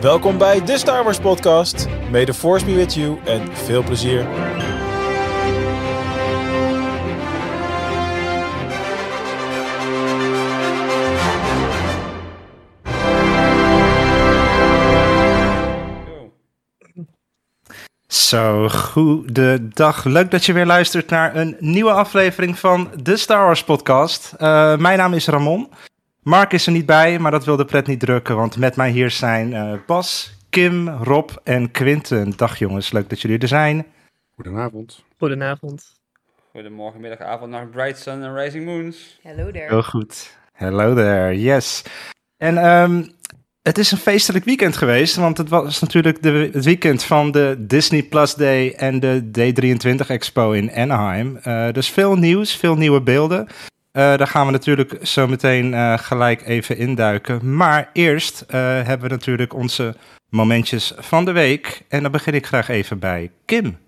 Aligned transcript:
Welkom 0.00 0.38
bij 0.38 0.64
de 0.64 0.78
Star 0.78 1.04
Wars 1.04 1.18
podcast. 1.18 1.86
May 2.10 2.24
the 2.24 2.34
force 2.34 2.64
be 2.64 2.74
with 2.74 2.94
you 2.94 3.18
en 3.24 3.56
veel 3.56 3.82
plezier. 3.82 4.26
Zo, 18.06 18.68
goedendag. 18.68 20.04
Leuk 20.04 20.30
dat 20.30 20.44
je 20.44 20.52
weer 20.52 20.66
luistert 20.66 21.10
naar 21.10 21.36
een 21.36 21.56
nieuwe 21.58 21.92
aflevering 21.92 22.58
van 22.58 22.90
de 23.02 23.16
Star 23.16 23.44
Wars 23.44 23.64
podcast. 23.64 24.34
Uh, 24.38 24.76
mijn 24.76 24.98
naam 24.98 25.14
is 25.14 25.26
Ramon. 25.26 25.68
Mark 26.22 26.52
is 26.52 26.66
er 26.66 26.72
niet 26.72 26.86
bij, 26.86 27.18
maar 27.18 27.30
dat 27.30 27.44
wil 27.44 27.56
de 27.56 27.64
pret 27.64 27.86
niet 27.86 28.00
drukken, 28.00 28.36
want 28.36 28.56
met 28.56 28.76
mij 28.76 28.90
hier 28.90 29.10
zijn 29.10 29.52
uh, 29.52 29.72
Bas, 29.86 30.36
Kim, 30.50 30.88
Rob 30.88 31.30
en 31.44 31.70
Quinten. 31.70 32.32
Dag 32.36 32.58
jongens, 32.58 32.92
leuk 32.92 33.08
dat 33.08 33.20
jullie 33.20 33.38
er 33.38 33.48
zijn. 33.48 33.86
Goedenavond. 34.34 35.04
Goedenavond. 35.18 36.00
Goedemorgen, 36.52 37.00
middag, 37.00 37.20
avond, 37.20 37.50
nacht, 37.50 37.70
bright 37.70 37.98
sun 37.98 38.22
en 38.22 38.34
rising 38.34 38.64
moons. 38.64 39.18
Hello 39.22 39.50
there. 39.50 39.68
Heel 39.68 39.82
goed. 39.82 40.36
Hello 40.52 40.94
there, 40.94 41.40
yes. 41.40 41.82
En 42.36 42.66
um, 42.66 43.10
het 43.62 43.78
is 43.78 43.90
een 43.90 43.98
feestelijk 43.98 44.44
weekend 44.44 44.76
geweest, 44.76 45.16
want 45.16 45.38
het 45.38 45.48
was 45.48 45.80
natuurlijk 45.80 46.22
de, 46.22 46.50
het 46.52 46.64
weekend 46.64 47.04
van 47.04 47.30
de 47.30 47.56
Disney 47.58 48.02
Plus 48.02 48.34
Day 48.34 48.72
en 48.72 49.00
de 49.00 49.30
D23 49.38 50.06
Expo 50.06 50.52
in 50.52 50.72
Anaheim. 50.72 51.38
Uh, 51.46 51.72
dus 51.72 51.90
veel 51.90 52.16
nieuws, 52.16 52.56
veel 52.56 52.76
nieuwe 52.76 53.02
beelden. 53.02 53.48
Uh, 53.92 54.16
daar 54.16 54.26
gaan 54.26 54.46
we 54.46 54.52
natuurlijk 54.52 55.06
zo 55.06 55.26
meteen 55.26 55.72
uh, 55.72 55.98
gelijk 55.98 56.46
even 56.46 56.76
induiken. 56.76 57.56
Maar 57.56 57.90
eerst 57.92 58.44
hebben 58.48 59.00
we 59.00 59.08
natuurlijk 59.08 59.54
onze 59.54 59.94
momentjes 60.28 60.92
van 60.96 61.24
de 61.24 61.32
week. 61.32 61.82
En 61.88 62.02
dan 62.02 62.12
begin 62.12 62.34
ik 62.34 62.46
graag 62.46 62.68
even 62.68 62.98
bij 62.98 63.30
Kim. 63.44 63.78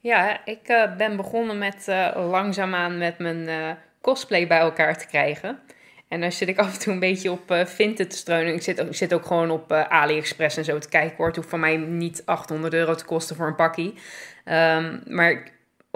Ja, 0.00 0.44
ik 0.44 0.94
ben 0.96 1.16
begonnen 1.16 1.58
met 1.58 1.86
langzaamaan 2.14 2.98
met 2.98 3.18
mijn 3.18 3.76
cosplay 4.00 4.46
bij 4.46 4.58
elkaar 4.58 4.98
te 4.98 5.06
krijgen. 5.06 5.58
En 6.08 6.20
dan 6.20 6.32
zit 6.32 6.48
ik 6.48 6.58
af 6.58 6.72
en 6.72 6.80
toe 6.80 6.92
een 6.92 6.98
beetje 6.98 7.30
op 7.30 7.50
uh, 7.50 7.64
Vinted 7.64 8.10
te 8.10 8.16
streunen. 8.16 8.54
Ik 8.54 8.62
zit, 8.62 8.80
ook, 8.80 8.86
ik 8.86 8.96
zit 8.96 9.14
ook 9.14 9.26
gewoon 9.26 9.50
op 9.50 9.72
AliExpress 9.72 10.56
en 10.56 10.64
zo 10.64 10.78
te 10.78 10.88
kijken 10.88 11.16
hoor. 11.16 11.26
Het 11.26 11.36
hoeft 11.36 11.48
van 11.48 11.60
mij 11.60 11.76
niet 11.76 12.22
800 12.24 12.74
euro 12.74 12.94
te 12.94 13.04
kosten 13.04 13.36
voor 13.36 13.46
een 13.46 13.54
pakkie. 13.54 13.94
Um, 14.44 15.02
maar 15.06 15.42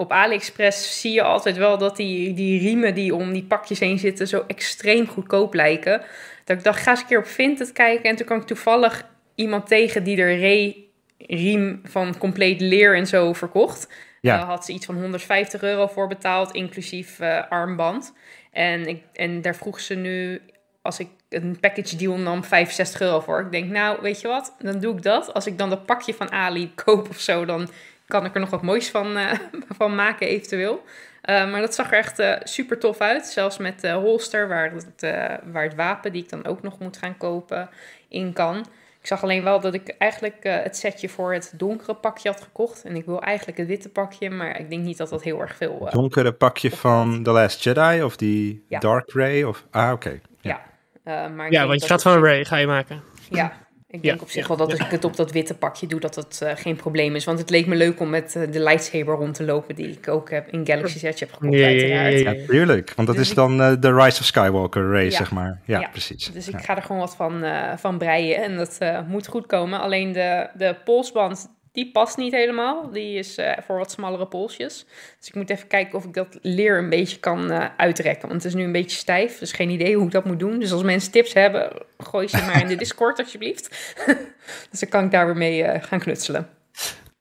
op 0.01 0.11
AliExpress 0.11 1.01
zie 1.01 1.13
je 1.13 1.21
altijd 1.21 1.57
wel 1.57 1.77
dat 1.77 1.95
die, 1.95 2.33
die 2.33 2.59
riemen 2.59 2.93
die 2.93 3.15
om 3.15 3.33
die 3.33 3.43
pakjes 3.43 3.79
heen 3.79 3.99
zitten 3.99 4.27
zo 4.27 4.43
extreem 4.47 5.07
goedkoop 5.07 5.53
lijken. 5.53 6.01
Dat 6.45 6.57
ik 6.57 6.63
dacht, 6.63 6.81
ga 6.81 6.91
eens 6.91 6.99
een 7.01 7.07
keer 7.07 7.17
op 7.17 7.25
Vinted 7.25 7.71
kijken. 7.71 8.09
En 8.09 8.15
toen 8.15 8.25
kwam 8.25 8.39
ik 8.39 8.45
toevallig 8.45 9.05
iemand 9.35 9.67
tegen 9.67 10.03
die 10.03 10.17
er 10.21 10.73
riem 11.17 11.81
van 11.83 12.17
compleet 12.17 12.61
leer 12.61 12.95
en 12.95 13.07
zo 13.07 13.33
verkocht. 13.33 13.87
Ja. 14.21 14.37
Daar 14.37 14.45
had 14.45 14.65
ze 14.65 14.71
iets 14.73 14.85
van 14.85 14.95
150 14.95 15.61
euro 15.61 15.87
voor 15.87 16.07
betaald, 16.07 16.51
inclusief 16.51 17.19
uh, 17.19 17.49
armband. 17.49 18.13
En, 18.51 18.87
ik, 18.87 19.03
en 19.13 19.41
daar 19.41 19.55
vroeg 19.55 19.79
ze 19.79 19.95
nu, 19.95 20.41
als 20.81 20.99
ik 20.99 21.07
een 21.29 21.57
package 21.59 21.95
deal 21.95 22.17
nam, 22.17 22.43
65 22.43 23.01
euro 23.01 23.19
voor. 23.19 23.41
Ik 23.41 23.51
denk, 23.51 23.69
nou, 23.69 24.01
weet 24.01 24.21
je 24.21 24.27
wat, 24.27 24.55
dan 24.59 24.79
doe 24.79 24.95
ik 24.95 25.03
dat. 25.03 25.33
Als 25.33 25.47
ik 25.47 25.57
dan 25.57 25.69
dat 25.69 25.85
pakje 25.85 26.13
van 26.13 26.31
Ali 26.31 26.71
koop 26.75 27.09
of 27.09 27.19
zo, 27.19 27.45
dan 27.45 27.69
kan 28.11 28.25
ik 28.25 28.33
er 28.33 28.39
nog 28.39 28.49
wat 28.49 28.61
moois 28.61 28.89
van, 28.89 29.17
uh, 29.17 29.31
van 29.77 29.95
maken 29.95 30.27
eventueel. 30.27 30.83
Uh, 31.29 31.51
maar 31.51 31.61
dat 31.61 31.75
zag 31.75 31.91
er 31.91 31.97
echt 31.97 32.19
uh, 32.19 32.35
super 32.43 32.79
tof 32.79 32.99
uit. 32.99 33.25
Zelfs 33.25 33.57
met 33.57 33.81
de 33.81 33.91
holster, 33.91 34.47
waar 34.47 34.71
het, 34.71 35.13
waar 35.51 35.63
het 35.63 35.75
wapen, 35.75 36.11
die 36.11 36.23
ik 36.23 36.29
dan 36.29 36.45
ook 36.45 36.61
nog 36.61 36.79
moet 36.79 36.97
gaan 36.97 37.17
kopen, 37.17 37.69
in 38.07 38.33
kan. 38.33 38.65
Ik 39.01 39.07
zag 39.07 39.23
alleen 39.23 39.43
wel 39.43 39.59
dat 39.59 39.73
ik 39.73 39.95
eigenlijk 39.97 40.37
uh, 40.41 40.55
het 40.63 40.77
setje 40.77 41.09
voor 41.09 41.33
het 41.33 41.53
donkere 41.55 41.93
pakje 41.93 42.29
had 42.29 42.41
gekocht. 42.41 42.83
En 42.83 42.95
ik 42.95 43.05
wil 43.05 43.21
eigenlijk 43.21 43.57
het 43.57 43.67
witte 43.67 43.89
pakje, 43.89 44.29
maar 44.29 44.59
ik 44.59 44.69
denk 44.69 44.83
niet 44.83 44.97
dat 44.97 45.09
dat 45.09 45.23
heel 45.23 45.41
erg 45.41 45.55
veel... 45.55 45.79
Uh, 45.83 45.91
donkere 45.91 46.31
pakje 46.31 46.71
van 46.71 47.23
The 47.23 47.31
Last 47.31 47.63
Jedi 47.63 48.03
of 48.03 48.15
die 48.15 48.65
ja. 48.67 48.79
Dark 48.79 49.11
Ray? 49.13 49.43
Of, 49.43 49.65
ah, 49.71 49.83
oké. 49.83 49.93
Okay. 49.93 50.21
Ja, 50.41 50.61
ja. 51.03 51.25
Uh, 51.25 51.35
maar 51.35 51.51
ja 51.51 51.67
want 51.67 51.81
je 51.81 51.87
gaat 51.87 52.01
van 52.01 52.23
Ray, 52.23 52.45
ga 52.45 52.57
je 52.57 52.67
maken. 52.67 53.03
Ja, 53.29 53.53
ik 53.91 54.01
denk 54.01 54.15
ja, 54.15 54.21
op 54.21 54.29
zich 54.29 54.47
wel 54.47 54.57
dat 54.57 54.71
als 54.71 54.79
ik 54.79 54.91
het 54.91 55.03
op 55.03 55.15
dat 55.15 55.31
witte 55.31 55.53
pakje 55.53 55.87
doe, 55.87 55.99
dat 55.99 56.13
dat 56.13 56.39
uh, 56.43 56.51
geen 56.55 56.75
probleem 56.75 57.15
is. 57.15 57.25
Want 57.25 57.39
het 57.39 57.49
leek 57.49 57.65
me 57.65 57.75
leuk 57.75 57.99
om 57.99 58.09
met 58.09 58.35
uh, 58.37 58.51
de 58.51 58.59
lightsaber 58.59 59.15
rond 59.15 59.33
te 59.33 59.43
lopen, 59.43 59.75
die 59.75 59.87
ik 59.87 60.07
ook 60.07 60.29
heb 60.29 60.47
in 60.47 60.65
Galaxy's 60.65 61.01
Edge 61.01 61.23
heb 61.23 61.33
gekocht, 61.33 61.57
ja, 61.57 61.65
uiteraard. 61.65 62.19
Ja, 62.19 62.31
ja, 62.31 62.45
tuurlijk. 62.47 62.93
Want 62.95 63.07
dat 63.07 63.17
dus 63.17 63.29
is 63.29 63.35
dan 63.35 63.61
uh, 63.61 63.73
de 63.79 63.93
Rise 63.93 64.19
of 64.19 64.25
Skywalker 64.25 64.91
race, 64.91 65.15
zeg 65.15 65.31
maar. 65.31 65.61
Ja, 65.65 65.87
precies. 65.91 66.31
Dus 66.31 66.47
ik 66.47 66.59
ga 66.59 66.75
er 66.75 66.81
gewoon 66.81 67.01
wat 67.01 67.15
van, 67.15 67.43
van 67.77 67.97
breien 67.97 68.43
en 68.43 68.55
dat 68.55 68.79
moet 69.07 69.27
goed 69.27 69.45
komen. 69.45 69.79
Alleen 69.79 70.11
de, 70.11 70.49
de 70.53 70.75
polsband, 70.83 71.49
die 71.71 71.91
past 71.91 72.17
niet 72.17 72.33
helemaal. 72.33 72.91
Die 72.91 73.17
is 73.17 73.37
uh, 73.37 73.51
voor 73.65 73.77
wat 73.77 73.91
smallere 73.91 74.27
polsjes. 74.27 74.85
Dus 75.19 75.27
ik 75.27 75.35
moet 75.35 75.49
even 75.49 75.67
kijken 75.67 75.97
of 75.97 76.05
ik 76.05 76.13
dat 76.13 76.37
leer 76.41 76.77
een 76.77 76.89
beetje 76.89 77.19
kan 77.19 77.51
uh, 77.51 77.65
uitrekken. 77.77 78.29
Want 78.29 78.43
het 78.43 78.51
is 78.51 78.57
nu 78.57 78.63
een 78.63 78.71
beetje 78.71 78.97
stijf. 78.97 79.37
Dus 79.37 79.51
geen 79.51 79.69
idee 79.69 79.95
hoe 79.95 80.05
ik 80.05 80.11
dat 80.11 80.25
moet 80.25 80.39
doen. 80.39 80.59
Dus 80.59 80.71
als 80.71 80.83
mensen 80.83 81.11
tips 81.11 81.33
hebben, 81.33 81.71
gooi 81.97 82.27
ze 82.27 82.37
maar 82.37 82.61
in 82.61 82.67
de 82.67 82.75
Discord 82.85 83.19
alsjeblieft. 83.19 83.95
dus 84.69 84.79
dan 84.79 84.89
kan 84.89 85.03
ik 85.03 85.11
daar 85.11 85.25
weer 85.25 85.37
mee 85.37 85.63
uh, 85.63 85.73
gaan 85.81 85.99
knutselen. 85.99 86.49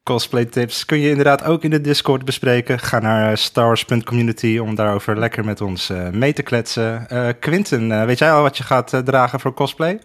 Cosplay 0.02 0.44
tips 0.44 0.84
kun 0.84 0.98
je 0.98 1.08
inderdaad 1.08 1.44
ook 1.44 1.64
in 1.64 1.70
de 1.70 1.80
Discord 1.80 2.24
bespreken. 2.24 2.78
Ga 2.78 2.98
naar 2.98 3.38
stars.community 3.38 4.58
om 4.58 4.74
daarover 4.74 5.18
lekker 5.18 5.44
met 5.44 5.60
ons 5.60 5.92
mee 6.12 6.32
te 6.32 6.42
kletsen. 6.42 7.06
Quinten, 7.40 8.06
weet 8.06 8.18
jij 8.18 8.32
al 8.32 8.42
wat 8.42 8.56
je 8.56 8.62
gaat 8.62 9.02
dragen 9.04 9.40
voor 9.40 9.54
cosplay? 9.54 10.00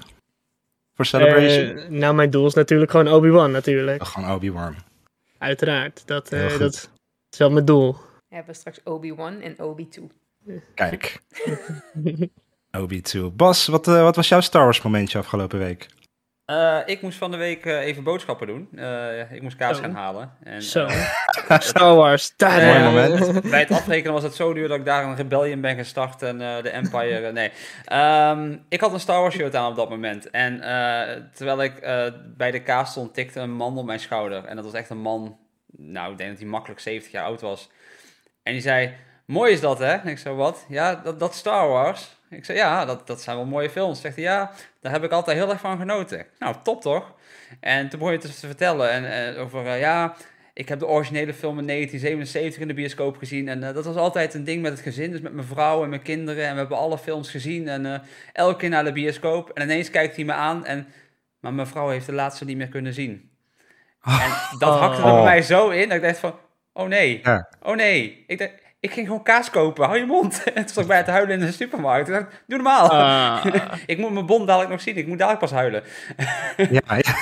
Voor 0.95 1.05
Celebration? 1.05 1.77
Uh, 1.77 1.87
nou, 1.87 2.15
mijn 2.15 2.29
doel 2.29 2.45
is 2.45 2.53
natuurlijk 2.53 2.91
gewoon 2.91 3.07
Obi-Wan 3.07 3.51
natuurlijk. 3.51 4.01
Oh, 4.01 4.07
gewoon 4.07 4.31
Obi-Wan. 4.31 4.75
Uiteraard, 5.37 6.07
dat, 6.07 6.33
uh, 6.33 6.59
dat 6.59 6.89
is 7.29 7.37
wel 7.37 7.49
mijn 7.49 7.65
doel. 7.65 7.93
We 8.29 8.35
hebben 8.35 8.55
straks 8.55 8.79
Obi-Wan 8.83 9.41
en 9.41 9.59
Obi-2. 9.59 10.03
Kijk. 10.73 11.21
Obi-2. 12.81 13.19
Bas, 13.33 13.67
wat, 13.67 13.87
uh, 13.87 14.01
wat 14.01 14.15
was 14.15 14.27
jouw 14.27 14.41
Star 14.41 14.63
Wars 14.63 14.81
momentje 14.81 15.17
afgelopen 15.17 15.59
week? 15.59 15.87
Uh, 16.47 16.79
ik 16.85 17.01
moest 17.01 17.17
van 17.17 17.31
de 17.31 17.37
week 17.37 17.65
uh, 17.65 17.79
even 17.79 18.03
boodschappen 18.03 18.47
doen. 18.47 18.67
Uh, 18.73 19.31
ik 19.31 19.41
moest 19.41 19.55
kaas 19.55 19.77
oh. 19.77 19.83
gaan 19.83 19.93
halen. 19.93 20.31
En, 20.43 20.61
zo. 20.61 20.87
Star 21.59 21.95
Wars. 21.95 22.33
Mooi 22.37 22.83
moment. 22.83 23.41
Bij 23.49 23.59
het 23.59 23.71
afrekenen 23.71 24.13
was 24.13 24.23
het 24.23 24.35
zo 24.35 24.53
duur 24.53 24.67
dat 24.67 24.77
ik 24.77 24.85
daar 24.85 25.03
een 25.03 25.15
rebellion 25.15 25.61
ben 25.61 25.75
gestart 25.75 26.21
en 26.21 26.37
de 26.37 26.69
Empire. 26.69 27.31
nee. 27.31 27.51
Um, 27.93 28.65
ik 28.69 28.81
had 28.81 28.93
een 28.93 28.99
Star 28.99 29.21
Wars 29.21 29.35
shirt 29.35 29.55
aan 29.55 29.69
op 29.69 29.75
dat 29.75 29.89
moment. 29.89 30.29
En 30.29 30.59
terwijl 31.33 31.63
ik 31.63 31.79
bij 32.37 32.51
de 32.51 32.61
kaas 32.61 32.91
stond, 32.91 33.13
tikte 33.13 33.39
een 33.39 33.53
man 33.53 33.77
op 33.77 33.85
mijn 33.85 33.99
schouder. 33.99 34.45
En 34.45 34.55
dat 34.55 34.65
was 34.65 34.73
echt 34.73 34.89
een 34.89 35.01
man, 35.01 35.37
nou, 35.77 36.11
ik 36.11 36.17
denk 36.17 36.29
dat 36.29 36.39
hij 36.39 36.47
makkelijk 36.47 36.79
70 36.79 37.11
jaar 37.11 37.25
oud 37.25 37.41
was. 37.41 37.69
En 38.43 38.53
die 38.53 38.61
zei: 38.61 38.93
Mooi 39.25 39.51
is 39.51 39.61
dat, 39.61 39.79
hè? 39.79 39.93
En 39.93 40.07
ik 40.07 40.17
zei: 40.17 40.35
Wat? 40.35 40.65
Ja, 40.69 40.95
dat, 40.95 41.19
dat 41.19 41.35
Star 41.35 41.67
Wars. 41.67 42.15
Ik 42.35 42.45
zei, 42.45 42.57
ja, 42.57 42.85
dat, 42.85 43.07
dat 43.07 43.21
zijn 43.21 43.35
wel 43.35 43.45
mooie 43.45 43.69
films. 43.69 44.01
Zegt 44.01 44.15
hij, 44.15 44.23
ja, 44.23 44.51
daar 44.81 44.91
heb 44.91 45.03
ik 45.03 45.11
altijd 45.11 45.37
heel 45.37 45.49
erg 45.49 45.59
van 45.59 45.77
genoten. 45.77 46.25
Nou, 46.39 46.55
top 46.63 46.81
toch? 46.81 47.13
En 47.59 47.89
toen 47.89 47.99
begon 47.99 48.13
je 48.13 48.19
dus 48.19 48.39
te 48.39 48.47
vertellen 48.47 48.91
en, 48.91 49.33
uh, 49.35 49.41
over, 49.41 49.65
uh, 49.65 49.79
ja, 49.79 50.15
ik 50.53 50.69
heb 50.69 50.79
de 50.79 50.87
originele 50.87 51.33
film 51.33 51.59
in 51.59 51.67
1977 51.67 52.61
in 52.61 52.67
de 52.67 52.73
bioscoop 52.73 53.17
gezien. 53.17 53.47
En 53.47 53.63
uh, 53.63 53.73
dat 53.73 53.85
was 53.85 53.95
altijd 53.95 54.33
een 54.33 54.43
ding 54.43 54.61
met 54.61 54.71
het 54.71 54.81
gezin, 54.81 55.11
dus 55.11 55.21
met 55.21 55.33
mijn 55.33 55.47
vrouw 55.47 55.83
en 55.83 55.89
mijn 55.89 56.01
kinderen. 56.01 56.45
En 56.45 56.53
we 56.53 56.59
hebben 56.59 56.77
alle 56.77 56.97
films 56.97 57.29
gezien 57.29 57.67
en 57.67 58.03
elke 58.33 58.57
keer 58.57 58.69
naar 58.69 58.83
de 58.83 58.91
bioscoop. 58.91 59.49
En 59.49 59.63
ineens 59.63 59.89
kijkt 59.89 60.15
hij 60.15 60.25
me 60.25 60.33
aan 60.33 60.65
en, 60.65 60.87
maar 61.39 61.53
mijn 61.53 61.67
vrouw 61.67 61.89
heeft 61.89 62.05
de 62.05 62.13
laatste 62.13 62.45
niet 62.45 62.57
meer 62.57 62.67
kunnen 62.67 62.93
zien. 62.93 63.29
En 64.01 64.31
dat 64.59 64.79
hakte 64.79 65.01
er 65.01 65.13
bij 65.13 65.23
mij 65.23 65.41
zo 65.41 65.69
in, 65.69 65.87
dat 65.87 65.97
ik 65.97 66.03
dacht 66.03 66.17
van, 66.17 66.35
oh 66.73 66.87
nee, 66.87 67.19
ja. 67.23 67.49
oh 67.61 67.75
nee. 67.75 68.23
Ik 68.27 68.37
dacht, 68.37 68.51
ik 68.85 68.91
ging 68.91 69.07
gewoon 69.07 69.23
kaas 69.23 69.49
kopen, 69.49 69.85
hou 69.85 69.97
je 69.97 70.05
mond. 70.05 70.43
En 70.43 70.53
toen 70.65 70.67
stond 70.67 70.85
ik 70.85 70.87
bij 70.87 70.97
het 70.97 71.07
huilen 71.07 71.39
in 71.39 71.45
de 71.45 71.51
supermarkt. 71.51 72.09
Dacht, 72.09 72.43
doe 72.47 72.57
normaal. 72.57 72.91
Uh. 72.91 73.45
ik 73.85 73.97
moet 73.97 74.11
mijn 74.11 74.25
bond 74.25 74.47
dadelijk 74.47 74.71
nog 74.71 74.81
zien, 74.81 74.97
ik 74.97 75.07
moet 75.07 75.17
dadelijk 75.17 75.41
pas 75.41 75.51
huilen. 75.51 75.83
ja, 76.57 76.95
ja. 76.97 77.15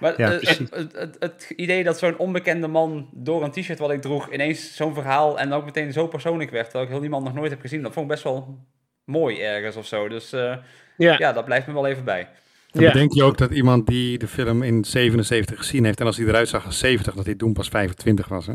Maar 0.00 0.14
ja, 0.16 0.30
het, 0.30 0.58
het, 0.70 0.92
het, 0.92 1.16
het, 1.18 1.52
idee 1.56 1.84
dat 1.84 1.98
zo'n 1.98 2.18
onbekende 2.18 2.66
man 2.66 3.08
door 3.12 3.44
een 3.44 3.50
t-shirt 3.50 3.78
wat 3.78 3.90
ik 3.90 4.00
droeg 4.00 4.32
ineens 4.32 4.76
zo'n 4.76 4.94
verhaal 4.94 5.38
en 5.38 5.52
ook 5.52 5.64
meteen 5.64 5.92
zo 5.92 6.06
persoonlijk 6.06 6.50
werd, 6.50 6.64
terwijl 6.64 6.84
ik 6.84 6.90
heel 6.90 7.00
die 7.00 7.10
man 7.10 7.22
nog 7.22 7.34
nooit 7.34 7.50
heb 7.50 7.60
gezien, 7.60 7.82
dat 7.82 7.92
vond 7.92 8.06
ik 8.06 8.12
best 8.12 8.24
wel 8.24 8.58
mooi 9.04 9.40
ergens 9.40 9.76
of 9.76 9.86
zo. 9.86 10.08
Dus 10.08 10.32
uh, 10.32 10.54
ja. 10.96 11.14
ja, 11.18 11.32
dat 11.32 11.44
blijft 11.44 11.66
me 11.66 11.72
wel 11.72 11.86
even 11.86 12.04
bij. 12.04 12.28
Dan 12.70 12.82
ja. 12.82 12.92
denk 12.92 13.12
je 13.12 13.22
ook 13.22 13.38
dat 13.38 13.50
iemand 13.50 13.86
die 13.86 14.18
de 14.18 14.28
film 14.28 14.62
in 14.62 14.84
77 14.84 15.58
gezien 15.58 15.84
heeft 15.84 16.00
en 16.00 16.06
als 16.06 16.16
hij 16.16 16.26
eruit 16.26 16.48
zag 16.48 16.66
als 16.66 16.78
70, 16.78 17.14
dat 17.14 17.26
hij 17.26 17.34
toen 17.34 17.52
pas 17.52 17.68
25 17.68 18.28
was, 18.28 18.46
hè? 18.46 18.54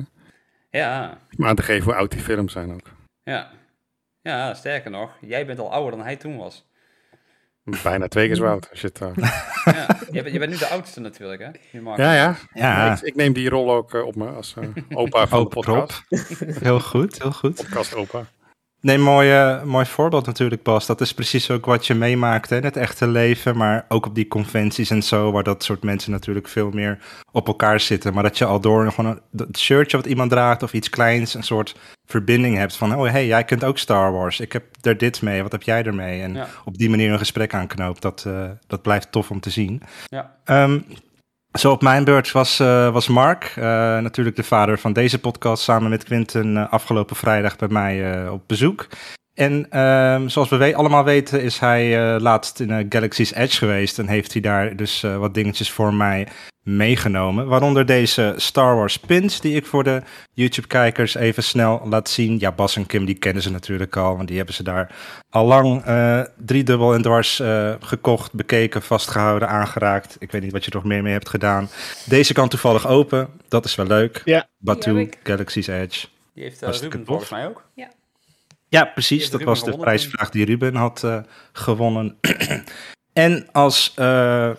Ja. 0.69 1.17
Maar 1.29 1.50
aan 1.50 1.56
te 1.56 1.62
geven 1.62 1.83
hoe 1.83 1.95
oud 1.95 2.12
die 2.12 2.19
films 2.19 2.53
zijn 2.53 2.73
ook. 2.73 2.91
Ja. 3.23 3.51
Ja, 4.21 4.53
sterker 4.53 4.91
nog, 4.91 5.17
jij 5.21 5.45
bent 5.45 5.59
al 5.59 5.71
ouder 5.71 5.91
dan 5.91 6.06
hij 6.06 6.15
toen 6.15 6.38
was. 6.38 6.65
Bijna 7.83 8.07
twee 8.07 8.27
keer 8.27 8.35
zo 8.35 8.45
oud. 8.45 8.69
Als 8.69 8.81
je, 8.81 8.88
het, 8.88 9.01
uh... 9.01 9.15
ja, 9.75 9.88
je, 10.12 10.21
bent, 10.21 10.33
je 10.33 10.39
bent 10.39 10.51
nu 10.51 10.57
de 10.57 10.67
oudste 10.67 11.00
natuurlijk, 11.00 11.41
hè? 11.41 11.79
Ja, 11.95 12.13
ja. 12.13 12.35
ja. 12.53 12.94
Ik, 12.94 13.01
ik, 13.01 13.15
neem 13.15 13.33
die 13.33 13.50
rol 13.50 13.71
ook 13.71 13.94
uh, 13.94 14.06
op 14.06 14.15
me 14.15 14.27
als 14.27 14.56
uh, 14.57 14.67
opa 15.00 15.27
van 15.27 15.44
de 15.44 15.47
podcast. 15.47 16.03
heel 16.59 16.79
goed, 16.79 17.21
heel 17.21 17.31
goed. 17.31 17.56
Podcast 17.56 17.95
opa. 17.95 18.25
Nee, 18.85 18.97
mooi, 18.97 19.31
eh, 19.31 19.63
mooi 19.63 19.85
voorbeeld 19.85 20.25
natuurlijk, 20.25 20.63
Bas. 20.63 20.85
Dat 20.85 21.01
is 21.01 21.13
precies 21.13 21.51
ook 21.51 21.65
wat 21.65 21.87
je 21.87 21.93
meemaakt 21.93 22.49
hè, 22.49 22.57
in 22.57 22.63
het 22.63 22.77
echte 22.77 23.07
leven. 23.07 23.57
Maar 23.57 23.85
ook 23.89 24.05
op 24.05 24.15
die 24.15 24.27
conventies 24.27 24.89
en 24.89 25.03
zo, 25.03 25.31
waar 25.31 25.43
dat 25.43 25.63
soort 25.63 25.83
mensen 25.83 26.11
natuurlijk 26.11 26.47
veel 26.47 26.71
meer 26.71 26.97
op 27.31 27.47
elkaar 27.47 27.79
zitten. 27.79 28.13
Maar 28.13 28.23
dat 28.23 28.37
je 28.37 28.45
al 28.45 28.59
door 28.59 28.91
gewoon 28.91 29.11
een, 29.31 29.45
het 29.45 29.57
shirtje 29.57 29.97
wat 29.97 30.05
iemand 30.05 30.31
draagt 30.31 30.63
of 30.63 30.73
iets 30.73 30.89
kleins, 30.89 31.33
een 31.33 31.43
soort 31.43 31.75
verbinding 32.05 32.57
hebt 32.57 32.75
van, 32.75 32.95
oh 32.95 33.09
hey, 33.09 33.25
jij 33.27 33.43
kent 33.43 33.63
ook 33.63 33.77
Star 33.77 34.11
Wars. 34.11 34.39
Ik 34.39 34.51
heb 34.53 34.63
er 34.81 34.97
dit 34.97 35.21
mee, 35.21 35.41
wat 35.41 35.51
heb 35.51 35.63
jij 35.63 35.83
ermee? 35.83 36.21
En 36.21 36.33
Ja. 36.33 36.47
op 36.65 36.77
die 36.77 36.89
manier 36.89 37.11
een 37.11 37.17
gesprek 37.17 37.53
aanknoopt, 37.53 38.01
dat, 38.01 38.23
eh, 38.27 38.43
dat 38.67 38.81
blijft 38.81 39.11
tof 39.11 39.31
om 39.31 39.39
te 39.39 39.49
zien. 39.49 39.81
Ja. 40.07 40.35
Ehm, 40.43 40.79
zo 41.56 41.72
op 41.72 41.81
mijn 41.81 42.04
beurt 42.04 42.31
was, 42.31 42.60
eh, 42.60 42.90
was 42.90 43.07
Mark, 43.07 43.54
eh, 43.56 43.63
natuurlijk 44.00 44.36
de 44.36 44.44
vader 44.44 44.80
van 44.80 44.94
deze 44.94 45.19
podcast, 45.19 45.63
samen 45.63 45.90
met 45.90 46.04
Quinten 46.04 46.57
eh, 46.57 46.72
afgelopen 46.72 47.16
vrijdag 47.16 47.56
bij 47.56 47.68
mij 47.68 48.28
op 48.30 48.44
bezoek. 48.48 48.88
En 49.35 49.65
ehm, 49.69 50.27
zoals 50.27 50.49
we 50.49 50.57
we- 50.57 50.75
allemaal 50.75 51.03
weten 51.03 51.41
is 51.41 51.59
hij 51.59 52.13
eh, 52.15 52.21
laatst 52.21 52.59
in 52.59 52.71
eh, 52.71 52.85
Galaxy's 52.89 53.31
Edge 53.33 53.57
geweest 53.57 53.99
en 53.99 54.07
heeft 54.07 54.31
hij 54.33 54.41
daar 54.41 54.75
dus 54.75 55.03
eh, 55.03 55.17
wat 55.17 55.33
dingetjes 55.33 55.71
voor 55.71 55.93
mij 55.93 56.27
meegenomen. 56.61 57.47
Waaronder 57.47 57.85
deze 57.85 58.33
Star 58.37 58.75
Wars 58.75 58.97
pins 58.99 59.39
die 59.41 59.55
ik 59.55 59.65
voor 59.65 59.83
de 59.83 60.01
YouTube-kijkers 60.33 61.15
even 61.15 61.43
snel 61.43 61.81
laat 61.89 62.09
zien. 62.09 62.39
Ja, 62.39 62.51
Bas 62.51 62.75
en 62.75 62.85
Kim 62.85 63.05
die 63.05 63.15
kennen 63.15 63.43
ze 63.43 63.51
natuurlijk 63.51 63.95
al, 63.97 64.15
want 64.15 64.27
die 64.27 64.37
hebben 64.37 64.55
ze 64.55 64.63
daar 64.63 64.95
al 65.29 65.45
lang 65.45 65.83
eh 65.83 66.21
driedubbel 66.45 66.93
en 66.93 67.01
dwars 67.01 67.39
eh, 67.39 67.73
gekocht, 67.79 68.33
bekeken, 68.33 68.81
vastgehouden, 68.81 69.49
aangeraakt. 69.49 70.15
Ik 70.19 70.31
weet 70.31 70.41
niet 70.41 70.51
wat 70.51 70.63
je 70.65 70.69
er 70.71 70.75
nog 70.77 70.85
meer 70.85 71.03
mee 71.03 71.13
hebt 71.13 71.29
gedaan. 71.29 71.69
Deze 72.05 72.33
kan 72.33 72.49
toevallig 72.49 72.87
open, 72.87 73.27
dat 73.47 73.65
is 73.65 73.75
wel 73.75 73.87
leuk. 73.87 74.21
Ja. 74.25 74.47
Batu. 74.57 75.09
Galaxy's 75.23 75.67
Edge. 75.67 76.07
Die 76.33 76.43
heeft 76.43 76.63
uh, 76.63 76.69
Ruben 76.69 77.05
volgens 77.05 77.29
mij 77.29 77.47
ook. 77.47 77.63
Ja, 77.73 77.87
Die 78.83 78.92
precies. 78.92 79.24
Dat 79.24 79.31
Ruben 79.31 79.45
was 79.45 79.60
de 79.60 79.66
gewonnen 79.66 79.86
prijsvraag 79.86 80.30
die 80.30 80.45
Ruben 80.45 80.75
had 80.75 81.04
eh, 81.04 81.18
gewonnen. 81.51 82.18
en 83.13 83.48
als 83.51 83.94
eh 83.95 84.51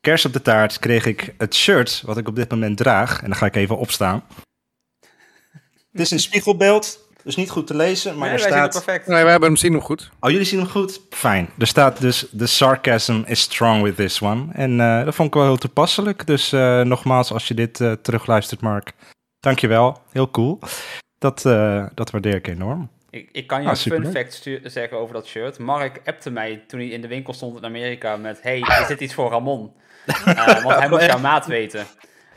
kerst 0.00 0.24
op 0.24 0.32
de 0.32 0.42
taart 0.42 0.78
kreeg 0.78 1.06
ik 1.06 1.34
het 1.38 1.54
shirt 1.54 2.02
wat 2.04 2.16
ik 2.16 2.28
op 2.28 2.36
dit 2.36 2.50
moment 2.50 2.76
draag. 2.76 3.22
En 3.22 3.28
dan 3.28 3.36
ga 3.36 3.46
ik 3.46 3.56
even 3.56 3.78
opstaan. 3.78 4.22
Het 5.92 6.00
is 6.00 6.10
een 6.10 6.20
spiegelbeeld, 6.20 7.08
dus 7.22 7.36
niet 7.36 7.50
goed 7.50 7.66
te 7.66 7.76
lezen, 7.76 8.10
maar 8.10 8.18
Maar 8.18 8.28
er 8.28 8.40
wij 8.40 8.50
zien 8.50 8.62
het 8.62 8.72
staat... 8.72 8.84
perfect. 8.84 9.06
Nee, 9.06 9.24
we 9.24 9.30
hebben 9.30 9.48
hem 9.48 9.56
zien 9.56 9.72
nog 9.72 9.84
goed. 9.84 10.10
Oh, 10.20 10.30
jullie 10.30 10.46
zien 10.46 10.58
hem 10.58 10.68
goed? 10.68 11.00
Fijn. 11.10 11.48
Er 11.58 11.66
staat 11.66 12.00
dus, 12.00 12.26
the 12.36 12.46
sarcasm 12.46 13.22
is 13.26 13.40
strong 13.40 13.82
with 13.82 13.96
this 13.96 14.22
one. 14.22 14.52
En 14.52 14.80
eh, 14.80 15.04
dat 15.04 15.14
vond 15.14 15.28
ik 15.28 15.34
wel 15.34 15.44
heel 15.44 15.56
toepasselijk. 15.56 16.26
Dus 16.26 16.52
eh, 16.52 16.80
nogmaals, 16.80 17.32
als 17.32 17.48
je 17.48 17.54
dit 17.54 17.80
eh, 17.80 17.92
terugluistert, 17.92 18.60
Mark, 18.60 18.92
dankjewel. 19.40 20.02
Heel 20.12 20.30
cool. 20.30 20.58
Dat, 21.18 21.44
eh, 21.44 21.86
dat 21.94 22.10
waardeer 22.10 22.34
ik 22.34 22.46
enorm. 22.48 22.90
Ik, 23.10 23.28
ik 23.32 23.46
kan 23.46 23.62
je 23.62 23.68
Ah, 23.68 23.72
een 23.72 23.92
fun 23.92 24.10
fact 24.12 24.48
zeggen 24.62 24.98
over 24.98 25.14
dat 25.14 25.26
shirt. 25.26 25.58
Mark 25.58 26.00
appte 26.04 26.30
mij 26.30 26.64
toen 26.66 26.80
hij 26.80 26.88
in 26.88 27.00
de 27.00 27.08
winkel 27.08 27.32
stond 27.32 27.56
in 27.56 27.64
Amerika 27.64 28.16
met... 28.16 28.42
Hey, 28.42 28.58
is 28.80 28.86
dit 28.86 29.00
iets 29.00 29.14
voor 29.14 29.30
Ramon? 29.30 29.72
Eh, 30.24 30.62
want 30.64 30.78
hij 30.78 30.88
moest 30.88 31.06
jouw 31.06 31.18
maat 31.18 31.46
weten. 31.46 31.86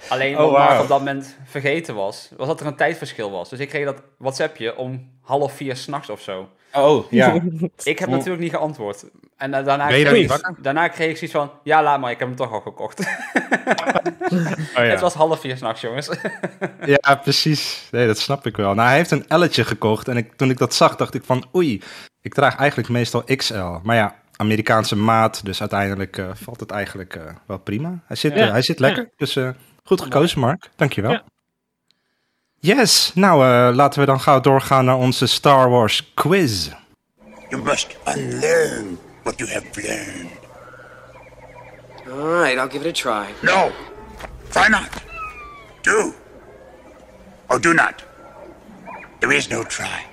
Alleen 0.09 0.37
Oh, 0.37 0.51
Mark 0.51 0.69
wauw. 0.69 0.81
op 0.81 0.87
dat 0.87 0.97
moment 0.99 1.37
vergeten 1.45 1.95
was, 1.95 2.29
was 2.37 2.47
dat 2.47 2.59
er 2.59 2.65
een 2.65 2.75
tijdverschil 2.75 3.31
was. 3.31 3.49
Dus 3.49 3.59
ik 3.59 3.69
kreeg 3.69 3.85
dat 3.85 4.01
WhatsAppje 4.17 4.75
om 4.77 5.11
half 5.21 5.53
vier 5.53 5.75
s'nachts 5.75 6.09
of 6.09 6.21
zo. 6.21 6.49
Oh, 6.71 7.11
ja. 7.11 7.41
Ik 7.83 7.99
heb 7.99 8.09
natuurlijk 8.09 8.41
niet 8.41 8.51
geantwoord. 8.51 9.03
En 9.37 9.53
eh, 9.53 9.65
daarna, 9.65 9.87
kreeg 9.87 10.11
niet 10.11 10.31
ik, 10.31 10.55
daarna 10.61 10.87
kreeg 10.87 11.09
ik 11.09 11.17
zoiets 11.17 11.35
van... 11.35 11.51
Ja, 11.63 11.83
laat 11.83 11.99
maar, 11.99 12.11
ik 12.11 12.19
heb 12.19 12.27
hem 12.27 12.37
toch 12.37 12.51
al 12.51 12.61
gekocht. 12.61 12.99
Oh, 14.75 14.83
ja. 14.83 14.91
Het 14.91 14.99
was 14.99 15.13
half 15.13 15.39
vier 15.39 15.57
s'nachts, 15.57 15.81
jongens. 15.81 16.09
Ja, 16.85 17.15
precies. 17.15 17.87
Nee, 17.91 18.07
dat 18.07 18.17
snap 18.17 18.45
ik 18.45 18.57
wel. 18.57 18.73
Nou, 18.73 18.87
hij 18.87 18.97
heeft 18.97 19.11
een 19.11 19.25
L'tje 19.27 19.63
gekocht. 19.63 20.07
En 20.07 20.17
ik, 20.17 20.33
toen 20.35 20.49
ik 20.49 20.57
dat 20.57 20.73
zag, 20.73 20.95
dacht 20.95 21.13
ik 21.13 21.23
van... 21.25 21.45
Oei, 21.55 21.81
ik 22.21 22.33
draag 22.33 22.55
eigenlijk 22.55 22.89
meestal 22.89 23.23
XL. 23.23 23.79
Maar 23.83 23.95
ja, 23.95 24.15
Amerikaanse 24.35 24.95
maat. 24.95 25.45
Dus 25.45 25.59
uiteindelijk 25.59 26.17
eh, 26.17 26.29
valt 26.33 26.59
het 26.59 26.71
eigenlijk 26.71 27.15
eh, 27.15 27.23
wel 27.45 27.59
prima. 27.59 27.99
Hij 28.05 28.15
zit, 28.15 28.33
Ja. 28.33 28.51
hij 28.51 28.61
zit 28.61 28.79
lekker. 28.79 29.09
Dus 29.15 29.35
eh, 29.35 29.49
goed 29.83 30.01
gekozen, 30.01 30.39
Mark. 30.39 30.69
Dankjewel. 30.75 31.11
Ja. 31.11 31.23
Yes, 32.63 33.11
nou 33.13 33.45
eh, 33.45 33.75
laten 33.75 33.99
we 33.99 34.05
dan 34.05 34.19
gauw 34.19 34.39
doorgaan 34.39 34.85
naar 34.85 34.97
onze 34.97 35.25
Star 35.25 35.69
Wars 35.69 36.11
quiz. 36.13 36.69
You 37.49 37.63
must 37.63 37.97
unlearn 38.07 38.99
what 39.23 39.37
you 39.37 39.51
have 39.51 39.65
learned. 39.73 40.31
All 42.09 42.41
right, 42.41 42.57
I'll 42.57 42.69
give 42.69 42.87
it 42.87 43.05
a 43.05 43.11
try. 43.11 43.33
No, 43.41 43.71
try 44.49 44.67
not. 44.67 44.89
Do. 45.81 46.13
Or 47.47 47.61
do 47.61 47.73
not. 47.73 48.05
There 49.19 49.35
is 49.35 49.47
no 49.47 49.63
try. 49.63 50.05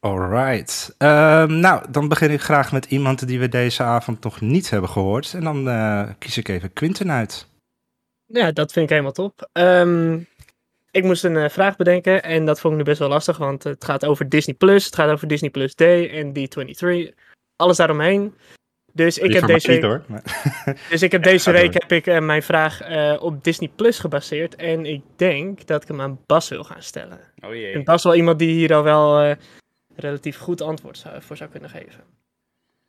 Alright. 0.00 0.94
Ehm, 0.98 1.60
nou, 1.60 1.82
dan 1.90 2.08
begin 2.08 2.30
ik 2.30 2.40
graag 2.40 2.72
met 2.72 2.84
iemand 2.84 3.26
die 3.26 3.38
we 3.38 3.48
deze 3.48 3.82
avond 3.82 4.22
nog 4.24 4.40
niet 4.40 4.70
hebben 4.70 4.90
gehoord. 4.90 5.34
En 5.34 5.44
dan 5.44 5.68
eh, 5.68 6.02
kies 6.18 6.36
ik 6.36 6.48
even 6.48 6.72
Quinten 6.72 7.12
uit. 7.12 7.46
Ja, 8.32 8.52
dat 8.52 8.72
vind 8.72 8.84
ik 8.84 8.90
helemaal 8.90 9.12
top. 9.12 9.48
Ehm, 9.52 10.18
ik 10.90 11.04
moest 11.04 11.24
een 11.24 11.36
eh, 11.36 11.48
vraag 11.48 11.76
bedenken 11.76 12.22
en 12.22 12.44
dat 12.44 12.60
vond 12.60 12.72
ik 12.72 12.78
nu 12.78 12.84
best 12.84 12.98
wel 12.98 13.08
lastig, 13.08 13.36
want 13.36 13.64
het 13.64 13.84
gaat 13.84 14.04
over 14.04 14.28
Disney 14.28 14.54
Plus, 14.54 14.84
het 14.84 14.94
gaat 14.94 15.10
over 15.10 15.28
Disney 15.28 15.50
Plus 15.50 15.74
Day 15.74 16.10
en 16.10 16.32
D23, 16.32 17.14
alles 17.56 17.76
daaromheen. 17.76 18.34
Dus 18.92 19.18
ik 19.18 19.32
heb 19.32 19.46
deze 19.46 19.66
week, 19.66 19.82
hoor. 19.82 20.04
Dus 20.90 21.02
ik 21.02 21.12
heb 21.12 21.22
deze 21.22 21.50
week 21.50 21.72
heb 21.72 21.92
ik 21.92 22.06
eh, 22.06 22.20
mijn 22.20 22.42
vraag 22.42 22.80
eh, 22.80 23.16
op 23.20 23.44
Disney 23.44 23.70
Plus 23.76 23.98
gebaseerd 23.98 24.56
en 24.56 24.86
ik 24.86 25.02
denk 25.16 25.66
dat 25.66 25.82
ik 25.82 25.88
hem 25.88 26.00
aan 26.00 26.20
Bas 26.26 26.48
wil 26.48 26.64
gaan 26.64 26.82
stellen. 26.82 27.20
Oh 27.40 27.50
En 27.50 27.58
jee. 27.58 27.82
Bas 27.82 28.02
wel 28.02 28.14
iemand 28.14 28.38
die 28.38 28.54
hier 28.54 28.74
al 28.74 28.82
wel 28.82 29.20
eh, 29.20 29.36
relatief 29.96 30.38
goed 30.38 30.60
antwoord 30.60 30.98
zou, 30.98 31.22
voor 31.22 31.36
zou 31.36 31.50
kunnen 31.50 31.70
geven. 31.70 32.04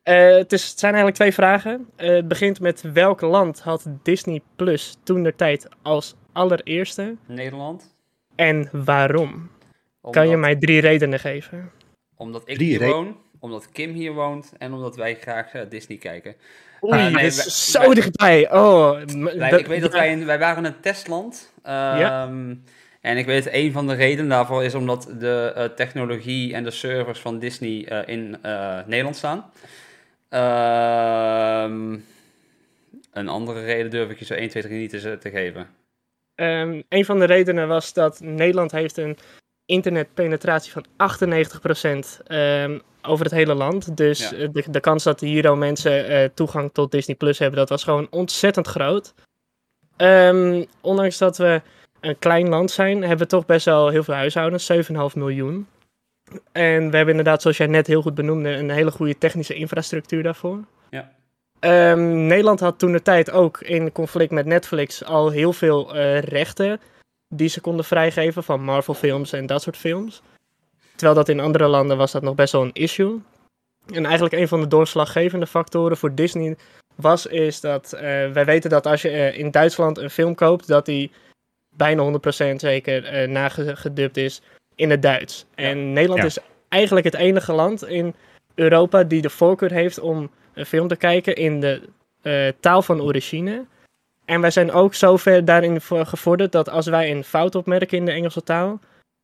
Eh, 0.04 0.36
het, 0.36 0.52
is, 0.54 0.70
het 0.70 0.80
zijn 0.80 0.94
eigenlijk 0.94 1.16
twee 1.16 1.34
vragen. 1.34 1.90
Eh, 1.96 2.10
het 2.10 2.28
begint 2.28 2.60
met 2.60 2.82
welk 2.94 3.22
land 3.22 3.60
had 3.60 3.86
Disney 4.04 4.42
Plus 4.56 4.98
toen 5.04 5.24
de 5.24 5.36
tijd 5.36 5.68
als 5.82 6.16
allereerste 6.32 7.16
Nederland. 7.26 7.96
en 8.36 8.70
waarom? 8.72 9.32
Omdat, 10.02 10.22
Kan 10.22 10.30
je 10.30 10.38
mij 10.38 10.56
drie 10.56 10.82
redenen 10.82 11.20
geven? 11.20 11.72
Omdat 12.18 12.42
ik 12.46 12.56
Drie 12.56 12.78
hier 12.78 12.90
woon, 12.92 13.18
omdat 13.40 13.72
Kim 13.72 13.94
hier 13.94 14.14
woont 14.14 14.52
en 14.58 14.74
omdat 14.74 14.96
wij 14.96 15.16
graag 15.16 15.54
eh, 15.54 15.62
Disney 15.70 15.98
kijken. 15.98 16.36
Oei, 16.84 17.02
nee, 17.02 17.12
dit 17.12 17.22
is 17.22 17.36
wij- 17.36 17.46
zo 17.50 17.80
wij- 17.80 17.96
dichtbij. 17.96 18.52
Oh, 18.52 18.92
m- 19.06 19.24
Wij, 19.24 19.50
dat- 19.50 19.60
ik 19.60 19.66
weet 19.68 19.82
dat 19.82 19.94
ja. 19.94 20.00
wij, 20.00 20.26
wij 20.26 20.40
waren 20.40 20.66
een 20.66 20.80
testland. 20.82 21.54
Ja. 21.64 22.24
Ehm, 22.26 22.56
En 23.02 23.18
ik 23.18 23.26
weet 23.26 23.48
een 23.54 23.72
van 23.72 23.88
de 23.88 23.94
redenen 23.94 24.30
daarvoor 24.30 24.64
is 24.64 24.76
omdat 24.76 25.14
de 25.20 25.52
eh, 25.56 25.66
technologie 25.66 26.54
en 26.54 26.64
de 26.64 26.72
servers 26.72 27.20
van 27.20 27.40
Disney 27.40 27.86
eh, 27.86 28.14
in 28.16 28.38
eh, 28.42 28.78
Nederland 28.86 29.16
staan. 29.16 29.52
Ehm, 30.34 31.98
een 33.12 33.28
andere 33.28 33.64
reden 33.66 33.92
durf 33.92 34.10
ik 34.10 34.20
je 34.20 34.26
zo 34.26 34.34
1, 34.34 34.50
2, 34.50 34.64
3 34.64 34.80
niet 34.80 34.90
te, 34.90 35.18
te 35.18 35.30
geven. 35.30 35.68
Ehm, 36.36 36.82
een 36.90 37.06
van 37.06 37.20
de 37.20 37.26
redenen 37.26 37.68
was 37.68 37.94
dat 37.94 38.20
Nederland 38.20 38.72
heeft 38.72 38.98
een 38.98 39.18
internetpenetratie 39.66 40.72
van 40.72 40.86
98% 40.98 42.22
ehm, 42.28 42.80
over 43.02 43.26
het 43.26 43.34
hele 43.34 43.54
land. 43.54 43.98
Dus 43.98 44.30
Ja. 44.30 44.38
eh, 44.38 44.48
de, 44.52 44.64
de 44.70 44.80
kans 44.80 45.04
dat 45.04 45.20
hier 45.20 45.48
al 45.48 45.56
mensen 45.56 46.08
eh, 46.08 46.30
toegang 46.34 46.70
tot 46.74 46.92
Disney 46.92 47.16
Plus 47.16 47.40
hebben, 47.40 47.60
dat 47.60 47.70
was 47.70 47.84
gewoon 47.84 48.08
ontzettend 48.10 48.68
groot. 48.68 49.14
Ondanks 50.82 51.18
dat 51.18 51.38
we 51.38 51.62
een 52.00 52.20
klein 52.20 52.50
land 52.50 52.72
zijn, 52.72 53.00
hebben 53.02 53.18
we 53.18 53.26
toch 53.26 53.46
best 53.46 53.66
wel 53.66 53.90
heel 53.90 54.04
veel 54.04 54.14
huishoudens, 54.14 54.66
7,5 54.66 55.16
miljoen. 55.16 55.68
En 56.52 56.90
we 56.90 56.96
hebben 56.96 57.16
inderdaad, 57.16 57.42
zoals 57.42 57.58
jij 57.58 57.68
net 57.68 57.88
heel 57.88 58.02
goed 58.02 58.16
benoemde, 58.16 58.50
een 58.50 58.70
hele 58.70 58.92
goede 58.92 59.18
technische 59.18 59.54
infrastructuur 59.54 60.24
daarvoor. 60.24 60.60
Ja. 60.90 61.12
Ehm, 61.60 62.28
Nederland 62.28 62.60
had 62.60 62.80
toen 62.80 62.92
de 62.92 63.02
tijd 63.02 63.32
ook 63.32 63.62
in 63.62 63.92
conflict 63.92 64.32
met 64.32 64.46
Netflix 64.46 65.04
al 65.04 65.30
heel 65.30 65.54
veel 65.54 65.96
eh, 65.96 66.20
rechten 66.20 66.80
die 67.28 67.48
ze 67.48 67.62
konden 67.62 67.86
vrijgeven 67.86 68.44
van 68.44 68.64
Marvel 68.64 68.94
films 68.94 69.34
en 69.34 69.46
dat 69.46 69.62
soort 69.62 69.78
films. 69.78 70.22
Terwijl 70.96 71.16
dat 71.16 71.30
in 71.30 71.40
andere 71.40 71.68
landen 71.68 71.98
was 71.98 72.12
dat 72.12 72.22
nog 72.22 72.36
best 72.36 72.52
wel 72.52 72.62
een 72.62 72.74
issue. 72.74 73.22
En 73.94 74.06
eigenlijk 74.06 74.36
een 74.36 74.48
van 74.48 74.60
de 74.60 74.68
doorslaggevende 74.68 75.48
factoren 75.48 75.98
voor 75.98 76.16
Disney 76.16 76.56
was 76.96 77.26
is 77.26 77.62
dat 77.62 77.94
eh, 77.94 78.02
wij 78.32 78.46
weten 78.46 78.70
dat 78.70 78.86
als 78.86 79.02
je 79.02 79.10
eh, 79.10 79.38
in 79.38 79.52
Duitsland 79.52 79.98
een 79.98 80.10
film 80.10 80.36
koopt, 80.36 80.68
dat 80.68 80.86
die 80.86 81.12
bijna 81.76 82.12
100% 82.52 82.56
zeker 82.56 83.30
nagedubt 83.30 84.18
is 84.18 84.42
in 84.76 84.90
het 84.90 85.02
Duits. 85.02 85.46
En 85.56 85.94
Nederland 85.94 86.22
Ja. 86.22 86.28
is 86.28 86.38
eigenlijk 86.70 87.06
het 87.06 87.16
enige 87.16 87.54
land 87.54 87.88
in 87.88 88.14
Europa 88.56 89.04
die 89.04 89.22
de 89.22 89.30
voorkeur 89.30 89.72
heeft 89.72 90.00
om 90.00 90.32
een 90.54 90.66
film 90.66 90.88
te 90.88 90.96
kijken 90.96 91.36
in 91.36 91.60
de 91.60 91.82
eh, 92.22 92.48
taal 92.60 92.82
van 92.82 93.02
origine. 93.02 93.66
En 94.26 94.42
wij 94.42 94.52
zijn 94.52 94.72
ook 94.72 94.94
zover 94.94 95.46
daarin 95.46 95.82
voor 95.82 96.06
gevorderd 96.06 96.52
dat 96.52 96.70
als 96.70 96.88
wij 96.88 97.12
een 97.12 97.24
fout 97.24 97.56
opmerken 97.56 97.98
in 97.98 98.06
de 98.06 98.12
Engelse 98.12 98.44
taal, 98.44 98.80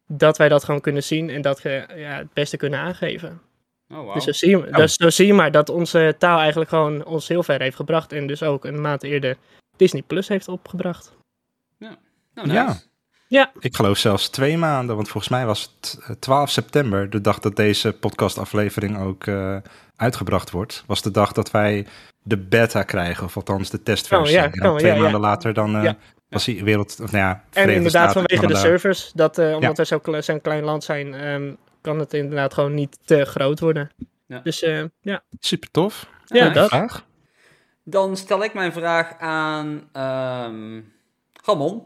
dat 0.07 0.37
wij 0.37 0.49
dat 0.49 0.63
gewoon 0.63 0.81
kunnen 0.81 1.03
zien 1.03 1.29
en 1.29 1.41
dat 1.41 1.61
we 1.61 1.85
ja, 1.95 2.17
het 2.17 2.33
beste 2.33 2.57
kunnen 2.57 2.79
aangeven. 2.79 3.41
Oh, 3.89 3.97
wauw. 3.97 4.13
Dus, 4.13 4.23
zo 4.23 4.31
zie 4.31 4.49
je, 4.49 4.71
dus 4.71 4.93
zo 4.93 5.09
zie 5.09 5.27
je 5.27 5.33
maar 5.33 5.51
dat 5.51 5.69
onze 5.69 6.15
taal 6.17 6.39
eigenlijk 6.39 6.69
gewoon 6.69 7.05
ons 7.05 7.27
heel 7.27 7.43
ver 7.43 7.61
heeft 7.61 7.75
gebracht 7.75 8.11
en 8.11 8.27
dus 8.27 8.43
ook 8.43 8.65
een 8.65 8.81
maand 8.81 9.03
eerder 9.03 9.37
Disney 9.77 10.01
Plus 10.01 10.27
heeft 10.27 10.47
opgebracht. 10.47 11.17
Nou, 11.77 11.95
nice. 12.33 12.53
Ja. 12.53 12.79
Ik 13.59 13.75
geloof 13.75 13.97
zelfs 13.97 14.29
twee 14.29 14.57
maanden, 14.57 14.95
want 14.95 15.09
volgens 15.09 15.31
mij 15.33 15.45
was 15.45 15.75
het 15.81 15.99
eh, 16.03 16.15
12 16.19 16.49
september, 16.49 17.09
de 17.09 17.21
dag 17.21 17.39
dat 17.39 17.55
deze 17.55 17.93
podcastaflevering 17.93 18.99
ook 18.99 19.25
eh, 19.27 19.57
uitgebracht 19.95 20.51
wordt, 20.51 20.83
was 20.87 21.01
de 21.01 21.11
dag 21.11 21.31
dat 21.31 21.51
wij 21.51 21.87
de 22.23 22.37
beta 22.37 22.83
krijgen, 22.83 23.25
of 23.25 23.35
althans 23.35 23.69
de 23.69 23.83
testversie. 23.83 24.37
Oh, 24.37 24.43
ja, 24.43 24.51
en 24.51 24.59
dan 24.59 24.71
oh, 24.71 24.77
twee 24.77 24.89
ja, 24.91 24.95
ja. 24.97 25.03
maanden 25.03 25.21
later 25.21 25.53
dan 25.53 25.75
eh, 25.75 25.83
Ja. 25.83 25.97
was 26.29 26.45
die 26.45 26.63
wereld, 26.63 26.99
of 27.01 27.11
nou 27.11 27.23
ja, 27.23 27.43
En 27.53 27.69
inderdaad, 27.69 28.11
Staten, 28.11 28.13
vanwege 28.29 28.53
de 28.53 28.59
servers, 28.59 29.11
dat, 29.13 29.37
eh, 29.37 29.45
omdat 29.45 29.61
Ja. 29.61 29.73
we 29.73 29.85
zo 29.85 29.99
kle- 29.99 30.21
zo'n 30.21 30.41
klein 30.41 30.63
land 30.63 30.83
zijn, 30.83 31.13
ehm, 31.13 31.53
kan 31.81 31.99
het 31.99 32.13
inderdaad 32.13 32.53
gewoon 32.53 32.73
niet 32.73 32.99
te 33.05 33.25
groot 33.25 33.59
worden. 33.59 33.91
Ja. 34.25 34.39
Dus 34.43 34.63
eh, 34.63 34.83
ja, 35.01 35.23
Super 35.39 35.71
tof. 35.71 36.09
ja 36.25 36.49
dat. 36.49 36.67
Vraag? 36.69 37.05
Dan 37.83 38.17
stel 38.17 38.43
ik 38.43 38.53
mijn 38.53 38.73
vraag 38.73 39.17
aan 39.19 39.89
ehm 39.91 40.81
Ramon. 41.45 41.83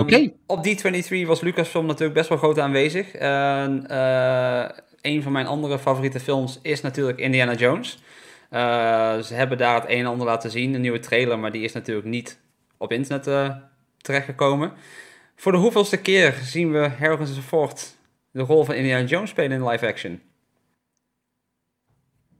Oké. 0.00 0.32
Op 0.46 0.66
D23 0.66 1.26
was 1.26 1.40
Lucasfilm 1.40 1.86
natuurlijk 1.86 2.14
best 2.14 2.28
wel 2.28 2.38
groot 2.38 2.58
aanwezig. 2.58 3.14
En 3.14 3.86
eh, 3.88 4.68
een 5.00 5.22
van 5.22 5.32
mijn 5.32 5.46
andere 5.46 5.78
favoriete 5.78 6.20
films 6.20 6.58
is 6.62 6.80
natuurlijk 6.80 7.18
Indiana 7.18 7.54
Jones. 7.54 7.98
Eh, 8.50 9.18
ze 9.18 9.34
hebben 9.34 9.58
daar 9.58 9.74
het 9.74 9.90
een 9.90 9.98
en 9.98 10.06
ander 10.06 10.26
laten 10.26 10.50
zien, 10.50 10.74
een 10.74 10.80
nieuwe 10.80 10.98
trailer, 10.98 11.38
maar 11.38 11.52
die 11.52 11.62
is 11.62 11.72
natuurlijk 11.72 12.06
niet 12.06 12.40
op 12.76 12.92
internet 12.92 13.26
eh, 13.26 13.56
terechtgekomen. 13.96 14.72
Voor 15.36 15.52
de 15.52 15.58
hoeveelste 15.58 16.00
keer 16.00 16.34
zien 16.42 16.72
we 16.72 16.90
Harrison 16.98 17.42
Ford 17.42 17.96
de 18.30 18.42
rol 18.42 18.64
van 18.64 18.74
Indiana 18.74 19.06
Jones 19.06 19.30
spelen 19.30 19.58
in 19.58 19.68
live 19.68 19.86
action? 19.86 20.20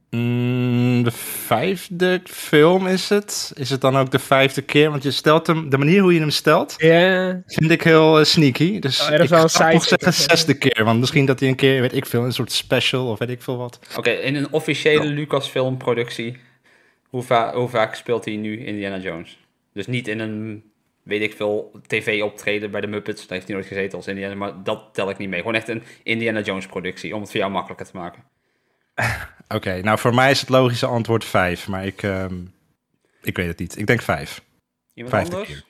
Mm, 0.09 0.64
de 1.05 1.11
vijfde 1.11 2.21
film 2.23 2.87
is 2.87 3.09
het. 3.09 3.51
Is 3.55 3.69
het 3.69 3.81
dan 3.81 3.97
ook 3.97 4.11
de 4.11 4.19
vijfde 4.19 4.61
keer? 4.61 4.89
Want 4.89 5.03
je 5.03 5.11
stelt 5.11 5.47
hem, 5.47 5.69
de 5.69 5.77
manier 5.77 6.01
hoe 6.01 6.13
je 6.13 6.19
hem 6.19 6.29
stelt, 6.29 6.75
Ja, 6.77 7.41
vind 7.45 7.71
ik 7.71 7.81
heel 7.81 8.19
eh, 8.19 8.25
sneaky. 8.25 8.79
Dus 8.79 9.01
Oh, 9.01 9.13
ik 9.19 9.27
zou 9.27 9.41
toch 9.71 9.83
zeggen 9.83 10.13
zesde 10.13 10.53
keer. 10.57 10.83
Want 10.83 10.99
misschien 10.99 11.25
dat 11.25 11.39
hij 11.39 11.49
een 11.49 11.55
keer, 11.55 11.81
weet 11.81 11.95
ik 11.95 12.05
veel, 12.05 12.23
een 12.23 12.33
soort 12.33 12.51
special 12.51 13.07
of 13.07 13.19
weet 13.19 13.29
ik 13.29 13.41
veel 13.41 13.57
wat. 13.57 13.79
Oké, 13.97 14.09
in 14.09 14.35
een 14.35 14.51
officiële 14.51 15.05
Lucasfilm 15.05 15.77
productie, 15.77 16.37
hoe, 17.09 17.23
va- 17.23 17.53
hoe 17.53 17.69
vaak 17.69 17.95
speelt 17.95 18.25
hij 18.25 18.35
nu 18.35 18.65
Indiana 18.65 18.97
Jones? 18.97 19.39
Dus 19.73 19.87
niet 19.87 20.07
in 20.07 20.19
een, 20.19 20.63
weet 21.03 21.21
ik 21.21 21.33
veel, 21.33 21.71
tv-optreden 21.87 22.71
bij 22.71 22.81
de 22.81 22.87
Muppets, 22.87 23.19
daar 23.27 23.37
heeft 23.37 23.47
hij 23.47 23.55
nooit 23.55 23.67
gezeten 23.67 23.97
als 23.97 24.07
Indiana, 24.07 24.35
maar 24.35 24.63
dat 24.63 24.89
tel 24.93 25.09
ik 25.09 25.17
niet 25.17 25.29
mee. 25.29 25.39
Gewoon 25.39 25.55
echt 25.55 25.67
een 25.69 25.83
Indiana 26.03 26.41
Jones 26.41 26.65
productie, 26.65 27.15
om 27.15 27.21
het 27.21 27.29
voor 27.31 27.39
jou 27.39 27.51
makkelijker 27.51 27.85
te 27.85 27.97
maken. 27.97 28.23
Oké, 29.47 29.81
nou 29.81 29.99
voor 29.99 30.13
mij 30.15 30.31
is 30.31 30.39
het 30.39 30.49
logische 30.49 30.85
antwoord 30.85 31.25
vijf. 31.25 31.67
Maar 31.67 31.85
ik, 31.85 32.03
ehm, 32.03 32.33
ik 33.21 33.37
weet 33.37 33.47
het 33.47 33.59
niet. 33.59 33.77
Ik 33.77 33.87
denk 33.87 34.01
vijf. 34.01 34.41
Iemand 34.93 35.15
Vijfde 35.15 35.35
anders? 35.35 35.53
keer. 35.53 35.63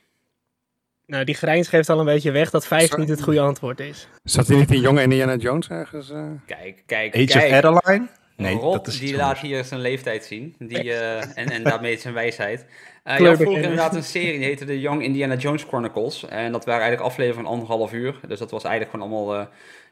nou 1.06 1.24
die 1.24 1.36
grijns 1.36 1.68
geeft 1.68 1.90
al 1.90 2.00
een 2.00 2.06
beetje 2.06 2.32
weg 2.32 2.50
dat 2.50 2.68
vijf 2.68 2.88
Sorry. 2.90 3.00
niet 3.02 3.10
het 3.10 3.24
goede 3.24 3.40
antwoord 3.40 3.80
is. 3.80 4.08
Zat 4.24 4.48
hij 4.48 4.58
niet 4.58 4.72
in 4.72 4.80
jonge 4.82 5.02
Indiana 5.02 5.36
Jones 5.36 5.68
ergens? 5.68 6.10
eh? 6.10 6.26
Kijk, 6.46 6.84
kijk, 6.86 7.16
Age 7.16 7.26
kijk. 7.26 7.66
of 7.66 7.82
Adeline? 7.82 8.08
Nee, 8.38 8.56
Rob, 8.56 8.74
dat 8.74 8.88
is 8.88 9.00
die 9.00 9.16
laat 9.16 9.38
hier 9.38 9.64
zijn 9.64 9.82
leeftijd 9.82 10.26
zien. 10.26 10.56
Die, 10.60 10.94
eh, 10.94 11.38
en, 11.38 11.50
en 11.52 11.64
daarmee 11.64 11.98
zijn 11.98 12.14
wijsheid. 12.14 12.60
Eh 12.60 13.16
Kleurbekenner. 13.16 13.36
vroeger 13.38 13.62
inderdaad 13.64 13.96
een 13.96 14.04
serie, 14.04 14.38
die 14.38 14.44
heette 14.48 14.66
de 14.66 14.80
Young 14.80 15.04
Indiana 15.04 15.36
Jones 15.36 15.64
Chronicles. 15.64 16.26
En 16.26 16.52
dat 16.52 16.66
waren 16.66 16.82
eigenlijk 16.82 17.12
afleveringen 17.12 17.44
van 17.44 17.54
anderhalf 17.54 17.94
uur. 17.94 18.20
Dus 18.28 18.40
dat 18.40 18.52
was 18.52 18.64
eigenlijk 18.64 18.94
gewoon 18.96 19.12
allemaal 19.12 19.40
eh, 19.40 19.46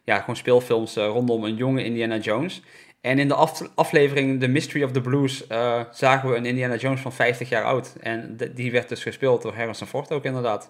ja, 0.04 0.20
gewoon 0.20 0.36
speelfilms 0.36 0.96
eh, 0.96 1.06
rondom 1.06 1.44
een 1.44 1.56
jonge 1.56 1.84
Indiana 1.84 2.18
Jones. 2.18 2.62
En 3.04 3.20
in 3.20 3.28
de 3.28 3.34
af- 3.34 3.70
aflevering 3.76 4.40
The 4.40 4.48
Mystery 4.48 4.84
of 4.84 4.92
the 4.92 5.02
Blues 5.02 5.48
eh, 5.48 5.82
zagen 5.92 6.30
we 6.30 6.36
een 6.36 6.46
Indiana 6.46 6.76
Jones 6.76 7.02
van 7.02 7.14
50 7.14 7.50
jaar 7.50 7.64
oud. 7.64 7.96
En 8.00 8.38
die 8.56 8.72
werd 8.72 8.90
dus 8.90 9.02
gespeeld 9.02 9.42
door 9.42 9.56
Harrison 9.56 9.88
Ford 9.88 10.12
ook 10.12 10.24
inderdaad. 10.24 10.70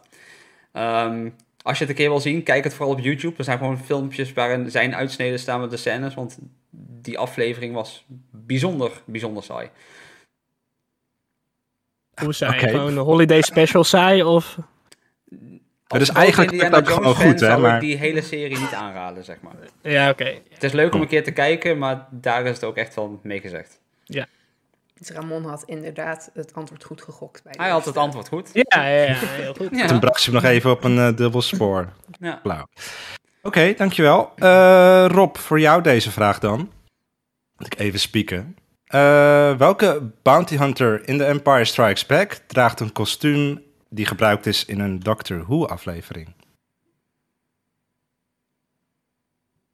Ehm, 0.72 1.30
als 1.62 1.78
je 1.78 1.84
het 1.84 1.90
een 1.90 2.00
keer 2.00 2.10
wil 2.10 2.20
zien, 2.20 2.44
kijk 2.44 2.63
het 2.63 2.74
vooral 2.74 2.96
op 2.96 3.00
YouTube. 3.00 3.38
Er 3.38 3.44
zijn 3.44 3.58
gewoon 3.58 3.78
filmpjes 3.78 4.34
waarin 4.34 4.72
zijn 4.72 4.96
uitsneden 4.96 5.40
staan 5.40 5.60
met 5.62 5.70
de 5.70 5.78
scènes. 5.78 6.13
Want 6.13 6.38
die 7.02 7.18
aflevering 7.18 7.74
was 7.74 8.06
bijzonder, 8.30 9.02
bijzonder 9.06 9.44
saai. 9.44 9.70
Hoe 12.22 12.34
saai? 12.34 12.58
Oké. 12.58 12.70
Gewoon 12.70 12.98
een 12.98 13.04
holiday 13.06 13.42
special 13.42 13.84
saai 13.84 14.24
of... 14.24 14.58
Als 16.00 16.00
dus 16.00 16.09
grote 16.09 16.25
eigenlijk 16.25 16.51
Indiana 16.51 17.13
goed, 17.13 17.39
hè, 17.39 17.47
zou 17.47 17.62
maar- 17.62 17.75
ik 17.75 17.81
die 17.81 17.97
hele 17.97 18.21
serie 18.21 18.59
niet 18.59 18.73
aanraden, 18.73 19.23
zeg 19.23 19.38
maar. 19.41 19.53
Ja, 19.81 20.09
oké. 20.09 20.38
Het 20.50 20.63
is 20.63 20.71
leuk 20.71 20.93
om 20.93 21.01
een 21.01 21.07
keer 21.07 21.23
te 21.23 21.31
kijken, 21.31 21.77
maar 21.77 22.07
daar 22.09 22.45
is 22.45 22.55
het 22.55 22.63
ook 22.63 22.77
echt 22.77 22.95
wel 22.95 23.19
mee 23.23 23.39
gezegd. 23.39 23.79
Dus 24.97 25.15
Ramon 25.15 25.45
had 25.45 25.63
inderdaad 25.65 26.29
het 26.33 26.53
antwoord 26.53 26.83
goed 26.83 27.01
gegokt. 27.01 27.43
Bij 27.43 27.53
Hij 27.57 27.69
had 27.69 27.85
het 27.85 27.97
antwoord 27.97 28.27
goed. 28.27 28.50
Ja, 28.53 28.63
ja, 28.88 28.88
ja, 28.88 29.13
heel 29.15 29.53
goed. 29.53 29.69
Ja. 29.79 29.88
Toen 29.88 30.00
brak 30.00 30.17
ze 30.17 30.31
hem 30.31 30.41
nog 30.41 30.51
even 30.51 30.71
op 30.71 30.83
een 30.83 30.97
eh, 30.97 31.15
dubbel 31.15 31.41
spoor. 31.41 31.89
Ja. 32.19 32.39
Blauw. 32.43 32.67
Oké, 33.41 33.73
dankjewel. 33.77 34.31
Eh, 34.35 35.05
Rob, 35.07 35.35
voor 35.38 35.59
jou 35.59 35.81
deze 35.81 36.12
vraag 36.12 36.39
dan. 36.39 36.71
Moet 37.57 37.73
ik 37.73 37.79
even 37.79 38.00
spieken. 38.00 38.55
Eh, 38.85 39.57
welke 39.57 40.12
bounty 40.21 40.57
hunter 40.57 41.07
in 41.07 41.17
The 41.17 41.25
Empire 41.25 41.65
Strikes 41.65 42.05
Back 42.05 42.39
draagt 42.47 42.79
een 42.79 42.91
kostuum 42.91 43.62
die 43.93 44.05
gebruikt 44.05 44.45
is 44.45 44.65
in 44.65 44.79
een 44.79 45.00
Doctor 45.00 45.43
Who 45.45 45.65
aflevering? 45.65 46.33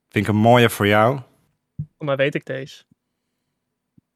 Vind 0.09 0.25
ik 0.25 0.27
een 0.27 0.39
mooie 0.39 0.69
voor 0.69 0.87
jou. 0.87 1.19
Oh, 1.97 2.07
maar 2.07 2.17
weet 2.17 2.35
ik 2.35 2.45
deze? 2.45 2.83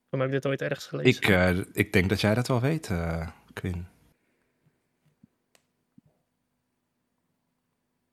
Of 0.09 0.19
heb 0.19 0.27
ik 0.27 0.31
dit 0.33 0.45
ooit 0.45 0.61
ergens 0.61 0.85
gelezen? 0.87 1.21
Ik, 1.21 1.27
eh, 1.29 1.57
ik 1.73 1.93
denk 1.93 2.09
dat 2.09 2.21
jij 2.21 2.33
dat 2.33 2.47
wel 2.47 2.61
weet, 2.61 2.89
eh 2.89 3.27
Quinn. 3.53 3.87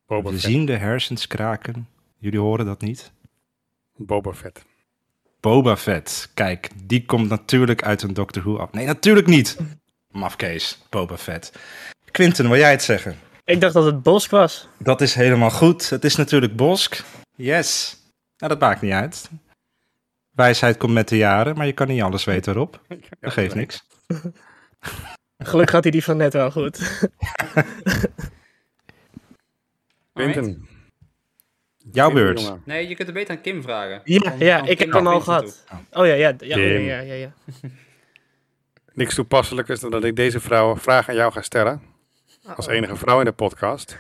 Boba 0.07 0.31
We 0.31 0.39
Fett. 0.39 0.51
zien 0.53 0.65
de 0.67 0.77
hersens 0.77 1.27
kraken. 1.27 1.89
Jullie 2.19 2.39
horen 2.41 2.67
dat 2.67 2.81
niet? 2.81 3.13
Boba 3.97 4.33
Fett. 4.33 4.65
Boba 5.41 5.77
Fett. 5.77 6.31
Kijk, 6.35 6.71
die 6.85 7.05
komt 7.05 7.29
natuurlijk 7.29 7.83
uit 7.83 8.03
een 8.03 8.15
Doctor 8.15 8.43
Who 8.43 8.59
af. 8.59 8.73
Nee, 8.73 8.87
natuurlijk 8.87 9.27
niet. 9.27 9.59
Mafkees, 10.11 10.79
Boba 10.89 11.17
Fett. 11.17 11.53
Quinten, 12.11 12.49
wil 12.49 12.59
jij 12.59 12.71
het 12.71 12.83
zeggen? 12.83 13.19
Ik 13.45 13.61
dacht 13.61 13.75
dat 13.75 13.85
het 13.85 14.03
Bosk 14.03 14.31
was. 14.31 14.69
Dat 14.79 15.01
is 15.01 15.15
helemaal 15.15 15.51
goed. 15.51 15.91
Het 15.91 16.05
is 16.05 16.17
natuurlijk 16.17 16.57
Bosk. 16.57 17.03
Yes. 17.37 17.97
Nou, 18.37 18.53
dat 18.53 18.61
maakt 18.61 18.81
niet 18.81 18.93
uit. 18.93 19.31
Wijsheid 20.31 20.77
komt 20.77 20.93
met 20.93 21.09
de 21.09 21.17
jaren, 21.17 21.57
maar 21.57 21.67
je 21.67 21.73
kan 21.73 21.89
niet 21.89 22.03
alles 22.03 22.25
weten 22.25 22.53
erop. 22.53 22.81
Dat 23.21 23.33
geeft 23.33 23.55
niks. 23.55 23.85
Gelukkig 25.39 25.75
had 25.75 25.83
hij 25.83 25.93
die 25.93 26.05
van 26.05 26.17
net 26.17 26.33
wel 26.33 26.51
goed. 26.51 26.79
Quinten. 30.13 30.69
Jouw 31.93 32.13
beurt. 32.13 32.67
Nee, 32.67 32.89
je 32.89 32.95
kunt 32.95 33.09
het 33.09 33.17
beter 33.17 33.37
aan 33.37 33.43
Kim 33.43 33.63
vragen. 33.63 34.01
Ja, 34.05 34.35
ja 34.39 34.67
ik 34.67 34.79
heb 34.79 34.93
hem 34.93 35.07
al 35.07 35.21
gehad. 35.21 35.65
Oh 35.93 36.07
ja, 36.07 36.15
ja, 36.15 36.29
ja, 36.29 36.35
ja, 36.39 36.55
Kim. 36.55 36.81
ja, 36.81 36.99
ja, 36.99 37.15
ja. 37.15 37.33
Niks 39.01 39.15
toepasselijkers 39.15 39.81
dan 39.81 39.91
dat 39.91 40.05
ik 40.05 40.17
deze 40.17 40.41
vrouw 40.41 40.77
vraag 40.77 41.09
aan 41.09 41.15
jou 41.15 41.33
ga 41.33 41.43
stellen. 41.43 41.83
Als 42.57 42.67
enige 42.67 42.97
vrouw 42.97 43.19
in 43.19 43.25
de 43.25 43.33
podcast. 43.33 43.99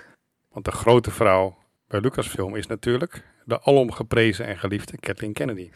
Want 0.49 0.65
de 0.65 0.71
grote 0.71 1.11
vrouw 1.11 1.59
bij 1.87 2.01
Lucasfilm 2.01 2.57
is 2.57 2.67
natuurlijk 2.67 3.25
de 3.45 3.63
alom 3.63 3.93
geprezen 3.93 4.47
en 4.47 4.59
geliefde 4.59 4.99
Kathleen 4.99 5.33
Kennedy. 5.33 5.71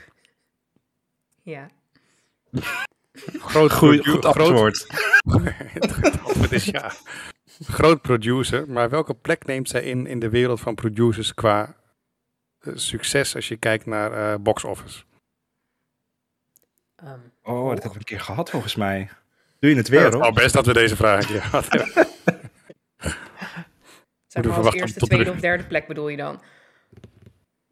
Ja. 1.43 1.71
Groot, 3.39 3.73
Goeie, 3.73 4.01
produ- 4.01 4.11
goed 4.11 4.25
groot- 4.25 4.49
antwoord. 4.49 4.87
het 6.43 6.53
is 6.53 6.65
ja. 6.65 6.93
Groot 7.63 8.03
producer, 8.03 8.71
maar 8.71 8.91
welke 8.91 9.15
plek 9.15 9.45
neemt 9.47 9.69
zij 9.69 9.83
in 9.83 10.07
in 10.07 10.19
de 10.19 10.29
wereld 10.29 10.61
van 10.61 10.75
producers 10.75 11.35
qua 11.35 11.77
eh, 12.59 12.73
succes 12.77 13.35
als 13.35 13.49
je 13.49 13.57
kijkt 13.57 13.87
naar 13.87 14.13
eh 14.13 14.39
box 14.41 14.65
office? 14.65 15.05
Ehm, 16.95 17.21
Oh, 17.47 17.69
dat 17.69 17.73
hebben 17.73 17.91
we 17.93 17.99
een 17.99 18.05
keer 18.05 18.21
gehad 18.21 18.51
volgens 18.51 18.75
mij. 18.75 19.09
Doe 19.59 19.71
je 19.71 19.77
het 19.77 19.87
Ja, 19.87 19.93
weer, 19.93 20.05
het 20.05 20.15
hoor? 20.15 20.33
best 20.33 20.55
dat 20.55 20.67
we 20.67 20.73
deze 20.73 20.97
vraag 20.97 21.21
een 21.21 21.27
keer 21.27 21.43
gehad 21.51 21.67
hebben. 21.69 21.87
zeg 24.27 24.35
Moeten 24.35 24.51
maar 24.51 24.65
als 24.65 24.75
eerste, 24.75 24.99
tot 24.99 25.09
tweede 25.09 25.25
terug- 25.25 25.39
of 25.39 25.45
derde 25.49 25.65
plek 25.65 25.87
bedoel 25.87 26.09
je 26.09 26.17
dan? 26.17 26.43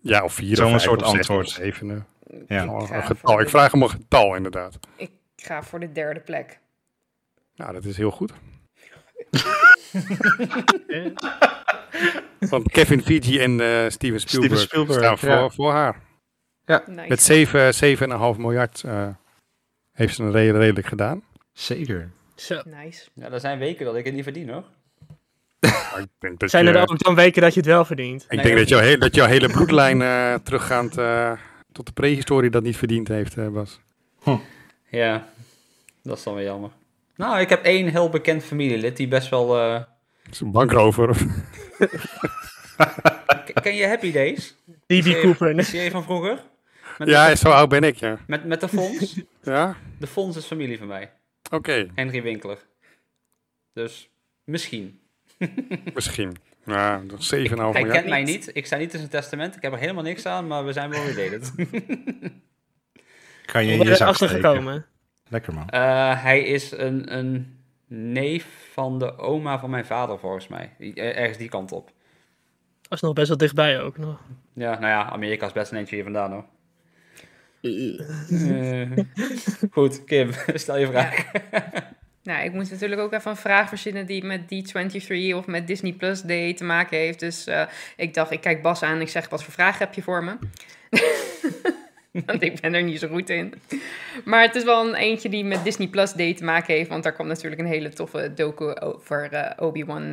Ja, 0.00 0.24
of 0.24 0.34
vier 0.34 0.56
Zo'n 0.56 0.80
soort 0.80 1.02
antwoord. 1.02 1.46
of 1.46 1.52
zeven. 1.52 2.06
Ja. 2.48 2.80
Getal. 3.02 3.36
de- 3.36 3.42
Ik 3.42 3.48
vraag 3.48 3.72
om 3.72 3.82
een 3.82 3.90
getal, 3.90 4.34
inderdaad. 4.34 4.78
Ik 4.96 5.10
ga 5.36 5.62
voor 5.62 5.80
de 5.80 5.92
derde 5.92 6.20
plek. 6.20 6.58
Nou, 7.54 7.72
dat 7.72 7.84
is 7.84 7.96
heel 7.96 8.10
goed. 8.10 8.32
Want 12.50 12.70
Kevin 12.72 13.02
Feige 13.02 13.40
en 13.40 13.60
eh, 13.60 13.90
Steven 13.90 14.20
Spielberg, 14.20 14.60
Spielberg, 14.60 14.98
staan 14.98 15.18
voor, 15.18 15.28
ja. 15.28 15.48
voor 15.48 15.72
haar. 15.72 16.00
Nice. 16.86 17.08
Met 17.08 17.22
7, 17.22 17.74
7,5 18.34 18.40
miljard 18.40 18.82
eh, 18.84 19.08
heeft 20.02 20.14
ze 20.16 20.22
een 20.22 20.32
re- 20.32 20.58
redelijk 20.58 20.86
gedaan. 20.86 21.22
Zeker. 21.52 22.10
Zo. 22.34 22.60
Nice. 22.84 23.08
Ja, 23.14 23.30
er 23.30 23.40
zijn 23.40 23.58
weken 23.58 23.84
dat 23.84 23.96
ik 23.96 24.04
het 24.04 24.14
niet 24.14 24.22
verdien, 24.22 24.48
hoor. 24.50 24.64
Maar 25.60 26.00
ik 26.00 26.08
denk 26.18 26.40
dat, 26.40 26.50
Zijn 26.50 26.62
je, 26.64 26.70
er 26.70 26.76
dan 26.76 26.90
ook 26.90 26.98
dan 26.98 27.14
weken 27.14 27.42
dat 27.42 27.54
je 27.54 27.60
het 27.60 27.68
wel 27.68 27.84
verdient? 27.84 28.22
ik 28.22 28.30
Nee, 28.30 28.44
denk 28.44 28.56
dat, 28.58 28.68
jouw 28.68 28.80
he- 28.80 28.96
dat 28.98 29.14
jouw 29.14 29.26
hele 29.26 29.48
bloedlijn 29.56 30.02
eh, 30.02 30.34
teruggaand 30.34 30.98
eh, 30.98 31.32
tot 31.72 31.86
de 31.86 31.92
prehistorie 31.92 32.50
dat 32.50 32.62
niet 32.62 32.76
verdiend 32.76 33.08
heeft, 33.08 33.36
eh, 33.36 33.48
Bas. 33.48 33.80
Ja, 34.88 35.28
dat 36.02 36.16
is 36.18 36.22
dan 36.22 36.34
weer 36.34 36.44
jammer. 36.44 36.70
Nou, 37.16 37.40
ik 37.40 37.48
heb 37.48 37.64
één 37.64 37.88
heel 37.88 38.08
bekend 38.08 38.44
familielid 38.44 38.96
die 38.96 39.08
best 39.08 39.28
wel, 39.28 39.58
eh, 39.58 39.82
is 40.30 40.40
een 40.40 40.50
bankrover. 40.52 41.16
Ken 43.62 43.74
je 43.74 43.86
Happy 43.86 44.12
Days? 44.12 44.54
DB 44.86 45.20
Cooper. 45.22 45.56
De 45.56 45.62
serie 45.62 45.90
van 45.90 46.02
vroeger? 46.02 46.38
Met, 47.06 47.14
Ja, 47.14 47.34
zo 47.34 47.48
oud 47.50 47.68
ben 47.68 47.82
ik, 47.82 47.96
ja. 47.96 48.18
met, 48.26 48.44
met 48.44 48.60
de 48.60 48.68
Fons? 48.68 49.20
Ja? 49.42 49.76
De 49.98 50.06
Fons 50.06 50.36
is 50.36 50.44
familie 50.44 50.78
van 50.78 50.86
mij. 50.86 51.10
Oké, 51.50 51.86
Henry 51.94 52.22
Winkler. 52.22 52.58
Dus 53.72 54.10
misschien. 54.44 55.00
misschien. 55.94 56.36
Ja, 56.64 56.98
nog 56.98 57.20
7,5 57.20 57.28
Hij 57.28 57.46
miljard. 57.46 57.90
kent 57.90 58.08
mij 58.08 58.22
niet. 58.22 58.50
Ik 58.56 58.66
sta 58.66 58.76
niet 58.76 58.92
in 58.92 58.98
zijn 58.98 59.10
testament. 59.10 59.56
Ik 59.56 59.62
heb 59.62 59.72
er 59.72 59.78
helemaal 59.78 60.02
niks 60.02 60.26
aan, 60.26 60.46
maar 60.46 60.64
we 60.64 60.72
zijn 60.72 60.90
wel 60.90 61.04
related. 61.04 61.52
Kan 63.52 63.66
je 63.66 63.72
in 63.72 63.80
je 63.88 63.94
zak 63.96 64.16
gekomen. 64.16 64.86
Lekker 65.28 65.54
man. 65.54 65.68
Eh, 65.68 66.22
hij 66.22 66.40
is 66.42 66.70
een, 66.70 67.16
een 67.16 67.58
neef 67.86 68.46
van 68.72 68.98
de 68.98 69.18
oma 69.18 69.58
van 69.58 69.70
mijn 69.70 69.86
vader, 69.86 70.18
volgens 70.18 70.48
mij. 70.48 70.70
I- 70.80 70.92
eh, 70.92 71.18
Ergens 71.18 71.38
die 71.38 71.48
kant 71.48 71.72
op. 71.72 71.90
Was 72.88 73.00
nog 73.00 73.12
best 73.12 73.28
wel 73.28 73.36
dichtbij 73.36 73.80
ook 73.80 73.98
nog. 73.98 74.20
Ja, 74.52 74.70
nou 74.70 74.86
ja, 74.86 75.10
Amerika 75.10 75.46
is 75.46 75.52
best 75.52 75.72
een 75.72 75.78
eentje 75.78 75.94
hier 75.94 76.04
vandaan 76.04 76.32
hoor. 76.32 76.44
Eh, 77.62 78.90
goed, 79.70 80.04
Kim, 80.04 80.30
stel 80.54 80.78
je 80.78 80.86
vraag. 80.86 81.24
Nou, 82.22 82.44
ik 82.44 82.52
moet 82.52 82.70
natuurlijk 82.70 83.00
ook 83.00 83.12
even 83.12 83.30
een 83.30 83.36
vraag 83.36 83.68
verzinnen 83.68 84.06
die 84.06 84.24
met 84.24 84.40
D23 84.40 85.34
of 85.34 85.46
met 85.46 85.66
Disney 85.66 85.92
Plus 85.92 86.22
Day 86.22 86.54
te 86.54 86.64
maken 86.64 86.98
heeft. 86.98 87.20
Dus 87.20 87.46
eh, 87.46 87.66
ik 87.96 88.14
dacht, 88.14 88.30
ik 88.30 88.40
kijk 88.40 88.62
Bas 88.62 88.82
aan 88.82 88.94
en 88.94 89.00
ik 89.00 89.08
zeg, 89.08 89.28
wat 89.28 89.44
voor 89.44 89.52
vraag 89.52 89.78
heb 89.78 89.94
je 89.94 90.02
voor 90.02 90.24
me? 90.24 90.36
want 92.26 92.42
ik 92.42 92.60
ben 92.60 92.74
er 92.74 92.82
niet 92.82 92.98
zo 92.98 93.08
goed 93.08 93.30
in. 93.30 93.54
Maar 94.24 94.42
het 94.42 94.54
is 94.54 94.64
wel 94.64 94.88
een 94.88 94.94
eentje 94.94 95.28
die 95.28 95.44
met 95.44 95.64
Disney 95.64 95.88
Plus 95.88 96.12
Day 96.12 96.34
te 96.34 96.44
maken 96.44 96.74
heeft. 96.74 96.88
Want 96.88 97.02
daar 97.02 97.12
kwam 97.12 97.26
natuurlijk 97.26 97.60
een 97.60 97.66
hele 97.66 97.88
toffe 97.88 98.32
docu 98.34 98.74
over 98.80 99.32
eh, 99.32 99.64
Obi-Wan 99.64 100.10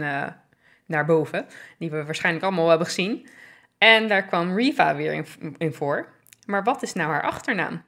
naar 0.86 1.06
boven. 1.06 1.46
Die 1.78 1.90
we 1.90 2.04
waarschijnlijk 2.04 2.46
allemaal 2.46 2.70
hebben 2.70 2.88
gezien. 2.88 3.28
En 3.78 4.08
daar 4.08 4.26
kwam 4.26 4.56
Riva 4.56 4.96
weer 4.96 5.26
in 5.58 5.74
voor. 5.74 6.08
Maar 6.50 6.64
wat 6.64 6.84
is 6.84 6.94
nou 6.94 7.10
haar 7.12 7.22
achternaam? 7.22 7.84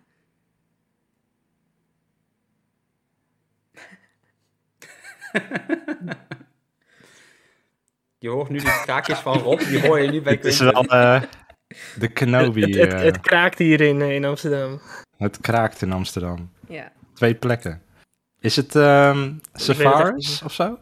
Je 8.18 8.30
hoort 8.30 8.50
nu 8.50 8.60
die 8.60 8.82
kraakjes 8.82 9.20
van 9.20 9.38
Rob, 9.38 9.60
die 9.60 9.82
hoor 9.88 10.00
je 10.00 10.12
nu 10.12 10.22
bij 10.22 10.34
Het 10.34 10.46
is 10.46 10.60
wel 10.60 10.86
eh, 10.86 11.22
de 11.96 12.08
Kenobi. 12.08 12.62
het, 12.62 12.76
het, 12.76 12.94
eh, 12.94 13.00
het 13.00 13.20
kraakt 13.20 13.58
hier 13.58 13.82
in, 13.82 14.02
eh, 14.02 14.16
in 14.16 14.26
Amsterdam. 14.26 14.82
het 15.18 15.38
kraakt 15.38 15.82
in 15.82 15.92
Amsterdam. 15.92 16.52
Ja. 16.68 16.92
Twee 17.14 17.36
plekken. 17.36 17.82
Is 18.40 18.56
het 18.56 18.76
ehm 18.76 19.34
echt 19.52 19.64
Savaris 19.64 20.30
niet. 20.30 20.42
of 20.44 20.54
zo? 20.54 20.80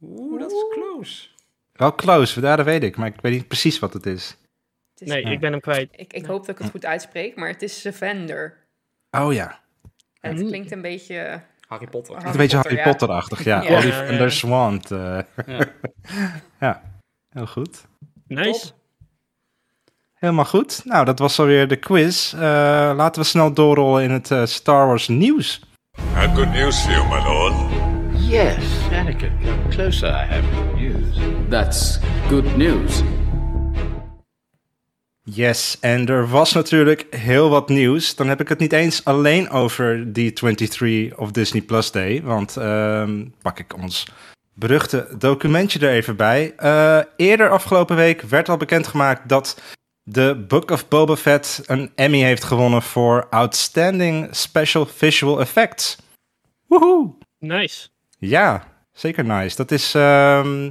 Oeh, 0.00 0.40
dat 0.40 0.52
is 0.52 0.64
close. 0.70 1.28
Wel 1.72 1.94
close, 1.94 2.40
dat 2.40 2.64
weet 2.64 2.82
ik. 2.82 2.96
Maar 2.96 3.06
ik 3.06 3.20
weet 3.20 3.32
niet 3.32 3.48
precies 3.48 3.78
wat 3.78 3.92
het 3.92 4.06
is. 4.06 4.36
Is- 4.98 5.08
Nee, 5.08 5.22
ik 5.22 5.40
ben 5.40 5.50
hem 5.52 5.60
kwijt. 5.60 5.88
Ik, 5.96 6.12
ik 6.12 6.24
hoop 6.26 6.46
dat 6.46 6.48
ik 6.56 6.62
het 6.62 6.70
goed 6.70 6.84
uitspreek, 6.86 7.36
maar 7.36 7.48
het 7.48 7.62
is 7.62 7.80
Savender. 7.80 8.56
Oh 9.10 9.32
ja. 9.32 9.60
Het 10.20 10.34
klinkt 10.46 10.70
een 10.72 10.82
beetje... 10.82 11.40
Harry 11.68 11.86
Potter. 11.86 12.14
Harry 12.14 12.30
Een 12.30 12.36
beetje 12.36 12.56
Potter, 12.56 12.76
Harry. 12.76 12.90
Potter-achtig, 12.90 13.44
ja. 13.50 13.62
Ja. 13.62 13.80
Ja. 14.12 14.28
Swant. 14.28 14.90
eh. 14.90 15.18
Ja. 15.46 15.66
ja, 16.60 16.82
heel 17.28 17.46
goed. 17.46 17.84
Nice. 18.26 18.60
Top. 18.66 18.74
Helemaal 20.14 20.44
goed. 20.44 20.80
Nou, 20.84 21.04
dat 21.04 21.18
was 21.18 21.38
alweer 21.38 21.68
de 21.68 21.76
quiz. 21.76 22.34
Eh, 22.34 22.40
laten 22.96 23.22
we 23.22 23.28
snel 23.28 23.52
doorrollen 23.52 24.02
in 24.02 24.10
het 24.10 24.30
eh, 24.30 24.44
Star 24.44 24.86
Wars 24.86 25.08
nieuws. 25.08 25.60
I 25.98 26.02
have 26.14 26.34
good 26.34 26.52
news 26.52 26.80
for 26.82 26.90
you, 26.92 27.08
my 27.08 27.22
lord. 27.28 27.54
Yes, 28.28 28.64
Anakin, 28.92 29.32
come 29.44 29.68
closer. 29.68 30.08
I 30.08 30.26
have 30.26 30.42
good 30.54 30.80
news. 30.80 31.16
That's 31.48 31.98
good 32.28 32.56
news. 32.56 33.02
Yes, 35.34 35.76
en 35.80 36.06
er 36.06 36.28
was 36.28 36.52
natuurlijk 36.52 37.06
heel 37.10 37.48
wat 37.48 37.68
nieuws. 37.68 38.14
Dan 38.14 38.28
heb 38.28 38.40
ik 38.40 38.48
het 38.48 38.58
niet 38.58 38.72
eens 38.72 39.04
alleen 39.04 39.50
over 39.50 40.12
die 40.12 40.32
23 40.32 41.18
of 41.18 41.30
Disney 41.30 41.62
Plus 41.62 41.90
Day. 41.90 42.22
Want 42.22 42.56
ehm, 42.56 43.24
pak 43.42 43.58
ik 43.58 43.76
ons 43.76 44.06
beruchte 44.54 45.08
documentje 45.18 45.78
er 45.78 45.92
even 45.92 46.16
bij. 46.16 46.52
Eh, 46.56 46.98
eerder 47.16 47.50
afgelopen 47.50 47.96
week 47.96 48.22
werd 48.22 48.48
al 48.48 48.56
bekendgemaakt 48.56 49.28
dat 49.28 49.60
de 50.02 50.44
Book 50.48 50.70
of 50.70 50.88
Boba 50.88 51.16
Fett 51.16 51.62
een 51.66 51.92
Emmy 51.94 52.20
heeft 52.20 52.44
gewonnen 52.44 52.82
voor 52.82 53.26
Outstanding 53.30 54.28
Special 54.30 54.86
Visual 54.86 55.40
Effects. 55.40 55.96
Woehoe! 56.66 57.14
Nice. 57.38 57.88
Ja, 58.18 58.64
zeker 58.92 59.24
nice. 59.24 59.56
Dat 59.56 59.70
is 59.70 59.94
ehm, 59.94 60.70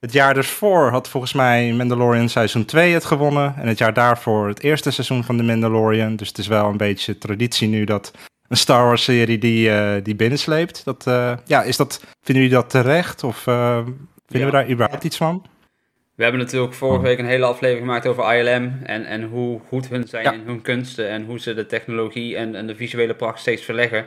het 0.00 0.12
jaar 0.12 0.36
ervoor 0.36 0.90
had 0.90 1.08
volgens 1.08 1.32
mij 1.32 1.72
Mandalorian 1.72 2.28
seizoen 2.28 2.64
2 2.64 2.92
het 2.94 3.04
gewonnen. 3.04 3.54
En 3.56 3.68
het 3.68 3.78
jaar 3.78 3.92
daarvoor 3.92 4.48
het 4.48 4.62
eerste 4.62 4.90
seizoen 4.90 5.24
van 5.24 5.36
de 5.36 5.42
Mandalorian. 5.42 6.16
Dus 6.16 6.28
het 6.28 6.38
is 6.38 6.46
wel 6.46 6.68
een 6.68 6.76
beetje 6.76 7.18
traditie 7.18 7.68
nu 7.68 7.84
dat 7.84 8.12
een 8.48 8.56
Star 8.56 8.84
Wars 8.84 9.04
serie 9.04 9.38
die, 9.38 9.70
eh, 9.70 9.94
die 10.02 10.14
binnensleept. 10.16 10.84
Dat, 10.84 11.06
eh, 11.06 11.36
ja, 11.46 11.62
is 11.62 11.76
dat, 11.76 12.00
vinden 12.22 12.42
jullie 12.44 12.58
dat 12.58 12.70
terecht? 12.70 13.24
Of 13.24 13.46
eh, 13.46 13.76
vinden 13.76 13.98
Ja. 14.26 14.44
we 14.44 14.50
daar 14.50 14.70
überhaupt 14.70 15.04
iets 15.04 15.16
van? 15.16 15.46
We 16.14 16.22
hebben 16.22 16.42
natuurlijk 16.42 16.74
vorige 16.74 17.02
week 17.02 17.18
een 17.18 17.26
hele 17.26 17.44
aflevering 17.44 17.86
gemaakt 17.86 18.06
over 18.06 18.34
ILM 18.38 18.78
en, 18.84 19.04
en 19.04 19.22
hoe 19.22 19.60
goed 19.68 19.88
hun 19.88 20.08
zijn 20.08 20.24
Ja. 20.24 20.32
in 20.32 20.42
hun 20.46 20.62
kunsten 20.62 21.08
en 21.08 21.24
hoe 21.24 21.40
ze 21.40 21.54
de 21.54 21.66
technologie 21.66 22.36
en, 22.36 22.54
en 22.54 22.66
de 22.66 22.74
visuele 22.74 23.14
pracht 23.14 23.40
steeds 23.40 23.62
verleggen. 23.62 24.06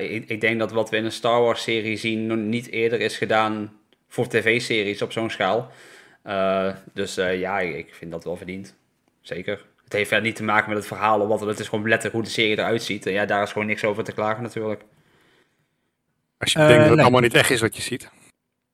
Ik, 0.00 0.24
ik 0.28 0.40
denk 0.40 0.58
dat 0.58 0.72
wat 0.72 0.90
we 0.90 0.96
in 0.96 1.04
een 1.04 1.12
Star 1.12 1.40
Wars 1.40 1.62
serie 1.62 1.96
zien 1.96 2.26
nog 2.26 2.38
niet 2.38 2.70
eerder 2.70 3.00
is 3.00 3.16
gedaan 3.16 3.72
voor 4.14 4.28
tv-series 4.28 5.02
op 5.02 5.12
zo'n 5.12 5.30
schaal. 5.30 5.70
Eh, 6.22 6.74
dus 6.92 7.16
eh, 7.16 7.40
ja, 7.40 7.60
ik, 7.60 7.94
vind 7.94 8.10
dat 8.10 8.24
wel 8.24 8.36
verdiend. 8.36 8.74
Zeker. 9.20 9.64
Het 9.84 9.92
heeft 9.92 10.08
verder 10.08 10.26
niet 10.26 10.36
te 10.36 10.42
maken 10.44 10.68
met 10.68 10.78
het 10.78 10.86
verhaal, 10.86 11.20
of 11.20 11.28
wat 11.28 11.40
het 11.40 11.58
is 11.58 11.68
gewoon 11.68 11.88
letterlijk 11.88 12.14
hoe 12.14 12.24
de 12.24 12.30
serie 12.30 12.58
eruit 12.58 12.82
ziet. 12.82 13.06
En 13.06 13.12
ja, 13.12 13.24
daar 13.24 13.42
is 13.42 13.52
gewoon 13.52 13.66
niks 13.66 13.84
over 13.84 14.04
te 14.04 14.12
klagen 14.12 14.42
natuurlijk. 14.42 14.82
Als 16.38 16.52
je 16.52 16.58
Eh, 16.58 16.64
denkt 16.66 16.80
dat 16.80 16.86
het 16.86 16.96
nee. 16.96 17.04
allemaal 17.04 17.20
niet 17.20 17.34
echt 17.34 17.50
is 17.50 17.60
wat 17.60 17.76
je 17.76 17.82
ziet. 17.82 18.10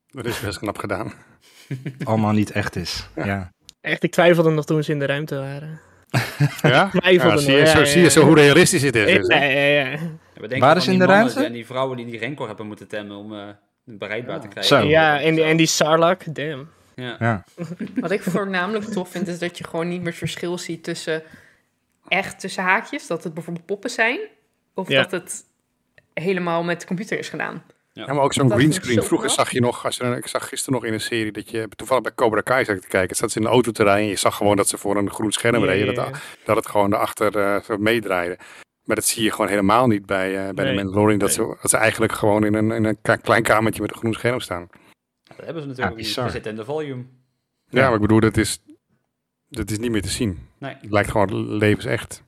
Dat 0.06 0.24
is 0.24 0.40
best 0.40 0.58
knap 0.58 0.78
gedaan. 0.78 1.12
Allemaal 2.04 2.32
niet 2.32 2.50
echt 2.50 2.76
is. 2.76 3.08
Ja. 3.14 3.52
Echt, 3.80 4.02
ik 4.02 4.12
twijfelde 4.12 4.50
nog 4.50 4.64
toen 4.64 4.84
ze 4.84 4.92
in 4.92 4.98
de 4.98 5.06
ruimte 5.06 5.36
waren. 5.36 5.80
Ja? 6.62 6.88
Twijfelde 6.88 7.34
Ja, 7.34 7.40
zie, 7.40 7.52
je, 7.52 7.60
nog, 7.60 7.68
zo, 7.68 7.78
ja, 7.78 7.84
zie 7.84 7.98
je 7.98 8.04
ja, 8.04 8.10
zo 8.10 8.22
hoe 8.24 8.34
realistisch 8.34 8.82
het 8.82 8.94
is. 8.94 9.10
Ja, 9.10 9.18
dus, 9.18 9.26
ja, 9.26 9.42
ja. 9.42 9.98
Waar 10.58 10.88
in 10.88 10.98
de 10.98 11.04
ruimte? 11.04 11.44
En 11.44 11.52
die 11.52 11.66
vrouwen 11.66 11.96
die 11.96 12.06
die 12.06 12.18
rencor 12.18 12.46
hebben 12.46 12.66
moeten 12.66 12.88
temmen 12.88 13.16
om 13.16 13.34
eh 13.34 13.48
bereikbaar 13.98 14.40
te 14.40 14.48
krijgen. 14.48 14.76
Zo. 14.82 14.86
Ja, 14.88 15.20
en 15.20 15.34
die, 15.34 15.44
en 15.44 15.56
die 15.56 15.66
Sarlacc, 15.66 16.34
damn. 16.34 16.68
Ja. 16.94 17.16
ja. 17.18 17.44
Wat 18.00 18.10
ik 18.10 18.22
voornamelijk 18.22 18.84
tof 18.84 19.10
vind, 19.10 19.28
is 19.28 19.38
dat 19.38 19.58
je 19.58 19.64
gewoon 19.64 19.88
niet 19.88 19.98
meer 19.98 20.08
het 20.08 20.16
verschil 20.18 20.58
ziet 20.58 20.84
tussen 20.84 21.22
echt 22.08 22.40
tussen 22.40 22.62
haakjes, 22.62 23.06
dat 23.06 23.24
het 23.24 23.34
bijvoorbeeld 23.34 23.66
poppen 23.66 23.90
zijn, 23.90 24.18
of 24.74 24.88
Ja. 24.88 25.02
dat 25.02 25.10
het 25.10 25.44
helemaal 26.14 26.62
met 26.62 26.80
de 26.80 26.86
computer 26.86 27.18
is 27.18 27.28
gedaan. 27.28 27.62
Ja, 27.92 28.12
maar 28.12 28.24
ook 28.24 28.32
zo'n 28.32 28.50
greenscreen. 28.50 28.94
zo 28.94 29.02
Vroeger 29.02 29.30
zag 29.30 29.50
je 29.50 29.60
nog, 29.60 29.84
als 29.84 29.98
er, 29.98 30.16
ik 30.16 30.26
zag 30.26 30.48
gisteren 30.48 30.74
nog 30.74 30.84
in 30.84 30.92
een 30.92 31.00
serie 31.00 31.32
dat 31.32 31.50
je, 31.50 31.68
toevallig 31.76 32.02
bij 32.02 32.12
Cobra 32.14 32.40
Kai 32.40 32.64
zat 32.64 32.80
te 32.82 32.88
kijken, 32.88 33.16
zat 33.16 33.30
ze 33.30 33.38
in 33.38 33.44
de 33.44 33.50
autoterrein 33.50 34.02
en 34.02 34.08
je 34.08 34.16
zag 34.16 34.36
gewoon 34.36 34.56
dat 34.56 34.68
ze 34.68 34.78
voor 34.78 34.96
een 34.96 35.10
groen 35.10 35.32
scherm 35.32 35.60
Ja, 35.64 35.70
reden, 35.70 35.94
ja, 35.94 36.04
dat, 36.04 36.08
ja. 36.14 36.20
dat 36.44 36.56
het 36.56 36.66
gewoon 36.66 36.90
daarachter 36.90 37.36
eh 37.38 37.62
zo 37.62 37.76
meedraaide. 37.78 38.38
Maar 38.90 38.98
dat 38.98 39.08
zie 39.08 39.22
je 39.22 39.30
gewoon 39.32 39.48
helemaal 39.48 39.86
niet 39.86 40.06
bij, 40.06 40.28
eh, 40.48 40.54
bij 40.54 40.64
Nee. 40.64 40.74
de 40.76 40.82
Mandalorian, 40.82 41.18
dat, 41.18 41.28
Nee. 41.36 41.46
ze, 41.46 41.56
dat 41.62 41.70
ze 41.70 41.76
eigenlijk 41.76 42.12
gewoon 42.12 42.44
in 42.44 42.54
een, 42.54 42.70
in 42.70 42.84
een 42.84 43.20
klein 43.22 43.42
kamertje 43.42 43.82
met 43.82 43.90
een 43.92 43.96
groen 43.98 44.12
scherm 44.12 44.40
staan. 44.40 44.66
Dat 45.36 45.36
hebben 45.44 45.62
ze 45.62 45.68
natuurlijk 45.68 45.78
Ja, 45.78 45.90
ook 45.90 45.96
niet. 45.96 46.14
We 46.24 46.30
zitten 46.30 46.50
in 46.50 46.56
de 46.56 46.64
volume. 46.64 47.02
Ja, 47.68 47.78
Ja. 47.80 47.84
maar 47.84 47.94
ik 47.94 48.00
bedoel, 48.00 48.20
dat 48.20 48.36
is, 48.36 48.62
dat 49.48 49.70
is 49.70 49.78
niet 49.78 49.90
meer 49.90 50.02
te 50.02 50.08
zien. 50.08 50.38
Nee. 50.58 50.74
Het 50.80 50.90
lijkt 50.90 51.10
gewoon 51.10 51.56
levensecht. 51.56 52.22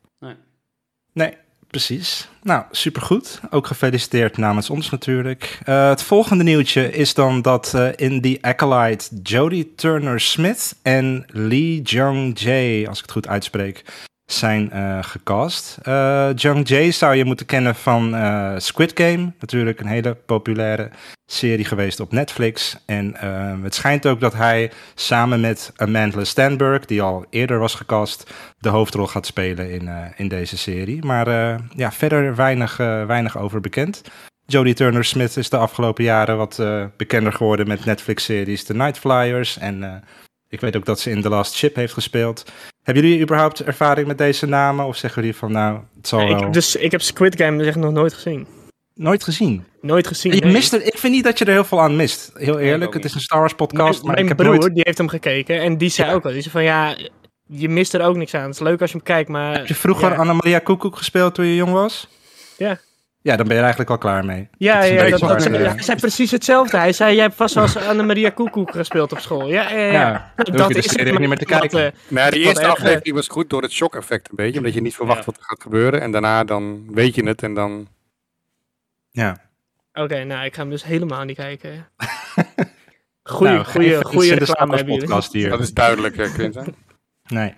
Nee, 1.13 1.37
precies. 1.67 2.29
Nou, 2.43 2.65
supergoed. 2.71 3.41
Ook 3.51 3.67
gefeliciteerd 3.67 4.37
namens 4.37 4.71
ons 4.71 4.91
natuurlijk. 4.91 5.59
Eh, 5.65 5.89
het 5.89 6.03
volgende 6.03 6.45
nieuwtje 6.45 6.91
is 6.93 7.15
dan 7.15 7.43
dat 7.43 7.75
eh, 7.75 7.89
in 7.97 8.21
The 8.21 8.39
Acolyte 8.41 9.21
Jodie 9.23 9.75
Turner-Smith 9.75 10.77
en 10.83 11.25
Lee 11.27 11.83
Jung-jae, 11.83 12.89
als 12.89 12.97
ik 12.99 13.03
het 13.05 13.13
goed 13.13 13.29
uitspreek, 13.29 13.85
zijn 14.33 14.71
eh, 14.71 14.99
gecast. 15.01 15.79
Eh 15.83 16.29
Jung-jae 16.35 16.91
zou 16.91 17.15
je 17.15 17.25
moeten 17.25 17.47
kennen 17.47 17.75
van 17.75 18.15
eh, 18.15 18.53
Squid 18.57 18.93
Game. 18.95 19.33
Natuurlijk 19.41 19.81
een 19.81 19.87
hele 19.87 20.15
populaire 20.15 20.91
serie 21.27 21.65
geweest 21.65 22.01
op 22.01 22.13
Netflix. 22.13 22.77
En 22.87 23.17
het 23.63 23.75
schijnt 23.75 24.07
ook 24.07 24.21
dat 24.21 24.33
hij 24.33 24.71
samen 24.95 25.41
met 25.41 25.73
Amanda 25.77 26.25
Stenberg, 26.25 26.85
die 26.85 27.03
al 27.03 27.27
eerder 27.31 27.59
was 27.59 27.75
gecast, 27.75 28.31
de 28.59 28.69
hoofdrol 28.69 29.07
gaat 29.07 29.27
spelen 29.27 29.71
in, 29.71 29.91
in 30.17 30.29
deze 30.29 30.57
serie. 30.57 31.05
Maar 31.05 31.29
ja, 31.77 31.93
verder 31.93 32.35
weinig, 32.35 32.77
weinig 33.07 33.39
over 33.39 33.61
bekend. 33.61 34.03
Jodie 34.47 34.75
Turner-Smith 34.75 35.37
is 35.37 35.51
de 35.51 35.57
afgelopen 35.57 36.05
jaren 36.05 36.37
wat 36.37 36.63
bekender 36.97 37.33
geworden 37.33 37.69
met 37.69 37.85
Netflix-series 37.85 38.65
The 38.65 38.75
Night 38.75 38.99
Flyers. 38.99 39.59
En 39.59 40.03
ik 40.53 40.61
weet 40.61 40.77
ook 40.77 40.85
dat 40.85 41.01
ze 41.01 41.11
in 41.11 41.23
The 41.23 41.29
Last 41.29 41.55
Ship 41.55 41.75
heeft 41.75 41.93
gespeeld. 41.93 42.45
Hebben 42.83 43.05
jullie 43.05 43.21
überhaupt 43.21 43.63
ervaring 43.63 44.07
met 44.07 44.19
deze 44.19 44.47
namen? 44.47 44.87
Of 44.87 44.97
zeggen 44.97 45.23
jullie 45.23 45.37
van 45.37 45.53
nou, 45.53 45.81
het 45.97 46.09
zal 46.09 46.21
ik, 46.29 46.39
wel... 46.39 46.51
dus, 46.51 46.77
ik 46.77 46.91
heb 46.91 47.01
Squid 47.03 47.37
Game 47.37 47.59
dus 47.59 47.67
echt 47.67 47.77
nog 47.77 47.93
nooit 47.93 48.13
gezien. 48.13 48.47
Nooit 48.95 49.25
gezien. 49.25 49.65
Nooit 49.81 50.07
gezien. 50.07 50.35
Je 50.35 50.41
nee. 50.41 50.53
mist 50.53 50.73
er, 50.73 50.83
ik 50.83 50.99
vind 50.99 51.13
niet 51.13 51.25
dat 51.25 51.39
je 51.39 51.45
er 51.45 51.53
heel 51.53 51.65
veel 51.65 51.81
aan 51.81 51.97
mist. 51.97 52.31
Heel 52.35 52.59
eerlijk, 52.59 52.95
het 52.95 53.05
is 53.05 53.15
een 53.15 53.21
Star 53.21 53.39
Wars 53.39 53.55
podcast, 53.55 54.03
maar 54.03 54.25
mijn 54.25 54.37
broer, 54.37 54.59
nooit... 54.59 54.75
die 54.75 54.83
heeft 54.85 54.99
hem 54.99 55.09
gekeken 55.09 55.61
en 55.61 55.79
die 55.79 55.89
zei 55.89 56.09
Ja. 56.09 56.15
ook 56.15 56.25
al. 56.25 56.33
Die 56.33 56.41
zei 56.41 56.53
van 56.53 56.63
ja, 56.63 56.97
je 57.47 57.69
mist 57.69 57.95
er 57.95 58.03
ook 58.03 58.17
niks 58.17 58.35
aan. 58.35 58.43
Het 58.43 58.55
is 58.55 58.61
leuk 58.61 58.81
als 58.81 58.91
je 58.91 58.97
hem 58.97 59.07
kijkt, 59.07 59.29
maar... 59.29 59.55
Heb 59.55 59.67
je 59.67 59.75
vroeger 59.75 60.11
ja, 60.11 60.17
Annemaria 60.17 60.59
Koekoek 60.59 60.97
gespeeld 60.97 61.35
toen 61.35 61.47
je 61.47 61.55
jong 61.55 61.73
was? 61.73 62.09
Ja. 62.57 62.79
Ja, 63.23 63.37
dan 63.37 63.47
ben 63.47 63.57
je 63.57 63.63
er 63.63 63.69
eigenlijk 63.69 63.91
al 63.91 63.99
klaar 63.99 64.25
mee. 64.25 64.49
Ja, 64.59 64.75
Dat 64.75 64.85
is 64.85 64.91
ja 64.91 65.09
dat, 65.09 65.21
dat, 65.21 65.47
eh, 65.47 65.73
hij 65.73 65.83
zei 65.83 65.99
precies 65.99 66.31
hetzelfde. 66.31 66.77
Hij 66.77 66.93
zei, 66.93 67.15
jij 67.15 67.23
hebt 67.25 67.35
vast 67.37 67.55
wel 67.55 67.65
eens 67.65 67.77
Annemaria 67.77 68.31
Koekoek 68.31 68.71
gespeeld 68.71 69.13
op 69.13 69.19
school. 69.19 69.49
Ja, 69.49 69.71
ja, 69.71 69.93
ja. 69.93 70.33
Hoef 70.37 70.69
je 70.69 70.75
de 70.75 70.83
serie 70.83 71.11
het, 71.11 71.19
niet 71.19 71.29
meer 71.29 71.39
te 71.39 71.45
kijken. 71.45 71.83
wat, 71.83 71.93
eh, 71.93 71.99
Nou, 72.09 72.31
die 72.31 72.41
eerste 72.41 72.63
erg, 72.63 72.71
aflevering 72.73 73.15
was 73.15 73.29
goed 73.29 73.51
door 73.51 73.63
het 73.63 73.73
shock-effect 73.73 74.29
een 74.31 74.37
beetje. 74.37 74.59
Omdat 74.59 74.75
je 74.75 74.81
niet 74.81 74.95
verwacht 74.95 75.19
Ja. 75.19 75.25
wat 75.25 75.37
er 75.37 75.43
gaat 75.45 75.63
gebeuren. 75.63 76.01
En 76.01 76.11
daarna 76.11 76.45
dan 76.45 76.85
weet 76.95 77.15
je 77.15 77.25
het 77.27 77.43
en 77.43 77.55
dan... 77.55 77.87
Ja. 79.11 79.41
Oké, 79.93 80.25
nou, 80.25 80.45
ik 80.45 80.55
ga 80.55 80.61
hem 80.61 80.71
dus 80.71 80.85
helemaal 80.85 81.25
niet 81.25 81.37
kijken. 81.37 81.87
Goeie, 83.23 83.53
Nou, 83.53 83.65
goeie, 83.65 84.05
goeie 84.05 84.31
in 84.33 84.39
de 84.39 84.45
Star 84.45 84.57
reclame 84.57 84.77
hebben 84.77 84.95
jullie. 84.95 85.09
podcast 85.09 85.33
hier. 85.33 85.49
Dat 85.51 85.61
is 85.61 85.73
duidelijk, 85.73 86.17
eh, 86.17 86.33
Quinten. 86.35 86.75
Nee. 87.27 87.55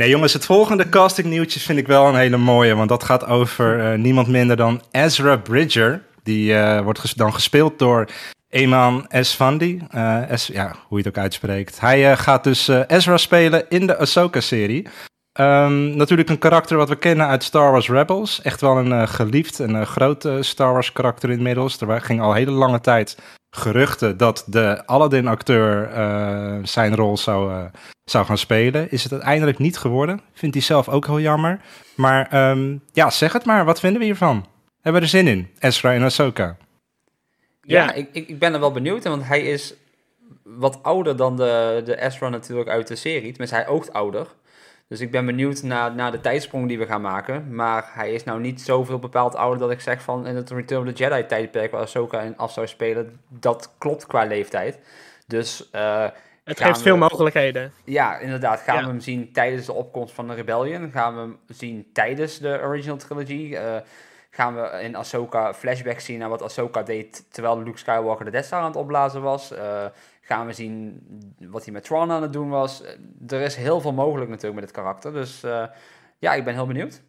Nee, 0.00 0.08
jongens, 0.08 0.32
het 0.32 0.44
volgende 0.44 0.88
casting 0.88 1.28
nieuwtje 1.28 1.60
vind 1.60 1.78
ik 1.78 1.86
wel 1.86 2.06
een 2.06 2.14
hele 2.14 2.36
mooie. 2.36 2.74
Want 2.74 2.88
dat 2.88 3.04
gaat 3.04 3.26
over 3.26 3.80
eh, 3.80 3.98
niemand 3.98 4.26
minder 4.26 4.56
dan 4.56 4.82
Ezra 4.90 5.36
Bridger. 5.36 6.02
Die 6.22 6.54
eh, 6.54 6.80
wordt 6.82 7.16
dan 7.16 7.34
gespeeld 7.34 7.78
door 7.78 8.08
Eman 8.48 9.08
Esfandi. 9.08 9.82
Eh 9.90 10.30
es, 10.30 10.46
ja, 10.46 10.74
hoe 10.88 10.98
je 10.98 11.04
het 11.04 11.16
ook 11.16 11.22
uitspreekt. 11.22 11.80
Hij 11.80 12.16
gaat 12.16 12.44
dus 12.44 12.68
Ezra 12.86 13.16
spelen 13.16 13.64
in 13.68 13.86
de 13.86 13.98
Ahsoka-serie. 13.98 14.86
Ehm, 15.32 15.96
natuurlijk 15.96 16.28
een 16.28 16.38
karakter 16.38 16.76
wat 16.76 16.88
we 16.88 16.96
kennen 16.96 17.26
uit 17.26 17.44
Star 17.44 17.70
Wars 17.70 17.88
Rebels. 17.88 18.42
Echt 18.42 18.60
wel 18.60 18.76
een 18.78 19.08
geliefd 19.08 19.60
en 19.60 19.86
groot 19.86 20.28
Star 20.40 20.72
Wars 20.72 20.92
karakter 20.92 21.30
inmiddels. 21.30 21.80
Er 21.80 22.00
ging 22.00 22.20
al 22.20 22.34
hele 22.34 22.50
lange 22.50 22.80
tijd 22.80 23.16
geruchten 23.50 24.16
dat 24.16 24.44
de 24.46 24.86
Aladdin-acteur 24.86 25.90
eh, 25.90 26.58
zijn 26.62 26.94
rol 26.94 27.16
zou, 27.16 27.52
eh, 27.52 27.64
zou 28.04 28.26
gaan 28.26 28.38
spelen. 28.38 28.90
Is 28.90 29.02
het 29.02 29.12
uiteindelijk 29.12 29.58
niet 29.58 29.78
geworden. 29.78 30.20
Vindt 30.32 30.54
hij 30.54 30.64
zelf 30.64 30.88
ook 30.88 31.06
heel 31.06 31.20
jammer. 31.20 31.60
Maar 31.94 32.28
ehm, 32.30 32.76
ja, 32.92 33.10
zeg 33.10 33.32
het 33.32 33.44
maar. 33.44 33.64
Wat 33.64 33.80
vinden 33.80 33.98
we 33.98 34.04
hiervan? 34.04 34.46
Hebben 34.80 35.00
we 35.00 35.06
er 35.06 35.12
zin 35.12 35.26
in? 35.26 35.48
Ezra 35.58 35.92
en 35.92 36.02
Ahsoka. 36.02 36.56
Ja, 37.62 37.84
Ja. 37.84 37.92
ik, 37.92 38.08
ik, 38.12 38.28
ik 38.28 38.38
ben 38.38 38.54
er 38.54 38.60
wel 38.60 38.72
benieuwd, 38.72 39.04
want 39.04 39.24
hij 39.24 39.42
is 39.42 39.74
wat 40.42 40.82
ouder 40.82 41.16
dan 41.16 41.36
de, 41.36 41.82
de 41.84 42.00
Ezra 42.02 42.28
natuurlijk 42.28 42.68
uit 42.68 42.86
de 42.88 42.96
serie. 42.96 43.28
Tenminste, 43.30 43.56
hij 43.56 43.68
oogt 43.68 43.92
ouder. 43.92 44.26
Dus 44.90 45.00
ik 45.00 45.10
ben 45.10 45.26
benieuwd 45.26 45.62
naar, 45.62 45.94
naar 45.94 46.12
de 46.12 46.20
tijdsprong 46.20 46.68
die 46.68 46.78
we 46.78 46.86
gaan 46.86 47.00
maken. 47.00 47.54
Maar 47.54 47.90
hij 47.92 48.12
is 48.12 48.24
nou 48.24 48.40
niet 48.40 48.60
zoveel 48.60 48.98
bepaald 48.98 49.34
ouder 49.34 49.58
dat 49.58 49.70
ik 49.70 49.80
zeg 49.80 50.02
van 50.02 50.26
in 50.26 50.36
het 50.36 50.50
Return 50.50 50.86
of 50.88 50.92
the 50.94 51.04
Jedi 51.04 51.26
tijdperk 51.26 51.70
waar 51.70 51.80
Ahsoka 51.80 52.20
in 52.20 52.36
af 52.36 52.52
zou 52.52 52.66
spelen, 52.66 53.20
dat 53.28 53.72
klopt 53.78 54.06
qua 54.06 54.24
leeftijd. 54.24 54.78
Dus 55.26 55.70
eh, 55.70 56.06
Het 56.44 56.60
geeft 56.60 56.76
we- 56.76 56.82
veel 56.82 56.96
mogelijkheden. 56.96 57.72
ja, 57.84 58.18
inderdaad. 58.18 58.60
Gaan 58.60 58.74
Ja. 58.76 58.80
we 58.82 58.88
hem 58.88 59.00
zien 59.00 59.32
tijdens 59.32 59.66
de 59.66 59.72
opkomst 59.72 60.14
van 60.14 60.28
de 60.28 60.34
Rebellion? 60.34 60.90
Gaan 60.90 61.14
we 61.14 61.20
hem 61.20 61.38
zien 61.48 61.86
tijdens 61.92 62.38
de 62.38 62.60
original 62.62 62.96
trilogy? 62.96 63.54
Eh, 63.54 63.76
gaan 64.30 64.54
we 64.54 64.80
in 64.82 64.96
Ahsoka 64.96 65.54
flashbacks 65.54 66.04
zien 66.04 66.18
naar 66.18 66.28
wat 66.28 66.42
Ahsoka 66.42 66.82
deed 66.82 67.24
terwijl 67.32 67.62
Luke 67.62 67.78
Skywalker 67.78 68.24
de 68.24 68.30
Death 68.30 68.44
Star 68.44 68.60
aan 68.60 68.66
het 68.66 68.76
opblazen 68.76 69.22
was? 69.22 69.52
Eh, 69.52 69.84
gaan 70.32 70.46
we 70.46 70.52
zien 70.52 71.00
wat 71.38 71.64
hij 71.64 71.72
met 71.72 71.84
Tron 71.84 72.10
aan 72.10 72.22
het 72.22 72.32
doen 72.32 72.48
was? 72.48 72.82
Eh, 72.82 72.92
er 73.28 73.40
is 73.40 73.56
heel 73.56 73.80
veel 73.80 73.92
mogelijk 73.92 74.28
natuurlijk 74.30 74.54
met 74.60 74.64
het 74.64 74.72
karakter. 74.78 75.12
Dus 75.12 75.42
eh, 75.42 75.64
ja, 76.18 76.34
ik 76.34 76.44
ben 76.44 76.54
heel 76.54 76.66
benieuwd. 76.66 77.02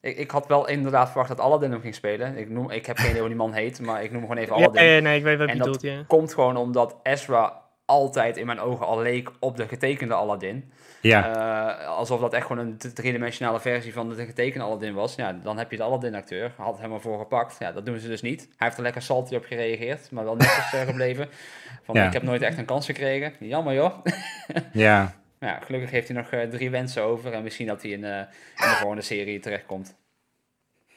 Ik, 0.00 0.16
ik 0.16 0.30
had 0.30 0.46
wel 0.46 0.68
inderdaad 0.68 1.08
verwacht 1.08 1.28
dat 1.28 1.40
Aladdin 1.40 1.70
hem 1.70 1.80
ging 1.80 1.94
spelen. 1.94 2.36
Ik, 2.36 2.48
noem, 2.50 2.70
ik 2.70 2.86
heb 2.86 2.96
geen 2.96 3.08
idee 3.08 3.20
hoe 3.20 3.28
die 3.28 3.38
man 3.38 3.52
heet, 3.52 3.80
maar 3.80 4.02
ik 4.02 4.10
noem 4.10 4.20
hem 4.20 4.28
gewoon 4.30 4.44
even 4.44 4.56
Aladdin 4.56 4.84
ja, 4.84 5.00
nee, 5.00 5.18
ik 5.18 5.24
weet 5.24 5.38
wat 5.38 5.48
je 5.48 5.54
dat- 5.56 5.64
bedoelt, 5.66 5.82
ja. 5.82 6.04
komt 6.06 6.34
gewoon 6.34 6.56
omdat 6.56 6.96
Ezra 7.02 7.62
altijd 7.84 8.36
in 8.36 8.46
mijn 8.46 8.60
ogen 8.60 8.86
al 8.86 9.00
leek 9.02 9.30
op 9.38 9.56
de 9.56 9.68
getekende 9.68 10.14
Aladdin. 10.14 10.72
Ja, 11.00 11.34
Eh, 11.80 11.86
alsof 11.88 12.20
dat 12.20 12.32
echt 12.32 12.46
gewoon 12.46 12.66
een 12.66 12.78
driedimensionale 12.94 13.60
versie 13.60 13.92
van 13.92 14.08
de 14.08 14.24
getekende 14.24 14.64
Aladdin 14.64 14.94
was. 14.94 15.14
Ja, 15.14 15.32
dan 15.32 15.58
heb 15.58 15.70
je 15.70 15.76
de 15.76 15.82
Aladdin-acteur. 15.82 16.52
Had 16.56 16.78
hem 16.78 16.92
ervoor 16.92 17.18
gepakt. 17.18 17.56
Ja, 17.58 17.72
dat 17.72 17.86
doen 17.86 17.98
ze 17.98 18.08
dus 18.08 18.22
niet. 18.22 18.40
Hij 18.40 18.48
heeft 18.66 18.76
er 18.76 18.82
lekker 18.82 19.02
salty 19.02 19.34
op 19.34 19.44
gereageerd, 19.44 20.10
maar 20.10 20.24
wel 20.24 20.36
netjes 20.36 20.64
gebleven. 20.86 21.28
Van, 21.84 21.94
Ja. 21.94 22.06
ik 22.06 22.12
heb 22.12 22.22
nooit 22.22 22.42
echt 22.42 22.58
een 22.58 22.64
kans 22.64 22.86
gekregen. 22.86 23.32
Jammer 23.40 23.74
joh. 23.74 23.94
ja. 24.72 25.14
Maar 25.38 25.48
ja, 25.52 25.58
gelukkig 25.64 25.90
heeft 25.90 26.08
hij 26.08 26.16
nog 26.16 26.30
eh, 26.30 26.48
drie 26.48 26.70
wensen 26.70 27.02
over. 27.02 27.32
En 27.32 27.42
misschien 27.42 27.66
dat 27.66 27.82
hij 27.82 27.90
in, 27.90 28.04
eh, 28.04 28.18
in 28.18 28.26
de 28.56 28.76
volgende 28.78 29.02
serie 29.02 29.40
terechtkomt. 29.40 29.94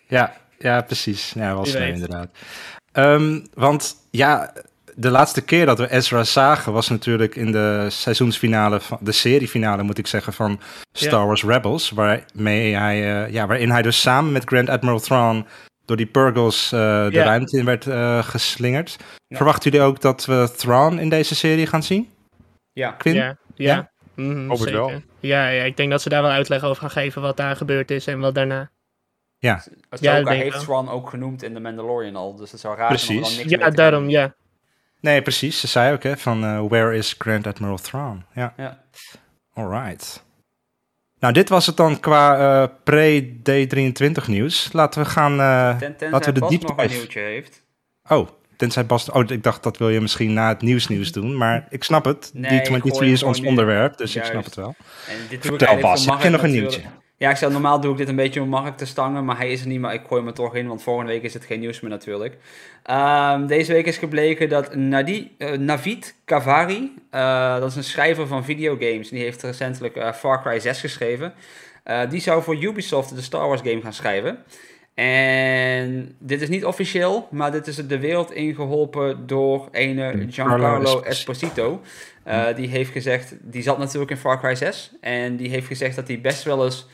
Ja, 0.07 0.33
ja, 0.57 0.81
precies. 0.81 1.31
Ja, 1.33 1.53
wel 1.53 1.61
Wie 1.61 1.71
snel 1.71 1.81
weet. 1.81 1.93
inderdaad. 1.93 2.29
Ehm, 2.91 3.39
want 3.53 3.95
ja, 4.11 4.53
de 4.99 5.09
laatste 5.09 5.41
keer 5.41 5.65
dat 5.65 5.77
we 5.79 5.91
Ezra 5.91 6.23
zagen 6.23 6.73
was 6.73 6.89
natuurlijk 6.89 7.35
in 7.35 7.51
de 7.51 7.85
seizoensfinale, 7.89 8.79
van, 8.79 8.97
de 9.01 9.11
seriefinale 9.11 9.83
moet 9.83 9.97
ik 9.97 10.07
zeggen, 10.07 10.33
van 10.33 10.59
Star 10.91 11.19
Ja. 11.19 11.25
Wars 11.25 11.43
Rebels. 11.43 11.89
Waarmee 11.89 12.75
hij, 12.75 13.23
eh, 13.25 13.33
ja, 13.33 13.47
waarin 13.47 13.71
hij 13.71 13.81
dus 13.81 14.01
samen 14.01 14.31
met 14.31 14.43
Grand 14.45 14.69
Admiral 14.69 14.99
Thrawn 14.99 15.45
door 15.85 15.97
die 15.97 16.05
Purgles 16.05 16.71
eh, 16.71 16.79
de 17.05 17.09
Ja. 17.11 17.23
ruimte 17.23 17.57
in 17.57 17.65
werd 17.65 17.87
eh, 17.87 18.23
geslingerd. 18.23 18.97
Ja. 19.27 19.35
Verwachten 19.37 19.71
jullie 19.71 19.85
ook 19.85 20.01
dat 20.01 20.25
we 20.25 20.51
Thrawn 20.57 20.97
in 20.97 21.09
deze 21.09 21.35
serie 21.35 21.67
gaan 21.67 21.83
zien? 21.83 22.09
Ja, 22.73 22.91
Quinn? 22.91 23.15
Ja, 23.17 23.37
Ja? 23.55 23.73
ja. 23.75 23.91
Mhm, 24.15 24.47
Hoop 24.49 24.59
wel. 24.59 24.91
Ja, 25.19 25.47
ja, 25.49 25.63
ik 25.63 25.77
denk 25.77 25.91
dat 25.91 26.01
ze 26.01 26.09
daar 26.09 26.21
wel 26.21 26.31
uitleg 26.31 26.63
over 26.63 26.81
gaan 26.81 26.91
geven 26.91 27.21
wat 27.21 27.37
daar 27.37 27.55
gebeurd 27.55 27.91
is 27.91 28.07
en 28.07 28.19
wat 28.19 28.35
daarna. 28.35 28.69
Ja, 29.37 29.63
Ahsoka 29.89 30.13
denk 30.23 30.27
ik 30.27 30.51
heeft. 30.53 30.59
Thrawn 30.59 30.87
ook 30.89 31.09
genoemd 31.09 31.43
in 31.43 31.53
The 31.53 31.59
Mandalorian 31.59 32.15
al. 32.15 32.35
Dus 32.35 32.51
het 32.51 32.59
zou 32.59 32.77
raar 32.77 32.99
zijn 32.99 33.17
om 33.17 33.23
dan 33.23 33.31
Precies. 33.33 33.49
niks 33.51 33.63
Ja, 33.63 33.69
daarom, 33.69 34.01
doen. 34.01 34.09
ja. 34.09 34.35
Nee, 35.01 35.21
precies. 35.21 35.59
Ze 35.59 35.67
zei 35.67 35.93
ook 35.93 36.03
hè, 36.03 36.17
van 36.17 36.43
eh, 36.43 36.61
where 36.67 36.95
is 36.97 37.15
Grand 37.17 37.47
Admiral 37.47 37.77
Thrawn? 37.77 38.25
Ja. 38.33 38.53
Ja. 38.57 38.83
Alright. 39.53 40.25
Nou, 41.19 41.33
dit 41.33 41.49
was 41.49 41.65
het 41.65 41.77
dan 41.77 41.99
qua 41.99 42.37
eh, 42.63 42.69
pre-D23 42.83 44.25
nieuws. 44.27 44.69
Laten 44.71 45.01
we 45.01 45.09
gaan... 45.09 45.39
eh, 45.39 45.69
Ten, 45.69 45.79
tenzij 45.79 46.09
laten 46.09 46.27
we 46.27 46.33
de 46.33 46.39
Bas 46.39 46.49
diepte 46.49 46.67
nog 46.67 46.77
een 46.77 46.89
nieuwtje 46.89 47.19
heeft. 47.19 47.65
Oh, 48.09 48.27
tenzij 48.57 48.85
Bas... 48.85 49.09
Oh, 49.09 49.29
ik 49.29 49.43
dacht 49.43 49.63
dat 49.63 49.77
wil 49.77 49.89
je 49.89 50.01
misschien 50.01 50.33
na 50.33 50.47
het 50.47 50.61
nieuws 50.61 50.87
nieuws 50.87 51.11
doen. 51.11 51.37
Maar 51.37 51.67
ik 51.69 51.83
snap 51.83 52.05
het. 52.05 52.31
Nee, 52.33 52.61
ik 52.61 52.67
D23 52.69 52.77
gooi 52.81 53.11
is 53.11 53.23
ons 53.23 53.41
onderwerp, 53.41 53.97
dus 53.97 54.15
ik 54.15 54.23
snap 54.23 54.45
het 54.45 54.55
wel. 54.55 54.75
En 55.07 55.15
dit 55.29 55.45
Vertel 55.45 55.79
Bas, 55.79 56.05
heb 56.05 56.21
je 56.21 56.29
nog 56.29 56.43
een 56.43 56.51
nieuwtje? 56.51 56.81
Ja, 57.19 57.29
ik 57.29 57.35
zeg 57.35 57.49
normaal 57.49 57.79
doe 57.79 57.91
ik 57.91 57.97
dit 57.97 58.07
een 58.07 58.15
beetje 58.15 58.41
om 58.41 58.49
Mark 58.49 58.77
te 58.77 58.85
stangen, 58.85 59.25
maar 59.25 59.37
hij 59.37 59.51
is 59.51 59.61
er 59.61 59.67
niet, 59.67 59.79
maar 59.79 59.93
ik 59.93 60.01
gooi 60.07 60.21
hem 60.21 60.29
er 60.29 60.35
toch 60.35 60.55
in, 60.55 60.67
want 60.67 60.83
volgende 60.83 61.11
week 61.11 61.23
is 61.23 61.33
het 61.33 61.45
geen 61.45 61.59
nieuws 61.59 61.79
meer 61.79 61.91
natuurlijk. 61.91 62.37
Ehm, 62.83 63.45
deze 63.45 63.73
week 63.73 63.85
is 63.85 63.97
gebleken 63.97 64.49
dat 64.49 64.75
Nadi, 64.75 65.35
eh, 65.37 65.51
Navid 65.51 66.15
Kavari, 66.25 66.93
eh, 67.09 67.59
dat 67.59 67.69
is 67.69 67.75
een 67.75 67.83
schrijver 67.83 68.27
van 68.27 68.43
videogames, 68.43 69.09
die 69.09 69.21
heeft 69.21 69.43
recentelijk 69.43 69.95
eh, 69.95 70.13
Far 70.13 70.41
Cry 70.41 70.59
6 70.59 70.79
geschreven. 70.79 71.33
Die 72.09 72.21
zou 72.21 72.43
voor 72.43 72.63
Ubisoft 72.63 73.15
de 73.15 73.21
Star 73.21 73.47
Wars 73.47 73.61
game 73.61 73.81
gaan 73.81 73.93
schrijven. 73.93 74.43
En 74.97 76.15
dit 76.19 76.41
is 76.41 76.49
niet 76.49 76.65
officieel, 76.65 77.27
maar 77.31 77.51
dit 77.51 77.67
is 77.67 77.75
de 77.75 77.99
wereld 77.99 78.31
ingeholpen 78.31 79.27
door 79.27 79.67
ene 79.71 80.25
Giancarlo 80.29 81.01
Esposito. 81.01 81.81
Eh, 82.23 82.55
die 82.55 82.67
heeft 82.67 82.91
gezegd, 82.91 83.35
die 83.41 83.61
zat 83.61 83.77
natuurlijk 83.77 84.11
in 84.11 84.17
Far 84.17 84.39
Cry 84.39 84.55
6. 84.55 84.91
En 85.01 85.35
die 85.35 85.49
heeft 85.49 85.67
gezegd 85.67 85.95
dat 85.95 86.07
hij 86.07 86.21
best 86.21 86.43
wel 86.43 86.65
eens 86.65 86.87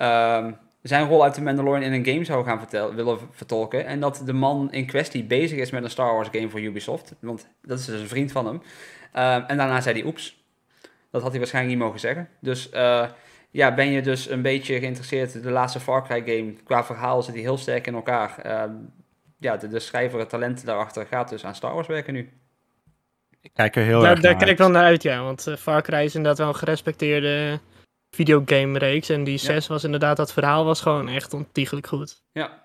ehm, 0.00 0.52
zijn 0.82 1.08
rol 1.08 1.22
uit 1.22 1.34
de 1.34 1.42
Mandalorian 1.42 1.82
in 1.82 1.92
een 1.92 2.12
game 2.12 2.24
zou 2.24 2.44
gaan 2.44 2.58
vertel- 2.58 2.94
willen 2.94 3.18
vertolken. 3.30 3.86
En 3.86 4.00
dat 4.00 4.22
de 4.24 4.32
man 4.32 4.72
in 4.72 4.86
kwestie 4.86 5.24
bezig 5.24 5.58
is 5.58 5.70
met 5.70 5.84
een 5.84 5.90
Star 5.90 6.14
Wars 6.14 6.28
game 6.32 6.48
voor 6.50 6.60
Ubisoft. 6.60 7.14
Want 7.20 7.46
dat 7.62 7.78
is 7.78 7.84
dus 7.84 8.00
een 8.00 8.08
vriend 8.08 8.32
van 8.32 8.46
hem. 8.46 8.62
Ehm, 9.12 9.42
en 9.46 9.56
daarna 9.56 9.80
zei 9.80 9.98
hij, 9.98 10.08
oeps. 10.08 10.44
Dat 11.10 11.22
had 11.22 11.30
hij 11.30 11.38
waarschijnlijk 11.38 11.76
niet 11.76 11.84
mogen 11.84 12.00
zeggen. 12.00 12.28
Dus 12.40 12.70
eh, 12.70 13.06
ja, 13.50 13.74
ben 13.74 13.90
je 13.90 14.02
dus 14.02 14.28
een 14.30 14.42
beetje 14.42 14.78
geïnteresseerd. 14.78 15.42
De 15.42 15.50
laatste 15.50 15.80
Far 15.80 16.04
Cry 16.04 16.22
game, 16.26 16.52
qua 16.64 16.84
verhaal 16.84 17.22
zit 17.22 17.34
die 17.34 17.42
heel 17.42 17.58
sterk 17.58 17.86
in 17.86 17.94
elkaar. 17.94 18.38
Ehm, 18.38 18.72
ja, 19.38 19.56
de, 19.56 19.68
de 19.68 19.80
schrijver, 19.80 20.18
het 20.18 20.28
talent 20.28 20.64
daarachter 20.64 21.06
gaat 21.06 21.28
dus 21.28 21.44
aan 21.44 21.54
Star 21.54 21.74
Wars 21.74 21.86
werken 21.86 22.12
nu. 22.12 22.30
Ik 23.40 23.50
kijk 23.54 23.76
er 23.76 23.82
heel 23.82 24.00
Daar, 24.00 24.10
erg 24.10 24.20
daar 24.20 24.30
naar 24.30 24.40
kijk 24.40 24.50
ik 24.50 24.58
wel 24.58 24.70
naar 24.70 24.84
uit, 24.84 25.02
ja. 25.02 25.22
Want 25.22 25.46
eh, 25.46 25.56
Far 25.56 25.82
Cry 25.82 26.04
is 26.04 26.14
inderdaad 26.14 26.38
wel 26.38 26.48
een 26.48 26.54
gerespecteerde 26.54 27.60
videogame-reeks. 28.10 29.08
En 29.08 29.24
die 29.24 29.38
6 29.38 29.66
was 29.66 29.84
inderdaad, 29.84 30.16
dat 30.16 30.32
verhaal 30.32 30.64
was 30.64 30.80
gewoon 30.80 31.08
echt 31.08 31.34
ontiegelijk 31.34 31.86
goed. 31.86 32.22
Ja, 32.32 32.62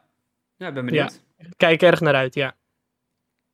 ja 0.55 0.67
ik 0.67 0.73
ben 0.73 0.85
benieuwd. 0.85 1.21
Kijk 1.57 1.81
erg 1.81 1.99
naar 1.99 2.15
uit, 2.15 2.33
ja. 2.33 2.55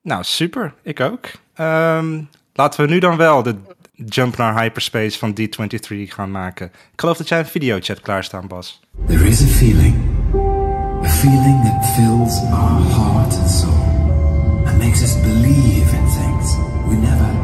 Nou, 0.02 0.24
super. 0.24 0.74
Ik 0.82 1.00
ook. 1.00 1.30
Ehm, 1.54 2.22
laten 2.54 2.86
we 2.86 2.92
nu 2.92 3.00
dan 3.00 3.18
wel 3.18 3.44
de 3.44 3.56
jump 3.94 4.38
naar 4.38 4.62
hyperspace 4.62 5.18
van 5.18 5.38
D23 5.42 6.14
gaan 6.14 6.32
maken. 6.32 6.68
Ik 6.68 7.00
geloof 7.00 7.18
dat 7.18 7.28
jij 7.28 7.40
een 7.40 7.46
videochat 7.46 8.02
klaarstaan, 8.02 8.48
Bas. 8.48 8.80
There 9.08 9.28
is 9.28 9.42
a 9.42 9.46
feeling. 9.46 9.96
A 11.04 11.10
feeling 11.10 11.64
that 11.64 11.86
fills 11.96 12.42
our 12.52 12.82
heart 12.82 13.38
and 13.38 13.50
soul 13.50 13.90
and 14.66 14.78
makes 14.78 15.02
us 15.02 15.22
believe 15.22 15.96
in 15.96 16.06
things 16.10 16.56
we 16.88 16.96
never, 16.96 17.41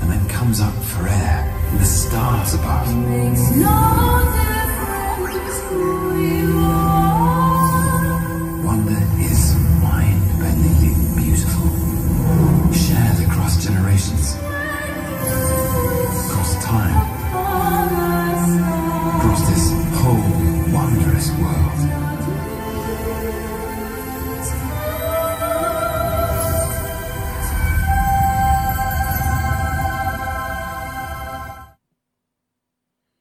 and 0.00 0.10
then 0.10 0.28
comes 0.28 0.60
up 0.60 0.74
for 0.74 1.08
air, 1.08 1.52
and 1.70 1.80
the 1.80 1.84
stars 1.84 2.54
above. 2.54 4.55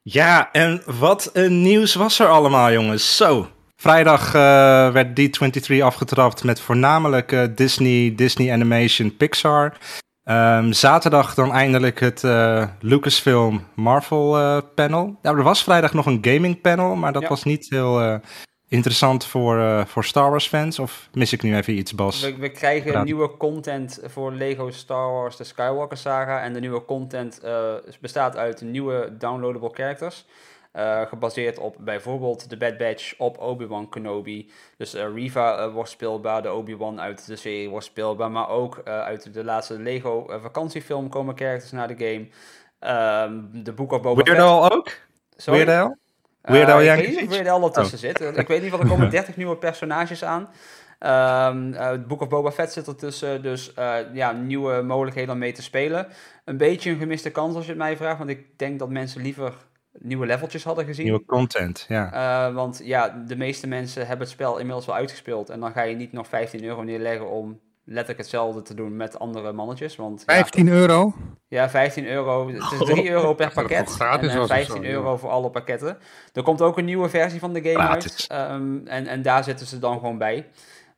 Ja, 0.10 0.52
en 0.52 0.82
wat 0.86 1.30
een 1.34 1.62
nieuws 1.62 1.96
was 1.96 2.20
er 2.20 2.28
allemaal, 2.28 2.72
jongens. 2.72 3.18
Zo. 3.18 3.48
Vrijdag 3.76 4.28
eh, 4.28 4.92
werd 4.92 5.20
D23 5.20 5.82
afgetrapt 5.82 6.44
met 6.44 6.60
voornamelijk 6.60 7.32
eh, 7.32 7.44
Disney, 7.56 8.14
Disney 8.16 8.52
Animation, 8.54 9.18
Pixar. 9.18 9.78
Ehm, 10.24 10.72
zaterdag 10.72 11.34
dan 11.34 11.52
eindelijk 11.52 12.00
het 12.00 12.24
eh, 12.24 12.68
Lucasfilm 12.80 13.64
Marvel 13.76 14.62
panel. 14.76 15.20
Ja, 15.22 15.30
er 15.32 15.44
was 15.44 15.64
vrijdag 15.64 15.94
nog 15.94 16.06
een 16.06 16.20
gaming 16.22 16.62
panel, 16.62 16.96
maar 16.96 17.14
dat 17.14 17.22
Ja. 17.22 17.28
was 17.28 17.44
niet 17.44 17.66
heel 17.70 18.20
interessant 18.68 19.26
voor, 19.26 19.60
eh, 19.60 19.86
voor 19.86 20.04
Star 20.04 20.30
Wars 20.30 20.48
fans. 20.48 20.80
Of 20.80 21.10
mis 21.14 21.34
ik 21.34 21.42
nu 21.44 21.56
even 21.56 21.74
iets, 21.78 21.96
Bas? 21.96 22.22
We, 22.22 22.36
we 22.38 22.50
krijgen 22.52 22.92
Praat. 22.92 23.06
nieuwe 23.06 23.38
content 23.38 24.00
voor 24.04 24.32
Lego 24.34 24.72
Star 24.72 25.12
Wars, 25.12 25.36
de 25.38 25.44
Skywalker 25.44 25.98
saga. 25.98 26.42
En 26.42 26.54
de 26.54 26.60
nieuwe 26.60 26.86
content 26.86 27.40
eh, 27.40 27.74
bestaat 28.02 28.38
uit 28.38 28.62
nieuwe 28.62 29.18
downloadable 29.18 29.70
characters. 29.74 30.26
eh, 30.72 31.02
gebaseerd 31.02 31.58
op 31.60 31.76
bijvoorbeeld 31.80 32.50
de 32.50 32.58
Bad 32.58 32.78
Batch 32.78 33.14
op 33.18 33.38
Obi-Wan 33.38 33.90
Kenobi. 33.90 34.52
Dus 34.78 34.94
Riva 34.94 35.58
eh, 35.58 35.74
wordt 35.74 35.90
speelbaar, 35.90 36.42
de 36.42 36.52
Obi-Wan 36.54 37.02
uit 37.02 37.26
de 37.28 37.36
serie 37.36 37.70
wordt 37.70 37.86
speelbaar. 37.86 38.32
Maar 38.32 38.50
ook 38.50 38.78
eh, 38.78 39.02
uit 39.02 39.34
de 39.34 39.44
laatste 39.44 39.80
Lego 39.80 40.26
vakantiefilm 40.42 41.10
komen 41.10 41.38
characters 41.38 41.72
naar 41.72 41.88
de 41.88 42.06
game. 42.06 42.28
Ehm, 42.80 43.64
de 43.64 43.74
Book 43.74 43.92
of 43.92 44.02
Boba 44.02 44.24
Weird 44.24 44.30
Fett. 44.30 44.42
Al 44.52 44.72
ook? 44.72 44.92
Sorry? 45.36 45.96
Weird 46.46 46.70
Al? 46.70 46.80
Ik 46.80 46.86
Yankovic? 46.86 47.10
weet 47.10 47.20
niet 47.22 47.30
of 47.30 47.36
Weird 47.36 47.50
Al 47.50 47.64
ertussen 47.64 47.98
zit. 47.98 48.20
Ik 48.22 48.48
weet 48.48 48.62
niet, 48.62 48.72
want 48.72 48.84
er 48.84 48.90
komen 48.90 49.10
30 49.20 49.38
nieuwe 49.38 49.58
personages 49.58 50.24
aan. 50.24 50.50
Eh, 51.00 51.90
het 51.92 52.08
Book 52.08 52.22
of 52.22 52.28
Boba 52.28 52.52
Fett 52.52 52.72
zit 52.72 52.88
ertussen, 52.88 53.42
dus 53.42 53.74
eh, 53.74 53.96
ja, 54.14 54.32
nieuwe 54.32 54.82
mogelijkheden 54.82 55.34
om 55.34 55.40
mee 55.40 55.52
te 55.52 55.62
spelen. 55.62 56.08
Een 56.46 56.58
beetje 56.58 56.92
een 56.92 56.98
gemiste 57.00 57.30
kans 57.32 57.56
als 57.56 57.64
je 57.64 57.70
het 57.70 57.80
mij 57.80 57.98
vraagt, 57.98 58.18
want 58.18 58.30
ik 58.30 58.58
denk 58.58 58.80
dat 58.80 58.90
mensen 58.90 59.22
liever 59.22 59.54
nieuwe 60.00 60.26
leveltjes 60.26 60.64
hadden 60.64 60.86
gezien. 60.86 61.06
Nieuwe 61.06 61.26
content, 61.26 61.86
ja. 61.88 62.12
Eh, 62.48 62.54
want 62.54 62.82
ja, 62.84 63.24
de 63.28 63.36
meeste 63.36 63.68
mensen 63.68 64.02
hebben 64.08 64.26
het 64.26 64.36
spel 64.36 64.58
inmiddels 64.58 64.86
wel 64.86 64.96
uitgespeeld. 64.96 65.50
En 65.50 65.60
dan 65.60 65.72
ga 65.72 65.82
je 65.82 65.96
niet 65.96 66.12
nog 66.12 66.28
15 66.28 66.64
euro 66.64 66.84
neerleggen 66.84 67.30
om 67.30 67.60
letterlijk 67.86 68.18
hetzelfde 68.20 68.62
te 68.62 68.74
doen 68.74 68.96
met 68.96 69.20
andere 69.20 69.52
mannetjes. 69.52 69.96
Want, 69.96 70.24
ja, 70.26 70.34
15 70.34 70.68
euro? 70.68 71.14
ja, 71.48 71.70
15 71.70 72.08
euro. 72.08 72.48
Het 72.48 72.72
is 72.72 72.78
3 72.78 73.10
euro 73.10 73.34
per 73.34 73.52
pakket. 73.54 73.98
en 74.00 74.20
eh, 74.20 74.36
was 74.36 74.36
of 74.36 74.48
15 74.48 74.76
zo, 74.76 74.82
euro 74.90 75.18
voor 75.18 75.30
alle 75.30 75.50
pakketten. 75.50 75.98
Er 76.34 76.44
komt 76.44 76.62
ook 76.62 76.78
een 76.78 76.86
nieuwe 76.86 77.10
versie 77.10 77.40
van 77.40 77.54
de 77.54 77.62
game 77.62 77.88
uit. 77.88 78.26
ehm, 78.28 78.88
en, 78.88 79.08
en 79.08 79.22
daar 79.22 79.44
zitten 79.44 79.68
ze 79.68 79.80
dan 79.80 80.00
gewoon 80.00 80.18
bij. 80.18 80.48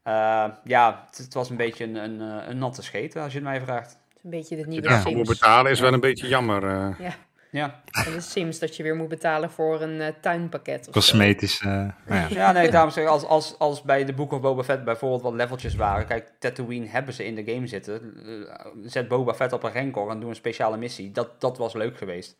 Eh, 0.04 0.46
ja, 0.64 1.04
het, 1.08 1.18
het 1.18 1.34
was 1.34 1.50
een 1.50 1.58
beetje 1.58 1.84
een, 1.84 1.96
een, 1.96 2.22
eh, 2.22 2.48
een 2.50 2.58
natte 2.58 2.82
scheet, 2.84 3.16
als 3.16 3.32
je 3.32 3.40
het 3.40 3.48
mij 3.48 3.62
vraagt. 3.62 3.90
Het 3.90 3.98
is 4.18 4.24
een 4.24 4.30
beetje 4.30 4.56
de 4.56 4.68
nieuwe 4.68 4.90
moet 4.90 5.02
Sims. 5.02 5.28
betalen 5.30 5.72
is 5.72 5.80
wel 5.80 5.94
een 5.94 6.00
beetje 6.00 6.28
jammer. 6.28 6.64
eh. 6.64 7.00
Ja, 7.00 7.16
Ja, 7.58 7.82
en 8.06 8.14
de 8.14 8.22
Sims 8.22 8.60
dat 8.60 8.76
je 8.76 8.84
weer 8.84 8.96
moet 8.96 9.08
betalen 9.08 9.52
voor 9.52 9.82
een 9.82 10.02
eh, 10.02 10.14
tuinpakket. 10.22 10.88
Of. 10.88 10.94
Cosmetisch, 10.94 11.60
eh, 11.60 11.68
nou 11.68 11.92
ja. 12.08 12.28
ja 12.30 12.52
nee, 12.52 12.70
daarom 12.70 12.92
zeg 12.92 13.04
ik, 13.04 13.10
als, 13.10 13.24
als, 13.24 13.56
als 13.60 13.82
bij 13.82 14.06
de 14.06 14.14
Book 14.14 14.32
of 14.32 14.42
Boba 14.42 14.64
Fett 14.64 14.84
bijvoorbeeld 14.84 15.22
wat 15.22 15.34
leveltjes 15.34 15.76
waren. 15.76 16.06
Kijk, 16.06 16.32
Tatooine 16.40 16.88
hebben 16.88 17.14
ze 17.14 17.26
in 17.26 17.36
de 17.36 17.54
game 17.54 17.68
zitten. 17.68 18.14
Eh, 18.50 18.66
Zet 18.86 19.08
Boba 19.08 19.34
Fett 19.34 19.54
op 19.54 19.64
een 19.64 19.74
Rancor 19.74 20.10
en 20.10 20.20
doe 20.20 20.30
een 20.30 20.36
speciale 20.36 20.78
missie. 20.78 21.12
Dat, 21.12 21.42
dat 21.42 21.58
was 21.58 21.74
leuk 21.74 21.98
geweest. 21.98 22.38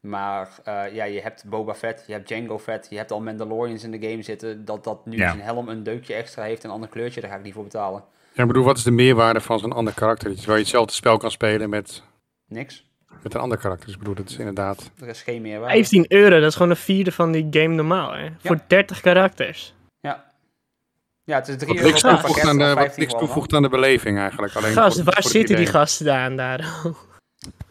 Maar 0.00 0.48
eh, 0.64 0.94
ja, 0.94 1.04
je 1.04 1.20
hebt 1.20 1.44
Boba 1.46 1.74
Fett, 1.74 2.04
je 2.06 2.12
hebt 2.12 2.28
Django 2.28 2.58
Fett, 2.58 2.86
je 2.90 2.96
hebt 2.96 3.10
al 3.10 3.20
Mandalorians 3.20 3.84
in 3.84 3.90
de 3.90 4.08
game 4.08 4.22
zitten. 4.22 4.64
Dat 4.64 4.84
dat 4.84 5.06
nu 5.06 5.16
Ja. 5.16 5.28
zijn 5.28 5.40
helm 5.40 5.68
een 5.68 5.82
deukje 5.82 6.14
extra 6.14 6.42
heeft, 6.42 6.64
een 6.64 6.70
ander 6.70 6.88
kleurtje, 6.88 7.20
daar 7.20 7.30
ga 7.30 7.36
ik 7.36 7.42
niet 7.42 7.54
voor 7.54 7.62
betalen. 7.62 8.04
Ja, 8.32 8.42
ik 8.42 8.48
bedoel, 8.48 8.64
wat 8.64 8.76
is 8.76 8.82
de 8.82 8.90
meerwaarde 8.90 9.40
van 9.40 9.58
zo'n 9.58 9.72
ander 9.72 9.94
karakter? 9.94 10.34
Terwijl 10.34 10.54
je 10.56 10.62
hetzelfde 10.62 10.92
spel 10.92 11.16
kan 11.16 11.30
spelen 11.30 11.68
met, 11.70 12.02
Niks. 12.48 12.84
Met 13.22 13.34
een 13.34 13.40
ander 13.40 13.58
karakter. 13.58 13.84
Dus 13.86 13.94
ik 13.94 14.00
bedoel, 14.00 14.14
dat 14.14 14.28
is 14.30 14.36
inderdaad... 14.36 14.90
Er 15.00 15.08
is 15.08 15.22
geen 15.22 15.42
meerwaarde. 15.42 15.74
15 15.74 16.04
euro, 16.08 16.40
dat 16.40 16.48
is 16.48 16.54
gewoon 16.56 16.70
een 16.70 16.76
vierde 16.76 17.12
van 17.12 17.32
die 17.32 17.46
game 17.50 17.74
normaal, 17.74 18.12
hè? 18.14 18.28
Voor 18.38 18.58
30 18.66 19.00
karakters. 19.00 19.74
Ja. 20.00 20.24
Ja, 21.24 21.34
het 21.36 21.48
is 21.48 21.56
3 21.56 21.68
Wat 21.68 21.76
euro 21.84 21.98
toevoegt 21.98 22.22
pakket 22.26 22.44
aan, 22.48 22.58
de, 22.58 22.62
of 22.64 22.68
wat 22.68 22.78
15 22.78 23.02
niks 23.02 23.14
toevoegt 23.18 23.52
aan 23.52 23.62
de 23.62 23.68
beleving 23.68 24.18
eigenlijk. 24.18 24.54
Alleen 24.54 24.72
Gast, 24.72 24.96
voor- 24.96 25.04
waar 25.04 25.22
voor 25.22 25.30
zitten 25.30 25.56
die 25.56 25.66
gasten 25.66 26.06
dan 26.06 26.36
daar? 26.36 26.60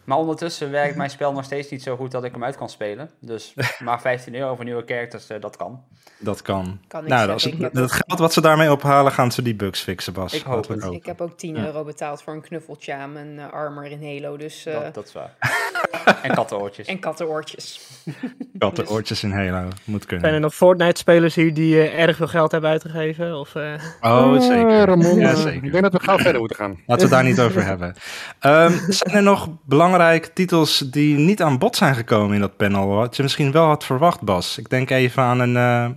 Maar 0.04 0.18
ondertussen 0.18 0.70
werkt 0.70 0.96
mijn 0.96 1.10
spel 1.10 1.32
nog 1.32 1.44
steeds 1.44 1.70
niet 1.70 1.82
zo 1.82 1.96
goed 1.96 2.10
dat 2.10 2.24
ik 2.24 2.32
hem 2.32 2.44
uit 2.44 2.56
kan 2.56 2.68
spelen. 2.68 3.10
Dus 3.20 3.54
maar 3.84 4.00
15 4.00 4.34
euro 4.34 4.54
voor 4.54 4.64
nieuwe 4.64 4.82
characters, 4.86 5.28
eh, 5.28 5.40
dat 5.40 5.56
kan. 5.56 5.82
Dat 6.18 6.42
kan. 6.42 6.78
Kan 6.88 7.02
ik 7.02 7.08
nou, 7.08 7.26
dat, 7.26 7.36
is, 7.36 7.92
geld 7.92 8.18
wat 8.18 8.32
ze 8.32 8.40
daarmee 8.40 8.72
ophalen, 8.72 9.12
gaan 9.12 9.32
ze 9.32 9.42
die 9.42 9.54
bugs 9.54 9.80
fixen, 9.80 10.12
Bas. 10.12 10.32
Ik 10.34 10.42
hoop 10.42 10.68
het. 10.68 10.84
Ik 10.84 11.06
heb 11.06 11.20
ook 11.20 11.38
10 11.38 11.56
Ja. 11.56 11.64
euro 11.64 11.84
betaald 11.84 12.22
voor 12.22 12.32
een 12.32 12.40
knuffeltje 12.40 12.94
aan 12.94 13.12
mijn 13.12 13.38
eh, 13.38 13.52
armor 13.52 13.84
in 13.84 14.02
Halo. 14.04 14.36
Dus, 14.36 14.66
eh, 14.66 14.80
Dat, 14.82 14.94
dat 14.94 15.06
is 15.06 15.12
waar. 15.12 15.34
en 16.22 16.34
kattenoortjes. 16.34 16.86
En 16.86 16.98
kattenoortjes. 16.98 17.80
Kattenoortjes 18.58 19.22
in 19.22 19.32
Halo. 19.32 19.68
Moet 19.84 20.04
kunnen. 20.04 20.20
Zijn 20.24 20.34
er 20.34 20.40
nog 20.40 20.54
Fortnite-spelers 20.54 21.34
hier 21.34 21.54
die 21.54 21.80
erg 21.88 22.16
veel 22.16 22.26
geld 22.28 22.52
hebben 22.52 22.70
uitgegeven? 22.70 23.38
Of, 23.38 23.54
eh, 23.54 23.72
Oh, 24.00 24.40
zeker. 24.40 24.84
Ramon, 24.84 25.18
Ja, 25.18 25.34
zeker. 25.34 25.64
ik 25.64 25.72
denk 25.72 25.82
dat 25.82 25.92
we 25.92 26.00
gauw 26.00 26.18
verder 26.18 26.38
moeten 26.40 26.56
gaan. 26.56 26.70
Laten 26.70 26.84
we 26.86 27.00
het 27.02 27.10
daar 27.10 27.24
niet 27.24 27.40
over 27.40 27.64
hebben. 27.64 27.94
Ehm, 28.38 28.72
zijn 28.90 29.14
er 29.16 29.22
nog 29.22 29.48
belangrijke 29.64 29.92
titels 30.34 30.78
die 30.78 31.16
niet 31.16 31.42
aan 31.42 31.58
bod 31.58 31.76
zijn 31.76 31.94
gekomen 31.94 32.34
in 32.34 32.40
dat 32.40 32.56
panel? 32.56 32.86
Wat 32.86 33.16
je 33.16 33.22
misschien 33.22 33.52
wel 33.52 33.66
had 33.66 33.84
verwacht, 33.84 34.20
Bas. 34.22 34.58
Ik 34.58 34.70
denk 34.70 34.90
even 34.90 35.22
aan 35.22 35.40
een, 35.40 35.56
eh, 35.56 35.90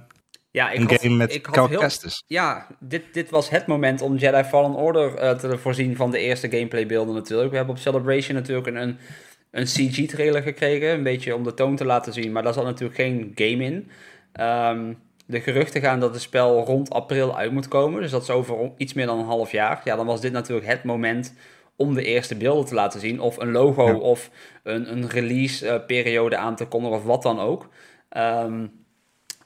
Ja, 0.51 0.73
een 0.73 0.89
game 0.89 1.15
met 1.15 1.33
ik 1.33 1.45
had 1.45 1.55
Cal 1.55 1.67
heel-. 1.67 1.89
Ja, 2.27 2.67
dit, 2.79 3.03
dit 3.13 3.29
was 3.29 3.49
het 3.49 3.67
moment 3.67 4.01
om 4.01 4.15
Jedi 4.15 4.43
Fallen 4.43 4.73
Order 4.73 5.15
eh, 5.15 5.31
te 5.31 5.57
voorzien 5.57 5.95
van 5.95 6.11
de 6.11 6.19
eerste 6.19 6.49
gameplaybeelden 6.49 7.15
natuurlijk. 7.15 7.49
We 7.49 7.55
hebben 7.55 7.75
op 7.75 7.81
Celebration 7.81 8.35
natuurlijk 8.35 8.67
een, 8.67 8.75
een, 8.75 8.97
een 9.51 9.65
CG-trailer 9.65 10.41
gekregen, 10.41 10.89
een 10.89 11.03
beetje 11.03 11.35
om 11.35 11.43
de 11.43 11.53
toon 11.53 11.75
te 11.75 11.85
laten 11.85 12.13
zien, 12.13 12.31
maar 12.31 12.43
daar 12.43 12.53
zat 12.53 12.63
natuurlijk 12.63 12.99
geen 12.99 13.31
game 13.35 13.63
in. 13.63 13.91
Ehm, 14.33 14.93
de 15.25 15.41
geruchten 15.41 15.81
gaan 15.81 15.99
dat 15.99 16.13
het 16.13 16.21
spel 16.21 16.65
rond 16.65 16.89
april 16.89 17.37
uit 17.37 17.51
moet 17.51 17.67
komen, 17.67 18.01
dus 18.01 18.11
dat 18.11 18.21
is 18.21 18.29
over 18.29 18.71
iets 18.77 18.93
meer 18.93 19.05
dan 19.05 19.19
een 19.19 19.25
half 19.25 19.51
jaar. 19.51 19.81
Ja, 19.83 19.95
dan 19.95 20.05
was 20.05 20.21
dit 20.21 20.31
natuurlijk 20.31 20.67
het 20.67 20.83
moment 20.83 21.33
om 21.77 21.93
de 21.93 22.03
eerste 22.03 22.35
beelden 22.35 22.65
te 22.65 22.73
laten 22.73 22.99
zien, 22.99 23.19
of 23.19 23.37
een 23.37 23.51
logo 23.51 23.87
Ja. 23.87 23.93
of 23.95 24.29
een, 24.63 24.91
een 24.91 25.09
release-periode 25.09 26.37
aan 26.37 26.55
te 26.55 26.65
kondigen 26.65 26.97
of 26.97 27.03
wat 27.03 27.21
dan 27.21 27.39
ook. 27.39 27.69
Ehm, 28.09 28.67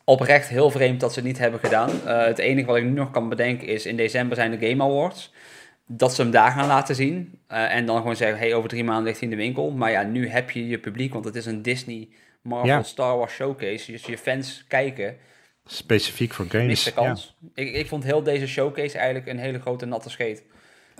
oprecht 0.03 0.47
heel 0.47 0.69
vreemd 0.71 0.99
dat 0.99 1.13
ze 1.13 1.19
het 1.19 1.27
niet 1.27 1.37
hebben 1.37 1.59
gedaan. 1.59 1.89
Eh, 2.05 2.25
het 2.25 2.37
enige 2.37 2.67
wat 2.67 2.77
ik 2.77 2.83
nu 2.83 2.89
nog 2.89 3.11
kan 3.11 3.29
bedenken 3.29 3.67
is, 3.67 3.85
in 3.85 3.95
december 3.95 4.35
zijn 4.37 4.51
de 4.59 4.67
Game 4.67 4.83
Awards. 4.83 5.33
Dat 5.87 6.13
ze 6.15 6.21
hem 6.21 6.31
daar 6.31 6.51
gaan 6.51 6.67
laten 6.67 6.95
zien. 6.95 7.39
eh, 7.47 7.75
en 7.75 7.85
dan 7.85 7.97
gewoon 7.97 8.15
zeggen, 8.15 8.37
hey, 8.39 8.53
over 8.53 8.69
drie 8.69 8.83
maanden 8.83 9.03
ligt 9.05 9.19
hij 9.19 9.29
in 9.29 9.35
de 9.35 9.41
winkel. 9.43 9.71
Maar 9.71 9.91
ja, 9.91 10.03
nu 10.03 10.29
heb 10.29 10.51
je 10.51 10.67
je 10.67 10.77
publiek, 10.79 11.13
want 11.13 11.25
het 11.25 11.35
is 11.35 11.45
een 11.45 11.61
Disney, 11.61 12.09
Marvel, 12.41 12.67
Ja. 12.69 12.83
Star 12.83 13.17
Wars 13.17 13.33
showcase. 13.33 13.91
Dus 13.91 14.05
je 14.05 14.17
fans 14.17 14.65
kijken, 14.67 15.17
Specifiek 15.65 16.33
voor 16.33 16.45
games. 16.49 16.93
kans. 16.93 17.35
Ik, 17.53 17.73
ik 17.73 17.87
vond 17.87 18.03
heel 18.03 18.23
deze 18.23 18.47
showcase 18.47 18.97
eigenlijk 18.97 19.27
een 19.27 19.37
hele 19.39 19.59
grote 19.59 19.85
natte 19.85 20.09
scheet. 20.09 20.43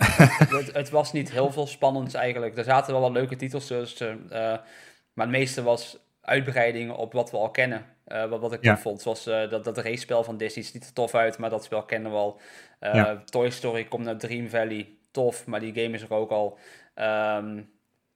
het, 0.58 0.72
het 0.74 0.90
was 0.90 1.12
niet 1.12 1.30
heel 1.30 1.52
veel 1.52 1.66
spannends 1.66 2.14
eigenlijk. 2.14 2.56
Er 2.56 2.64
zaten 2.64 2.92
wel 2.92 3.02
wat 3.02 3.10
leuke 3.12 3.36
titels 3.36 3.66
tussen. 3.66 4.26
eh, 4.30 4.38
maar 5.12 5.26
het 5.26 5.36
meeste 5.36 5.62
was 5.62 5.98
uitbreidingen 6.20 6.96
op 6.96 7.12
wat 7.12 7.30
we 7.30 7.36
al 7.36 7.50
kennen. 7.50 7.84
Eh, 8.04 8.24
wat, 8.28 8.40
wat 8.40 8.52
ik 8.52 8.64
Ja. 8.64 8.78
vond. 8.78 9.02
Zoals 9.02 9.26
eh, 9.26 9.50
dat, 9.50 9.64
dat 9.64 9.78
race-spel 9.78 10.24
van 10.24 10.36
Disney 10.36 10.64
ziet 10.64 10.86
er 10.86 10.92
tof 10.92 11.14
uit, 11.14 11.38
maar 11.38 11.50
dat 11.50 11.64
spel 11.64 11.82
kennen 11.82 12.10
we 12.10 12.16
al. 12.16 12.40
Ja. 12.80 13.22
Toy 13.24 13.50
Story 13.50 13.84
komt 13.84 14.04
naar 14.04 14.16
Dream 14.16 14.48
Valley. 14.48 14.88
Tof, 15.10 15.46
maar 15.46 15.60
die 15.60 15.74
game 15.82 15.94
is 15.94 16.02
er 16.02 16.12
ook 16.12 16.30
al. 16.30 16.58
Ehm 16.94 17.60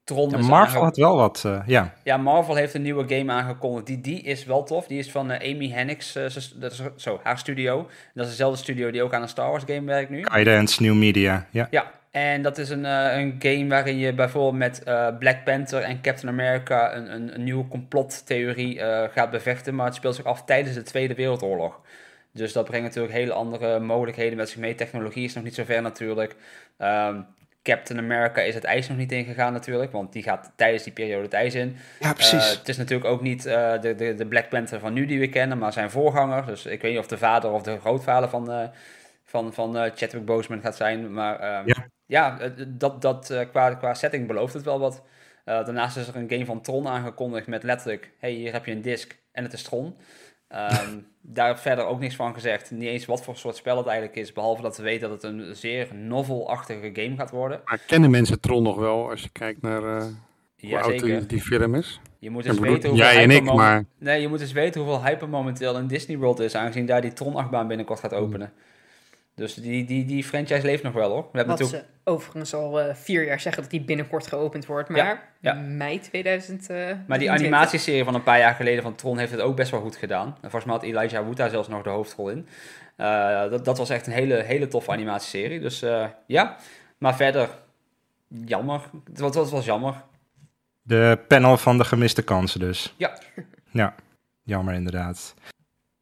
Tron 0.06 0.30
Ja, 0.30 0.36
Marvel 0.38 0.74
aange- 0.76 0.84
had 0.84 0.96
wel 0.96 1.16
wat, 1.16 1.42
eh, 1.46 1.62
ja. 1.66 1.92
ja, 2.02 2.16
Marvel 2.16 2.54
heeft 2.54 2.74
een 2.74 2.82
nieuwe 2.82 3.08
game 3.08 3.32
aangekondigd. 3.32 3.86
Die, 3.86 4.00
die 4.00 4.22
is 4.22 4.44
wel 4.44 4.62
tof. 4.62 4.86
Die 4.86 4.98
is 4.98 5.10
van 5.10 5.30
eh, 5.30 5.54
Amy 5.54 5.70
Hennigs, 5.70 6.14
eh, 6.14 6.22
dat 6.54 6.72
is, 6.72 6.82
zo, 6.96 7.20
haar 7.22 7.38
studio. 7.38 7.88
Dat 8.14 8.24
is 8.24 8.30
dezelfde 8.30 8.58
studio 8.58 8.90
die 8.90 9.02
ook 9.02 9.14
aan 9.14 9.22
een 9.22 9.28
Star 9.28 9.50
Wars 9.50 9.64
game 9.66 9.86
werkt 9.86 10.10
nu. 10.10 10.24
Guidance, 10.24 10.82
New 10.82 10.94
Media, 10.94 11.46
ja. 11.50 11.66
Ja, 11.70 11.90
en 12.10 12.42
dat 12.42 12.58
is 12.58 12.70
een, 12.70 12.84
een 12.84 13.36
game 13.38 13.66
waarin 13.68 13.98
je 13.98 14.14
bijvoorbeeld 14.14 14.56
met 14.56 14.82
Black 15.18 15.44
Panther 15.44 15.82
en 15.82 16.00
Captain 16.00 16.32
America 16.32 16.94
een, 16.96 17.14
een, 17.14 17.34
een 17.34 17.44
nieuwe 17.44 17.68
complottheorie 17.68 18.80
gaat 19.12 19.30
bevechten. 19.30 19.74
Maar 19.74 19.86
het 19.86 19.94
speelt 19.94 20.14
zich 20.14 20.24
af 20.24 20.44
tijdens 20.44 20.74
de 20.74 20.82
Tweede 20.82 21.14
Wereldoorlog. 21.14 21.80
Dus 22.32 22.52
dat 22.52 22.64
brengt 22.64 22.86
natuurlijk 22.86 23.14
hele 23.14 23.32
andere 23.32 23.78
mogelijkheden 23.80 24.36
met 24.36 24.48
zich 24.48 24.58
mee. 24.58 24.74
Technologie 24.74 25.24
is 25.24 25.34
nog 25.34 25.44
niet 25.44 25.54
zo 25.54 25.64
ver 25.64 25.82
natuurlijk. 25.82 26.36
Ehm, 26.78 27.20
Captain 27.66 27.98
America 27.98 28.40
is 28.40 28.54
het 28.54 28.64
ijs 28.64 28.88
nog 28.88 28.96
niet 28.96 29.12
ingegaan 29.12 29.52
natuurlijk, 29.52 29.92
want 29.92 30.12
die 30.12 30.22
gaat 30.22 30.52
tijdens 30.56 30.82
die 30.82 30.92
periode 30.92 31.22
het 31.22 31.32
ijs 31.32 31.54
in. 31.54 31.76
Ja, 32.00 32.12
precies. 32.12 32.50
Eh, 32.52 32.58
het 32.58 32.68
is 32.68 32.76
natuurlijk 32.76 33.10
ook 33.10 33.20
niet 33.20 33.46
eh, 33.46 33.80
de, 33.80 33.94
de, 33.94 34.14
de 34.14 34.26
Black 34.26 34.48
Panther 34.48 34.80
van 34.80 34.92
nu 34.92 35.06
die 35.06 35.20
we 35.20 35.28
kennen, 35.28 35.58
maar 35.58 35.72
zijn 35.72 35.90
voorganger. 35.90 36.46
Dus 36.46 36.66
ik 36.66 36.82
weet 36.82 36.90
niet 36.90 37.00
of 37.00 37.06
de 37.06 37.18
vader 37.18 37.50
of 37.50 37.62
de 37.62 37.78
grootvader 37.78 38.28
van, 38.28 38.50
eh 38.50 38.68
van, 39.24 39.52
van 39.52 39.74
Chadwick 39.74 40.24
Boseman 40.24 40.60
gaat 40.60 40.76
zijn. 40.76 41.12
Maar 41.12 41.40
ehm, 41.40 41.62
Ja. 41.66 41.86
ja, 42.06 42.38
dat, 42.68 43.02
dat 43.02 43.46
qua, 43.50 43.74
qua 43.74 43.94
setting 43.94 44.26
belooft 44.26 44.54
het 44.54 44.64
wel 44.64 44.78
wat. 44.78 45.02
Daarnaast 45.44 45.96
is 45.96 46.08
er 46.08 46.16
een 46.16 46.30
game 46.30 46.44
van 46.44 46.60
Tron 46.60 46.88
aangekondigd 46.88 47.46
met 47.46 47.62
letterlijk... 47.62 48.10
hey, 48.18 48.30
hier 48.30 48.52
heb 48.52 48.66
je 48.66 48.72
een 48.72 48.82
disc 48.82 49.16
en 49.32 49.42
het 49.42 49.52
is 49.52 49.62
Tron. 49.62 49.96
Ehm, 50.48 50.98
daar 51.20 51.58
verder 51.58 51.84
ook 51.86 52.00
niks 52.00 52.16
van 52.16 52.34
gezegd. 52.34 52.70
Niet 52.70 52.88
eens 52.88 53.06
wat 53.06 53.22
voor 53.24 53.36
soort 53.36 53.56
spel 53.56 53.76
het 53.76 53.86
eigenlijk 53.86 54.18
is. 54.18 54.32
Behalve 54.32 54.62
dat 54.62 54.76
we 54.76 54.82
weten 54.82 55.08
dat 55.08 55.22
het 55.22 55.32
een 55.32 55.56
zeer 55.56 55.88
novel-achtige 55.94 56.90
game 56.92 57.16
gaat 57.16 57.30
worden. 57.30 57.60
Maar 57.64 57.78
kennen 57.86 58.10
mensen 58.10 58.40
Tron 58.40 58.62
nog 58.62 58.76
wel 58.76 59.10
als 59.10 59.22
je 59.22 59.28
kijkt 59.28 59.62
naar... 59.62 59.82
eh, 59.82 60.04
hoe 60.60 60.78
oud 60.78 61.28
die, 61.28 61.40
film 61.40 61.74
is. 61.74 62.00
Je 62.18 62.30
moet 62.30 62.44
eens 62.46 62.58
weten 62.58 62.88
hoeveel 62.88 63.06
jij 63.06 63.22
en 63.22 63.30
ik, 63.30 63.42
maar- 63.52 63.84
Nee, 63.98 64.20
je 64.20 64.28
moet 64.28 64.40
eens 64.40 64.52
weten 64.52 64.80
hoeveel 64.80 65.02
hype 65.04 65.26
momenteel 65.26 65.78
in 65.78 65.86
Disney 65.86 66.16
World 66.18 66.38
is, 66.40 66.54
aangezien 66.54 66.86
daar 66.86 67.00
die 67.00 67.12
Tron-achtbaan 67.12 67.68
binnenkort 67.68 68.00
gaat 68.00 68.14
openen. 68.14 68.52
Dus 69.36 69.54
die, 69.54 69.84
die, 69.84 70.04
die 70.04 70.24
franchise 70.24 70.66
leeft 70.66 70.82
nog 70.82 70.92
wel 70.92 71.10
hoor. 71.10 71.28
We 71.32 71.38
hebben 71.38 71.56
Wat 71.56 71.58
natuurlijk... 71.58 71.88
ze 72.04 72.10
overigens 72.10 72.54
al 72.54 72.80
eh, 72.80 72.94
vier 72.94 73.24
jaar 73.24 73.40
zeggen 73.40 73.62
dat 73.62 73.70
die 73.70 73.80
binnenkort 73.84 74.26
geopend 74.26 74.66
wordt. 74.66 74.88
Maar 74.88 74.98
Ja, 74.98 75.22
ja. 75.40 75.52
mei 75.54 76.00
2000. 76.00 76.70
eh, 76.70 76.90
Maar 77.06 77.18
die 77.18 77.30
animatieserie 77.30 78.04
van 78.04 78.14
een 78.14 78.22
paar 78.22 78.38
jaar 78.38 78.54
geleden 78.54 78.82
van 78.82 78.94
Tron 78.94 79.18
heeft 79.18 79.30
het 79.30 79.40
ook 79.40 79.56
best 79.56 79.70
wel 79.70 79.80
goed 79.80 79.96
gedaan. 79.96 80.26
En 80.26 80.50
volgens 80.50 80.64
mij 80.64 80.74
had 80.74 80.82
Elijah 80.84 81.24
Wood 81.24 81.36
daar 81.36 81.50
zelfs 81.50 81.68
nog 81.68 81.82
de 81.82 81.90
hoofdrol 81.90 82.28
in. 82.30 82.48
Eh, 82.96 83.50
dat, 83.50 83.64
dat 83.64 83.78
was 83.78 83.90
echt 83.90 84.06
een 84.06 84.12
hele, 84.12 84.34
hele 84.42 84.68
toffe 84.68 84.90
animatieserie. 84.90 85.60
Dus 85.60 85.82
eh, 85.82 86.06
ja, 86.26 86.56
maar 86.98 87.16
verder, 87.16 87.48
jammer. 88.28 88.80
Het 89.10 89.18
was, 89.20 89.34
het 89.36 89.50
was 89.50 89.64
jammer. 89.64 89.94
De 90.82 91.18
panel 91.28 91.56
van 91.56 91.78
de 91.78 91.84
gemiste 91.84 92.22
kansen 92.22 92.60
dus. 92.60 92.94
Ja. 92.96 93.18
Ja, 93.70 93.94
jammer 94.42 94.74
inderdaad. 94.74 95.34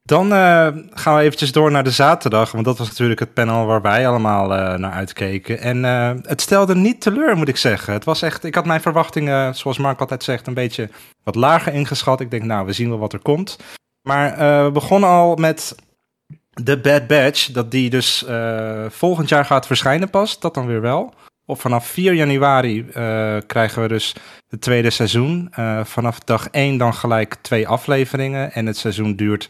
Dan 0.09 0.33
eh, 0.33 0.69
gaan 0.91 1.17
we 1.17 1.23
eventjes 1.23 1.53
door 1.53 1.71
naar 1.71 1.85
de 1.85 1.91
zaterdag, 1.91 2.53
want 2.53 2.65
dat 2.65 2.79
was 2.79 2.89
natuurlijk 2.89 3.21
het 3.21 3.35
panel 3.35 3.67
waar 3.67 3.83
wij 3.83 4.09
allemaal 4.09 4.55
eh, 4.55 4.79
naar 4.79 4.93
uitkeken. 4.93 5.61
En 5.61 5.85
eh, 5.85 6.11
het 6.23 6.41
stelde 6.41 6.75
niet 6.75 7.01
teleur, 7.01 7.37
moet 7.37 7.49
ik 7.49 7.57
zeggen. 7.57 7.93
Het 7.93 8.05
was 8.05 8.23
echt, 8.23 8.45
ik 8.45 8.55
had 8.55 8.65
mijn 8.65 8.81
verwachtingen, 8.81 9.55
zoals 9.55 9.79
Mark 9.79 10.01
altijd 10.01 10.23
zegt, 10.23 10.47
een 10.47 10.55
beetje 10.55 10.89
wat 11.23 11.35
lager 11.35 11.73
ingeschat. 11.73 12.21
Ik 12.21 12.31
denk, 12.31 12.43
nou, 12.43 12.67
we 12.67 12.73
zien 12.73 12.89
wel 12.89 12.99
wat 12.99 13.13
er 13.13 13.19
komt. 13.19 13.59
Maar 14.03 14.37
we 14.65 14.71
begonnen 14.71 15.09
al 15.09 15.35
met 15.35 15.75
The 16.65 16.79
Bad 16.81 17.07
Batch, 17.07 17.51
dat 17.51 17.71
die 17.71 17.91
dus 17.91 18.25
volgend 18.89 19.29
jaar 19.29 19.45
gaat 19.45 19.67
verschijnen 19.67 20.11
pas, 20.11 20.41
dat 20.41 20.55
dan 20.55 20.67
weer 20.67 20.81
wel. 20.81 21.15
Op 21.47 21.61
vanaf 21.61 21.87
4 21.87 22.15
januari 22.15 22.87
krijgen 23.47 23.83
we 23.83 23.89
dus 23.89 24.15
het 24.49 24.61
tweede 24.61 24.91
seizoen. 24.91 25.53
Vanaf 25.83 26.19
dag 26.19 26.49
1 26.49 26.79
dan 26.79 26.95
gelijk 26.95 27.35
twee 27.35 27.69
afleveringen. 27.69 28.53
En 28.53 28.67
het 28.67 28.77
seizoen 28.77 29.17
duurt 29.17 29.49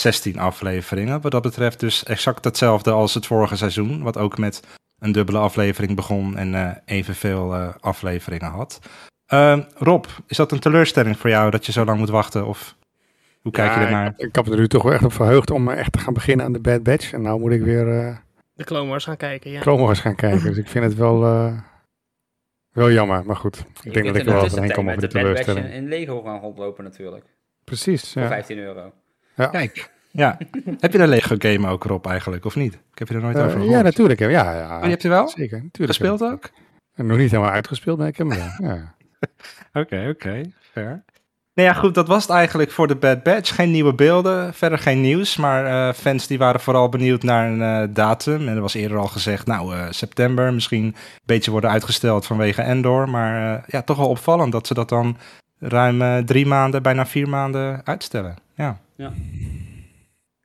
16 0.00 0.38
afleveringen. 0.38 1.20
Wat 1.20 1.32
dat 1.32 1.42
betreft 1.42 1.80
dus 1.80 2.04
exact 2.04 2.44
hetzelfde 2.44 2.90
als 2.90 3.14
het 3.14 3.26
vorige 3.26 3.56
seizoen. 3.56 4.02
Wat 4.02 4.16
ook 4.16 4.38
met 4.38 4.60
een 4.98 5.12
dubbele 5.12 5.38
aflevering 5.38 5.96
begon 5.96 6.36
en 6.36 6.54
eh, 6.54 6.70
evenveel 6.84 7.54
eh, 7.54 7.68
afleveringen 7.80 8.50
had. 8.50 8.80
Eh, 9.26 9.58
Rob, 9.74 10.04
is 10.26 10.36
dat 10.36 10.52
een 10.52 10.58
teleurstelling 10.58 11.18
voor 11.18 11.30
jou 11.30 11.50
dat 11.50 11.66
je 11.66 11.72
zo 11.72 11.84
lang 11.84 11.98
moet 11.98 12.08
wachten? 12.08 12.46
Of 12.46 12.76
hoe 13.42 13.52
kijk 13.52 13.74
je 13.74 13.80
ernaar? 13.80 14.06
Ik, 14.16 14.26
ik 14.26 14.34
heb 14.34 14.46
er 14.46 14.56
nu 14.56 14.68
toch 14.68 14.82
wel 14.82 14.92
echt 14.92 15.04
op 15.04 15.12
verheugd 15.12 15.50
om 15.50 15.68
eh, 15.68 15.78
echt 15.78 15.92
te 15.92 15.98
gaan 15.98 16.14
beginnen 16.14 16.46
aan 16.46 16.52
de 16.52 16.60
Bad 16.60 16.82
Batch. 16.82 17.12
En 17.12 17.22
nou 17.22 17.40
moet 17.40 17.52
ik 17.52 17.62
weer 17.62 17.98
eh 17.98 18.16
De 18.54 18.64
Clone 18.64 18.88
Wars 18.88 19.04
gaan 19.04 19.16
kijken, 19.16 19.50
ja. 19.50 19.60
Clone 19.60 19.82
Wars 19.82 20.00
gaan 20.00 20.14
kijken. 20.26 20.44
dus 20.44 20.56
ik 20.56 20.68
vind 20.68 20.84
het 20.84 20.94
wel, 20.94 21.24
eh, 21.24 21.58
wel 22.72 22.90
jammer. 22.90 23.26
Maar 23.26 23.36
goed, 23.36 23.58
ik 23.58 23.64
Je 23.82 23.90
denk 23.90 24.06
dat 24.06 24.16
ik 24.16 24.26
er 24.26 24.32
wel 24.32 24.42
overheen 24.42 24.72
kom 24.72 24.84
met 24.84 24.96
over 24.96 25.08
de 25.08 25.14
teleurstelling. 25.14 25.66
in, 25.66 25.72
in 25.72 25.88
Lego 25.88 26.22
gaan 26.22 26.40
rondlopen 26.40 26.84
natuurlijk. 26.84 27.24
Precies, 27.64 28.12
Voor 28.12 28.22
ja. 28.22 28.28
15 28.28 28.58
euro. 28.58 28.92
Ja. 29.38 29.46
Kijk, 29.46 29.90
ja. 30.10 30.38
Heb 30.80 30.92
je 30.92 30.98
de 30.98 31.06
Lego 31.06 31.34
game 31.38 31.68
ook, 31.68 31.84
Rob, 31.84 32.06
eigenlijk, 32.06 32.44
of 32.44 32.56
niet? 32.56 32.74
Ik 32.74 32.98
heb 32.98 33.08
je 33.08 33.14
er 33.14 33.20
nooit 33.20 33.36
Eh, 33.36 33.40
over 33.44 33.52
gehoord. 33.58 33.72
ja, 33.76 33.82
natuurlijk. 33.82 34.20
Ja, 34.20 34.28
ja, 34.28 34.52
ja. 34.52 34.76
Oh, 34.76 34.82
je 34.84 34.88
hebt 34.90 35.02
er 35.02 35.10
wel? 35.10 35.28
Zeker, 35.28 35.62
natuurlijk. 35.62 35.98
Gespeeld 35.98 36.22
ook? 36.22 36.50
En 36.94 37.06
nog 37.06 37.18
niet 37.18 37.30
helemaal 37.30 37.52
uitgespeeld, 37.52 37.98
maar 37.98 38.08
ik 38.08 38.16
heb 38.16 38.28
hem 38.30 38.38
wel. 38.38 38.78
Oké, 39.82 40.08
oké, 40.10 40.42
fair. 40.72 41.02
Nou 41.54 41.68
ja, 41.70 41.74
goed, 41.74 41.94
dat 41.94 42.08
was 42.08 42.22
het 42.22 42.32
eigenlijk 42.32 42.70
voor 42.70 42.86
de 42.86 42.96
Bad 42.96 43.22
Batch. 43.22 43.54
Geen 43.54 43.70
nieuwe 43.70 43.94
beelden, 43.94 44.54
verder 44.54 44.78
geen 44.78 45.00
nieuws. 45.00 45.36
Maar 45.36 45.88
eh, 45.88 45.94
fans 45.94 46.26
die 46.26 46.38
waren 46.38 46.60
vooral 46.60 46.88
benieuwd 46.88 47.22
naar 47.22 47.50
een 47.50 47.62
eh, 47.88 47.94
datum. 47.94 48.48
En 48.48 48.54
er 48.54 48.60
was 48.60 48.74
eerder 48.74 48.98
al 48.98 49.06
gezegd, 49.06 49.46
nou, 49.46 49.74
eh, 49.74 49.86
september. 49.90 50.54
Misschien 50.54 50.84
een 50.84 50.94
beetje 51.24 51.50
worden 51.50 51.70
uitgesteld 51.70 52.26
vanwege 52.26 52.62
Endor. 52.62 53.08
Maar 53.08 53.54
eh, 53.56 53.62
ja, 53.66 53.82
toch 53.82 53.96
wel 53.96 54.08
opvallend 54.08 54.52
dat 54.52 54.66
ze 54.66 54.74
dat 54.74 54.88
dan 54.88 55.16
ruim 55.58 56.02
eh, 56.02 56.18
drie 56.18 56.46
maanden, 56.46 56.82
bijna 56.82 57.06
vier 57.06 57.28
maanden 57.28 57.80
uitstellen. 57.84 58.34
Ja. 58.54 58.78
Ja. 58.98 59.12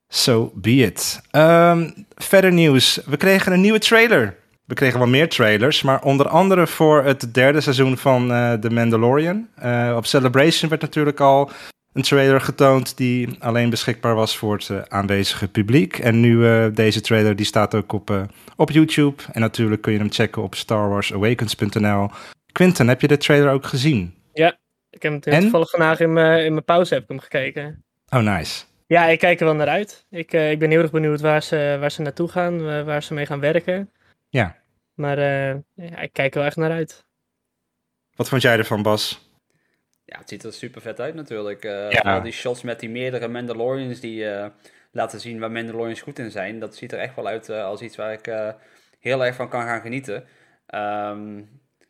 So 0.08 0.52
be 0.56 0.72
it. 0.72 1.22
Ehm, 1.32 1.90
verder 2.16 2.54
nieuws. 2.54 3.02
We 3.06 3.18
kregen 3.18 3.52
een 3.52 3.62
nieuwe 3.62 3.80
trailer. 3.80 4.38
We 4.66 4.74
kregen 4.74 5.00
wel 5.00 5.08
meer 5.08 5.30
trailers, 5.30 5.82
maar 5.82 6.04
onder 6.04 6.28
andere 6.28 6.68
voor 6.68 7.04
het 7.04 7.34
derde 7.34 7.62
seizoen 7.62 7.98
van 7.98 8.32
eh 8.32 8.54
The 8.54 8.70
Mandalorian. 8.70 9.48
Eh, 9.56 9.94
op 9.98 10.06
Celebration 10.06 10.70
werd 10.70 10.82
natuurlijk 10.82 11.20
al 11.20 11.52
een 11.94 12.02
trailer 12.02 12.42
getoond 12.42 12.98
die 12.98 13.30
alleen 13.40 13.70
beschikbaar 13.70 14.16
was 14.16 14.38
voor 14.38 14.54
het 14.54 14.70
eh, 14.70 14.82
aanwezige 14.88 15.48
publiek. 15.48 15.98
En 15.98 16.20
nu 16.20 16.48
eh, 16.48 16.66
deze 16.74 17.02
trailer 17.02 17.36
die 17.36 17.46
staat 17.46 17.76
ook 17.76 17.94
op, 17.94 18.10
eh, 18.10 18.24
op 18.56 18.72
YouTube. 18.72 19.24
En 19.32 19.42
natuurlijk 19.42 19.82
kun 19.82 19.92
je 19.92 20.00
hem 20.00 20.12
checken 20.12 20.42
op 20.42 20.56
starwarsawakens.nl. 20.56 22.10
Quinten, 22.52 22.88
heb 22.88 23.02
je 23.02 23.08
de 23.08 23.18
trailer 23.18 23.52
ook 23.52 23.66
gezien? 23.66 24.14
Ja, 24.34 24.58
ik 24.90 25.02
heb 25.02 25.24
hem 25.24 25.42
toevallig 25.42 25.70
vandaag 25.70 26.00
in 26.00 26.14
mijn, 26.14 26.46
in 26.46 26.52
mijn 26.52 26.66
pauze 26.66 26.94
heb 26.94 27.04
ik 27.04 27.10
hem 27.10 27.20
gekeken. 27.20 27.84
Oh, 28.14 28.22
nice. 28.22 28.64
Ja, 28.88 29.06
ik 29.06 29.20
kijk 29.20 29.40
er 29.40 29.46
wel 29.46 29.56
naar 29.56 29.68
uit. 29.68 30.06
Ik, 30.10 30.34
eh, 30.34 30.52
ik 30.52 30.60
ben 30.60 30.70
heel 30.70 30.82
erg 30.82 30.92
benieuwd 30.92 31.22
waar 31.22 31.44
ze, 31.44 31.78
waar 31.80 31.92
ze 31.92 32.02
naartoe 32.02 32.28
gaan, 32.30 32.70
eh, 32.70 32.84
waar 32.84 33.04
ze 33.04 33.14
mee 33.14 33.26
gaan 33.26 33.40
werken. 33.40 33.92
Ja. 34.30 34.56
Maar 34.94 35.18
eh, 35.18 35.56
ja, 35.74 35.98
ik 35.98 36.14
kijk 36.14 36.34
er 36.34 36.40
wel 36.40 36.48
echt 36.48 36.58
naar 36.58 36.72
uit. 36.72 37.06
Wat 38.16 38.30
vond 38.30 38.42
jij 38.42 38.58
ervan, 38.58 38.82
Bas? 38.82 39.32
Ja, 40.06 40.18
het 40.18 40.30
ziet 40.30 40.44
er 40.44 40.54
super 40.54 40.82
vet 40.82 41.00
uit 41.00 41.16
natuurlijk. 41.16 41.64
Eh 41.64 41.92
Ja. 41.92 42.16
Al 42.16 42.22
die 42.22 42.32
shots 42.32 42.62
met 42.62 42.80
die 42.80 42.90
meerdere 42.90 43.28
Mandalorians 43.28 44.00
die 44.00 44.30
eh, 44.30 44.50
laten 44.92 45.20
zien 45.20 45.40
waar 45.40 45.52
Mandalorians 45.52 46.02
goed 46.02 46.20
in 46.20 46.32
zijn. 46.32 46.60
Dat 46.60 46.76
ziet 46.76 46.92
er 46.92 47.00
echt 47.00 47.16
wel 47.16 47.28
uit 47.28 47.50
eh, 47.50 47.64
als 47.64 47.82
iets 47.82 47.96
waar 47.96 48.14
ik 48.14 48.28
eh, 48.28 48.50
heel 49.00 49.26
erg 49.26 49.36
van 49.36 49.50
kan 49.50 49.62
gaan 49.62 49.82
genieten. 49.82 50.24
Ehm, 50.66 51.42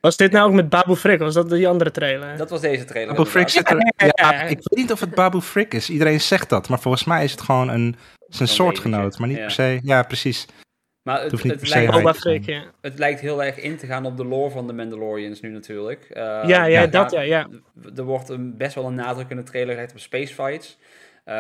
Was 0.04 0.18
dit 0.18 0.32
nou 0.32 0.48
ook 0.48 0.54
met 0.54 0.70
Babu 0.70 0.96
Frick? 0.96 1.20
Was 1.20 1.34
dat 1.34 1.50
die 1.50 1.68
andere 1.68 1.92
trailer? 1.92 2.38
dat 2.38 2.50
was 2.50 2.62
deze 2.62 2.86
trailer. 2.86 3.16
Babu 3.16 3.30
Frick 3.30 3.50
zit 3.50 3.70
er... 3.70 3.94
Ja, 4.16 4.42
ik 4.42 4.58
weet 4.64 4.78
niet 4.78 4.92
of 4.92 5.00
het 5.00 5.16
Babu 5.16 5.42
Frick 5.42 5.74
is. 5.74 5.90
Iedereen 5.90 6.22
zegt 6.22 6.50
dat, 6.50 6.70
maar 6.70 6.80
volgens 6.80 7.04
mij 7.04 7.24
is 7.24 7.32
het 7.32 7.42
gewoon 7.42 7.70
een, 7.70 7.96
zijn 8.28 8.50
soortgenoot. 8.50 9.18
Maar 9.18 9.28
niet 9.28 9.38
ja. 9.38 9.44
per 9.44 9.52
se... 9.52 9.80
Ja, 9.84 10.04
precies. 10.04 10.46
Maar 11.04 11.22
het, 11.22 11.32
hoeft 11.32 11.44
niet 11.44 11.52
het, 11.52 11.62
per 11.62 11.70
se 11.70 12.02
lijkt. 12.02 12.20
Frick, 12.20 12.46
ja. 12.46 12.64
het 12.82 13.00
lijkt 13.00 13.20
heel 13.20 13.44
erg 13.44 13.60
in 13.60 13.78
te 13.78 13.86
gaan 13.86 14.06
op 14.06 14.18
de 14.18 14.26
lore 14.26 14.50
van 14.50 14.68
de 14.68 14.74
Mandalorians 14.74 15.42
nu 15.42 15.50
natuurlijk. 15.50 16.04
Eh, 16.10 16.24
Ja, 16.46 16.66
ja, 16.66 16.88
dat 16.88 17.12
ja, 17.12 17.22
ja. 17.22 17.48
Er 17.96 18.04
wordt 18.04 18.30
een, 18.30 18.58
best 18.58 18.76
wel 18.76 18.86
een 18.86 18.96
nadruk 18.96 19.30
in 19.30 19.38
de 19.38 19.44
trailer 19.44 19.74
gelegd 19.74 19.92
op 19.92 20.00
spacefights. 20.00 20.78
Eh, 21.24 21.36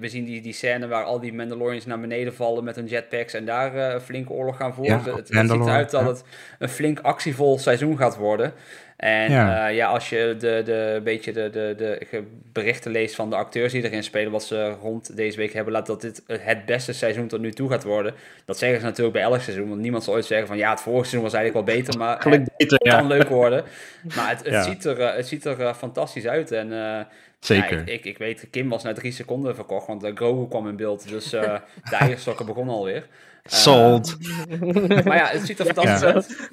we 0.00 0.08
zien 0.08 0.24
die, 0.24 0.40
die 0.40 0.52
scène 0.52 0.88
waar 0.88 1.04
al 1.04 1.20
die 1.20 1.32
Mandalorians 1.32 1.86
naar 1.86 2.00
beneden 2.00 2.34
vallen 2.34 2.64
met 2.64 2.76
hun 2.76 2.86
jetpacks 2.86 3.34
en 3.34 3.44
daar 3.44 3.74
eh, 3.74 3.92
een 3.92 4.00
flinke 4.00 4.32
oorlog 4.32 4.56
gaan 4.56 4.74
voeren. 4.74 5.02
Ja, 5.04 5.04
het, 5.04 5.16
het 5.16 5.28
ziet 5.28 5.50
eruit 5.50 5.90
dat 5.90 6.00
ja. 6.00 6.08
het 6.08 6.24
een 6.58 6.68
flink 6.68 7.00
actievol 7.00 7.58
seizoen 7.58 7.96
gaat 7.96 8.16
worden. 8.16 8.52
En 8.98 9.30
Ja. 9.30 9.48
ja, 9.56 9.66
ja 9.66 9.86
als 9.88 10.08
je 10.08 10.34
de, 10.38 10.62
de, 10.64 10.72
een 10.96 11.02
beetje 11.02 11.32
de, 11.32 11.50
de, 11.50 11.74
de 11.76 12.22
berichten 12.52 12.90
leest 12.90 13.14
van 13.14 13.30
de 13.30 13.36
acteurs 13.36 13.72
die 13.72 13.84
erin 13.84 14.02
spelen, 14.04 14.32
wat 14.32 14.44
ze 14.44 14.70
rond 14.80 15.16
deze 15.16 15.36
week 15.36 15.52
hebben 15.52 15.72
laten, 15.72 15.92
dat 15.92 16.00
dit 16.02 16.22
het 16.42 16.64
beste 16.64 16.92
seizoen 16.92 17.28
tot 17.28 17.40
nu 17.40 17.52
toe 17.52 17.70
gaat 17.70 17.82
worden. 17.84 18.14
Dat 18.44 18.58
zeggen 18.58 18.78
ze 18.80 18.84
natuurlijk 18.84 19.12
bij 19.16 19.22
elk 19.24 19.40
seizoen, 19.40 19.68
want 19.68 19.80
niemand 19.80 20.04
zal 20.04 20.14
ooit 20.14 20.24
zeggen 20.24 20.46
van 20.46 20.56
ja, 20.56 20.70
het 20.70 20.80
vorige 20.80 21.08
seizoen 21.08 21.30
was 21.30 21.32
eigenlijk 21.38 21.66
wel 21.66 21.76
beter, 21.76 21.98
maar 21.98 22.08
Eigenlijk 22.08 22.42
het 22.44 22.56
beter, 22.56 22.78
kan 22.78 23.02
ja. 23.02 23.08
leuk 23.08 23.28
worden. 23.28 23.64
Maar 24.16 24.28
het, 24.28 24.38
het 24.38 24.52
Ja. 24.52 24.62
ziet 24.62 24.84
er, 24.84 25.00
eh, 25.00 25.16
het 25.16 25.26
ziet 25.28 25.44
er 25.44 25.60
eh, 25.60 25.74
fantastisch 25.74 26.26
uit 26.26 26.50
en... 26.52 26.72
eh, 26.72 27.00
Zeker. 27.40 27.76
ja, 27.76 27.80
ik, 27.82 27.88
ik, 27.88 28.04
ik 28.04 28.18
weet, 28.18 28.46
Kim 28.50 28.68
was 28.68 28.82
na 28.82 28.92
drie 28.92 29.12
seconden 29.12 29.54
verkocht, 29.54 29.86
want 29.86 30.04
uh, 30.04 30.10
Grogu 30.14 30.48
kwam 30.48 30.68
in 30.68 30.76
beeld. 30.76 31.08
Dus 31.08 31.32
eh 31.32 31.42
de 31.90 31.96
eierstokken 31.96 32.46
begonnen 32.46 32.74
alweer. 32.74 33.06
Eh, 33.42 33.52
Sold. 33.52 34.16
maar 35.04 35.16
ja, 35.16 35.26
het 35.26 35.46
ziet 35.46 35.58
er 35.58 35.64
fantastisch 35.64 36.00
Ja. 36.08 36.14
uit. 36.14 36.48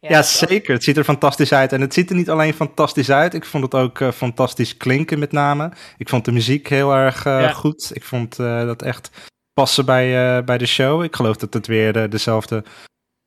Ja, 0.00 0.22
zeker. 0.22 0.74
Het 0.74 0.84
ziet 0.84 0.96
er 0.96 1.04
fantastisch 1.04 1.52
uit. 1.52 1.72
En 1.72 1.80
het 1.80 1.94
ziet 1.94 2.10
er 2.10 2.16
niet 2.16 2.30
alleen 2.30 2.54
fantastisch 2.54 3.10
uit. 3.10 3.34
Ik 3.34 3.44
vond 3.44 3.64
het 3.64 3.74
ook 3.74 4.00
eh, 4.00 4.10
fantastisch 4.10 4.76
klinken 4.76 5.18
met 5.18 5.32
name. 5.32 5.72
Ik 5.96 6.08
vond 6.08 6.24
de 6.24 6.32
muziek 6.32 6.68
heel 6.68 6.92
erg 6.94 7.26
eh, 7.26 7.40
Ja. 7.40 7.52
goed. 7.52 7.90
Ik 7.94 8.04
vond 8.04 8.38
eh, 8.38 8.64
dat 8.64 8.82
echt 8.82 9.10
passen 9.52 9.84
bij, 9.84 10.44
bij 10.44 10.58
de 10.58 10.66
show. 10.66 11.02
Ik 11.02 11.16
geloof 11.16 11.36
dat 11.36 11.54
het 11.54 11.66
weer 11.66 11.92
de, 11.92 12.08
dezelfde 12.08 12.64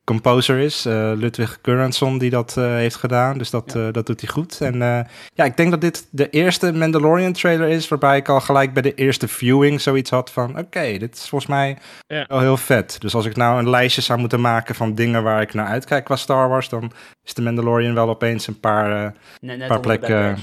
composer 0.04 0.58
is. 0.58 0.86
eh, 0.86 1.12
Ludwig 1.16 1.60
Göransson 1.62 2.18
die 2.18 2.30
dat 2.30 2.58
eh, 2.58 2.64
heeft 2.66 2.96
gedaan. 2.96 3.38
Dus 3.38 3.50
dat, 3.50 3.76
eh, 3.76 3.88
dat 3.92 4.06
doet 4.06 4.22
hij 4.22 4.30
goed. 4.30 4.62
En 4.62 4.82
eh, 4.82 5.00
ja, 5.34 5.44
ik 5.44 5.58
denk 5.58 5.72
dat 5.72 5.82
dit 5.82 6.08
de 6.12 6.30
eerste 6.30 6.74
Mandalorian 6.74 7.34
trailer 7.34 7.68
is... 7.70 7.88
waarbij 7.88 8.18
ik 8.18 8.30
al 8.30 8.40
gelijk 8.42 8.74
bij 8.74 8.82
de 8.82 8.94
eerste 8.94 9.28
viewing 9.28 9.82
zoiets 9.82 10.10
had 10.10 10.32
van... 10.32 10.58
oké, 10.60 10.98
dit 10.98 11.16
is 11.16 11.30
volgens 11.30 11.50
mij 11.52 11.78
Ja. 12.08 12.26
wel 12.28 12.40
heel 12.40 12.58
vet. 12.58 12.96
Dus 13.00 13.16
als 13.16 13.26
ik 13.26 13.36
nou 13.36 13.60
een 13.60 13.70
lijstje 13.70 14.02
zou 14.02 14.20
moeten 14.20 14.42
maken 14.42 14.76
van 14.76 14.96
dingen 14.96 15.24
waar 15.24 15.42
ik 15.42 15.54
naar 15.54 15.68
uitkijk 15.68 16.04
qua 16.06 16.16
Star 16.16 16.50
Wars... 16.50 16.70
dan 16.70 16.92
is 17.24 17.34
de 17.34 17.42
Mandalorian 17.42 17.94
wel 17.94 18.10
opeens 18.10 18.48
een 18.48 18.60
paar, 18.60 19.04
eh, 19.06 19.12
Net, 19.42 19.58
net 19.58 19.68
paar 19.68 19.80
plekken 19.80 20.18
En 20.18 20.38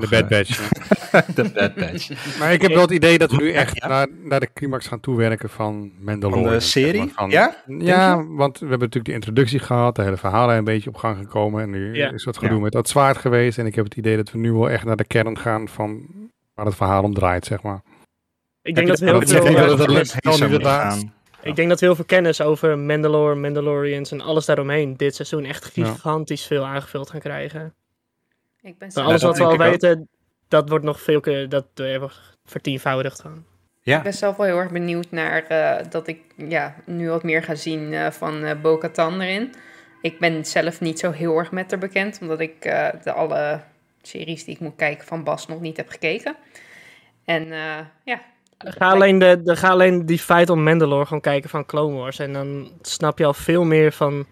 de 0.00 0.06
Bad. 0.10 0.28
Batch. 0.28 0.68
de 1.34 1.50
Bad 1.54 1.74
Batch. 1.74 2.10
Maar 2.38 2.52
ik 2.52 2.62
heb 2.62 2.72
wel 2.72 2.80
het 2.82 2.90
idee 2.90 3.18
dat 3.18 3.30
we 3.30 3.36
nu 3.36 3.52
echt 3.52 3.76
ja. 3.76 3.88
naar, 3.88 4.06
naar 4.24 4.40
de 4.40 4.48
climax 4.54 4.86
gaan 4.86 5.00
toewerken 5.00 5.50
van 5.50 5.90
Mandalorian. 6.00 6.44
Van 6.44 6.52
de 6.54 6.60
zeg 6.60 6.70
serie? 6.70 7.00
maar, 7.00 7.08
van- 7.14 7.30
Ja? 7.30 7.54
Ja, 7.78 8.24
want 8.26 8.52
we 8.58 8.66
hebben 8.68 8.78
natuurlijk 8.88 8.99
de 9.04 9.12
introductie 9.12 9.58
gehad, 9.58 9.96
de 9.96 10.02
hele 10.02 10.16
verhalen 10.16 10.56
een 10.56 10.64
beetje 10.64 10.88
op 10.88 10.96
gang 10.96 11.16
gekomen. 11.18 11.62
En 11.62 11.70
nu 11.70 11.94
Ja. 11.94 12.12
is 12.12 12.24
dat 12.24 12.38
gedoe 12.38 12.56
Ja. 12.56 12.62
met 12.62 12.72
dat 12.72 12.88
zwaard 12.88 13.16
geweest. 13.18 13.58
En 13.58 13.66
ik 13.66 13.74
heb 13.74 13.84
het 13.84 13.94
idee 13.94 14.16
dat 14.16 14.30
we 14.30 14.38
nu 14.38 14.52
wel 14.52 14.70
echt 14.70 14.84
naar 14.84 14.96
de 14.96 15.04
kern 15.04 15.38
gaan 15.38 15.68
van 15.68 16.06
waar 16.54 16.66
het 16.66 16.74
verhaal 16.74 17.02
om 17.02 17.14
draait, 17.14 17.44
zeg 17.44 17.62
maar. 17.62 17.82
Ik 18.62 18.74
denk 18.74 18.86
dat 18.86 18.98
we 18.98 19.04
heel 19.04 19.14
dat- 19.14 19.22
ik 19.22 19.42
veel... 19.42 20.60
gaan. 20.60 21.12
Ik 21.42 21.56
denk 21.56 21.68
dat 21.68 21.80
heel 21.80 21.94
veel 21.94 22.04
kennis 22.04 22.40
over 22.40 22.78
Mandalore, 22.78 23.34
Mandalorians 23.34 24.12
en 24.12 24.20
alles 24.20 24.46
daaromheen 24.46 24.96
dit 24.96 25.14
seizoen 25.14 25.44
echt 25.44 25.70
Ja. 25.74 25.84
gigantisch 25.92 26.46
veel 26.46 26.66
aangevuld 26.66 27.10
gaan 27.10 27.20
krijgen. 27.20 27.74
Ik 28.60 28.78
ben 28.78 28.92
alles 28.94 29.22
wat 29.22 29.38
we 29.38 29.44
al 29.44 29.56
weten, 29.56 30.08
dat 30.48 30.68
wordt 30.68 30.84
nog 30.84 31.00
veel 31.00 31.20
keer, 31.20 31.48
dat 31.48 31.66
hebben 31.74 32.08
we 32.08 32.14
vertienvoudigd 32.44 33.20
gewoon. 33.20 33.44
Ja, 33.82 33.96
ik 33.96 34.02
ben 34.02 34.14
zelf 34.14 34.36
wel 34.36 34.46
heel 34.46 34.58
erg 34.58 34.70
benieuwd 34.70 35.10
naar 35.10 35.46
eh, 35.46 35.84
dat 35.90 36.06
ik 36.06 36.20
ja, 36.36 36.74
nu 36.86 37.08
wat 37.08 37.22
meer 37.22 37.42
ga 37.42 37.54
zien 37.54 37.92
eh, 37.92 38.10
van 38.10 38.44
eh 38.44 38.60
Bo-Katan 38.60 39.20
erin. 39.20 39.54
Ik 40.00 40.18
ben 40.18 40.44
zelf 40.44 40.80
niet 40.80 40.98
zo 40.98 41.10
heel 41.10 41.38
erg 41.38 41.52
met 41.52 41.70
haar 41.70 41.80
bekend, 41.80 42.18
omdat 42.20 42.40
ik 42.40 42.64
eh, 42.64 42.88
de 43.02 43.12
alle 43.12 43.60
series 44.02 44.44
die 44.44 44.54
ik 44.54 44.60
moet 44.60 44.76
kijken 44.76 45.06
van 45.06 45.24
Bas 45.24 45.46
nog 45.46 45.60
niet 45.60 45.76
heb 45.76 45.88
gekeken. 45.88 46.36
En 47.24 47.52
eh, 47.52 47.78
ja. 48.04 48.22
Ga 48.58 48.90
alleen, 48.90 49.18
de, 49.18 49.40
de, 49.42 49.56
ga 49.56 49.68
alleen 49.68 50.06
die 50.06 50.18
feit 50.18 50.50
om 50.50 50.62
Mandalore 50.62 51.04
gewoon 51.04 51.20
kijken 51.20 51.50
van 51.50 51.66
Clone 51.66 51.96
Wars. 51.96 52.18
En 52.18 52.32
dan 52.32 52.70
snap 52.82 53.18
je 53.18 53.24
al 53.24 53.34
veel 53.34 53.64
meer 53.64 53.92
van, 53.92 54.26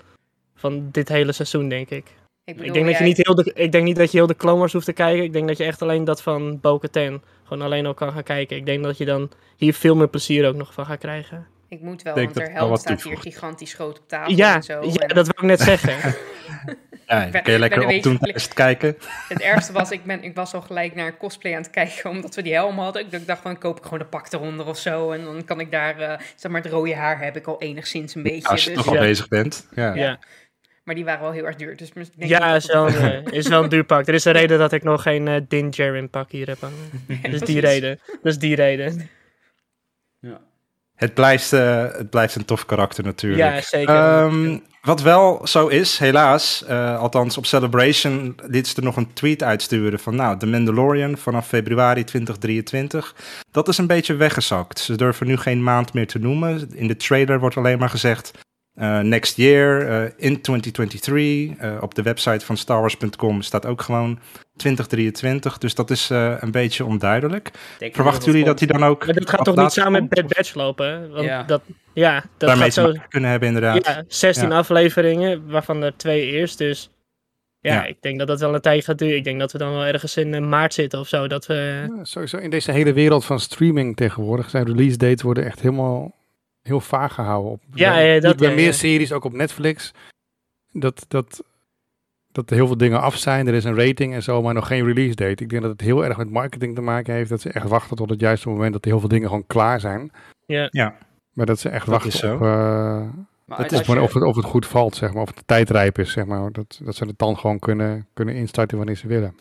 van 0.55 0.88
dit 0.90 1.09
hele 1.09 1.32
seizoen, 1.32 1.68
denk 1.68 1.90
ik. 1.90 2.07
Ik, 2.44 2.57
bedoel, 2.57 2.66
Ik 2.66 2.72
denk, 2.72 2.86
dat 2.86 2.99
je 2.99 3.05
niet 3.05 3.26
heel 3.26 3.34
de, 3.34 3.53
ik 3.55 3.72
denk 3.72 3.84
niet 3.84 3.96
dat 3.96 4.11
je 4.11 4.18
heel 4.18 4.26
de 4.26 4.36
Clone 4.36 4.59
Wars 4.59 4.72
hoeft 4.72 4.84
te 4.84 4.92
kijken. 4.92 5.24
Ik 5.24 5.32
denk 5.32 5.49
dat 5.49 5.57
je 5.57 5.64
echt 5.64 5.82
alleen 5.82 6.05
dat 6.05 6.22
van 6.22 6.61
Bo-Katan 6.61 7.22
gewoon 7.49 7.62
alleen 7.62 7.86
al 7.86 7.94
kan 7.94 8.12
gaan 8.12 8.22
kijken. 8.22 8.57
Ik 8.57 8.66
denk 8.66 8.84
dat 8.84 8.99
je 8.99 9.05
dan 9.05 9.30
hier 9.57 9.74
veel 9.74 9.96
meer 9.96 10.09
plezier 10.09 10.49
ook 10.49 10.55
nog 10.55 10.72
van 10.72 10.86
gaat 10.86 10.99
krijgen. 10.99 11.46
Ik 11.68 11.80
moet 11.80 12.03
wel, 12.03 12.14
want 12.14 12.28
ik 12.28 12.34
wel 12.34 12.49
held 12.51 12.68
wat 12.68 12.80
staat 12.80 13.03
hier 13.03 13.18
gigantisch 13.18 13.74
groot 13.74 13.99
op 13.99 14.09
tafel 14.09 14.34
Ja, 14.34 14.55
en 14.55 14.62
zo. 14.62 14.82
ja 14.82 14.94
en 14.94 15.14
dat 15.14 15.26
wil 15.26 15.34
ik 15.36 15.42
net 15.42 15.61
zeggen. 15.61 16.14
ja 17.07 17.28
ben- 17.30 17.42
kun 17.42 17.53
je 17.53 17.59
lekker 17.59 17.82
een 17.82 17.96
opdoen 17.96 18.12
beetje 18.12 18.18
tijdens 18.18 18.44
het 18.44 18.55
kijken. 18.55 18.96
Het 19.28 19.40
ergste 19.40 19.72
was, 19.72 19.90
ik, 19.90 20.05
ben, 20.05 20.22
ik 20.22 20.34
was 20.34 20.55
al 20.55 20.61
gelijk 20.61 20.94
naar 20.94 21.16
cosplay 21.16 21.55
aan 21.55 21.62
het 21.62 21.70
kijken, 21.70 22.11
omdat 22.11 22.34
we 22.34 22.42
die 22.42 22.53
helm 22.53 22.78
hadden. 22.78 23.12
Ik 23.12 23.26
dacht 23.26 23.40
van, 23.40 23.59
koop 23.59 23.76
ik 23.78 23.82
gewoon 23.82 23.99
de 23.99 24.05
pak 24.05 24.32
eronder 24.32 24.66
of 24.66 24.78
zo. 24.78 25.11
En 25.11 25.24
dan 25.24 25.44
kan 25.44 25.61
ik 25.61 25.70
daar, 25.70 25.99
eh, 26.01 26.18
zeg 26.36 26.51
maar, 26.53 26.62
het 26.62 26.72
rode 26.72 26.94
haar 26.94 27.22
heb 27.22 27.36
ik 27.36 27.46
al 27.46 27.61
enigszins 27.61 28.14
een 28.14 28.22
beetje. 28.22 28.49
Als 28.49 28.64
je 28.64 28.70
dus, 28.70 28.78
toch 28.78 28.88
al 28.88 28.94
ja. 28.94 29.01
bezig 29.01 29.28
bent. 29.28 29.68
Ja. 29.74 29.94
ja, 29.94 30.18
Maar 30.89 30.97
die 30.97 31.07
waren 31.07 31.20
wel 31.22 31.32
heel 31.32 31.47
erg 31.47 31.57
duur. 31.57 31.76
Dus 31.76 31.89
ik 31.89 31.95
denk 31.95 32.30
ja 32.30 32.39
dat 32.53 32.57
is, 32.57 32.62
het- 32.62 32.72
wel, 32.72 32.86
een, 32.89 33.24
eh, 33.24 33.32
is 33.32 33.49
wel 33.49 33.62
een 33.62 33.68
duur 33.68 33.84
pak. 33.84 34.07
Er 34.07 34.14
is 34.14 34.24
een 34.24 34.32
reden 34.32 34.59
dat 34.59 34.72
ik 34.72 34.82
nog 34.82 35.03
geen 35.03 35.28
eh 35.28 35.41
Din 35.49 35.70
Djarin 35.70 36.11
pak 36.11 36.30
hier 36.30 36.47
heb 36.47 36.61
hangen. 36.61 36.76
Dat 37.22 37.32
is 37.32 37.41
die 37.41 37.41
precies. 37.41 37.61
reden. 37.61 37.99
Dat 38.07 38.32
is 38.32 38.39
die 38.39 38.55
reden. 38.55 39.09
Ja. 40.20 40.41
Het, 40.95 41.14
blijft, 41.14 41.53
eh, 41.53 41.82
het 41.93 42.11
blijft 42.11 42.34
een 42.34 42.45
tof 42.45 42.66
karakter 42.66 43.05
natuurlijk. 43.05 43.55
Ja, 43.55 43.61
zeker. 43.61 43.95
Ehm, 43.95 44.59
wat 44.82 45.03
wel 45.03 45.47
zo 45.47 45.66
is, 45.66 45.99
helaas, 45.99 46.64
eh, 46.64 46.99
althans 46.99 47.36
op 47.39 47.47
Celebration 47.47 48.34
liet 48.47 48.66
ze 48.66 48.76
er 48.76 48.82
nog 48.82 48.97
een 48.97 49.12
tweet 49.12 49.43
uitsturen 49.43 49.99
van 49.99 50.16
nou, 50.16 50.39
The 50.39 50.47
Mandalorian 50.47 51.16
vanaf 51.16 51.49
februari 51.49 52.05
2023. 52.05 53.14
Dat 53.51 53.68
is 53.68 53.78
een 53.78 53.86
beetje 53.86 54.14
weggezakt. 54.14 54.78
Ze 54.78 54.97
durven 54.97 55.26
nu 55.26 55.36
geen 55.36 55.62
maand 55.62 55.93
meer 55.93 56.07
te 56.07 56.18
noemen. 56.18 56.70
In 56.74 56.86
de 56.86 56.97
trailer 56.97 57.41
wordt 57.41 57.57
alleen 57.57 57.78
maar 57.78 57.91
gezegd 57.91 58.47
eh, 58.79 58.99
next 59.01 59.37
year, 59.37 59.87
eh, 59.89 60.03
in 60.16 60.41
2023. 60.41 61.57
Eh, 61.59 61.76
op 61.81 61.95
de 61.95 62.03
website 62.03 62.45
van 62.47 62.57
starwars.com 62.57 63.43
staat 63.43 63.66
ook 63.66 63.83
gewoon 63.83 64.18
2023. 64.57 65.59
Dus 65.59 65.74
dat 65.74 65.91
is 65.91 66.11
eh, 66.11 66.35
een 66.41 66.51
beetje 66.51 66.85
onduidelijk. 66.85 67.51
Verwachten 67.93 68.24
jullie 68.31 68.45
dat 68.47 68.59
hij 68.59 68.68
dan 68.68 68.85
ook... 68.85 69.05
Maar 69.07 69.14
dat 69.14 69.29
gaat 69.31 69.45
toch 69.45 69.57
niet 69.57 69.72
samen 69.72 69.93
met? 70.03 70.09
Bad 70.11 70.37
Batch 70.37 70.55
lopen? 70.55 71.11
Want 71.11 71.24
Ja. 71.24 71.43
dat, 71.43 71.62
ja, 71.93 72.14
dat 72.14 72.49
Daarmee 72.49 72.70
gaat 72.70 72.72
zo. 72.72 72.93
kunnen 73.09 73.31
hebben 73.31 73.49
inderdaad. 73.49 73.87
Ja, 73.87 74.05
16 74.09 74.49
Ja. 74.49 74.57
afleveringen, 74.57 75.51
waarvan 75.51 75.83
er 75.83 75.97
twee 75.97 76.26
eerst. 76.31 76.59
Dus 76.59 76.91
ja, 77.61 77.72
Ja. 77.74 77.85
ik 77.87 77.97
denk 78.01 78.18
dat 78.18 78.26
dat 78.29 78.41
wel 78.41 78.55
een 78.55 78.61
tijd 78.61 78.85
gaat 78.85 78.99
duren. 78.99 79.16
Ik 79.16 79.24
denk 79.24 79.39
dat 79.41 79.53
we 79.53 79.59
dan 79.59 79.72
wel 79.72 79.85
ergens 79.85 80.16
in 80.16 80.49
maart 80.49 80.74
zitten 80.74 80.99
of 81.01 81.09
zo. 81.09 81.26
Dat 81.26 81.47
we, 81.47 81.85
Ja, 81.97 82.05
sowieso 82.05 82.37
in 82.37 82.51
deze 82.51 82.72
hele 82.72 82.93
wereld 82.93 83.24
van 83.24 83.41
streaming 83.41 83.97
tegenwoordig 83.97 84.51
zijn 84.51 84.64
release 84.66 84.97
dates 84.97 85.22
worden 85.22 85.45
echt 85.45 85.61
helemaal 85.61 86.14
heel 86.69 86.81
vaag 86.81 87.14
gehouden. 87.14 87.53
Op, 87.53 87.62
Ja, 87.75 87.93
bij, 87.93 88.14
ja, 88.14 88.21
dat, 88.21 88.37
bij 88.37 88.49
ja, 88.49 88.55
meer 88.55 88.64
ja. 88.64 88.73
series, 88.73 89.12
ook 89.12 89.25
op 89.25 89.33
Netflix, 89.33 89.93
dat, 90.73 91.05
dat, 91.09 91.43
dat 92.33 92.51
er 92.51 92.57
heel 92.57 92.66
veel 92.66 92.77
dingen 92.77 93.01
af 93.01 93.16
zijn. 93.16 93.47
Er 93.47 93.55
is 93.55 93.64
een 93.64 93.77
rating 93.87 94.14
en 94.14 94.23
zo, 94.23 94.43
maar 94.43 94.55
nog 94.55 94.66
geen 94.66 94.85
release 94.87 95.14
date. 95.14 95.43
Ik 95.43 95.49
denk 95.49 95.62
dat 95.62 95.71
het 95.71 95.81
heel 95.81 96.05
erg 96.05 96.16
met 96.16 96.31
marketing 96.31 96.75
te 96.75 96.81
maken 96.81 97.14
heeft. 97.14 97.31
Dat 97.31 97.41
ze 97.41 97.51
echt 97.53 97.69
wachten 97.69 97.97
tot 97.97 98.11
het 98.11 98.21
juiste 98.21 98.49
moment 98.49 98.73
dat 98.73 98.85
heel 98.85 99.01
veel 99.01 99.09
dingen 99.09 99.29
gewoon 99.29 99.47
klaar 99.47 99.81
zijn. 99.81 100.11
ja. 100.47 100.69
Ja. 100.71 100.97
Maar 101.33 101.47
dat 101.47 101.59
ze 101.59 101.69
echt 101.69 101.85
Dat 101.87 101.95
wachten 101.95 102.12
is 102.12 102.19
zo. 102.19 102.35
op, 102.35 102.41
eh, 102.43 102.47
Maar 103.45 103.59
dat 103.62 103.73
is 103.73 103.87
maar 103.87 103.97
je- 103.97 104.03
of, 104.03 104.12
het, 104.14 104.23
of 104.23 104.37
het 104.37 104.45
goed 104.45 104.66
valt, 104.66 104.97
zeg 104.97 105.12
maar. 105.12 105.23
Of 105.23 105.29
het 105.35 105.47
tijdrijp 105.47 105.99
is, 105.99 106.12
zeg 106.12 106.25
maar. 106.27 106.53
Dat, 106.53 106.81
dat 106.85 106.95
ze 106.95 107.05
het 107.05 107.19
dan 107.19 107.37
gewoon 107.39 107.59
kunnen, 107.59 108.07
kunnen 108.14 108.35
instarten 108.35 108.77
wanneer 108.77 108.97
ze 108.97 109.07
willen. 109.07 109.37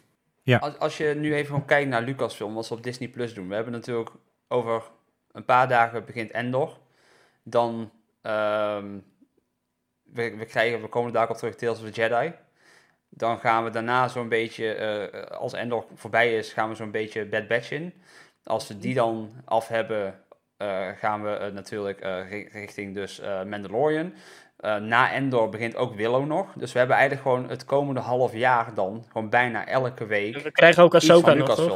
Als, 0.59 0.79
als 0.79 0.97
je 0.97 1.13
nu 1.19 1.33
even 1.33 1.45
gewoon 1.45 1.65
kijkt 1.65 1.89
naar 1.89 2.01
Lucasfilm, 2.01 2.53
wat 2.53 2.65
ze 2.65 2.73
op 2.73 2.83
Disney 2.83 3.07
Plus 3.09 3.33
doen. 3.33 3.47
We 3.47 3.55
hebben 3.55 3.73
natuurlijk 3.73 4.09
over 4.47 4.81
een 5.31 5.45
paar 5.45 5.67
dagen 5.67 6.05
begint 6.05 6.31
Endor. 6.31 6.77
Dan, 7.49 7.91
ehm, 8.21 8.97
we, 10.03 10.35
we 10.37 10.45
krijgen, 10.45 10.81
we 10.81 10.87
komen 10.87 11.13
daar 11.13 11.29
op 11.29 11.37
terug, 11.37 11.55
Tales 11.55 11.79
of 11.81 11.85
the 11.91 12.01
Jedi. 12.01 12.33
Dan 13.09 13.39
gaan 13.39 13.63
we 13.63 13.69
daarna 13.69 14.07
zo'n 14.07 14.29
beetje, 14.29 14.73
eh, 14.73 15.37
als 15.37 15.53
Endor 15.53 15.85
voorbij 15.95 16.37
is, 16.37 16.53
gaan 16.53 16.69
we 16.69 16.75
zo'n 16.75 16.91
beetje 16.91 17.25
Bad 17.25 17.47
Batch 17.47 17.71
in. 17.71 17.93
Als 18.43 18.67
we 18.67 18.77
die 18.77 18.93
dan 18.93 19.31
af 19.45 19.67
hebben, 19.67 20.19
eh, 20.57 20.87
gaan 20.89 21.23
we 21.23 21.29
eh, 21.29 21.51
natuurlijk 21.53 21.99
ri- 22.29 22.49
richting 22.51 22.93
dus 22.95 23.21
Mandalorian. 23.45 24.13
Na 24.81 25.11
Endor 25.13 25.49
begint 25.49 25.75
ook 25.75 25.95
Willow 25.95 26.25
nog. 26.25 26.53
Dus 26.55 26.71
we 26.71 26.77
hebben 26.79 26.97
eigenlijk 26.97 27.27
gewoon 27.27 27.49
het 27.49 27.65
komende 27.65 27.99
half 28.01 28.33
jaar 28.33 28.73
dan, 28.73 29.05
gewoon 29.11 29.29
bijna 29.29 29.67
elke 29.67 30.05
week, 30.05 30.33
We 30.43 30.51
krijgen 30.51 30.83
ook 30.83 30.95
Ahsoka 30.95 31.33
nog, 31.39 31.47
toch? 31.55 31.67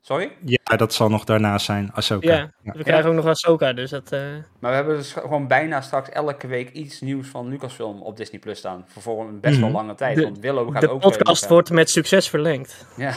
Sorry? 0.00 0.30
Ja, 0.44 0.76
dat 0.76 0.92
zal 0.94 1.08
nog 1.08 1.24
daarna 1.24 1.58
zijn. 1.58 1.90
Ahsoka. 1.92 2.28
Ja, 2.28 2.50
Ja. 2.62 2.72
we 2.72 2.82
krijgen 2.82 3.08
ook 3.10 3.14
nog 3.16 3.26
Ahsoka, 3.26 3.72
dus 3.72 3.90
dat... 3.90 4.12
eh, 4.12 4.20
Maar 4.60 4.70
we 4.70 4.76
hebben 4.76 4.96
dus 4.96 5.12
gewoon 5.12 5.46
bijna 5.46 5.80
straks 5.80 6.08
elke 6.08 6.46
week 6.46 6.70
iets 6.70 7.00
nieuws 7.00 7.28
van 7.28 7.48
Lucasfilm 7.48 8.02
op 8.02 8.16
Disney 8.16 8.40
Plus 8.40 8.58
staan. 8.58 8.84
Voor, 8.86 9.02
voor 9.02 9.20
een 9.28 9.40
best 9.40 9.58
wel 9.58 9.68
Mhm. 9.68 9.76
lange 9.76 9.94
tijd. 9.94 10.16
De- 10.16 10.22
want 10.22 10.38
Willow 10.38 10.72
gaat 10.72 10.80
de 10.80 10.90
ook 10.90 11.00
podcast 11.00 11.40
weer- 11.40 11.50
wordt 11.52 11.70
met 11.70 11.90
succes 11.90 12.28
verlengd. 12.28 12.86
Ja. 12.96 13.12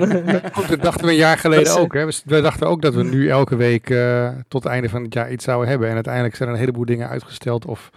Goed, 0.52 0.68
dat 0.68 0.82
dachten 0.82 1.04
we 1.04 1.10
een 1.10 1.16
jaar 1.16 1.38
geleden 1.38 1.64
is- 1.64 1.76
ook. 1.76 1.92
Hè. 1.94 2.06
We, 2.24 2.40
dachten 2.40 2.66
ook 2.66 2.82
dat 2.82 2.94
we 2.94 3.02
nu 3.04 3.28
elke 3.30 3.56
week 3.56 3.90
eh, 3.90 4.28
tot 4.48 4.62
het 4.62 4.72
einde 4.72 4.88
van 4.88 5.02
het 5.02 5.14
jaar 5.14 5.32
iets 5.32 5.44
zouden 5.44 5.68
hebben. 5.68 5.88
En 5.88 5.94
uiteindelijk 5.94 6.34
zijn 6.36 6.48
er 6.48 6.54
een 6.54 6.60
heleboel 6.60 6.84
dingen 6.84 7.08
uitgesteld 7.08 7.66
of, 7.66 7.90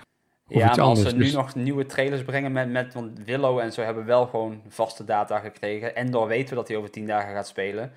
of 0.47 0.57
ja, 0.57 0.65
maar 0.65 0.81
als 0.81 1.01
ze 1.01 1.15
nu 1.15 1.23
Dus- 1.23 1.33
nog 1.33 1.55
nieuwe 1.55 1.85
trailers 1.85 2.23
brengen 2.23 2.51
met, 2.51 2.69
met... 2.71 2.93
Want 2.93 3.19
Willow 3.25 3.59
en 3.59 3.71
zo 3.73 3.81
hebben 3.81 4.05
wel 4.05 4.25
gewoon 4.27 4.61
vaste 4.69 5.03
data 5.05 5.39
gekregen. 5.39 5.95
Endor 5.95 6.27
weten 6.27 6.49
we 6.49 6.55
dat 6.55 6.67
hij 6.67 6.77
over 6.77 6.89
tien 6.91 7.07
dagen 7.07 7.33
gaat 7.33 7.47
spelen. 7.47 7.91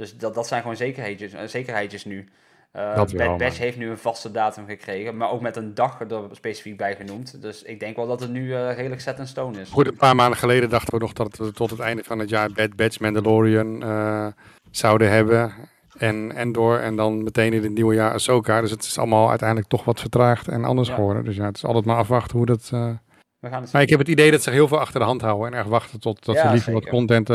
Dus 0.00 0.16
dat, 0.16 0.34
dat 0.34 0.46
zijn 0.46 0.60
gewoon 0.60 0.76
zekerheidjes, 0.76 1.32
eh, 1.32 1.46
zekerheidjes 1.46 2.04
nu. 2.04 2.28
Wel, 2.72 3.06
Bad 3.16 3.38
Batch 3.38 3.58
heeft 3.58 3.76
nu 3.76 3.90
een 3.90 3.98
vaste 3.98 4.30
datum 4.30 4.66
gekregen. 4.66 5.16
Maar 5.16 5.30
ook 5.30 5.40
met 5.40 5.56
een 5.56 5.74
dag 5.74 6.00
er 6.00 6.22
specifiek 6.32 6.76
bij 6.76 6.96
genoemd. 6.96 7.42
Dus 7.42 7.62
ik 7.62 7.80
denk 7.80 7.96
wel 7.96 8.06
dat 8.06 8.20
het 8.20 8.30
nu 8.30 8.54
eh, 8.54 8.74
redelijk 8.74 9.00
set 9.00 9.18
in 9.18 9.26
stone 9.26 9.60
is. 9.60 9.70
Goed, 9.70 9.86
een 9.86 9.96
paar 9.96 10.14
maanden 10.14 10.38
geleden 10.38 10.68
dachten 10.68 10.94
we 10.94 11.00
nog 11.00 11.12
dat 11.12 11.36
we 11.36 11.52
tot 11.52 11.70
het 11.70 11.78
einde 11.78 12.04
van 12.04 12.18
het 12.18 12.28
jaar 12.28 12.52
Bad 12.52 12.76
Batch 12.76 13.00
Mandalorian 13.00 13.82
eh, 13.82 14.26
zouden 14.70 15.10
hebben. 15.10 15.52
En 15.98 16.32
Endor 16.36 16.80
en 16.80 16.96
dan 16.96 17.22
meteen 17.22 17.52
in 17.52 17.62
het 17.62 17.72
nieuwe 17.72 17.94
jaar 17.94 18.12
Ahsoka. 18.12 18.60
Dus 18.60 18.70
het 18.70 18.84
is 18.84 18.98
allemaal 18.98 19.28
uiteindelijk 19.28 19.68
toch 19.68 19.84
wat 19.84 20.00
vertraagd 20.00 20.48
en 20.48 20.64
anders 20.64 20.88
Ja. 20.88 20.94
geworden. 20.94 21.24
Dus 21.24 21.36
ja, 21.36 21.44
het 21.44 21.56
is 21.56 21.64
altijd 21.64 21.84
maar 21.84 21.96
afwachten 21.96 22.36
hoe 22.36 22.46
dat... 22.46 22.68
We 22.70 23.48
gaan 23.48 23.64
Maar 23.72 23.82
ik 23.82 23.90
heb 23.90 23.98
het 23.98 24.08
idee 24.08 24.30
dat 24.30 24.42
ze 24.42 24.50
heel 24.50 24.68
veel 24.68 24.80
achter 24.80 25.00
de 25.00 25.06
hand 25.06 25.20
houden 25.20 25.52
en 25.52 25.58
echt 25.58 25.68
wachten 25.68 26.00
tot 26.00 26.24
dat 26.24 26.34
Ja, 26.34 26.46
ze 26.46 26.52
liever 26.52 26.72
wat 26.72 26.88
content. 26.88 27.30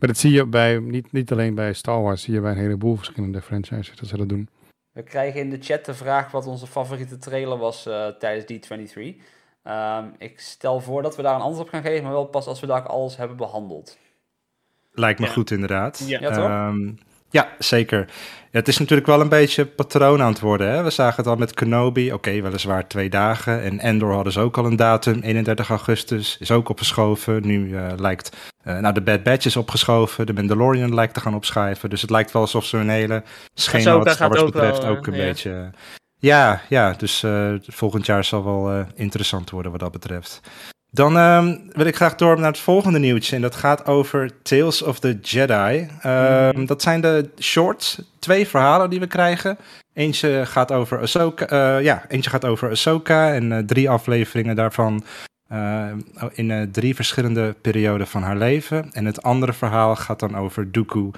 Maar 0.00 0.08
dat 0.08 0.18
zie 0.18 0.32
je 0.32 0.46
bij, 0.46 0.78
niet, 0.78 1.12
niet 1.12 1.32
alleen 1.32 1.54
bij 1.54 1.72
Star 1.72 2.02
Wars, 2.02 2.22
zie 2.22 2.34
je 2.34 2.40
bij 2.40 2.50
een 2.50 2.56
heleboel 2.56 2.96
verschillende 2.96 3.40
franchises 3.42 3.96
dat 3.96 4.08
ze 4.08 4.16
dat 4.16 4.28
doen. 4.28 4.48
We 4.92 5.02
krijgen 5.02 5.40
in 5.40 5.50
de 5.50 5.58
chat 5.60 5.84
de 5.84 5.94
vraag 5.94 6.30
wat 6.30 6.46
onze 6.46 6.66
favoriete 6.66 7.18
trailer 7.18 7.58
was 7.58 7.86
eh, 7.86 8.06
tijdens 8.06 8.68
D23. 8.68 9.22
Ehm, 9.62 10.04
ik 10.18 10.40
stel 10.40 10.80
voor 10.80 11.02
dat 11.02 11.16
we 11.16 11.22
daar 11.22 11.34
een 11.34 11.40
antwoord 11.40 11.66
op 11.66 11.72
gaan 11.72 11.82
geven, 11.82 12.02
maar 12.02 12.12
wel 12.12 12.24
pas 12.26 12.46
als 12.46 12.60
we 12.60 12.66
daar 12.66 12.82
alles 12.82 13.16
hebben 13.16 13.36
behandeld. 13.36 13.98
Lijkt 14.92 15.20
me 15.20 15.26
Ja. 15.26 15.32
goed 15.32 15.50
inderdaad. 15.50 16.04
Ja. 16.06 16.20
Ja, 16.20 16.30
toch? 16.30 16.48
Ehm, 16.48 16.92
ja, 17.30 17.48
zeker. 17.58 18.06
Ja, 18.52 18.58
het 18.58 18.68
is 18.68 18.78
natuurlijk 18.78 19.08
wel 19.08 19.20
een 19.20 19.28
beetje 19.28 19.66
patroon 19.66 20.22
aan 20.22 20.32
het 20.32 20.40
worden. 20.40 20.70
Hè? 20.70 20.82
We 20.82 20.90
zagen 20.90 21.16
het 21.16 21.26
al 21.26 21.36
met 21.36 21.54
Kenobi. 21.54 22.12
Oké, 22.12 22.40
weliswaar 22.40 22.88
twee 22.88 23.10
dagen. 23.10 23.62
En 23.62 23.78
Endor 23.78 24.12
hadden 24.12 24.32
ze 24.32 24.40
ook 24.40 24.58
al 24.58 24.64
een 24.64 24.76
datum. 24.76 25.20
31 25.20 25.68
augustus 25.68 26.36
is 26.40 26.50
ook 26.50 26.68
opgeschoven. 26.68 27.46
Nu 27.46 27.76
eh, 27.76 27.92
lijkt... 27.96 28.36
eh, 28.62 28.78
nou, 28.78 28.94
de 28.94 29.00
Bad 29.00 29.22
Batch 29.22 29.46
is 29.46 29.56
opgeschoven. 29.56 30.26
De 30.26 30.32
Mandalorian 30.32 30.94
lijkt 30.94 31.14
te 31.14 31.20
gaan 31.20 31.34
opschuiven. 31.34 31.90
Dus 31.90 32.00
het 32.00 32.10
lijkt 32.10 32.32
wel 32.32 32.42
alsof 32.42 32.64
ze 32.64 32.76
een 32.76 32.88
hele 32.88 33.22
schema 33.54 33.98
wat 33.98 34.10
Star 34.10 34.28
Wars 34.28 34.44
betreft 34.44 34.82
wel, 34.82 34.96
ook 34.96 35.06
een 35.06 35.12
eh, 35.12 35.18
ja. 35.18 35.24
beetje... 35.24 35.70
Ja, 36.18 36.62
ja, 36.68 36.92
dus 36.92 37.24
volgend 37.66 38.06
jaar 38.06 38.24
zal 38.24 38.44
wel 38.44 38.86
interessant 38.94 39.50
worden 39.50 39.70
wat 39.70 39.80
dat 39.80 39.92
betreft. 39.92 40.40
Dan 40.92 41.16
ehm, 41.16 41.56
wil 41.72 41.86
ik 41.86 41.96
graag 41.96 42.14
door 42.14 42.38
naar 42.38 42.50
het 42.50 42.58
volgende 42.60 42.98
nieuwtje. 42.98 43.36
En 43.36 43.42
dat 43.42 43.54
gaat 43.56 43.86
over 43.86 44.30
Tales 44.42 44.82
of 44.82 44.98
the 44.98 45.18
Jedi. 45.22 45.88
Ehm, 46.00 46.56
Mhm. 46.56 46.66
Dat 46.66 46.82
zijn 46.82 47.00
de 47.00 47.30
shorts, 47.40 48.02
twee 48.18 48.48
verhalen 48.48 48.90
die 48.90 49.00
we 49.00 49.06
krijgen. 49.06 49.58
Eentje 49.94 50.42
gaat 50.46 50.72
over 50.72 51.00
Ahsoka, 51.00 51.46
eh, 51.46 51.84
ja, 51.84 52.04
eentje 52.08 52.30
gaat 52.30 52.44
over 52.44 52.70
Ahsoka 52.70 53.32
en 53.34 53.52
eh, 53.52 53.58
drie 53.58 53.90
afleveringen 53.90 54.56
daarvan 54.56 55.04
eh, 55.48 55.86
in 56.32 56.68
drie 56.72 56.94
verschillende 56.94 57.54
perioden 57.60 58.06
van 58.06 58.22
haar 58.22 58.36
leven. 58.36 58.92
En 58.92 59.04
het 59.04 59.22
andere 59.22 59.52
verhaal 59.52 59.96
gaat 59.96 60.20
dan 60.20 60.36
over 60.36 60.72
Dooku 60.72 61.10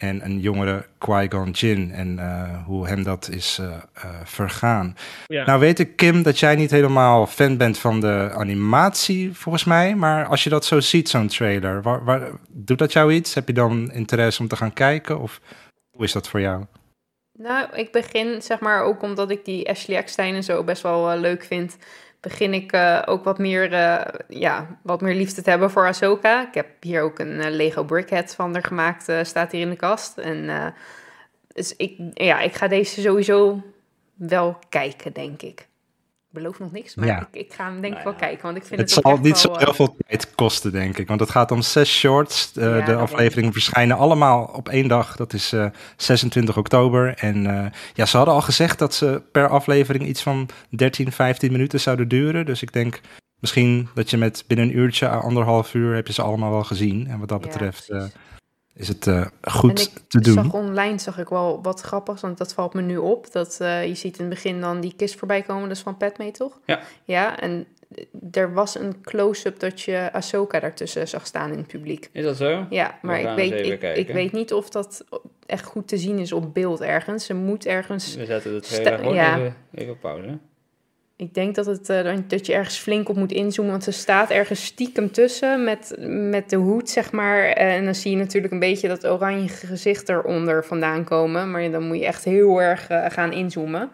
en 0.00 0.24
een 0.24 0.40
jongere 0.40 0.86
Qui-Gon 0.98 1.50
Jinn 1.50 1.92
en 1.92 2.18
eh, 2.18 2.64
hoe 2.66 2.86
hem 2.86 3.02
dat 3.02 3.28
is 3.32 3.58
eh, 3.60 3.66
eh, 3.94 4.10
vergaan. 4.24 4.96
Ja. 5.26 5.44
Nou 5.44 5.60
weet 5.60 5.78
ik, 5.78 5.96
Kim, 5.96 6.22
dat 6.22 6.38
jij 6.38 6.54
niet 6.56 6.70
helemaal 6.70 7.26
fan 7.26 7.56
bent 7.56 7.78
van 7.78 8.00
de 8.00 8.30
animatie, 8.34 9.36
volgens 9.36 9.64
mij. 9.64 9.94
Maar 9.94 10.26
als 10.26 10.44
je 10.44 10.50
dat 10.50 10.64
zo 10.64 10.80
ziet, 10.80 11.08
zo'n 11.08 11.26
trailer, 11.26 11.82
waar, 11.82 12.04
waar, 12.04 12.30
doet 12.48 12.78
dat 12.78 12.92
jou 12.92 13.12
iets? 13.12 13.34
Heb 13.34 13.46
je 13.46 13.52
dan 13.52 13.92
interesse 13.92 14.42
om 14.42 14.48
te 14.48 14.56
gaan 14.56 14.72
kijken? 14.72 15.20
Of 15.20 15.40
hoe 15.90 16.04
is 16.04 16.12
dat 16.12 16.28
voor 16.28 16.40
jou? 16.40 16.64
Nou, 17.32 17.68
ik 17.74 17.92
begin, 17.92 18.42
zeg 18.42 18.60
maar, 18.60 18.82
ook 18.82 19.02
omdat 19.02 19.30
ik 19.30 19.44
die 19.44 19.68
Ashley 19.70 19.96
Eckstein 19.96 20.34
en 20.34 20.44
zo 20.44 20.64
best 20.64 20.82
wel 20.82 21.18
leuk 21.18 21.44
vind, 21.44 21.76
begin 22.20 22.54
ik 22.54 22.72
eh, 22.72 23.02
ook 23.04 23.24
wat 23.24 23.38
meer, 23.38 23.72
eh, 23.72 24.20
ja, 24.28 24.78
wat 24.82 25.00
meer 25.00 25.14
liefde 25.14 25.42
te 25.42 25.50
hebben 25.50 25.70
voor 25.70 25.86
Ahsoka. 25.86 26.46
Ik 26.48 26.54
heb 26.54 26.66
hier 26.80 27.02
ook 27.02 27.18
een 27.18 27.40
eh, 27.40 27.50
Lego 27.50 27.84
Brickhead 27.84 28.34
van 28.34 28.52
haar 28.52 28.64
gemaakt, 28.64 29.12
staat 29.22 29.52
hier 29.52 29.60
in 29.60 29.70
de 29.70 29.76
kast. 29.76 30.18
En 30.18 30.74
dus 31.48 31.76
ik, 31.76 31.98
ja, 32.14 32.40
ik 32.40 32.54
ga 32.54 32.68
deze 32.68 33.00
sowieso 33.00 33.62
wel 34.14 34.58
kijken, 34.68 35.12
denk 35.12 35.42
ik. 35.42 35.68
Beloof 36.32 36.58
nog 36.58 36.72
niks, 36.72 36.94
maar 36.94 37.06
Ja. 37.06 37.20
ik, 37.20 37.40
ik 37.46 37.52
ga 37.52 37.64
hem 37.64 37.80
denk 37.80 37.84
ik 37.84 37.90
Nou 37.92 38.04
wel 38.04 38.12
ja. 38.12 38.18
kijken, 38.18 38.42
want 38.42 38.56
ik 38.56 38.64
vind 38.64 38.80
Het 38.80 38.94
het, 38.94 39.04
zal 39.04 39.18
niet 39.18 39.38
zo 39.38 39.48
wel, 39.48 39.58
heel 39.58 39.68
eh, 39.68 39.74
veel 39.74 39.96
tijd 40.06 40.34
kosten, 40.34 40.72
denk 40.72 40.98
ik. 40.98 41.08
Want 41.08 41.20
het 41.20 41.30
gaat 41.30 41.50
om 41.50 41.62
zes 41.62 41.98
shorts. 41.98 42.52
Eh, 42.56 42.78
Ja, 42.78 42.84
de 42.84 42.94
afleveringen 42.94 43.52
verschijnen 43.52 43.96
allemaal 43.96 44.44
op 44.44 44.68
één 44.68 44.88
dag. 44.88 45.16
Dat 45.16 45.32
is 45.32 45.52
eh, 45.52 45.66
26 45.96 46.56
oktober. 46.56 47.14
En 47.16 47.46
eh, 47.46 47.66
ja, 47.94 48.06
ze 48.06 48.16
hadden 48.16 48.34
al 48.34 48.40
gezegd 48.40 48.78
dat 48.78 48.94
ze 48.94 49.22
per 49.32 49.48
aflevering 49.48 50.06
iets 50.06 50.22
van 50.22 50.48
13, 50.70 51.12
15 51.12 51.52
minuten 51.52 51.80
zouden 51.80 52.08
duren. 52.08 52.46
Dus 52.46 52.62
ik 52.62 52.72
denk 52.72 53.00
misschien 53.38 53.88
dat 53.94 54.10
je 54.10 54.16
met 54.16 54.44
binnen 54.46 54.66
een 54.66 54.76
uurtje, 54.78 55.08
anderhalf 55.08 55.74
uur, 55.74 55.94
heb 55.94 56.06
je 56.06 56.12
ze 56.12 56.22
allemaal 56.22 56.50
wel 56.50 56.64
gezien. 56.64 57.06
En 57.08 57.18
wat 57.18 57.28
dat 57.28 57.40
ja, 57.44 57.46
betreft 57.46 57.88
eh. 57.88 58.04
Is 58.74 58.88
het 58.88 59.06
eh, 59.06 59.26
goed 59.42 59.78
en 59.78 59.84
ik 59.84 59.90
te 60.08 60.20
doen. 60.20 60.34
zag 60.34 60.52
online 60.52 60.98
zag 60.98 61.18
ik 61.18 61.28
wel 61.28 61.62
wat 61.62 61.80
grappigs, 61.80 62.20
want 62.20 62.38
dat 62.38 62.54
valt 62.54 62.74
me 62.74 62.82
nu 62.82 62.96
op. 62.96 63.32
Dat 63.32 63.60
eh, 63.60 63.86
je 63.86 63.94
ziet 63.94 64.18
in 64.18 64.24
het 64.24 64.34
begin 64.34 64.60
dan 64.60 64.80
die 64.80 64.94
kist 64.96 65.18
voorbij 65.18 65.42
komen, 65.42 65.68
dat 65.68 65.76
is 65.76 65.82
van 65.82 65.96
Padme, 65.96 66.30
toch? 66.30 66.58
Ja. 66.64 66.80
Ja, 67.04 67.40
en 67.40 67.66
er 68.32 68.54
was 68.54 68.78
een 68.78 69.00
close-up 69.02 69.60
dat 69.60 69.80
je 69.80 70.08
Ahsoka 70.12 70.60
daartussen 70.60 71.08
zag 71.08 71.26
staan 71.26 71.50
in 71.52 71.58
het 71.58 71.66
publiek. 71.66 72.08
Is 72.12 72.24
dat 72.24 72.36
zo? 72.36 72.66
Ja, 72.70 72.98
maar 73.02 73.18
ik 73.18 73.24
gaan 73.24 73.34
weet, 73.34 73.52
eens 73.52 73.60
even 73.60 73.90
ik, 73.90 73.96
ik 74.08 74.14
weet 74.14 74.32
niet 74.32 74.52
of 74.52 74.70
dat 74.70 75.04
echt 75.46 75.64
goed 75.64 75.88
te 75.88 75.98
zien 75.98 76.18
is 76.18 76.32
op 76.32 76.54
beeld 76.54 76.80
ergens. 76.80 77.24
Ze 77.24 77.34
moet 77.34 77.66
ergens... 77.66 78.14
We 78.14 78.24
zetten 78.24 78.60
de 78.60 78.66
Sta- 78.66 78.74
trailer 78.74 78.98
gewoon 78.98 79.14
ja. 79.14 79.36
even, 79.38 79.54
even 79.74 79.92
op 79.92 80.00
pauze. 80.00 80.38
Ik 81.20 81.34
denk 81.34 81.54
dat, 81.54 81.66
het, 81.66 81.88
eh, 81.88 82.02
dan- 82.04 82.24
dat 82.28 82.46
je 82.46 82.52
ergens 82.52 82.78
flink 82.78 83.08
op 83.08 83.16
moet 83.16 83.32
inzoomen, 83.32 83.72
want 83.72 83.84
ze 83.84 83.90
staat 83.90 84.30
ergens 84.30 84.64
stiekem 84.64 85.10
tussen 85.12 85.64
met, 85.64 85.94
met 86.08 86.50
de 86.50 86.56
hoed, 86.56 86.90
zeg 86.90 87.12
maar. 87.12 87.44
En 87.44 87.84
dan 87.84 87.94
zie 87.94 88.10
je 88.10 88.16
natuurlijk 88.16 88.52
een 88.52 88.58
beetje 88.58 88.88
dat 88.88 89.06
oranje 89.06 89.48
gezicht 89.48 90.08
eronder 90.08 90.64
vandaan 90.64 91.04
komen. 91.04 91.50
Maar 91.50 91.70
dan 91.70 91.82
moet 91.86 91.98
je 91.98 92.06
echt 92.06 92.24
heel 92.24 92.62
erg 92.62 92.88
eh, 92.88 93.04
gaan 93.08 93.32
inzoomen. 93.32 93.90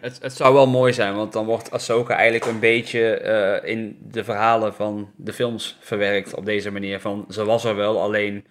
Het, 0.00 0.18
het 0.22 0.32
zou 0.32 0.54
wel 0.54 0.66
mooi 0.68 0.92
zijn, 0.92 1.14
want 1.14 1.32
dan 1.32 1.46
wordt 1.46 1.70
Ahsoka 1.70 2.14
eigenlijk 2.14 2.44
een 2.46 2.58
beetje 2.60 3.14
eh, 3.14 3.70
in 3.74 3.98
de 4.10 4.24
verhalen 4.24 4.74
van 4.74 5.10
de 5.16 5.32
films 5.32 5.76
verwerkt 5.80 6.34
op 6.34 6.44
deze 6.44 6.70
manier. 6.70 7.00
Van, 7.00 7.24
ze 7.28 7.44
was 7.44 7.64
er 7.64 7.76
wel, 7.76 8.00
alleen 8.00 8.44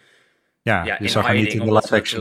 Ja, 0.62 0.86
ja, 0.86 0.98
je 1.00 1.08
zag 1.08 1.26
haar 1.26 1.36
niet 1.36 1.54
in 1.54 1.60
de 1.60 1.66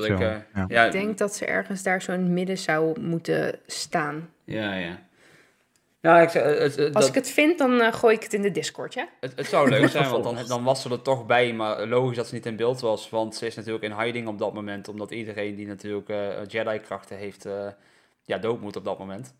film. 0.06 0.20
eh, 0.22 0.36
Ja. 0.54 0.64
ja, 0.68 0.84
Ik 0.86 0.92
denk 0.92 1.18
dat 1.18 1.34
ze 1.34 1.44
ergens 1.46 1.82
daar 1.82 2.02
zo 2.02 2.12
in 2.12 2.20
het 2.20 2.28
midden 2.30 2.58
zou 2.58 3.00
moeten 3.00 3.58
staan. 3.66 4.28
ja, 4.44 4.74
ja. 4.74 5.04
Ja, 6.06 6.20
ik, 6.20 6.30
het, 6.30 6.76
het, 6.76 6.94
Als 6.94 7.04
dat- 7.04 7.06
ik 7.08 7.14
het 7.14 7.30
vind, 7.30 7.58
dan 7.58 7.80
eh, 7.80 7.92
gooi 7.92 8.14
ik 8.16 8.22
het 8.22 8.32
in 8.34 8.42
de 8.42 8.50
Discord, 8.50 8.94
ja? 8.94 9.08
Het, 9.20 9.32
het 9.36 9.46
zou 9.46 9.68
leuk 9.68 9.88
zijn, 9.96 10.10
want 10.10 10.24
dan, 10.24 10.36
dan 10.48 10.64
was 10.64 10.82
ze 10.82 10.90
er 10.90 11.02
toch 11.02 11.26
bij. 11.26 11.52
Maar 11.52 11.86
logisch 11.86 12.16
dat 12.16 12.26
ze 12.26 12.34
niet 12.34 12.46
in 12.46 12.56
beeld 12.56 12.80
was. 12.80 13.10
Want 13.10 13.34
ze 13.34 13.46
is 13.46 13.54
natuurlijk 13.54 13.84
in 13.84 13.98
hiding 13.98 14.28
op 14.28 14.38
dat 14.38 14.54
moment. 14.54 14.88
Omdat 14.88 15.10
iedereen 15.10 15.54
die 15.54 15.66
natuurlijk 15.66 16.08
eh, 16.08 16.28
Jedi-krachten 16.46 17.16
heeft, 17.16 17.44
eh, 17.44 17.66
ja, 18.24 18.38
dood 18.38 18.60
moet 18.60 18.76
op 18.76 18.84
dat 18.84 18.98
moment. 18.98 19.34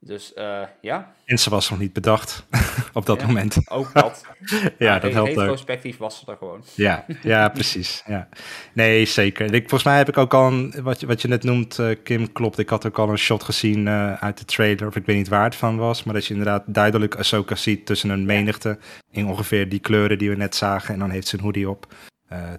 Dus 0.00 0.34
eh, 0.34 0.62
ja, 0.80 1.12
En 1.24 1.38
ze 1.38 1.50
was 1.50 1.70
nog 1.70 1.78
niet 1.78 1.92
bedacht 1.92 2.46
op 2.92 3.06
dat 3.06 3.20
Ja. 3.20 3.26
moment. 3.26 3.70
ook 3.70 3.94
dat. 3.94 4.24
Ja, 4.78 4.90
Maar 4.90 5.00
dat 5.00 5.12
helpt 5.12 5.30
ook. 5.30 5.36
Retrospectief 5.36 5.96
was 5.96 6.18
ze 6.18 6.30
er 6.30 6.36
gewoon. 6.36 6.62
Ja, 6.74 7.04
ja, 7.22 7.48
precies. 7.58 8.02
Ja. 8.06 8.28
Nee, 8.72 9.04
zeker. 9.04 9.54
Ik, 9.54 9.60
volgens 9.60 9.82
mij 9.82 9.96
heb 9.96 10.08
ik 10.08 10.16
ook 10.18 10.34
al, 10.34 10.46
een, 10.46 10.74
wat, 10.82 11.00
je, 11.00 11.06
wat 11.06 11.22
je 11.22 11.28
net 11.28 11.42
noemt, 11.42 11.78
eh, 11.78 11.96
Kim, 12.02 12.32
klopt. 12.32 12.58
Ik 12.58 12.68
had 12.68 12.86
ook 12.86 12.98
al 12.98 13.08
een 13.10 13.18
shot 13.18 13.42
gezien 13.42 13.88
eh, 13.88 14.12
uit 14.14 14.38
de 14.38 14.44
trailer, 14.44 14.86
of 14.86 14.96
ik 14.96 15.06
weet 15.06 15.16
niet 15.16 15.28
waar 15.28 15.44
het 15.44 15.56
van 15.56 15.76
was. 15.76 16.02
Maar 16.04 16.14
dat 16.14 16.26
je 16.26 16.34
inderdaad 16.34 16.62
duidelijk 16.66 17.16
Ahsoka 17.16 17.54
ziet 17.54 17.86
tussen 17.86 18.10
een 18.10 18.26
menigte 18.26 18.78
in 19.10 19.26
ongeveer 19.26 19.68
die 19.68 19.80
kleuren 19.80 20.18
die 20.18 20.30
we 20.30 20.36
net 20.36 20.54
zagen. 20.54 20.94
En 20.94 21.00
dan 21.00 21.10
heeft 21.10 21.26
ze 21.26 21.36
een 21.36 21.42
hoodie 21.42 21.70
op 21.70 21.94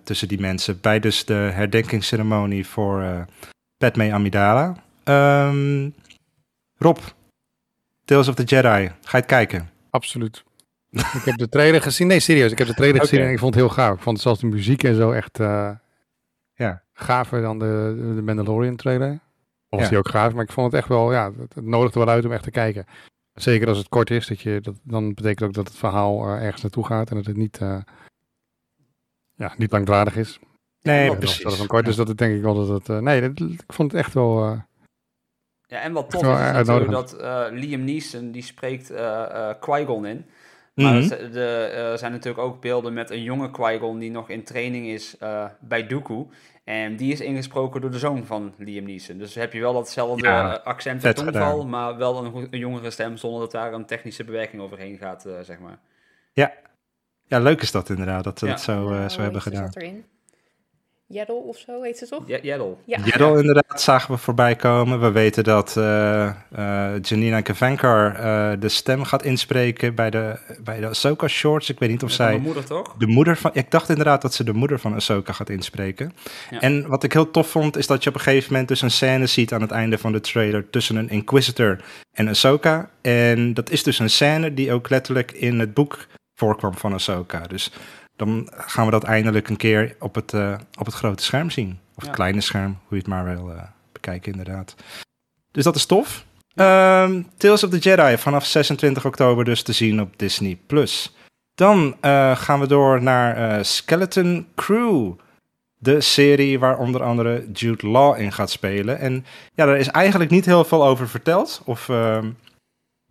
tussen 0.03 0.27
die 0.27 0.39
mensen. 0.39 0.81
Bij 0.81 0.99
dus 0.99 1.25
de 1.25 1.33
herdenkingsceremonie 1.33 2.67
voor 2.67 3.25
Padme 3.77 4.11
Amidala. 4.13 4.75
Ehm, 5.03 5.89
Rob, 6.77 6.97
Tales 8.09 8.27
of 8.27 8.35
the 8.35 8.43
Jedi, 8.43 8.87
ga 8.87 8.91
je 9.11 9.17
het 9.17 9.25
kijken? 9.25 9.69
Absoluut. 9.89 10.43
ik 10.89 11.21
heb 11.23 11.37
de 11.37 11.49
trailer 11.49 11.81
gezien. 11.81 12.07
Nee, 12.07 12.19
serieus. 12.19 12.51
Ik 12.51 12.57
heb 12.57 12.67
de 12.67 12.73
trailer 12.73 13.01
gezien 13.01 13.19
en 13.19 13.31
ik 13.31 13.39
vond 13.39 13.53
het 13.53 13.63
heel 13.63 13.73
gaaf. 13.73 13.95
Ik 13.95 14.01
vond 14.01 14.19
zelfs 14.19 14.39
de 14.39 14.47
muziek 14.47 14.83
en 14.83 14.95
zo 14.95 15.11
echt 15.11 15.39
eh 15.39 15.71
Ja. 16.53 16.83
gaver 16.93 17.41
dan 17.41 17.59
de, 17.59 18.11
de 18.15 18.21
Mandalorian 18.21 18.75
trailer. 18.75 19.19
Of 19.69 19.79
Ja. 19.81 19.89
die 19.89 19.97
ook 19.97 20.09
gaaf, 20.09 20.33
maar 20.33 20.43
ik 20.43 20.51
vond 20.51 20.71
het 20.71 20.75
echt 20.81 20.87
wel, 20.89 21.11
ja, 21.11 21.31
het, 21.39 21.53
het 21.53 21.65
nodigde 21.65 21.99
wel 21.99 22.09
uit 22.09 22.25
om 22.25 22.31
echt 22.31 22.43
te 22.43 22.51
kijken. 22.51 22.85
Zeker 23.33 23.67
als 23.67 23.77
het 23.77 23.87
kort 23.89 24.09
is, 24.11 24.27
dat 24.27 24.41
je, 24.41 24.61
dat, 24.61 24.75
dan 24.83 25.13
betekent 25.13 25.43
ook 25.43 25.53
dat 25.53 25.67
het 25.67 25.77
verhaal 25.77 26.25
eh, 26.27 26.43
ergens 26.43 26.61
naartoe 26.61 26.85
gaat 26.85 27.09
en 27.09 27.15
dat 27.15 27.25
het 27.25 27.37
niet, 27.37 27.57
eh, 27.57 27.77
ja, 29.33 29.53
niet 29.57 29.71
langdradig 29.71 30.15
is. 30.15 30.39
Nee, 30.81 31.17
precies. 31.17 31.41
Dat 31.41 31.51
het 31.51 31.59
van 31.59 31.67
kort 31.67 31.87
is, 31.87 31.95
dat 31.95 32.07
het 32.07 32.17
denk 32.17 32.35
ik 32.35 32.41
wel 32.41 32.65
dat 32.67 32.87
het, 32.87 33.01
nee, 33.01 33.21
dat- 33.33 33.49
ik 33.49 33.63
vond 33.73 33.91
het 33.91 34.01
echt 34.01 34.13
wel, 34.13 34.61
Ja, 35.69 35.79
en 35.81 35.91
wat 35.93 36.09
tof 36.09 36.21
is, 36.23 36.27
is 36.29 36.51
natuurlijk 36.51 36.91
dat 36.91 37.13
eh, 37.13 37.45
Liam 37.51 37.83
Neeson, 37.83 38.31
die 38.31 38.43
spreekt 38.43 38.89
eh 38.91 39.23
eh 39.49 39.55
Qui-Gon 39.59 40.05
in. 40.05 40.25
Maar 40.73 40.93
Mhm. 40.93 41.11
er 41.11 41.31
de, 41.31 41.93
zijn 41.97 42.11
natuurlijk 42.11 42.43
ook 42.43 42.61
beelden 42.61 42.93
met 42.93 43.09
een 43.11 43.23
jonge 43.23 43.51
Qui-Gon 43.51 43.99
die 43.99 44.11
nog 44.11 44.29
in 44.29 44.43
training 44.43 44.87
is 44.87 45.17
eh, 45.17 45.45
bij 45.59 45.87
Dooku. 45.87 46.25
En 46.63 46.95
die 46.95 47.11
is 47.11 47.19
ingesproken 47.19 47.81
door 47.81 47.91
de 47.91 47.99
zoon 47.99 48.25
van 48.25 48.53
Liam 48.57 48.85
Neeson. 48.85 49.17
Dus 49.17 49.35
heb 49.35 49.53
je 49.53 49.59
wel 49.59 49.73
datzelfde 49.73 50.27
Ja, 50.27 50.53
accent 50.63 51.03
en 51.03 51.15
tongval, 51.15 51.51
gedaan. 51.51 51.69
maar 51.69 51.97
wel 51.97 52.25
een, 52.25 52.47
een 52.51 52.59
jongere 52.59 52.89
stem 52.91 53.17
zonder 53.17 53.39
dat 53.39 53.51
daar 53.51 53.73
een 53.73 53.85
technische 53.85 54.23
bewerking 54.23 54.61
overheen 54.61 54.97
gaat, 54.97 55.25
eh, 55.25 55.33
zeg 55.41 55.59
maar. 55.59 55.79
Ja, 57.31 57.39
leuk 57.39 57.61
is 57.61 57.71
dat 57.71 57.89
inderdaad, 57.89 58.23
dat 58.23 58.39
ze 58.39 58.45
Ja. 58.45 58.51
dat 58.51 58.61
zo, 58.61 59.05
zo 59.09 59.21
hebben 59.21 59.41
gedaan. 59.41 59.69
erin? 59.73 60.05
Yaddle 61.11 61.35
of 61.35 61.57
zo 61.57 61.81
heet 61.81 61.97
ze 61.97 62.07
toch? 62.07 62.23
Ja, 62.25 62.39
Yaddle. 62.41 62.75
Ja. 62.85 62.97
Inderdaad 63.37 63.81
zagen 63.81 64.13
we 64.13 64.19
voorbij 64.19 64.55
komen. 64.55 64.99
We 64.99 65.11
weten 65.11 65.43
dat 65.43 65.77
eh 65.77 66.27
eh, 66.51 67.01
Janina 67.01 67.41
Gavankar 67.43 68.15
eh, 68.15 68.59
de 68.59 68.69
stem 68.69 69.03
gaat 69.03 69.23
inspreken 69.23 69.95
bij 69.95 70.09
de, 70.09 70.39
bij 70.63 70.79
de 70.79 70.87
Ahsoka 70.87 71.27
Shorts. 71.27 71.69
Ik 71.69 71.79
weet 71.79 71.89
niet 71.89 72.03
of 72.03 72.11
zij 72.11 72.29
mijn 72.29 72.41
moeder 72.41 72.65
toch? 72.65 72.95
de 72.97 73.07
moeder 73.07 73.37
van... 73.37 73.51
Ik 73.53 73.71
dacht 73.71 73.89
inderdaad 73.89 74.21
dat 74.21 74.33
ze 74.33 74.43
de 74.43 74.53
moeder 74.53 74.79
van 74.79 74.93
Ahsoka 74.93 75.33
gaat 75.33 75.49
inspreken. 75.49 76.13
Ja. 76.49 76.59
En 76.59 76.87
wat 76.87 77.03
ik 77.03 77.13
heel 77.13 77.31
tof 77.31 77.49
vond, 77.49 77.77
is 77.77 77.87
dat 77.87 78.03
je 78.03 78.09
op 78.09 78.15
een 78.15 78.21
gegeven 78.21 78.51
moment 78.51 78.67
dus 78.67 78.81
een 78.81 78.91
scène 78.91 79.25
ziet 79.25 79.53
aan 79.53 79.61
het 79.61 79.71
einde 79.71 79.97
van 79.97 80.11
de 80.11 80.19
trailer 80.19 80.69
tussen 80.69 80.95
een 80.95 81.09
Inquisitor 81.09 81.77
en 82.13 82.27
Ahsoka. 82.27 82.89
En 83.01 83.53
dat 83.53 83.69
is 83.69 83.83
dus 83.83 83.99
een 83.99 84.09
scène 84.09 84.53
die 84.53 84.71
ook 84.71 84.89
letterlijk 84.89 85.31
in 85.31 85.59
het 85.59 85.73
boek 85.73 86.07
voorkwam 86.35 86.73
van 86.77 86.93
Ahsoka. 86.93 87.39
Dus 87.39 87.71
dan 88.19 88.47
gaan 88.51 88.85
we 88.85 88.91
dat 88.91 89.03
eindelijk 89.03 89.49
een 89.49 89.57
keer 89.57 89.95
op 89.99 90.15
het, 90.15 90.33
eh, 90.33 90.53
op 90.79 90.85
het 90.85 90.95
grote 90.95 91.23
scherm 91.23 91.49
zien. 91.49 91.69
Of 91.89 91.95
het 91.95 92.05
Ja. 92.05 92.11
kleine 92.11 92.41
scherm, 92.41 92.71
hoe 92.87 92.97
je 92.97 93.03
het 93.03 93.07
maar 93.07 93.23
wil 93.25 93.51
eh, 93.51 93.61
bekijken 93.91 94.31
inderdaad. 94.31 94.75
Dus 95.51 95.63
dat 95.63 95.75
is 95.75 95.85
tof. 95.85 96.25
Ehm, 96.55 97.21
Tales 97.37 97.63
of 97.63 97.69
the 97.69 97.77
Jedi 97.77 98.17
vanaf 98.17 98.45
26 98.45 99.05
oktober 99.05 99.45
dus 99.45 99.61
te 99.61 99.71
zien 99.73 100.01
op 100.01 100.13
Disney+. 100.19 100.57
Plus. 100.67 101.15
Dan 101.55 101.95
eh, 102.01 102.35
gaan 102.35 102.59
we 102.59 102.67
door 102.67 103.03
naar 103.03 103.65
Skeleton 103.65 104.47
Crew. 104.55 105.11
De 105.81 106.01
serie 106.01 106.59
waar 106.59 106.77
onder 106.77 107.03
andere 107.03 107.45
Jude 107.53 107.87
Law 107.87 108.19
in 108.19 108.31
gaat 108.31 108.49
spelen. 108.49 108.99
En 108.99 109.25
ja, 109.53 109.65
daar 109.65 109.77
is 109.77 109.87
eigenlijk 109.87 110.31
niet 110.31 110.45
heel 110.45 110.63
veel 110.63 110.85
over 110.85 111.09
verteld. 111.09 111.61
Of 111.65 111.89
ehm, 111.89 112.29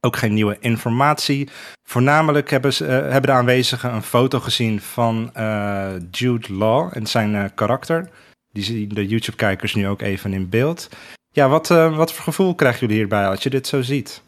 ook 0.00 0.16
geen 0.16 0.34
nieuwe 0.34 0.56
informatie. 0.60 1.48
Voornamelijk 1.82 2.50
hebben, 2.50 2.72
ze, 2.72 2.86
eh, 2.86 2.92
hebben 2.92 3.30
de 3.30 3.32
aanwezigen 3.32 3.92
een 3.92 4.02
foto 4.02 4.40
gezien 4.40 4.80
van 4.80 5.30
eh, 5.34 5.92
Jude 6.10 6.52
Law 6.52 6.90
en 6.96 7.06
zijn 7.06 7.34
eh, 7.34 7.44
karakter. 7.54 8.08
Die 8.52 8.64
zien 8.64 8.88
de 8.88 9.06
YouTube-kijkers 9.06 9.74
nu 9.74 9.88
ook 9.88 10.00
even 10.00 10.32
in 10.32 10.48
beeld. 10.48 10.88
Ja, 11.32 11.48
wat, 11.48 11.70
eh, 11.70 11.96
wat 11.96 12.12
voor 12.12 12.24
gevoel 12.24 12.54
krijgen 12.54 12.80
jullie 12.80 12.96
hierbij 12.96 13.26
als 13.26 13.42
je 13.42 13.50
dit 13.50 13.66
zo 13.66 13.82
ziet? 13.82 14.22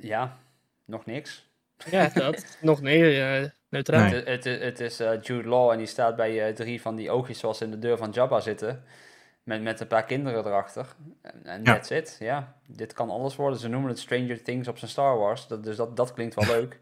Ja, 0.00 0.38
nog 0.84 1.06
niks. 1.06 1.48
Ja, 1.90 2.10
dat. 2.14 2.44
Nog 2.60 2.80
nee, 2.80 3.50
neutraal. 3.74 4.10
Nee. 4.10 4.22
Het, 4.24 4.44
het, 4.44 4.60
het 4.60 4.80
is 4.80 5.00
eh, 5.00 5.22
Jude 5.22 5.48
Law 5.48 5.70
en 5.70 5.78
die 5.78 5.86
staat 5.86 6.16
bij 6.16 6.46
eh, 6.46 6.54
drie 6.54 6.80
van 6.80 6.96
die 6.96 7.10
oogjes 7.10 7.38
zoals 7.38 7.60
in 7.60 7.70
de 7.70 7.78
deur 7.78 7.96
van 7.96 8.10
Jabba 8.10 8.40
zitten. 8.40 8.84
Met, 9.44 9.62
met 9.62 9.80
een 9.80 9.86
paar 9.86 10.04
kinderen 10.04 10.46
erachter. 10.46 10.86
En 11.42 11.62
Ja. 11.64 11.72
that's 11.72 11.90
it. 11.90 12.16
Ja, 12.20 12.54
dit 12.66 12.92
kan 12.92 13.10
alles 13.10 13.36
worden. 13.36 13.58
Ze 13.58 13.68
noemen 13.68 13.90
het 13.90 13.98
Stranger 13.98 14.42
Things 14.42 14.68
op 14.68 14.78
zijn 14.78 14.90
Star 14.90 15.18
Wars. 15.18 15.46
Dat, 15.46 15.64
dus 15.64 15.76
dat, 15.76 15.96
dat 15.96 16.12
klinkt 16.12 16.34
wel 16.34 16.46
leuk. 16.56 16.80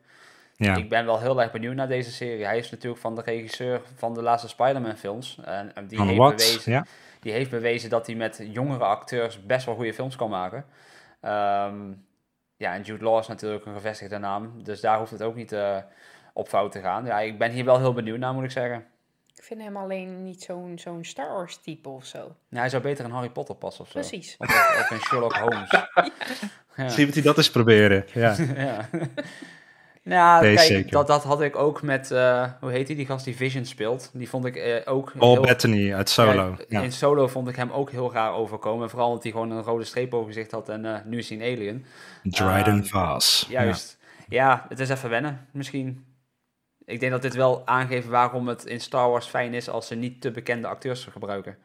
Ja. 0.57 0.77
ik 0.77 0.89
ben 0.89 1.07
wel 1.07 1.21
heel 1.21 1.43
erg 1.43 1.53
benieuwd 1.53 1.75
naar 1.75 1.89
deze 1.89 2.11
serie. 2.13 2.45
Hij 2.45 2.59
is 2.59 2.71
natuurlijk 2.71 3.01
van 3.01 3.15
de 3.15 3.23
regisseur 3.23 3.81
van 3.97 4.15
de 4.15 4.23
laatste 4.23 4.49
Spider-Man 4.49 4.97
films. 4.97 5.41
En, 5.45 5.75
en 5.75 5.87
die, 5.87 6.03
heeft 6.03 6.19
bewezen, 6.19 6.87
die 7.21 7.33
heeft 7.33 7.51
bewezen 7.51 7.91
dat 7.91 8.07
hij 8.07 8.15
met 8.17 8.45
jongere 8.51 8.85
acteurs 8.85 9.47
best 9.47 9.67
wel 9.67 9.75
goede 9.75 9.95
films 9.95 10.17
kan 10.17 10.31
maken. 10.31 10.65
Ehm, 11.21 11.93
ja, 12.57 12.75
en 12.75 12.83
Jude 12.83 13.05
Law 13.05 13.19
is 13.19 13.27
natuurlijk 13.27 13.67
een 13.67 13.75
gevestigde 13.75 14.19
naam. 14.19 14.63
Dus 14.65 14.81
daar 14.81 14.99
hoeft 14.99 15.11
het 15.11 15.23
ook 15.23 15.35
niet 15.35 15.53
eh, 15.53 15.77
op 16.33 16.49
fout 16.49 16.73
te 16.73 16.81
gaan. 16.81 17.05
Ja, 17.05 17.21
ik 17.21 17.39
ben 17.39 17.51
hier 17.51 17.65
wel 17.65 17.79
heel 17.79 17.93
benieuwd 17.93 18.19
naar, 18.19 18.35
moet 18.35 18.45
ik 18.45 18.51
zeggen. 18.51 18.87
Ik 19.43 19.49
vind 19.49 19.61
hem 19.62 19.76
alleen 19.76 20.24
niet 20.24 20.43
zo'n 20.43 20.72
zo'n 20.78 21.05
Star 21.05 21.32
Wars 21.32 21.57
type 21.57 21.88
of 21.88 22.05
zo. 22.07 22.34
Ja, 22.49 22.59
hij 22.59 22.68
zou 22.68 22.82
beter 22.82 23.05
in 23.05 23.11
Harry 23.11 23.30
Potter 23.30 23.55
passen 23.55 23.84
of 23.84 23.90
zo. 23.90 23.99
Precies. 23.99 24.34
Of, 24.38 24.49
of 24.80 24.90
in 24.90 24.99
Sherlock 25.01 25.36
Holmes. 25.36 25.70
Ja. 26.76 26.88
Zie 26.88 27.05
wat 27.07 27.14
hij 27.14 27.22
dat 27.22 27.36
eens 27.36 27.51
proberen. 27.51 28.05
Ja. 28.12 28.36
ja. 28.57 28.88
Nou, 30.03 30.43
Nee, 30.45 30.55
kijk, 30.55 30.66
zeker. 30.66 30.90
Dat, 30.90 31.07
dat 31.07 31.24
had 31.24 31.40
ik 31.40 31.57
ook 31.57 31.82
met, 31.82 32.11
eh, 32.11 32.51
hoe 32.61 32.70
heet 32.70 32.86
die, 32.86 32.97
die 32.97 33.07
gast 33.07 33.24
die 33.24 33.36
Vision 33.36 33.64
speelt. 33.64 34.11
Die 34.12 34.28
vond 34.28 34.45
ik 34.45 34.57
eh, 34.57 34.93
ook 34.93 35.12
Paul 35.18 35.32
heel- 35.32 35.43
Bettany 35.43 35.95
uit 35.95 36.09
Solo. 36.11 36.32
Ja, 36.59 36.64
Ja. 36.68 36.80
In 36.82 36.93
Solo 36.93 37.28
vond 37.28 37.49
ik 37.49 37.57
hem 37.57 37.70
ook 37.70 37.90
heel 37.90 38.12
raar 38.12 38.32
overkomen. 38.32 38.90
Vooral 38.90 39.09
omdat 39.09 39.22
hij 39.22 39.32
gewoon 39.32 39.51
een 39.51 39.62
rode 39.62 39.84
streep 39.84 40.14
over 40.14 40.26
gezicht 40.26 40.51
had 40.51 40.68
en 40.68 40.84
eh, 40.84 40.95
nu 41.05 41.18
is 41.18 41.28
hij 41.28 41.38
een 41.38 41.57
alien. 41.57 41.84
Dryden 42.22 42.82
Ehm, 42.82 42.84
Voss. 42.84 43.47
Juist. 43.49 43.99
Ja. 44.28 44.66
het 44.68 44.80
is 44.80 44.88
even 44.88 45.11
wennen, 45.11 45.47
misschien. 45.51 46.05
Ik 46.85 47.01
denk 47.01 47.12
dat 47.12 47.22
dit 47.22 47.35
wel 47.35 47.62
aangeeft 47.66 48.07
waarom 48.07 48.49
het 48.49 48.64
in 48.64 48.80
Star 48.80 49.11
Wars 49.11 49.26
fijn 49.26 49.55
is 49.55 49.68
als 49.68 49.87
ze 49.87 49.95
niet 49.95 50.20
te 50.20 50.30
bekende 50.30 50.68
acteurs 50.68 51.05
gebruiken. 51.05 51.57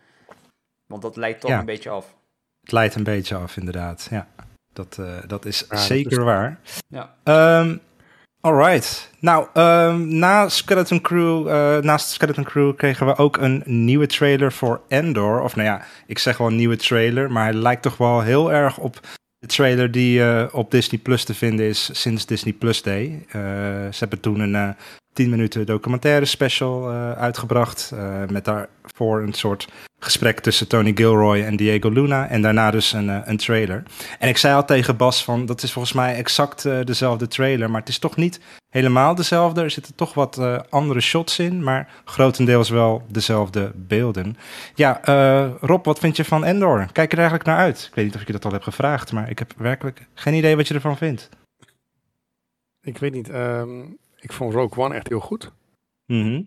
Want 0.86 1.02
dat 1.02 1.16
leidt 1.16 1.40
toch 1.42 1.50
Ja. 1.50 1.60
een 1.60 1.66
beetje 1.66 1.90
af. 1.90 2.16
Het 2.62 2.72
leidt 2.72 2.96
een 2.96 3.04
beetje 3.04 3.36
af, 3.36 3.58
inderdaad. 3.58 4.08
Ja, 4.12 4.28
dat, 4.74 4.98
eh, 5.00 5.18
dat 5.28 5.46
is 5.46 5.68
dat 5.68 5.80
zeker 5.80 6.12
is- 6.12 6.18
waar. 6.18 6.60
Ja. 6.88 7.14
Ehm 7.24 7.78
alright. 8.42 9.12
Nou, 9.20 9.48
ehm, 9.54 10.18
na 10.18 10.50
Skeleton 10.50 11.02
Crew, 11.02 11.48
eh, 11.50 11.78
naast 11.84 12.10
Skeleton 12.10 12.44
Crew 12.44 12.76
kregen 12.76 13.06
we 13.06 13.16
ook 13.18 13.38
een 13.38 13.64
nieuwe 13.66 14.06
trailer 14.08 14.52
voor 14.52 14.82
Endor. 14.88 15.42
Of 15.42 15.56
nou 15.56 15.68
ja, 15.68 15.82
ik 16.06 16.20
zeg 16.20 16.38
wel 16.38 16.48
een 16.48 16.56
nieuwe 16.56 16.76
trailer, 16.78 17.32
maar 17.32 17.44
hij 17.44 17.54
lijkt 17.54 17.82
toch 17.82 17.98
wel 17.98 18.22
heel 18.22 18.52
erg 18.52 18.78
op 18.78 19.00
trailer 19.48 19.92
die 19.92 20.24
eh, 20.24 20.46
op 20.52 20.72
Disney 20.72 21.00
Plus 21.02 21.24
te 21.24 21.34
vinden 21.34 21.66
is 21.66 21.90
sinds 22.02 22.26
Disney 22.26 22.54
Plus 22.54 22.82
Day. 22.82 23.26
Eh, 23.28 23.42
ze 23.92 23.98
hebben 24.00 24.20
toen 24.20 24.40
een 24.40 24.56
eh 24.56 24.70
10 25.14 25.30
minuten 25.30 25.66
documentaire 25.66 26.26
special 26.26 26.90
eh, 26.90 27.12
uitgebracht. 27.12 27.92
eh, 27.94 28.24
met 28.32 28.46
daarvoor 28.46 29.22
een 29.22 29.34
soort 29.34 29.68
gesprek 30.00 30.40
tussen 30.40 30.68
Tony 30.68 30.92
Gilroy 30.96 31.42
en 31.42 31.56
Diego 31.56 31.90
Luna. 31.90 32.28
En 32.30 32.42
daarna 32.42 32.72
dus 32.72 32.94
een, 32.94 33.10
eh, 33.10 33.20
een 33.26 33.38
trailer. 33.38 33.84
En 34.20 34.30
ik 34.30 34.38
zei 34.38 34.56
al 34.56 34.66
tegen 34.66 34.98
Bas 34.98 35.24
van, 35.24 35.46
dat 35.46 35.64
is 35.64 35.72
volgens 35.72 35.94
mij 35.94 36.16
exact 36.16 36.66
eh, 36.66 36.80
dezelfde 36.84 37.28
trailer. 37.28 37.70
Maar 37.72 37.80
het 37.80 37.90
is 37.90 38.00
toch 38.00 38.16
niet 38.16 38.40
helemaal 38.78 39.16
dezelfde. 39.16 39.62
Er 39.62 39.72
zitten 39.72 39.96
toch 39.96 40.14
wat 40.14 40.38
eh, 40.38 40.60
andere 40.70 41.02
shots 41.02 41.40
in. 41.40 41.64
Maar 41.64 42.02
grotendeels 42.06 42.70
wel 42.70 43.04
dezelfde 43.10 43.72
beelden. 43.76 44.38
Ja, 44.76 45.04
eh, 45.04 45.52
Rob, 45.62 45.86
wat 45.86 46.00
vind 46.00 46.16
je 46.18 46.26
van 46.26 46.46
Endor? 46.46 46.88
Kijk 46.92 47.12
er 47.12 47.18
eigenlijk 47.18 47.48
naar 47.48 47.58
uit. 47.58 47.86
Ik 47.90 47.96
weet 47.96 48.06
niet 48.06 48.16
of 48.16 48.22
ik 48.22 48.28
je 48.28 48.34
dat 48.34 48.46
al 48.46 48.52
heb 48.52 48.64
gevraagd. 48.64 49.12
Maar 49.12 49.30
ik 49.30 49.40
heb 49.40 49.54
werkelijk 49.58 50.08
geen 50.14 50.34
idee 50.34 50.56
wat 50.56 50.68
je 50.68 50.74
ervan 50.74 50.98
vindt. 50.98 51.30
Ik 52.82 52.98
weet 52.98 53.14
niet. 53.14 53.30
ehm, 53.30 53.82
ik 54.20 54.32
vond 54.34 54.54
Rogue 54.54 54.84
One 54.84 54.96
echt 54.96 55.08
heel 55.08 55.20
goed. 55.20 55.52
Mhm. 56.06 56.42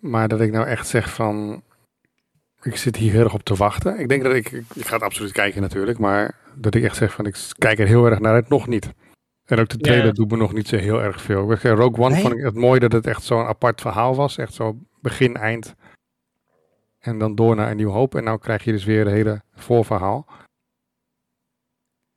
Maar 0.00 0.28
dat 0.28 0.40
ik 0.40 0.52
nou 0.52 0.66
echt 0.66 0.88
zeg 0.88 1.14
van... 1.14 1.62
Ik 2.62 2.76
zit 2.76 2.96
hier 2.96 3.12
heel 3.12 3.24
erg 3.24 3.34
op 3.34 3.42
te 3.42 3.54
wachten. 3.54 3.98
Ik 3.98 4.08
denk 4.08 4.22
dat. 4.22 4.34
Ik 4.34 4.50
ik 4.50 4.86
ga 4.86 4.94
het 4.94 5.02
absoluut 5.02 5.32
kijken 5.32 5.60
natuurlijk. 5.60 5.98
Maar 5.98 6.34
dat 6.54 6.74
ik 6.74 6.82
echt 6.82 6.96
zeg 6.96 7.12
van... 7.12 7.26
Ik 7.26 7.36
kijk 7.58 7.78
er 7.78 7.86
heel 7.86 8.06
erg 8.06 8.18
naar 8.18 8.32
uit. 8.32 8.48
Nog 8.48 8.66
niet. 8.66 8.92
En 9.46 9.58
ook 9.58 9.68
de 9.68 9.76
trailer 9.76 10.06
Ja. 10.06 10.12
doet 10.12 10.30
me 10.30 10.36
nog 10.36 10.52
niet 10.52 10.68
zo 10.68 10.76
heel 10.76 11.02
erg 11.02 11.20
veel. 11.22 11.54
Rogue 11.62 12.04
One 12.04 12.08
Nee? 12.14 12.22
vond 12.22 12.34
ik 12.34 12.44
het 12.44 12.54
mooi 12.54 12.80
dat 12.80 12.92
het 12.92 13.06
echt 13.06 13.22
zo'n 13.22 13.44
apart 13.46 13.80
verhaal 13.80 14.14
was. 14.14 14.38
Echt 14.38 14.54
zo 14.54 14.78
begin, 15.00 15.36
eind. 15.36 15.74
En 17.00 17.18
dan 17.18 17.34
door 17.34 17.56
naar 17.56 17.70
een 17.70 17.76
nieuw 17.76 17.90
hoop. 17.90 18.14
En 18.14 18.24
nou 18.24 18.38
krijg 18.38 18.64
je 18.64 18.72
dus 18.72 18.84
weer 18.84 19.06
een 19.06 19.12
hele 19.12 19.42
voorverhaal. 19.54 20.26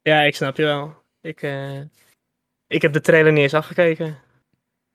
Ja, 0.01 0.21
ik 0.21 0.35
snap 0.35 0.55
je 0.57 0.63
wel. 0.63 0.93
Ik, 1.21 1.41
eh, 1.41 1.79
ik 2.67 2.81
heb 2.81 2.93
de 2.93 3.01
trailer 3.01 3.31
niet 3.31 3.41
eens 3.41 3.53
afgekeken. 3.53 4.17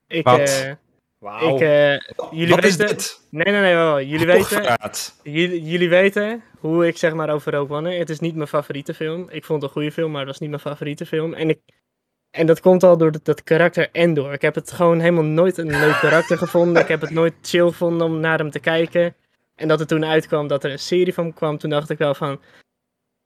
Ik, 0.06 0.24
Wat? 0.24 0.38
eh, 0.40 0.72
Wauw. 1.18 1.54
ik, 1.54 1.60
eh, 1.60 1.98
jullie 2.30 2.54
Wat 2.54 2.64
is 2.64 2.76
weten... 2.76 2.96
dit? 2.96 3.26
Nee, 3.30 3.52
nee, 3.52 3.60
nee, 3.62 3.74
wel. 3.74 4.00
Jullie 4.02 4.26
weten, 4.26 4.78
jullie, 5.22 5.62
jullie 5.64 5.88
weten 5.88 6.42
hoe 6.58 6.86
ik 6.86 6.96
zeg 6.96 7.14
maar 7.14 7.30
over 7.30 7.52
Rogue 7.52 7.76
One. 7.76 7.92
Het 7.94 8.10
is 8.10 8.20
niet 8.20 8.34
mijn 8.34 8.48
favoriete 8.48 8.94
film. 8.94 9.28
Ik 9.30 9.44
vond 9.44 9.60
het 9.62 9.70
een 9.70 9.76
goede 9.76 9.92
film, 9.92 10.10
maar 10.10 10.20
het 10.20 10.28
was 10.28 10.38
niet 10.40 10.48
mijn 10.50 10.62
favoriete 10.62 11.06
film. 11.06 11.34
En, 11.34 11.48
ik, 11.48 11.60
en 12.34 12.46
dat 12.46 12.60
komt 12.60 12.82
al 12.82 12.96
door 12.96 13.12
dat, 13.12 13.24
dat 13.24 13.42
karakter 13.42 13.88
Endor. 13.92 14.32
Ik 14.32 14.42
heb 14.42 14.54
het 14.54 14.72
gewoon 14.72 15.00
helemaal 15.00 15.24
nooit 15.24 15.58
een 15.58 15.70
leuk 15.70 15.98
karakter 16.00 16.38
gevonden. 16.38 16.82
Ik 16.82 16.88
heb 16.88 17.00
het 17.00 17.10
nooit 17.10 17.34
chill 17.42 17.66
gevonden 17.68 18.06
om 18.06 18.20
naar 18.20 18.38
hem 18.38 18.50
te 18.50 18.58
kijken. 18.58 19.14
En 19.54 19.68
dat 19.68 19.80
er 19.80 19.86
toen 19.86 20.04
uitkwam 20.04 20.46
dat 20.46 20.64
er 20.64 20.70
een 20.70 20.78
serie 20.78 21.14
van 21.14 21.32
kwam, 21.32 21.58
toen 21.58 21.70
dacht 21.70 21.90
ik 21.90 21.98
wel 21.98 22.14
van... 22.14 22.40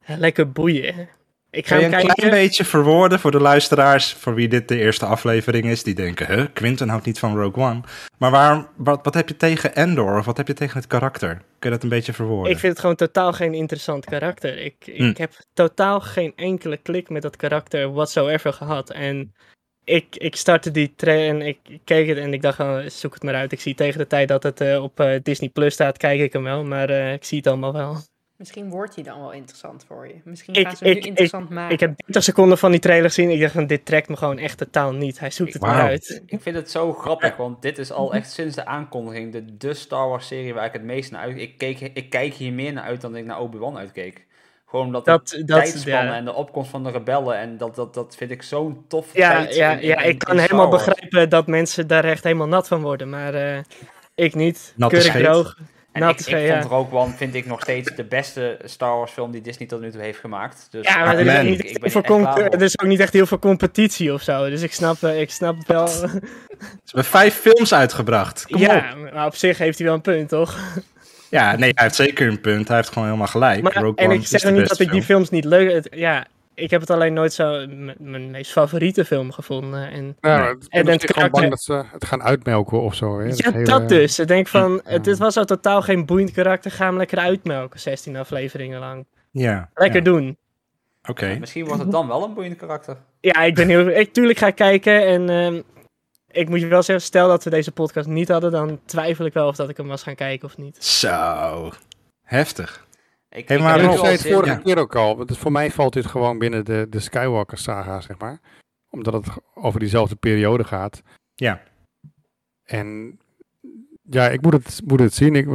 Lekker 0.06 0.52
boeien. 0.52 1.08
Ik 1.50 1.66
ga 1.66 1.74
hem 1.74 1.84
een 1.84 1.90
kijken. 1.90 2.14
klein 2.14 2.30
beetje 2.30 2.64
verwoorden 2.64 3.20
voor 3.20 3.30
de 3.30 3.40
luisteraars 3.40 4.12
voor 4.12 4.34
wie 4.34 4.48
dit 4.48 4.68
de 4.68 4.78
eerste 4.78 5.06
aflevering 5.06 5.64
is? 5.66 5.82
Die 5.82 5.94
denken, 5.94 6.26
huh, 6.26 6.46
Quinten 6.52 6.88
houdt 6.88 7.06
niet 7.06 7.18
van 7.18 7.36
Rogue 7.36 7.64
One. 7.64 7.80
Maar 8.18 8.30
waarom, 8.30 8.66
wat, 8.76 9.00
wat 9.04 9.14
heb 9.14 9.28
je 9.28 9.36
tegen 9.36 9.74
Endor 9.74 10.18
of 10.18 10.24
wat 10.24 10.36
heb 10.36 10.46
je 10.46 10.54
tegen 10.54 10.76
het 10.78 10.86
karakter? 10.86 11.28
Kun 11.58 11.70
je 11.70 11.76
dat 11.76 11.82
een 11.82 11.88
beetje 11.88 12.12
verwoorden? 12.12 12.52
Ik 12.52 12.58
vind 12.58 12.72
het 12.72 12.80
gewoon 12.80 12.96
totaal 12.96 13.32
geen 13.32 13.54
interessant 13.54 14.04
karakter. 14.04 14.58
Ik, 14.58 14.74
ik 14.84 14.96
Hm. 14.96 15.12
heb 15.14 15.32
totaal 15.52 16.00
geen 16.00 16.32
enkele 16.36 16.76
klik 16.76 17.08
met 17.08 17.22
dat 17.22 17.36
karakter 17.36 17.92
whatsoever 17.92 18.52
gehad. 18.52 18.90
En 18.90 19.32
ik, 19.84 20.16
ik 20.16 20.36
startte 20.36 20.70
die 20.70 20.92
trailer 20.96 21.28
en 21.28 21.42
ik 21.46 21.58
ik 21.68 21.80
keek 21.84 22.08
het 22.08 22.18
en 22.18 22.32
ik 22.32 22.42
dacht, 22.42 22.60
oh, 22.60 22.78
zoek 22.86 23.14
het 23.14 23.22
maar 23.22 23.34
uit. 23.34 23.52
Ik 23.52 23.60
zie 23.60 23.74
tegen 23.74 23.98
de 23.98 24.06
tijd 24.06 24.28
dat 24.28 24.42
het 24.42 24.60
eh, 24.60 24.82
op 24.82 25.00
eh, 25.00 25.20
Disney 25.22 25.48
Plus 25.48 25.74
staat, 25.74 25.96
kijk 25.98 26.20
ik 26.20 26.32
hem 26.32 26.42
wel. 26.42 26.64
Maar 26.64 26.90
eh, 26.90 27.12
ik 27.12 27.24
zie 27.24 27.38
het 27.38 27.46
allemaal 27.46 27.72
wel. 27.72 27.96
Misschien 28.38 28.70
wordt 28.70 28.94
hij 28.94 29.04
dan 29.04 29.20
wel 29.20 29.32
interessant 29.32 29.84
voor 29.88 30.06
je. 30.08 30.14
Misschien 30.24 30.54
Ik- 30.54 30.66
gaan 30.66 30.76
ze 30.76 30.84
hem 30.84 30.92
ik- 30.96 31.02
nu 31.02 31.08
interessant 31.08 31.48
maken. 31.50 31.74
Ik 31.74 31.80
heb 31.80 31.92
30 31.96 32.22
seconden 32.22 32.58
van 32.58 32.70
die 32.70 32.80
trailer 32.80 33.04
gezien. 33.08 33.30
Ik 33.30 33.40
dacht, 33.40 33.52
van, 33.52 33.66
dit 33.66 33.84
trekt 33.84 34.08
me 34.08 34.16
gewoon 34.16 34.38
echt 34.38 34.58
totaal 34.58 34.92
niet. 34.92 35.18
Hij 35.18 35.30
zoekt 35.30 35.52
het 35.52 35.62
maar 35.62 35.80
uit. 35.82 36.22
Ik 36.26 36.42
vind 36.42 36.56
het 36.56 36.70
zo 36.70 36.92
grappig, 36.92 37.36
want 37.36 37.62
dit 37.62 37.78
is 37.78 37.92
al 37.92 38.14
echt 38.14 38.30
sinds 38.32 38.54
de 38.54 38.66
aankondiging 38.66 39.32
de, 39.32 39.56
de 39.56 39.74
Star 39.74 40.08
Wars 40.08 40.26
serie 40.26 40.54
waar 40.54 40.64
ik 40.64 40.72
het 40.72 40.82
meest 40.82 41.10
naar 41.10 41.20
uit... 41.20 41.36
Ik, 41.38 41.58
keek, 41.58 41.80
ik 41.80 42.10
kijk 42.10 42.34
hier 42.34 42.52
meer 42.52 42.72
naar 42.72 42.84
uit 42.84 43.00
dan 43.00 43.16
ik 43.16 43.24
naar 43.24 43.40
Obi-Wan 43.40 43.78
uitkeek. 43.78 44.26
Gewoon 44.66 44.86
omdat 44.86 45.04
Dat- 45.04 45.28
de 45.28 45.44
dat- 45.44 45.58
tijdspannen 45.64 46.12
ja. 46.12 46.16
en 46.18 46.24
de 46.24 46.34
opkomst 46.34 46.70
van 46.70 46.84
de 46.84 46.90
rebellen 46.90 47.36
en 47.38 47.56
dat, 47.56 47.74
dat, 47.74 47.94
dat 47.94 48.16
vind 48.16 48.30
ik 48.30 48.42
zo'n 48.42 48.84
tof 48.88 49.14
Ja, 49.16 49.30
tijd 49.36 49.54
ja, 49.54 49.72
in- 49.72 49.80
in- 49.80 49.86
ja 49.88 50.00
in- 50.02 50.08
ik 50.08 50.18
kan 50.18 50.34
in 50.34 50.40
helemaal 50.40 50.70
Wars. 50.70 50.84
begrijpen 50.84 51.28
dat 51.28 51.46
mensen 51.46 51.86
daar 51.86 52.04
echt 52.04 52.24
helemaal 52.24 52.48
nat 52.48 52.68
van 52.68 52.82
worden. 52.82 53.10
Maar 53.10 53.34
eh, 53.34 53.58
ik 54.14 54.34
niet. 54.34 54.72
Natte 54.76 54.96
Keurig 54.96 55.22
droog. 55.22 55.58
En 55.98 56.06
Nat 56.06 56.20
ik, 56.20 56.26
ik 56.26 56.46
ja. 56.46 56.60
vond 56.60 56.72
Rogue 56.72 56.98
One, 56.98 57.12
vind 57.16 57.34
ik 57.34 57.46
nog 57.46 57.60
steeds 57.60 57.94
de 57.94 58.04
beste 58.04 58.58
Star 58.64 58.96
Wars 58.96 59.12
film 59.12 59.30
die 59.30 59.40
Disney 59.40 59.68
tot 59.68 59.80
nu 59.80 59.90
toe 59.90 60.00
heeft 60.00 60.18
gemaakt. 60.18 60.66
Dus 60.70 60.86
Ja, 60.86 61.04
maar 61.04 61.18
er 61.18 61.26
is, 61.26 61.42
niet 61.42 61.64
ik, 61.64 61.70
ik 61.70 62.54
er 62.54 62.62
is 62.62 62.80
ook 62.80 62.88
niet 62.88 63.00
echt 63.00 63.12
heel 63.12 63.26
veel 63.26 63.38
competitie 63.38 64.12
of 64.12 64.22
zo. 64.22 64.50
Dus 64.50 64.62
ik 64.62 64.72
snap, 64.72 65.02
eh, 65.02 65.20
ik 65.20 65.30
snap 65.30 65.56
wel. 65.66 65.86
Ze 66.88 66.94
hebben 66.94 67.04
vijf 67.04 67.34
films 67.34 67.74
uitgebracht. 67.74 68.46
Kom 68.46 68.60
ja, 68.60 68.76
op. 68.76 69.12
maar 69.12 69.26
op 69.26 69.34
zich 69.34 69.58
heeft 69.58 69.78
hij 69.78 69.86
wel 69.86 69.96
een 69.96 70.00
punt, 70.00 70.28
toch? 70.28 70.58
Ja, 71.30 71.56
nee, 71.56 71.70
hij 71.74 71.84
heeft 71.84 71.94
zeker 71.94 72.28
een 72.28 72.40
punt. 72.40 72.68
Hij 72.68 72.76
heeft 72.76 72.88
gewoon 72.88 73.04
helemaal 73.04 73.26
gelijk. 73.26 73.62
Maar, 73.62 73.74
Rogue 73.74 73.94
en 73.94 74.06
One 74.06 74.14
ik 74.14 74.26
zeg 74.26 74.50
niet 74.50 74.68
dat 74.68 74.80
ik 74.80 74.90
die 74.90 75.02
film. 75.02 75.02
films 75.02 75.30
niet 75.30 75.44
leuk... 75.44 75.72
Het, 75.72 75.88
ja, 75.90 76.26
ik 76.58 76.70
heb 76.70 76.80
het 76.80 76.90
alleen 76.90 77.12
nooit 77.12 77.32
zo 77.32 77.66
mijn 77.98 78.30
meest 78.30 78.52
favoriete 78.52 79.04
film 79.04 79.32
gevonden. 79.32 79.90
En, 79.90 80.16
Ja, 80.20 80.48
ik 80.48 80.50
En 80.50 80.56
ben 80.68 80.78
het 80.78 80.86
misschien 80.86 81.14
gewoon 81.14 81.30
bang 81.30 81.44
karakter- 81.44 81.48
dat 81.50 81.60
ze 81.62 81.92
het 81.94 82.04
gaan 82.04 82.22
uitmelken 82.22 82.80
of 82.80 82.94
zo. 82.94 83.18
Hè? 83.18 83.24
ja, 83.26 83.52
hele- 83.52 83.64
dat 83.64 83.88
dus. 83.88 84.18
Ik 84.18 84.26
denk 84.28 84.48
van, 84.48 84.72
Ja. 84.84 84.90
het, 84.92 85.04
dit 85.04 85.18
was 85.18 85.34
zo 85.34 85.44
totaal 85.44 85.82
geen 85.82 86.06
boeiend 86.06 86.30
karakter. 86.32 86.70
Ga 86.70 86.84
hem 86.86 86.96
lekker 86.96 87.18
uitmelken, 87.18 87.80
16 87.80 88.16
afleveringen 88.16 88.80
lang. 88.80 89.06
Ja, 89.30 89.70
Lekker 89.74 89.98
ja. 89.98 90.04
doen. 90.04 90.36
Oké. 91.08 91.36
Misschien 91.40 91.64
wordt 91.66 91.82
het 91.82 91.90
dan 91.90 92.06
wel 92.08 92.24
een 92.24 92.34
boeiend 92.34 92.56
karakter. 92.56 92.96
Ja, 93.20 93.42
ik 93.42 93.54
ben 93.54 93.68
heel... 93.68 93.88
Ik, 93.88 94.12
tuurlijk 94.12 94.38
ga 94.38 94.46
ik 94.46 94.54
kijken 94.54 95.06
en... 95.06 95.28
ehm, 95.30 95.60
ik 96.30 96.48
moet 96.48 96.60
je 96.60 96.66
wel 96.66 96.82
zeggen, 96.82 97.04
stel 97.04 97.28
dat 97.28 97.44
we 97.44 97.50
deze 97.50 97.72
podcast 97.72 98.08
niet 98.08 98.28
hadden, 98.28 98.50
dan 98.50 98.80
twijfel 98.84 99.24
ik 99.24 99.32
wel 99.32 99.48
of 99.48 99.56
dat 99.56 99.68
ik 99.68 99.76
hem 99.76 99.86
was 99.88 100.02
gaan 100.02 100.14
kijken 100.14 100.48
of 100.48 100.56
niet. 100.56 100.84
Zo. 100.84 101.70
Heftig. 102.24 102.86
Ik, 103.30 103.48
Hey, 103.48 103.58
maar 103.58 103.80
ik 103.80 103.98
zei 103.98 104.12
het 104.12 104.26
vorige 104.28 104.50
ja. 104.52 104.56
keer 104.56 104.78
ook 104.78 104.96
al. 104.96 105.16
want 105.16 105.38
voor 105.38 105.52
mij 105.52 105.70
valt 105.70 105.92
dit 105.92 106.06
gewoon 106.06 106.38
binnen 106.38 106.64
de, 106.64 106.86
de 106.90 107.00
Skywalker 107.00 107.58
saga, 107.58 108.00
zeg 108.00 108.18
maar. 108.18 108.40
Omdat 108.90 109.12
het 109.12 109.28
over 109.54 109.80
diezelfde 109.80 110.16
periode 110.16 110.64
gaat. 110.64 111.02
Ja. 111.34 111.62
En 112.64 113.18
ja, 114.02 114.28
ik 114.28 114.40
moet 114.42 114.52
het, 114.52 114.80
moet 114.84 115.00
het 115.00 115.14
zien. 115.14 115.34
Ik, 115.34 115.46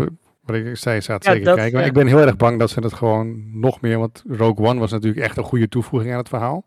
wat 0.42 0.56
ik 0.56 0.78
zei, 0.78 1.02
staat 1.02 1.24
Ja, 1.24 1.32
zeker 1.32 1.46
dat- 1.46 1.56
kijken. 1.56 1.74
Maar 1.74 1.82
ja. 1.84 1.88
ik 1.88 1.94
ben 1.94 2.08
heel 2.08 2.20
erg 2.20 2.36
bang 2.36 2.60
dat 2.60 2.70
ze 2.70 2.80
het 2.80 2.94
gewoon 2.94 3.60
nog 3.60 3.82
meer... 3.82 4.00
Want 4.00 4.24
Rogue 4.28 4.66
One 4.66 4.80
was 4.80 4.92
natuurlijk 4.92 5.24
echt 5.24 5.38
een 5.38 5.44
goede 5.44 5.68
toevoeging 5.68 6.12
aan 6.12 6.18
het 6.18 6.30
verhaal. 6.30 6.66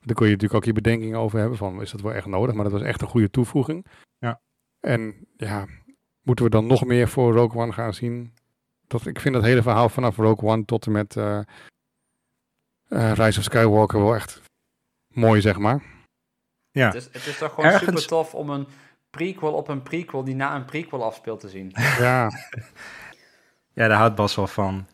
Daar 0.00 0.14
kon 0.14 0.26
je 0.26 0.32
natuurlijk 0.32 0.60
ook 0.60 0.64
je 0.64 0.72
bedenkingen 0.72 1.18
over 1.18 1.38
hebben. 1.38 1.58
Van, 1.58 1.80
is 1.80 1.90
dat 1.90 2.00
wel 2.00 2.12
echt 2.14 2.26
nodig? 2.26 2.54
Maar 2.54 2.64
dat 2.64 2.72
was 2.72 2.82
echt 2.82 3.00
een 3.02 3.08
goede 3.08 3.30
toevoeging. 3.30 3.86
Ja. 4.18 4.40
En 4.80 5.26
ja, 5.36 5.66
moeten 6.22 6.44
we 6.44 6.50
dan 6.50 6.66
nog 6.66 6.84
meer 6.84 7.08
voor 7.08 7.32
Rogue 7.34 7.60
One 7.62 7.72
gaan 7.72 7.94
zien? 7.94 8.32
Dat, 8.86 9.06
ik 9.06 9.20
vind 9.20 9.34
dat 9.34 9.44
hele 9.44 9.62
verhaal 9.62 9.88
vanaf 9.88 10.16
Rogue 10.16 10.48
One 10.48 10.64
tot 10.64 10.86
en 10.86 10.92
met 10.92 11.16
eh 11.16 11.38
eh, 12.88 13.12
Rise 13.12 13.38
of 13.38 13.44
Skywalker 13.44 14.00
wel 14.02 14.14
echt 14.14 14.40
mooi, 15.08 15.40
zeg 15.40 15.58
maar. 15.58 15.82
Ja. 16.70 16.86
Het, 16.86 16.94
is, 16.94 17.08
het 17.12 17.26
is 17.26 17.38
toch 17.38 17.54
gewoon 17.54 17.70
Ergens- 17.70 17.84
super 17.90 18.06
tof 18.06 18.34
om 18.34 18.50
een 18.50 18.66
prequel 19.10 19.52
op 19.52 19.68
een 19.68 19.82
prequel 19.82 20.24
die 20.24 20.34
na 20.34 20.54
een 20.54 20.64
prequel 20.64 21.04
afspeelt 21.04 21.40
te 21.40 21.48
zien. 21.48 21.72
Ja, 21.98 22.30
Ja, 23.74 23.88
daar 23.88 23.98
houdt 23.98 24.14
Bas 24.14 24.34
wel 24.34 24.46
van. 24.46 24.86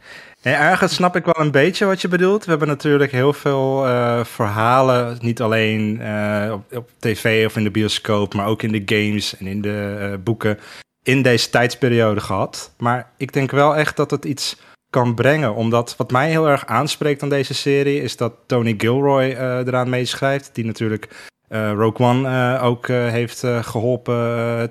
En 0.43 0.55
ergens 0.55 0.95
snap 0.95 1.17
ik 1.17 1.25
wel 1.25 1.41
een 1.41 1.51
beetje 1.51 1.85
wat 1.85 2.01
je 2.01 2.09
bedoelt. 2.09 2.45
We 2.45 2.51
hebben 2.51 2.69
natuurlijk 2.69 3.13
heel 3.13 3.33
veel 3.33 3.87
eh, 3.87 4.25
verhalen, 4.25 5.19
niet 5.21 5.41
alleen 5.41 6.01
eh, 6.01 6.53
op, 6.53 6.77
op 6.77 6.91
tv 6.99 7.47
of 7.47 7.57
in 7.57 7.65
de 7.65 7.71
bioscoop, 7.71 8.35
maar 8.35 8.47
ook 8.47 8.63
in 8.63 8.73
de 8.73 8.83
games 8.97 9.37
en 9.37 9.47
in 9.47 9.61
de 9.61 9.97
eh, 10.13 10.19
boeken 10.25 10.59
in 11.03 11.23
deze 11.23 11.51
tijdsperiode 11.51 12.21
gehad. 12.21 12.75
Maar 12.79 13.11
ik 13.17 13.33
denk 13.33 13.51
wel 13.51 13.77
echt 13.77 13.97
dat 13.97 14.11
het 14.11 14.25
iets 14.25 14.57
kan 14.91 15.15
brengen, 15.15 15.55
omdat 15.55 15.95
wat 15.97 16.11
mij 16.11 16.31
heel 16.31 16.49
erg 16.49 16.67
aanspreekt 16.67 17.23
aan 17.23 17.29
deze 17.29 17.55
serie 17.55 18.03
is 18.03 18.17
dat 18.17 18.33
Tony 18.47 18.75
Gilroy 18.79 19.23
eh, 19.31 19.57
eraan 19.59 19.89
meeschrijft, 19.89 20.51
die 20.53 20.65
natuurlijk 20.65 21.31
eh, 21.49 21.73
Rogue 21.73 22.07
One 22.07 22.29
eh, 22.29 22.65
ook 22.65 22.89
heeft 22.89 23.45
eh, 23.45 23.63
geholpen 23.63 24.15
eh, 24.15 24.63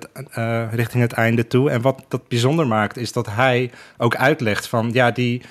eh, 0.62 0.72
richting 0.72 1.02
het 1.02 1.12
einde 1.12 1.46
toe. 1.46 1.70
En 1.70 1.80
wat 1.82 2.04
dat 2.08 2.28
bijzonder 2.28 2.66
maakt, 2.66 2.96
is 2.96 3.12
dat 3.12 3.26
hij 3.26 3.70
ook 3.98 4.16
uitlegt 4.16 4.66
van 4.66 4.90
ja, 4.92 5.10
die, 5.10 5.42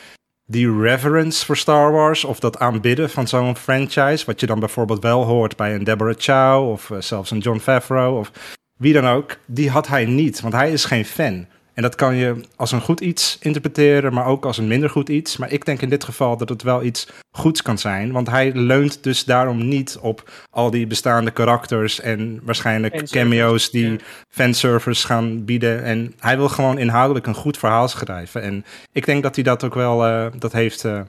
die 0.45 0.81
reverence 0.81 1.45
voor 1.45 1.57
Star 1.57 1.91
Wars 1.91 2.23
of 2.23 2.39
dat 2.39 2.59
aanbidden 2.59 3.09
van 3.09 3.27
zo'n 3.27 3.55
franchise, 3.55 4.25
wat 4.25 4.39
je 4.39 4.45
dan 4.45 4.59
bijvoorbeeld 4.59 5.03
wel 5.03 5.23
hoort 5.23 5.55
bij 5.55 5.75
een 5.75 5.83
Deborah 5.83 6.15
Chow 6.17 6.69
of 6.69 6.91
zelfs 6.99 7.31
een 7.31 7.39
John 7.39 7.59
Favreau 7.59 8.19
of 8.19 8.31
wie 8.79 8.93
dan 8.93 9.07
ook, 9.07 9.37
die 9.45 9.69
had 9.69 9.87
hij 9.87 10.05
niet, 10.05 10.41
want 10.41 10.53
hij 10.53 10.71
is 10.71 10.85
geen 10.85 11.05
fan. 11.05 11.45
En 11.73 11.85
dat 11.85 11.95
kan 11.95 12.15
je 12.15 12.35
als 12.55 12.71
een 12.71 12.81
goed 12.81 12.99
iets 12.99 13.37
interpreteren, 13.41 14.13
maar 14.13 14.25
ook 14.25 14.45
als 14.45 14.57
een 14.57 14.67
minder 14.67 14.89
goed 14.89 15.09
iets. 15.09 15.37
Maar 15.37 15.51
ik 15.51 15.65
denk 15.65 15.81
in 15.81 15.89
dit 15.89 16.03
geval 16.03 16.37
dat 16.37 16.49
het 16.49 16.63
wel 16.63 16.83
iets 16.83 17.07
goeds 17.31 17.61
kan 17.61 17.77
zijn. 17.77 18.11
Want 18.11 18.29
hij 18.29 18.51
leunt 18.53 19.03
dus 19.03 19.23
daarom 19.23 19.67
niet 19.67 19.97
op 20.01 20.31
al 20.49 20.69
die 20.69 20.87
bestaande 20.87 21.31
karakters 21.31 21.99
en 21.99 22.39
waarschijnlijk 22.43 23.09
cameo's 23.09 23.71
die 23.71 23.91
ja. 23.91 23.97
fanservice 24.29 25.05
gaan 25.05 25.45
bieden. 25.45 25.83
En 25.83 26.13
hij 26.19 26.37
wil 26.37 26.49
gewoon 26.49 26.77
inhoudelijk 26.77 27.27
een 27.27 27.35
goed 27.35 27.57
verhaal 27.57 27.87
schrijven. 27.87 28.41
En 28.41 28.65
ik 28.91 29.05
denk 29.05 29.23
dat 29.23 29.35
hij 29.35 29.43
dat 29.43 29.63
ook 29.63 29.75
wel 29.75 30.05
eh, 30.05 30.25
dat 30.39 30.51
heeft 30.51 30.85
eh, 30.85 30.99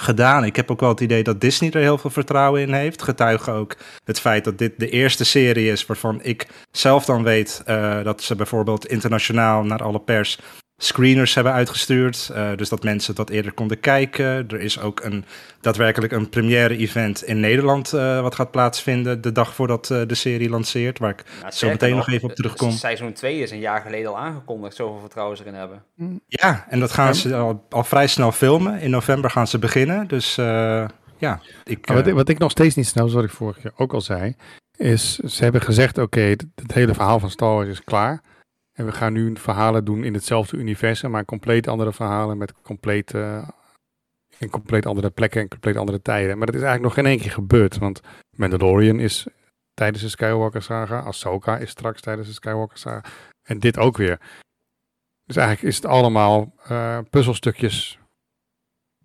gedaan. 0.00 0.44
Ik 0.44 0.56
heb 0.56 0.70
ook 0.70 0.80
wel 0.80 0.88
het 0.88 1.00
idee 1.00 1.22
dat 1.22 1.40
Disney 1.40 1.70
er 1.70 1.80
heel 1.80 1.98
veel 1.98 2.10
vertrouwen 2.10 2.60
in 2.60 2.72
heeft. 2.72 3.02
Getuige 3.02 3.50
ook 3.50 3.76
het 4.04 4.20
feit 4.20 4.44
dat 4.44 4.58
dit 4.58 4.72
de 4.78 4.88
eerste 4.88 5.24
serie 5.24 5.70
is 5.70 5.86
waarvan 5.86 6.22
ik 6.22 6.46
zelf 6.70 7.04
dan 7.04 7.22
weet 7.22 7.62
eh, 7.64 8.02
dat 8.02 8.22
ze 8.22 8.34
bijvoorbeeld 8.34 8.86
internationaal 8.86 9.64
naar 9.64 9.82
alle 9.82 10.00
pers 10.00 10.38
screeners 10.78 11.34
hebben 11.34 11.52
uitgestuurd. 11.52 12.30
eh, 12.34 12.50
dus 12.56 12.68
dat 12.68 12.82
mensen 12.82 13.14
dat 13.14 13.30
eerder 13.30 13.52
konden 13.52 13.80
kijken. 13.80 14.26
Er 14.26 14.60
is 14.60 14.80
ook 14.80 15.00
een, 15.04 15.24
daadwerkelijk 15.60 16.12
een 16.12 16.28
première 16.28 16.76
event 16.76 17.24
in 17.24 17.40
Nederland 17.40 17.92
eh, 17.92 18.20
wat 18.20 18.34
gaat 18.34 18.50
plaatsvinden 18.50 19.20
de 19.20 19.32
dag 19.32 19.54
voordat 19.54 19.90
eh, 19.90 20.02
de 20.06 20.14
serie 20.14 20.48
lanceert. 20.48 20.98
Waar 20.98 21.10
ik 21.10 21.24
Nou, 21.40 21.52
zo 21.52 21.68
meteen 21.68 21.96
nog 21.96 22.08
even 22.08 22.28
op 22.28 22.34
terugkom. 22.34 22.70
Seizoen 22.70 23.12
2 23.12 23.38
is 23.38 23.50
een 23.50 23.60
jaar 23.60 23.80
geleden 23.80 24.10
al 24.10 24.18
aangekondigd, 24.18 24.76
zoveel 24.76 25.00
vertrouwen 25.00 25.36
ze 25.36 25.42
erin 25.42 25.58
hebben. 25.58 25.82
Ja, 26.26 26.66
en 26.68 26.80
dat 26.80 26.92
gaan 26.92 27.14
ze 27.14 27.34
al, 27.34 27.66
al 27.70 27.84
vrij 27.84 28.06
snel 28.06 28.32
filmen. 28.32 28.80
In 28.80 28.90
november 28.90 29.30
gaan 29.30 29.46
ze 29.46 29.58
beginnen. 29.58 30.06
Dus 30.06 30.38
eh, 30.38 30.84
ja, 31.18 31.40
ik, 31.64 31.86
Maar 31.86 31.96
wat, 31.96 32.06
eh, 32.06 32.12
wat 32.12 32.28
ik 32.28 32.38
nog 32.38 32.50
steeds 32.50 32.74
niet 32.74 32.86
snel, 32.86 33.08
zoals 33.08 33.26
ik 33.26 33.32
vorige 33.32 33.60
keer 33.60 33.72
ook 33.76 33.92
al 33.92 34.00
zei, 34.00 34.34
is 34.76 35.16
ze 35.16 35.42
hebben 35.42 35.60
gezegd, 35.60 35.98
oké, 35.98 36.20
het, 36.20 36.46
het 36.54 36.72
hele 36.72 36.94
verhaal 36.94 37.20
van 37.20 37.30
Star 37.30 37.54
Wars 37.54 37.68
is 37.68 37.84
klaar. 37.84 38.22
En 38.76 38.84
we 38.84 38.92
gaan 38.92 39.12
nu 39.12 39.36
verhalen 39.36 39.84
doen 39.84 40.04
in 40.04 40.14
hetzelfde 40.14 40.56
universum, 40.56 41.10
maar 41.10 41.24
compleet 41.24 41.68
andere 41.68 41.92
verhalen 41.92 42.38
met 42.38 42.52
compleet, 42.62 43.14
eh, 43.14 43.48
in 44.38 44.50
compleet 44.50 44.86
andere 44.86 45.10
plekken 45.10 45.40
en 45.40 45.48
compleet 45.48 45.76
andere 45.76 46.02
tijden. 46.02 46.38
Maar 46.38 46.46
dat 46.46 46.54
is 46.54 46.62
eigenlijk 46.62 46.94
nog 46.94 47.04
geen 47.04 47.12
één 47.12 47.22
keer 47.22 47.34
gebeurd, 47.34 47.78
want 47.78 48.00
Mandalorian 48.36 48.98
is 48.98 49.26
tijdens 49.74 50.02
de 50.02 50.08
Skywalker 50.08 50.62
saga, 50.62 51.00
Ahsoka 51.00 51.58
is 51.58 51.70
straks 51.70 52.00
tijdens 52.00 52.28
de 52.28 52.34
Skywalker 52.34 52.78
saga 52.78 53.04
en 53.42 53.58
dit 53.58 53.78
ook 53.78 53.96
weer. 53.96 54.20
Dus 55.24 55.36
eigenlijk 55.36 55.68
is 55.68 55.76
het 55.76 55.86
allemaal 55.86 56.54
eh, 56.64 56.98
puzzelstukjes 57.10 57.98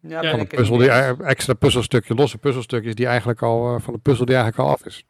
Ja, 0.01 0.30
van 0.30 0.39
een 0.39 0.47
puzzel, 0.47 0.78
die, 0.78 0.89
eh, 0.89 1.19
extra 1.19 1.53
puzzelstukje, 1.53 2.13
losse 2.13 2.38
puzzelstukjes 2.38 2.95
die 2.95 3.05
eigenlijk 3.05 3.41
al 3.41 3.76
eh, 3.76 3.82
van 3.82 3.93
de 3.93 3.99
puzzel 3.99 4.26
die 4.26 4.36
eigenlijk 4.36 4.67
al 4.67 4.74
af 4.74 4.86
is. 4.86 5.05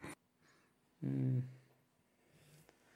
Hmm. 0.98 1.51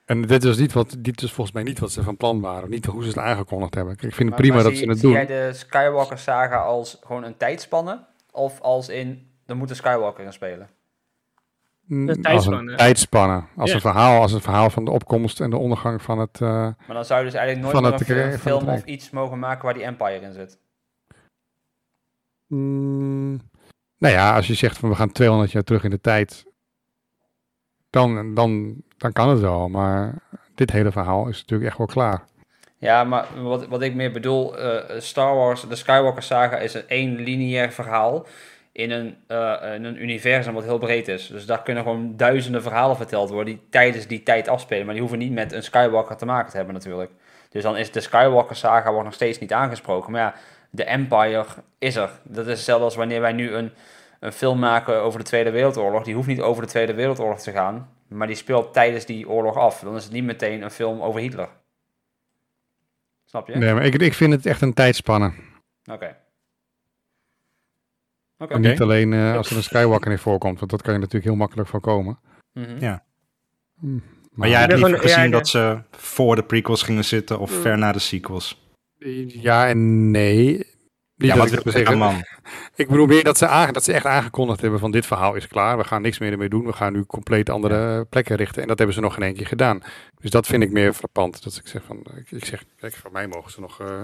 En 0.06 0.22
dit 0.22 0.44
is 0.44 0.56
niet 0.56 0.72
wat, 0.72 0.96
dit 0.98 1.22
is 1.22 1.32
volgens 1.32 1.56
mij 1.56 1.64
niet 1.64 1.78
wat 1.78 1.90
ze 1.92 2.02
van 2.02 2.16
plan 2.16 2.40
waren, 2.40 2.62
of 2.62 2.68
niet 2.68 2.86
hoe 2.86 3.02
ze 3.02 3.08
het 3.08 3.18
aangekondigd 3.18 3.74
hebben. 3.74 3.92
Ik 3.92 4.00
vind 4.00 4.14
het 4.16 4.28
Maar- 4.28 4.38
prima 4.38 4.54
maar 4.54 4.62
dat 4.64 4.72
zie- 4.72 4.82
ze 4.82 4.88
het 4.88 4.98
zie 4.98 5.08
doen. 5.08 5.16
jij 5.16 5.26
de 5.26 5.52
Skywalker 5.52 6.18
saga 6.18 6.56
als 6.56 6.98
gewoon 7.06 7.24
een 7.24 7.36
tijdspanne? 7.36 8.04
Of 8.30 8.60
als 8.60 8.88
in, 8.88 9.30
er 9.46 9.56
moet 9.56 9.70
een 9.70 9.76
Skywalker 9.76 10.24
in 10.24 10.32
spelen? 10.32 10.68
Mm, 11.86 12.06
de 12.06 12.28
als 12.28 12.46
een 12.46 12.74
tijdspanne, 12.76 13.44
als 13.56 13.68
Ja. 13.68 13.74
een 13.74 13.80
verhaal, 13.80 14.20
als 14.20 14.32
een 14.32 14.40
verhaal 14.40 14.70
van 14.70 14.84
de 14.84 14.90
opkomst 14.90 15.40
en 15.40 15.50
de 15.50 15.56
ondergang 15.56 16.02
van 16.02 16.18
het. 16.18 16.40
eh, 16.40 16.48
Maar 16.48 16.74
dan 16.88 17.04
zou 17.04 17.18
je 17.20 17.24
dus 17.26 17.34
eigenlijk 17.34 17.60
nooit 17.74 17.98
Van 17.98 18.14
meer 18.16 18.32
een, 18.32 18.38
film 18.38 18.68
of 18.68 18.84
iets 18.84 19.10
mogen 19.10 19.38
maken 19.38 19.64
waar 19.64 19.74
die 19.74 19.82
Empire 19.84 20.20
in 20.20 20.32
zit. 20.32 20.58
mm, 22.46 23.40
nou 23.98 24.14
ja, 24.14 24.34
als 24.34 24.46
je 24.46 24.54
zegt 24.54 24.78
van 24.78 24.88
we 24.88 24.94
gaan 24.94 25.12
200 25.12 25.52
jaar 25.52 25.62
terug 25.64 25.84
in 25.84 25.90
de 25.90 26.00
tijd, 26.00 26.45
dan, 27.96 28.34
dan, 28.34 28.74
dan 28.96 29.12
kan 29.12 29.28
het 29.28 29.40
wel. 29.40 29.68
Maar 29.68 30.14
dit 30.54 30.70
hele 30.70 30.92
verhaal 30.92 31.28
is 31.28 31.40
natuurlijk 31.40 31.68
echt 31.68 31.78
wel 31.78 31.86
klaar. 31.86 32.24
Ja, 32.78 33.04
maar 33.04 33.26
wat, 33.42 33.66
wat 33.66 33.82
ik 33.82 33.94
meer 33.94 34.12
bedoel, 34.12 34.58
eh, 34.58 35.00
Star 35.00 35.34
Wars, 35.34 35.68
de 35.68 35.76
Skywalker 35.76 36.22
saga 36.22 36.56
is 36.56 36.74
een 36.74 36.88
één 36.88 37.16
lineair 37.16 37.72
verhaal 37.72 38.26
in 38.72 38.90
een, 38.90 39.16
eh, 39.26 39.54
een 39.60 40.02
universum 40.02 40.54
wat 40.54 40.64
heel 40.64 40.78
breed 40.78 41.08
is. 41.08 41.26
Dus 41.26 41.46
daar 41.46 41.62
kunnen 41.62 41.82
gewoon 41.82 42.16
duizenden 42.16 42.62
verhalen 42.62 42.96
verteld 42.96 43.30
worden 43.30 43.54
die 43.54 43.66
tijdens 43.70 44.06
die 44.06 44.22
tijd 44.22 44.48
afspelen. 44.48 44.84
Maar 44.84 44.94
die 44.94 45.02
hoeven 45.02 45.18
niet 45.18 45.32
met 45.32 45.52
een 45.52 45.62
Skywalker 45.62 46.16
te 46.16 46.26
maken 46.26 46.50
te 46.50 46.56
hebben 46.56 46.74
natuurlijk. 46.74 47.10
Dus 47.50 47.62
dan 47.62 47.76
is 47.76 47.92
de 47.92 48.00
Skywalker 48.00 48.56
saga 48.56 48.90
wordt 48.90 49.04
nog 49.04 49.14
steeds 49.14 49.38
niet 49.38 49.52
aangesproken. 49.52 50.12
Maar 50.12 50.20
ja, 50.20 50.34
de 50.70 50.84
Empire 50.84 51.44
is 51.78 51.96
er. 51.96 52.10
Dat 52.22 52.46
is 52.46 52.52
hetzelfde 52.52 52.84
als 52.84 52.96
wanneer 52.96 53.20
wij 53.20 53.32
nu 53.32 53.54
een, 53.54 53.72
een 54.26 54.32
film 54.32 54.58
maken 54.58 55.00
over 55.02 55.18
de 55.18 55.24
Tweede 55.24 55.50
Wereldoorlog. 55.50 56.04
Die 56.04 56.14
hoeft 56.14 56.28
niet 56.28 56.40
over 56.40 56.62
de 56.62 56.68
Tweede 56.68 56.94
Wereldoorlog 56.94 57.40
te 57.40 57.52
gaan. 57.52 57.90
Maar 58.08 58.26
die 58.26 58.36
speelt 58.36 58.72
tijdens 58.72 59.06
die 59.06 59.28
oorlog 59.28 59.56
af. 59.56 59.80
Dan 59.80 59.96
is 59.96 60.04
het 60.04 60.12
niet 60.12 60.24
meteen 60.24 60.62
een 60.62 60.70
film 60.70 61.00
over 61.00 61.20
Hitler. 61.20 61.48
Snap 63.24 63.48
je? 63.48 63.56
Nee, 63.56 63.74
maar 63.74 63.84
ik, 63.84 63.94
ik 63.94 64.14
vind 64.14 64.32
het 64.32 64.46
echt 64.46 64.60
een 64.60 64.74
tijdspanne. 64.74 65.32
Oké. 65.92 66.16
Oké. 68.38 68.54
En 68.54 68.60
niet 68.60 68.80
alleen 68.80 69.12
eh, 69.12 69.36
als 69.36 69.50
er 69.50 69.56
een 69.56 69.62
Skywalker 69.62 70.10
in 70.10 70.18
voorkomt, 70.18 70.58
want 70.58 70.70
dat 70.70 70.82
kan 70.82 70.92
je 70.92 70.98
natuurlijk 70.98 71.24
heel 71.24 71.36
makkelijk 71.36 71.68
voorkomen. 71.68 72.18
Mhm. 72.52 72.78
Ja. 72.78 73.04
Mm, 73.80 74.02
maar 74.30 74.48
jij 74.48 74.60
hebt 74.60 74.78
ja, 74.78 74.96
gezien 74.96 75.30
dat 75.30 75.48
ze 75.48 75.82
voor 75.90 76.36
de 76.36 76.42
prequels 76.44 76.82
gingen 76.82 77.04
zitten 77.04 77.38
of 77.38 77.50
Mm. 77.50 77.60
ver 77.60 77.78
na 77.78 77.92
de 77.92 77.98
sequels. 77.98 78.70
Ja 79.26 79.68
en 79.68 80.10
nee. 80.10 80.75
Niet 81.16 81.30
ja, 81.30 81.36
wat 81.36 81.46
ik 81.46 81.52
wil 81.52 81.62
dat 81.62 81.74
ik 81.74 81.78
zeggen. 81.78 81.98
man? 82.06 82.24
Ik 82.74 82.88
bedoel 82.88 83.06
meer 83.06 83.24
dat 83.24 83.38
ze, 83.38 83.46
aange- 83.46 83.72
dat 83.72 83.84
ze 83.84 83.92
echt 83.92 84.04
aangekondigd 84.06 84.60
hebben 84.60 84.80
van 84.80 84.90
dit 84.90 85.06
verhaal 85.06 85.34
is 85.34 85.46
klaar. 85.48 85.76
We 85.76 85.84
gaan 85.84 86.02
niks 86.02 86.18
meer 86.18 86.32
ermee 86.32 86.48
doen. 86.48 86.66
We 86.66 86.72
gaan 86.72 86.92
nu 86.92 87.04
compleet 87.04 87.50
andere 87.50 88.04
plekken 88.04 88.36
richten. 88.36 88.62
En 88.62 88.68
dat 88.68 88.78
hebben 88.78 88.96
ze 88.96 89.02
nog 89.02 89.16
in 89.16 89.22
één 89.22 89.34
keer 89.34 89.46
gedaan. 89.46 89.80
Dus 90.20 90.30
dat 90.30 90.46
vind 90.46 90.62
ik 90.62 90.70
meer 90.72 90.92
frappant. 90.92 91.42
Dat 91.44 91.56
ik 91.56 91.66
zeg 91.68 91.82
van, 91.84 92.02
ik, 92.16 92.30
ik 92.30 92.44
zeg, 92.44 92.64
kijk, 92.76 92.94
van 92.94 93.12
mij 93.12 93.26
mogen 93.26 93.50
ze 93.50 93.60
nog, 93.60 93.80
eh, 93.80 94.02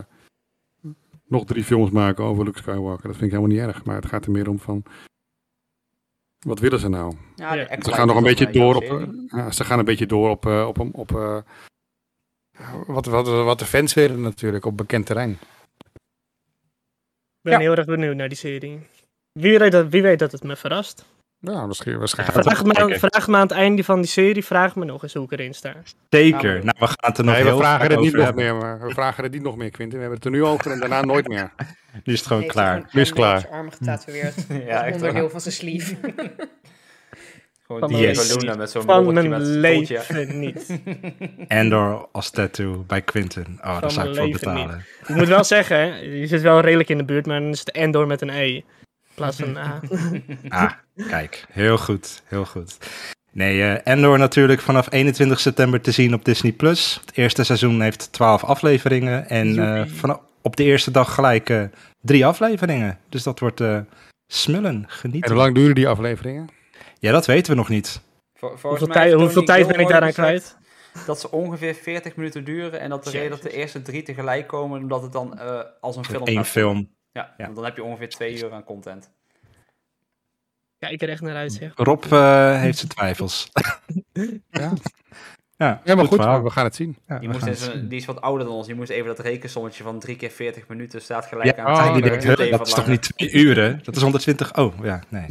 nog 1.26 1.44
drie 1.44 1.64
films 1.64 1.90
maken 1.90 2.24
over 2.24 2.44
Luke 2.44 2.58
Skywalker. 2.58 3.06
Dat 3.08 3.16
vind 3.16 3.32
ik 3.32 3.38
helemaal 3.38 3.56
niet 3.56 3.74
erg. 3.74 3.84
Maar 3.84 3.96
het 3.96 4.06
gaat 4.06 4.24
er 4.24 4.30
meer 4.30 4.48
om 4.48 4.58
van, 4.58 4.82
wat 6.38 6.58
willen 6.58 6.78
ze 6.80 6.88
nou? 6.88 7.14
Ja, 7.36 7.54
Ze 7.82 7.92
gaan 7.92 8.06
nog 8.06 8.16
een 8.16 8.22
beetje 8.22 8.50
door 8.50 8.74
op, 8.74 8.82
eh, 8.82 9.50
ze 9.50 9.64
gaan 9.64 9.78
een 9.78 9.84
beetje 9.84 10.06
door 10.06 10.30
op, 10.30 10.46
eh, 10.46 10.66
op, 10.68 10.78
op, 10.92 11.16
eh, 11.16 11.38
wat, 12.86 13.06
wat 13.06 13.58
de 13.58 13.64
fans 13.64 13.94
willen 13.94 14.20
natuurlijk, 14.20 14.64
op 14.64 14.76
bekend 14.76 15.06
terrein. 15.06 15.38
Ik 17.42 17.50
ben 17.50 17.52
Ja. 17.52 17.58
heel 17.58 17.76
erg 17.76 17.86
benieuwd 17.86 18.16
naar 18.16 18.28
die 18.28 18.38
serie. 18.38 18.86
Wie 19.32 19.58
weet 19.58 19.72
dat, 19.72 19.88
wie 19.88 20.02
weet 20.02 20.18
dat 20.18 20.32
het 20.32 20.42
me 20.42 20.56
verrast. 20.56 21.04
Ja, 21.38 21.66
misschien, 21.66 21.98
waarschijnlijk. 21.98 22.42
Vraag 22.42 22.64
me, 22.64 22.72
kijken. 22.72 22.98
vraag 22.98 23.28
me 23.28 23.36
aan 23.36 23.42
het 23.42 23.50
einde 23.50 23.84
van 23.84 24.00
die 24.00 24.10
serie, 24.10 24.44
vraag 24.44 24.76
me 24.76 24.84
nog 24.84 25.02
eens 25.02 25.14
hoe 25.14 25.24
ik 25.24 25.32
erin 25.32 25.54
sta. 25.54 25.74
Zeker. 26.10 26.52
Nou, 26.64 26.76
we 26.78 26.86
gaan 26.86 26.96
het 26.98 27.18
er 27.18 27.24
nog 27.24 27.34
Nee, 27.34 27.42
we 27.42 27.48
heel 27.48 27.58
vragen 27.58 27.80
vaak 27.80 27.90
het 27.90 28.00
niet 28.00 28.12
nog 28.14 28.34
meer, 28.34 28.54
maar 28.56 28.80
we 28.80 28.90
vragen 28.94 29.22
het 29.22 29.32
niet 29.32 29.42
nog 29.42 29.56
meer, 29.56 29.70
Quinten. 29.70 29.98
We 29.98 30.04
hebben 30.04 30.16
het 30.16 30.24
er 30.24 30.30
nu 30.40 30.44
over 30.44 30.70
en 30.70 30.78
daarna 30.80 31.00
nooit 31.04 31.28
meer. 31.28 31.52
Nu 32.04 32.12
is 32.12 32.18
het 32.18 32.28
gewoon 32.28 32.46
klaar. 32.46 32.88
Nu 32.92 33.00
is 33.00 33.08
het 33.08 33.16
klaar. 33.18 33.48
arm 33.50 33.70
getatoeëerd. 33.70 34.34
Ja, 34.66 34.84
echt 34.84 34.94
onderdeel 34.96 35.30
van 35.30 35.40
zijn 35.40 35.54
sleeve. 35.54 35.96
Gewoon 37.78 38.00
mijn 38.02 38.14
balloenen 38.16 38.58
met 38.58 38.70
zo'n 38.70 38.82
Van 38.82 39.12
mijn 39.12 39.28
met 39.28 39.42
leven 39.42 40.38
niet. 40.38 40.80
Endor 41.48 42.08
als 42.12 42.30
tattoo 42.30 42.84
bij 42.86 43.02
Quinten. 43.02 43.58
Oh, 43.64 43.80
daar 43.80 43.90
zou 43.90 44.08
ik 44.08 44.16
voor 44.16 44.28
betalen. 44.28 44.84
Ik 45.06 45.14
moet 45.14 45.28
wel 45.28 45.44
zeggen, 45.56 46.10
je 46.18 46.26
zit 46.26 46.42
wel 46.42 46.60
redelijk 46.60 46.88
in 46.88 46.98
de 46.98 47.04
buurt, 47.04 47.26
maar 47.26 47.40
dan 47.40 47.50
is 47.50 47.58
het 47.58 47.70
Endor 47.70 48.06
met 48.06 48.20
een 48.20 48.30
E. 48.30 48.54
In 48.54 48.64
plaats 49.14 49.36
van 49.36 49.48
een 49.48 49.56
A. 49.56 49.80
Ah, 50.48 50.70
kijk. 51.08 51.44
Heel 51.50 51.78
goed. 51.78 52.22
Heel 52.24 52.44
goed. 52.44 52.76
Nee, 53.32 53.62
eh, 53.62 53.92
Endor 53.92 54.18
natuurlijk 54.18 54.60
vanaf 54.60 54.92
21 54.92 55.40
september 55.40 55.80
te 55.80 55.90
zien 55.90 56.14
op 56.14 56.24
Disney+. 56.24 56.52
Plus. 56.52 57.00
Het 57.06 57.16
eerste 57.16 57.44
seizoen 57.44 57.80
heeft 57.80 58.12
12 58.12 58.44
afleveringen. 58.44 59.28
En 59.28 59.58
eh, 59.58 59.76
Joepie. 59.76 59.94
van, 59.94 60.20
op 60.42 60.56
de 60.56 60.64
eerste 60.64 60.90
dag 60.90 61.14
gelijk 61.14 61.50
eh, 61.50 61.62
drie 62.00 62.26
afleveringen. 62.26 62.98
Dus 63.08 63.22
dat 63.22 63.38
wordt 63.38 63.60
eh, 63.60 63.78
smullen. 64.26 64.64
En 64.64 64.84
Genieten. 64.86 65.30
hoe 65.30 65.40
lang 65.40 65.54
duren 65.54 65.74
die 65.74 65.88
afleveringen? 65.88 66.48
Ja, 67.02 67.12
dat 67.12 67.26
weten 67.26 67.52
we 67.52 67.58
nog 67.58 67.68
niet. 67.68 68.00
Vol- 68.34 68.48
Hoeveel 68.48 69.18
hoeveel 69.18 69.44
tijd 69.44 69.66
ben 69.66 69.78
ik 69.80 69.88
daaraan 69.88 70.12
kwijt? 70.12 70.56
Dat 71.06 71.20
ze 71.20 71.30
ongeveer 71.30 71.74
40 71.74 72.16
minuten 72.16 72.44
duren 72.44 72.80
en 72.80 72.90
dat 72.90 73.04
de 73.04 73.10
reden 73.10 73.30
dat 73.30 73.42
de 73.42 73.52
eerste 73.52 73.82
drie 73.82 74.02
tegelijk 74.02 74.46
komen, 74.46 74.80
omdat 74.80 75.02
het 75.02 75.12
dan 75.12 75.38
eh, 75.38 75.60
als 75.80 75.96
een 75.96 76.04
film 76.04 76.22
Eén 76.24 76.44
film. 76.44 76.94
Ja, 77.12 77.34
Ja. 77.36 77.44
want 77.44 77.56
dan 77.56 77.64
heb 77.64 77.76
je 77.76 77.82
ongeveer 77.82 78.08
twee 78.08 78.36
uur 78.38 78.52
aan 78.52 78.64
content. 78.64 79.10
Kijk 80.78 81.02
er 81.02 81.08
echt 81.08 81.20
naar 81.20 81.36
uit, 81.36 81.52
zeg. 81.52 81.72
Rob 81.74 82.04
eh, 82.04 82.60
heeft 82.60 82.78
zijn 82.78 82.90
twijfels. 82.90 83.48
Ja. 84.50 84.72
Ja, 85.62 85.80
Ja, 85.84 85.94
maar 85.94 86.04
goed, 86.06 86.18
we 86.18 86.50
gaan 86.50 86.64
het 86.64 86.74
zien. 86.74 86.96
Ja, 87.08 87.18
Die, 87.18 87.28
moest 87.28 87.58
zien. 87.58 87.88
die 87.88 87.98
is 87.98 88.04
wat 88.04 88.20
ouder 88.20 88.46
dan 88.46 88.54
ons. 88.56 88.66
Die 88.66 88.76
moest 88.76 88.90
even 88.90 89.06
dat 89.06 89.18
rekensommetje 89.18 89.82
van 89.82 89.98
3 89.98 90.16
keer 90.16 90.30
40 90.30 90.68
minuten 90.68 91.02
staat 91.02 91.26
gelijk 91.26 91.56
Ja, 91.56 91.64
aan. 91.64 91.88
oh, 91.88 91.94
die 91.94 92.02
nee. 92.02 92.50
dat 92.50 92.66
is 92.66 92.72
toch 92.74 92.86
niet 92.86 93.02
twee 93.16 93.30
uren? 93.32 93.80
Dat 93.84 93.96
is 93.96 94.02
120. 94.02 94.54
Oh, 94.56 94.74
ja, 94.82 95.00
nee. 95.08 95.26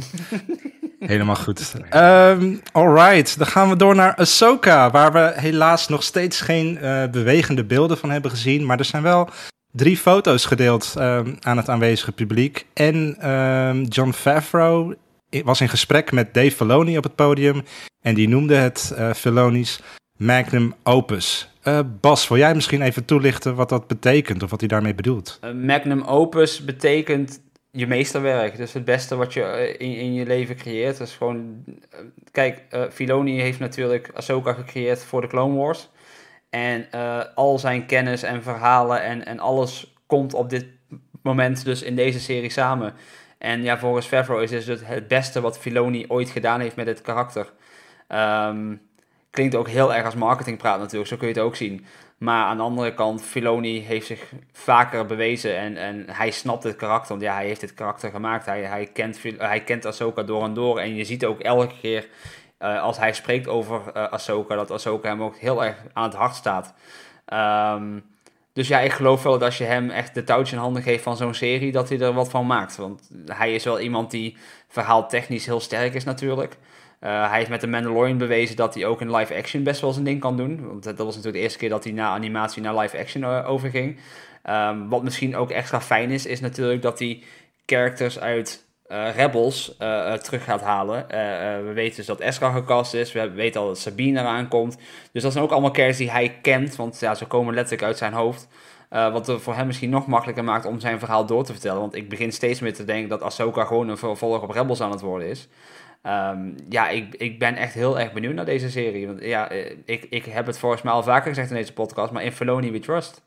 Helemaal 0.98 1.36
goed. 1.36 1.74
Ehm 1.90 2.54
alright, 2.72 3.38
dan 3.38 3.46
gaan 3.46 3.68
we 3.68 3.76
door 3.76 3.94
naar 3.94 4.14
Ahsoka, 4.14 4.90
waar 4.90 5.12
we 5.12 5.32
helaas 5.36 5.88
nog 5.88 6.02
steeds 6.02 6.40
geen 6.40 6.78
eh, 6.78 7.06
bewegende 7.10 7.64
beelden 7.64 7.98
van 7.98 8.10
hebben 8.10 8.30
gezien. 8.30 8.66
Maar 8.66 8.78
er 8.78 8.84
zijn 8.84 9.02
wel 9.02 9.28
drie 9.72 9.96
foto's 9.96 10.44
gedeeld 10.44 10.94
ehm, 10.98 11.34
aan 11.40 11.56
het 11.56 11.68
aanwezige 11.68 12.12
publiek. 12.12 12.66
En 12.74 13.16
ehm, 13.18 13.82
John 13.82 14.10
Favreau 14.12 14.94
was 15.44 15.60
in 15.60 15.68
gesprek 15.68 16.12
met 16.12 16.34
Dave 16.34 16.50
Filoni 16.50 16.96
op 16.96 17.04
het 17.04 17.14
podium. 17.14 17.62
En 18.00 18.14
die 18.14 18.28
noemde 18.28 18.54
het 18.54 18.92
eh 18.96 19.10
Filoni's 19.12 19.80
magnum 20.24 20.74
opus. 20.82 21.50
Eh, 21.62 21.80
Bas, 22.00 22.28
wil 22.28 22.38
jij 22.38 22.54
misschien 22.54 22.82
even 22.82 23.04
toelichten 23.04 23.54
wat 23.54 23.68
dat 23.68 23.86
betekent 23.86 24.42
of 24.42 24.50
wat 24.50 24.60
hij 24.60 24.68
daarmee 24.68 24.94
bedoelt? 24.94 25.38
Een 25.40 25.64
magnum 25.64 26.02
opus 26.02 26.64
betekent 26.64 27.40
je 27.72 27.86
meesterwerk. 27.86 28.56
Dus 28.56 28.72
het 28.72 28.84
beste 28.84 29.16
wat 29.16 29.32
je 29.32 29.42
eh, 29.42 29.88
in, 29.88 29.96
in 29.96 30.14
je 30.14 30.26
leven 30.26 30.56
creëert. 30.56 30.98
Dus 30.98 31.14
gewoon, 31.14 31.64
eh, 31.90 31.98
kijk, 32.30 32.62
eh 32.70 32.82
Filoni 32.90 33.40
heeft 33.40 33.58
natuurlijk 33.58 34.10
Ahsoka 34.14 34.52
gecreëerd 34.52 35.04
voor 35.04 35.20
de 35.20 35.26
Clone 35.26 35.56
Wars. 35.56 35.88
En 36.50 36.90
eh, 36.90 37.20
al 37.34 37.58
zijn 37.58 37.86
kennis 37.86 38.22
en 38.22 38.42
verhalen 38.42 39.02
en, 39.02 39.26
en 39.26 39.38
alles 39.38 39.94
komt 40.06 40.34
op 40.34 40.50
dit 40.50 40.66
moment 41.22 41.64
dus 41.64 41.82
in 41.82 41.96
deze 41.96 42.20
serie 42.20 42.50
samen. 42.50 42.94
En 43.38 43.62
ja, 43.62 43.78
volgens 43.78 44.06
Favreau 44.06 44.42
is 44.42 44.64
dus 44.64 44.80
het 44.84 45.08
beste 45.08 45.40
wat 45.40 45.58
Filoni 45.58 46.04
ooit 46.08 46.30
gedaan 46.30 46.60
heeft 46.60 46.76
met 46.76 46.86
dit 46.86 47.00
karakter. 47.00 47.52
Ehm, 48.08 48.74
klinkt 49.32 49.54
ook 49.54 49.68
heel 49.68 49.94
erg 49.94 50.04
als 50.04 50.14
marketingpraat 50.14 50.78
natuurlijk, 50.78 51.10
zo 51.10 51.16
kun 51.16 51.28
je 51.28 51.34
het 51.34 51.42
ook 51.42 51.56
zien. 51.56 51.86
Maar 52.18 52.44
aan 52.44 52.56
de 52.56 52.62
andere 52.62 52.94
kant, 52.94 53.22
Filoni 53.22 53.80
heeft 53.80 54.06
zich 54.06 54.32
vaker 54.52 55.06
bewezen 55.06 55.56
en, 55.56 55.76
en 55.76 56.04
hij 56.10 56.30
snapt 56.30 56.62
het 56.62 56.76
karakter. 56.76 57.08
Want 57.08 57.22
ja, 57.22 57.34
hij 57.34 57.46
heeft 57.46 57.60
dit 57.60 57.74
karakter 57.74 58.10
gemaakt. 58.10 58.46
Hij, 58.46 58.62
hij, 58.62 58.86
kent, 58.86 59.20
hij 59.38 59.60
kent 59.64 59.86
Ahsoka 59.86 60.22
door 60.22 60.44
en 60.44 60.54
door. 60.54 60.78
En 60.78 60.94
je 60.94 61.04
ziet 61.04 61.24
ook 61.24 61.40
elke 61.40 61.74
keer 61.80 62.08
eh, 62.58 62.82
als 62.82 62.98
hij 62.98 63.12
spreekt 63.12 63.48
over 63.48 63.80
eh 63.94 64.12
Ahsoka, 64.12 64.54
dat 64.54 64.70
Ahsoka 64.70 65.08
hem 65.08 65.22
ook 65.22 65.36
heel 65.36 65.64
erg 65.64 65.76
aan 65.92 66.04
het 66.04 66.14
hart 66.14 66.34
staat. 66.34 66.74
Ehm, 67.24 67.98
dus 68.52 68.68
ja, 68.68 68.80
ik 68.80 68.92
geloof 68.92 69.22
wel 69.22 69.32
dat 69.32 69.42
als 69.42 69.58
je 69.58 69.64
hem 69.64 69.90
echt 69.90 70.14
de 70.14 70.24
touwtje 70.24 70.56
in 70.56 70.62
handen 70.62 70.82
geeft 70.82 71.02
van 71.02 71.16
zo'n 71.16 71.34
serie, 71.34 71.72
dat 71.72 71.88
hij 71.88 72.00
er 72.00 72.12
wat 72.12 72.30
van 72.30 72.46
maakt. 72.46 72.76
Want 72.76 73.10
hij 73.26 73.54
is 73.54 73.64
wel 73.64 73.80
iemand 73.80 74.10
die 74.10 74.36
verhaaltechnisch 74.68 75.46
heel 75.46 75.60
sterk 75.60 75.94
is 75.94 76.04
natuurlijk. 76.04 76.56
Eh, 77.02 77.28
hij 77.28 77.38
heeft 77.38 77.50
met 77.50 77.60
de 77.60 77.66
Mandalorian 77.66 78.18
bewezen 78.18 78.56
dat 78.56 78.74
hij 78.74 78.86
ook 78.86 79.00
in 79.00 79.14
live 79.14 79.36
action 79.36 79.62
best 79.62 79.80
wel 79.80 79.92
zijn 79.92 80.04
ding 80.04 80.20
kan 80.20 80.36
doen. 80.36 80.66
Want 80.66 80.82
dat 80.82 80.96
was 80.96 81.06
natuurlijk 81.06 81.34
de 81.34 81.40
eerste 81.40 81.58
keer 81.58 81.68
dat 81.68 81.84
hij 81.84 81.92
na 81.92 82.08
animatie 82.08 82.62
naar 82.62 82.78
live 82.78 82.98
action 82.98 83.22
eh, 83.22 83.50
overging. 83.50 83.98
Ehm, 84.42 84.88
wat 84.88 85.02
misschien 85.02 85.36
ook 85.36 85.50
extra 85.50 85.80
fijn 85.80 86.10
is, 86.10 86.26
is 86.26 86.40
natuurlijk 86.40 86.82
dat 86.82 86.98
hij 86.98 87.22
characters 87.66 88.18
uit 88.18 88.64
eh, 88.86 89.14
Rebels 89.16 89.76
terug 90.22 90.44
gaat 90.44 90.60
halen. 90.60 91.06
We 91.64 91.72
weten 91.74 91.96
dus 91.96 92.06
dat 92.06 92.20
Ezra 92.20 92.50
gecast 92.50 92.94
is. 92.94 93.12
We 93.12 93.30
weten 93.30 93.60
al 93.60 93.66
dat 93.66 93.78
Sabine 93.78 94.20
eraan 94.20 94.48
komt. 94.48 94.76
Dus 95.12 95.22
dat 95.22 95.32
zijn 95.32 95.44
ook 95.44 95.50
allemaal 95.50 95.70
characters 95.70 95.98
die 95.98 96.10
hij 96.10 96.38
kent. 96.42 96.76
Want 96.76 97.00
ja, 97.00 97.14
ze 97.14 97.24
komen 97.24 97.54
letterlijk 97.54 97.82
uit 97.82 97.98
zijn 97.98 98.12
hoofd. 98.12 98.48
Wat 98.88 99.26
het 99.26 99.42
voor 99.42 99.54
hem 99.54 99.66
misschien 99.66 99.90
nog 99.90 100.06
makkelijker 100.06 100.44
maakt 100.44 100.66
om 100.66 100.80
zijn 100.80 100.98
verhaal 100.98 101.26
door 101.26 101.44
te 101.44 101.52
vertellen. 101.52 101.80
Want 101.80 101.94
ik 101.94 102.08
begin 102.08 102.32
steeds 102.32 102.60
meer 102.60 102.74
te 102.74 102.84
denken 102.84 103.08
dat 103.08 103.22
Ahsoka 103.22 103.64
gewoon 103.64 103.88
een 103.88 103.98
vervolg 103.98 104.42
op 104.42 104.50
Rebels 104.50 104.80
aan 104.80 104.90
het 104.90 105.00
worden 105.00 105.28
is. 105.28 105.48
Ehm, 106.02 106.50
ja, 106.68 106.88
ik, 106.88 107.14
ik 107.14 107.38
ben 107.38 107.56
echt 107.56 107.74
heel 107.74 107.98
erg 107.98 108.12
benieuwd 108.12 108.34
naar 108.34 108.44
deze 108.44 108.70
serie. 108.70 109.06
Want 109.06 109.24
ja, 109.24 109.50
eh, 109.50 109.76
ik, 109.84 110.06
ik 110.10 110.24
heb 110.24 110.46
het 110.46 110.58
volgens 110.58 110.82
mij 110.82 110.92
al 110.92 111.02
vaker 111.02 111.28
gezegd 111.28 111.50
in 111.50 111.56
deze 111.56 111.72
podcast, 111.72 112.12
maar 112.12 112.24
in 112.24 112.32
Filoni 112.32 112.70
we 112.70 112.78
trust. 112.78 113.22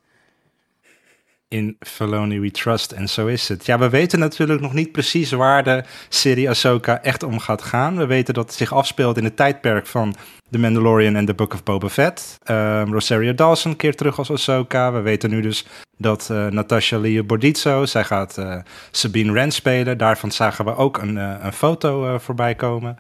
In 1.48 1.76
Filoni 1.80 2.40
We 2.40 2.52
Trust. 2.52 2.92
En 2.92 3.10
zo 3.10 3.28
is 3.28 3.48
het. 3.48 3.66
Ja, 3.66 3.80
we 3.80 3.90
weten 3.90 4.20
natuurlijk 4.20 4.62
nog 4.62 4.74
niet 4.74 4.92
precies 4.92 5.32
waar 5.32 5.64
de 5.64 5.84
serie 6.10 6.50
Ahsoka 6.50 7.02
echt 7.02 7.24
om 7.24 7.40
gaat 7.40 7.62
gaan. 7.62 7.98
We 7.98 8.06
weten 8.06 8.34
dat 8.34 8.46
het 8.46 8.54
zich 8.54 8.74
afspeelt 8.74 9.18
in 9.18 9.24
het 9.24 9.36
tijdperk 9.36 9.88
van 9.88 10.16
The 10.50 10.60
Mandalorian 10.60 11.16
en 11.16 11.26
The 11.26 11.34
Book 11.34 11.54
of 11.54 11.64
Boba 11.64 11.90
Fett. 11.90 12.38
Ehm, 12.44 12.92
Rosario 12.92 13.34
Dawson 13.34 13.76
keert 13.76 13.98
terug 13.98 14.18
als 14.18 14.32
Ahsoka. 14.32 14.92
We 14.92 15.02
weten 15.02 15.30
nu 15.30 15.42
dus 15.42 15.66
dat 15.98 16.30
eh, 16.30 16.48
Natasha 16.48 16.98
Leah 16.98 17.26
Bordizzo, 17.26 17.86
zij 17.86 18.04
gaat 18.04 18.38
eh, 18.38 18.58
Sabine 18.92 19.32
Wren 19.32 19.52
spelen. 19.52 19.98
Daarvan 19.98 20.32
zagen 20.32 20.66
we 20.66 20.76
ook 20.76 20.98
een, 20.98 21.18
eh, 21.18 21.36
een 21.42 21.54
foto 21.54 22.18
voorbij 22.18 22.56
komen. 22.56 22.98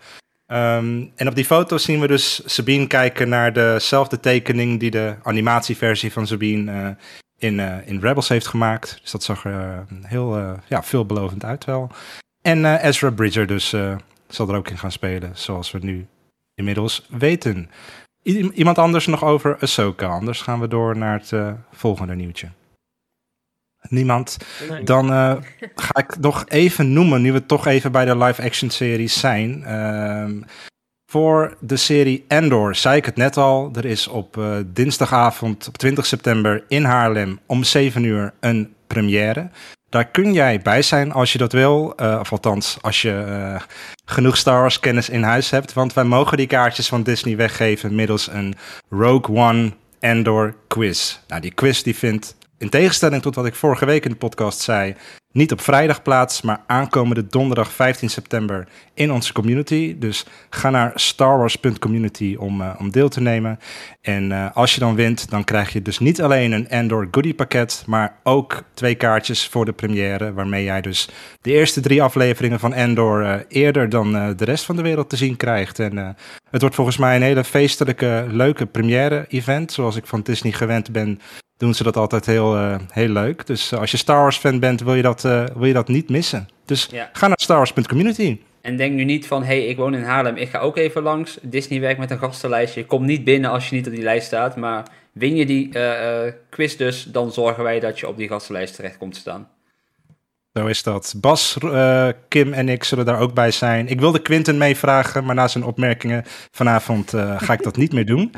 Ehm, 0.47 1.03
en 1.15 1.27
op 1.27 1.35
die 1.35 1.45
foto 1.45 1.77
zien 1.77 1.99
we 1.99 2.07
dus 2.07 2.41
Sabine 2.45 2.87
kijken 2.87 3.29
naar 3.29 3.53
dezelfde 3.53 4.19
tekening 4.19 4.79
die 4.79 4.91
de 4.91 5.15
animatieversie 5.23 6.11
van 6.11 6.27
Sabine 6.27 6.97
in, 7.37 7.59
eh, 7.59 7.87
in 7.87 7.99
Rebels 7.99 8.29
heeft 8.29 8.47
gemaakt. 8.47 8.97
Dus 9.01 9.11
dat 9.11 9.23
zag 9.23 9.45
er 9.45 9.69
eh, 9.69 9.79
heel 10.01 10.37
eh, 10.37 10.53
ja, 10.67 10.83
veelbelovend 10.83 11.43
uit 11.43 11.65
wel. 11.65 11.89
En 12.41 12.75
Ezra 12.75 13.09
Bridger 13.09 13.47
dus 13.47 13.69
zal 14.27 14.49
er 14.49 14.55
ook 14.55 14.69
in 14.69 14.77
gaan 14.77 14.91
spelen, 14.91 15.31
zoals 15.33 15.71
we 15.71 15.79
nu 15.81 16.07
inmiddels 16.53 17.05
weten. 17.09 17.69
I- 18.23 18.51
iemand 18.53 18.77
anders 18.77 19.05
nog 19.05 19.23
over 19.23 19.57
Ahsoka? 19.59 20.07
Anders 20.07 20.41
gaan 20.41 20.59
we 20.59 20.67
door 20.67 20.97
naar 20.97 21.19
het 21.19 21.55
volgende 21.71 22.15
nieuwtje. 22.15 22.49
Niemand. 23.89 24.37
Dan 24.83 25.07
ga 25.75 25.95
ik 25.97 26.17
nog 26.19 26.45
even 26.47 26.93
noemen, 26.93 27.21
nu 27.21 27.31
we 27.31 27.45
toch 27.45 27.65
even 27.65 27.91
bij 27.91 28.05
de 28.05 28.17
live-action 28.17 28.69
series 28.69 29.19
zijn. 29.19 29.63
Ehm, 29.63 30.41
voor 31.15 31.57
de 31.59 31.75
serie 31.75 32.25
Endor 32.27 32.75
zei 32.75 32.97
ik 32.97 33.05
het 33.05 33.15
net 33.15 33.37
al. 33.37 33.71
Er 33.75 33.85
is 33.85 34.07
op 34.07 34.37
eh, 34.37 34.57
dinsdagavond 34.65 35.67
op 35.67 35.77
20 35.77 36.05
september 36.05 36.63
in 36.67 36.83
Haarlem 36.83 37.39
om 37.45 37.63
7 37.63 38.03
uur 38.03 38.33
een 38.39 38.73
première. 38.87 39.49
Daar 39.89 40.05
kun 40.05 40.33
jij 40.33 40.61
bij 40.61 40.81
zijn 40.81 41.11
als 41.11 41.31
je 41.31 41.37
dat 41.37 41.51
wil. 41.51 41.95
eh, 41.95 42.17
of 42.19 42.31
althans, 42.31 42.77
als 42.81 43.01
je 43.01 43.23
eh, 43.27 43.61
genoeg 44.05 44.37
Star 44.37 44.59
Wars 44.59 44.79
kennis 44.79 45.09
in 45.09 45.23
huis 45.23 45.49
hebt. 45.49 45.73
Want 45.73 45.93
wij 45.93 46.03
mogen 46.03 46.37
die 46.37 46.47
kaartjes 46.47 46.87
van 46.87 47.03
Disney 47.03 47.35
weggeven 47.35 47.95
middels 47.95 48.27
een 48.27 48.55
Rogue 48.89 49.35
One 49.35 49.71
Endor 49.99 50.55
quiz. 50.67 51.19
Nou, 51.27 51.41
die 51.41 51.53
quiz 51.53 51.81
die 51.81 51.95
vindt, 51.95 52.35
in 52.57 52.69
tegenstelling 52.69 53.21
tot 53.21 53.35
wat 53.35 53.45
ik 53.45 53.55
vorige 53.55 53.85
week 53.85 54.05
in 54.05 54.11
de 54.11 54.17
podcast 54.17 54.59
zei, 54.59 54.95
niet 55.35 55.51
op 55.51 55.61
vrijdag 55.61 56.01
plaats, 56.01 56.41
maar 56.41 56.61
aankomende 56.67 57.27
donderdag 57.27 57.71
15 57.71 58.09
september 58.09 58.67
in 58.93 59.11
onze 59.11 59.33
community. 59.33 59.95
Dus 59.99 60.25
ga 60.49 60.69
naar 60.69 60.91
starwars.community 60.95 62.35
om, 62.39 62.61
eh, 62.61 62.75
om 62.79 62.91
deel 62.91 63.09
te 63.09 63.21
nemen. 63.21 63.59
En 64.01 64.31
eh, 64.31 64.45
als 64.53 64.73
je 64.73 64.79
dan 64.79 64.95
wint, 64.95 65.29
dan 65.29 65.43
krijg 65.43 65.73
je 65.73 65.81
dus 65.81 65.99
niet 65.99 66.21
alleen 66.21 66.51
een 66.51 66.67
Endor 66.67 67.07
goodie 67.11 67.33
pakket, 67.33 67.83
maar 67.87 68.19
ook 68.23 68.63
twee 68.73 68.95
kaartjes 68.95 69.47
voor 69.47 69.65
de 69.65 69.73
première, 69.73 70.33
waarmee 70.33 70.63
jij 70.63 70.81
dus 70.81 71.09
de 71.41 71.51
eerste 71.51 71.81
drie 71.81 72.01
afleveringen 72.01 72.59
van 72.59 72.73
Endor 72.73 73.25
eh, 73.25 73.39
eerder 73.47 73.89
dan 73.89 74.11
de 74.11 74.45
rest 74.45 74.65
van 74.65 74.75
de 74.75 74.81
wereld 74.81 75.09
te 75.09 75.17
zien 75.17 75.37
krijgt. 75.37 75.79
En 75.79 76.15
het 76.49 76.61
wordt 76.61 76.75
volgens 76.75 76.97
mij 76.97 77.15
een 77.15 77.21
hele 77.21 77.43
feestelijke, 77.43 78.25
leuke 78.29 78.65
première-event, 78.65 79.71
zoals 79.71 79.95
ik 79.95 80.05
van 80.05 80.21
Disney 80.21 80.51
gewend 80.51 80.91
ben 80.91 81.19
doen 81.57 81.73
ze 81.73 81.83
dat 81.83 81.97
altijd 81.97 82.25
heel, 82.25 82.55
eh, 82.55 82.75
heel 82.91 83.07
leuk. 83.07 83.45
Dus 83.47 83.71
eh, 83.71 83.79
als 83.79 83.91
je 83.91 83.97
Star 83.97 84.21
Wars 84.21 84.37
fan 84.37 84.59
bent, 84.59 84.81
wil 84.81 84.93
je 84.95 85.01
dat, 85.01 85.25
eh, 85.25 85.43
wil 85.55 85.65
je 85.67 85.73
dat 85.73 85.87
niet 85.87 86.09
missen. 86.09 86.47
Dus 86.65 86.87
Ja. 86.91 87.09
ga 87.13 87.27
naar 87.27 87.39
starwars.community. 87.41 88.39
En 88.61 88.77
denk 88.77 88.93
nu 88.93 89.03
niet 89.03 89.27
van, 89.27 89.41
hé, 89.43 89.47
hey, 89.57 89.65
ik 89.67 89.77
woon 89.77 89.95
in 89.95 90.03
Haarlem, 90.03 90.35
ik 90.35 90.49
ga 90.49 90.59
ook 90.59 90.77
even 90.77 91.01
langs. 91.01 91.37
Disney 91.41 91.79
werkt 91.79 91.99
met 91.99 92.11
een 92.11 92.17
gastenlijstje. 92.19 92.79
Je 92.79 92.85
komt 92.85 93.05
niet 93.05 93.23
binnen 93.23 93.49
als 93.49 93.69
je 93.69 93.75
niet 93.75 93.87
op 93.87 93.93
die 93.93 94.03
lijst 94.03 94.27
staat. 94.27 94.55
Maar 94.55 94.83
win 95.11 95.35
je 95.35 95.45
die 95.45 95.69
quiz 96.49 96.75
dus, 96.75 97.03
dan 97.03 97.31
zorgen 97.31 97.63
wij 97.63 97.79
dat 97.79 97.99
je 97.99 98.07
op 98.07 98.17
die 98.17 98.27
gastenlijst 98.27 98.75
terecht 98.75 98.97
komt 98.97 99.13
te 99.13 99.19
staan. 99.19 99.47
Zo 100.57 100.65
is 100.65 100.83
dat. 100.83 101.13
Bas, 101.17 101.57
eh, 101.61 102.07
Kim 102.27 102.53
en 102.53 102.69
ik 102.69 102.83
zullen 102.83 103.05
daar 103.05 103.19
ook 103.19 103.33
bij 103.33 103.51
zijn. 103.51 103.87
Ik 103.87 103.99
wilde 103.99 104.19
Quinten 104.19 104.57
meevragen, 104.57 105.25
maar 105.25 105.35
na 105.35 105.47
zijn 105.47 105.63
opmerkingen 105.63 106.23
vanavond 106.51 107.13
eh, 107.13 107.35
ga 107.41 107.53
ik 107.53 107.63
dat 107.63 107.77
niet 107.77 107.93
meer 107.93 108.05
doen. 108.05 108.31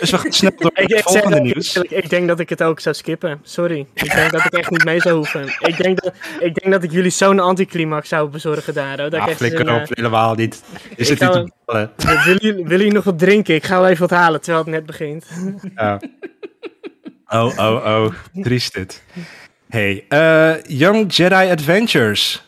Dus 0.00 0.10
we 0.10 0.18
gaan 0.18 0.32
snel 0.32 0.50
door 0.56 0.70
Ik, 0.70 0.76
naar 0.76 0.84
ik, 0.84 0.94
het 0.94 1.02
volgende 1.02 1.34
het 1.34 1.44
nieuws. 1.44 1.76
ik 1.76 2.10
denk 2.10 2.28
dat 2.28 2.40
ik 2.40 2.48
het 2.48 2.62
ook 2.62 2.80
zou 2.80 2.94
skippen. 2.94 3.40
Sorry. 3.42 3.86
Ik 3.94 4.14
denk 4.14 4.30
dat 4.30 4.44
ik 4.44 4.52
echt 4.52 4.70
niet 4.70 4.84
mee 4.84 5.00
zou 5.00 5.14
hoeven. 5.16 5.46
Ik 5.60 5.76
denk 5.76 6.02
dat 6.02 6.12
ik, 6.40 6.54
denk 6.54 6.72
dat 6.72 6.82
ik 6.82 6.90
jullie 6.92 7.10
zo'n 7.10 7.40
anticlimax 7.40 8.08
zou 8.08 8.28
bezorgen 8.30 8.74
daar. 8.74 9.00
Hoor. 9.00 9.10
Dat 9.10 9.20
ik 9.22 9.28
Ah, 9.28 9.34
flikker 9.34 9.68
een, 9.68 9.80
op, 9.82 9.88
helemaal 9.88 10.34
niet. 10.34 10.62
Zit 10.96 11.22
ga- 11.22 11.38
niet 11.38 11.52
te 11.66 11.88
eh, 11.96 12.24
willen, 12.24 12.24
jullie, 12.24 12.52
willen 12.54 12.68
jullie 12.68 12.92
nog 12.92 13.04
wat 13.04 13.18
drinken? 13.18 13.54
Ik 13.54 13.64
ga 13.64 13.80
wel 13.80 13.88
even 13.88 14.08
wat 14.08 14.18
halen 14.18 14.40
terwijl 14.40 14.64
het 14.64 14.72
net 14.74 14.86
begint. 14.86 15.26
Ja. 15.76 16.00
Oh, 17.26 17.58
oh, 17.58 17.84
oh. 17.84 18.12
Triest 18.42 18.74
dit. 18.74 19.02
Hey, 19.72 20.04
eh, 20.08 20.62
Young 20.66 21.14
Jedi 21.14 21.50
Adventures. 21.50 22.44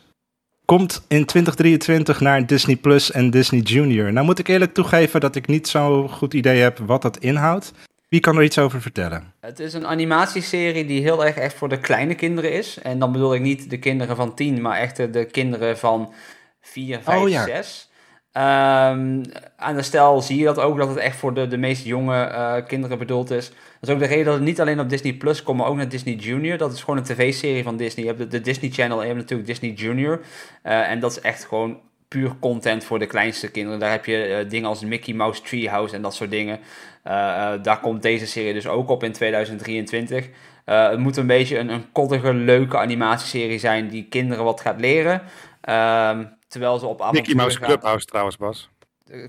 komt 0.64 1.04
in 1.08 1.24
2023 1.24 2.20
naar 2.20 2.46
Disney 2.46 2.76
Plus 2.76 3.10
en 3.10 3.30
Disney 3.30 3.60
Junior. 3.60 4.12
Nou 4.12 4.26
moet 4.26 4.38
ik 4.38 4.48
eerlijk 4.48 4.74
toegeven 4.74 5.20
dat 5.20 5.36
ik 5.36 5.46
niet 5.46 5.68
zo'n 5.68 6.08
goed 6.08 6.34
idee 6.34 6.60
heb 6.60 6.78
wat 6.78 7.02
dat 7.02 7.18
inhoudt. 7.18 7.72
Wie 8.08 8.20
kan 8.20 8.36
er 8.36 8.42
iets 8.42 8.58
over 8.58 8.80
vertellen? 8.80 9.32
Het 9.40 9.60
is 9.60 9.74
een 9.74 9.86
animatieserie 9.86 10.86
die 10.86 11.02
heel 11.02 11.24
erg 11.24 11.36
echt 11.36 11.54
voor 11.54 11.68
de 11.68 11.80
kleine 11.80 12.14
kinderen 12.14 12.52
is. 12.52 12.78
En 12.82 12.98
dan 12.98 13.12
bedoel 13.12 13.34
ik 13.34 13.40
niet 13.40 13.70
de 13.70 13.78
kinderen 13.78 14.16
van 14.16 14.34
10, 14.34 14.60
maar 14.60 14.78
echt 14.78 14.96
de, 14.96 15.10
de 15.10 15.24
kinderen 15.24 15.78
van 15.78 16.12
4, 16.60 17.00
5, 17.02 17.20
Oh, 17.20 17.28
ja. 17.28 17.44
6. 17.44 17.88
Ehm, 18.34 19.22
aan 19.56 19.76
de 19.76 19.82
stijl 19.82 20.22
zie 20.22 20.38
je 20.38 20.44
dat 20.44 20.58
ook, 20.58 20.76
dat 20.76 20.88
het 20.88 20.98
echt 20.98 21.16
voor 21.16 21.34
de, 21.34 21.46
de 21.46 21.56
meest 21.56 21.84
jonge 21.84 22.24
eh, 22.24 22.66
kinderen 22.66 22.98
bedoeld 22.98 23.30
is. 23.30 23.52
Dat 23.84 23.96
is 23.96 24.02
ook 24.02 24.08
de 24.08 24.14
reden 24.14 24.24
dat 24.24 24.34
het 24.34 24.44
niet 24.44 24.60
alleen 24.60 24.80
op 24.80 24.88
Disney 24.88 25.12
Plus 25.12 25.42
komt, 25.42 25.58
maar 25.58 25.66
ook 25.66 25.76
naar 25.76 25.88
Disney 25.88 26.14
Junior. 26.14 26.56
Dat 26.56 26.72
is 26.72 26.80
gewoon 26.80 26.96
een 26.96 27.04
tv-serie 27.04 27.62
van 27.62 27.76
Disney. 27.76 28.04
Je 28.04 28.14
hebt 28.14 28.30
de, 28.30 28.40
Disney 28.40 28.70
Channel 28.70 28.96
en 28.96 29.06
je 29.06 29.14
hebt 29.14 29.20
natuurlijk 29.20 29.48
Disney 29.48 29.70
Junior. 29.70 30.20
Eh, 30.62 30.90
en 30.90 31.00
dat 31.00 31.10
is 31.10 31.20
echt 31.20 31.44
gewoon 31.44 31.80
puur 32.08 32.32
content 32.40 32.84
voor 32.84 32.98
de 32.98 33.06
kleinste 33.06 33.50
kinderen. 33.50 33.78
Daar 33.78 33.90
heb 33.90 34.04
je 34.04 34.24
eh, 34.24 34.50
dingen 34.50 34.68
als 34.68 34.84
Mickey 34.84 35.14
Mouse 35.14 35.42
Treehouse 35.42 35.94
en 35.94 36.02
dat 36.02 36.14
soort 36.14 36.30
dingen. 36.30 36.60
Eh, 37.02 37.52
daar 37.62 37.80
komt 37.80 38.02
deze 38.02 38.26
serie 38.26 38.52
dus 38.52 38.66
ook 38.66 38.88
op 38.88 39.02
in 39.02 39.12
2023. 39.12 40.28
Eh, 40.64 40.88
het 40.88 40.98
moet 40.98 41.16
een 41.16 41.26
beetje 41.26 41.58
een, 41.58 41.68
een 41.68 41.92
koddige, 41.92 42.34
leuke 42.34 42.78
animatieserie 42.78 43.58
zijn 43.58 43.88
die 43.88 44.06
kinderen 44.08 44.44
wat 44.44 44.60
gaat 44.60 44.80
leren. 44.80 45.22
Ehm, 45.60 46.24
terwijl 46.48 46.78
ze 46.78 46.86
op 46.86 47.12
Mickey 47.12 47.34
Mouse. 47.34 47.60
Clubhouse 47.60 48.06
trouwens, 48.06 48.36
Bas. 48.36 48.68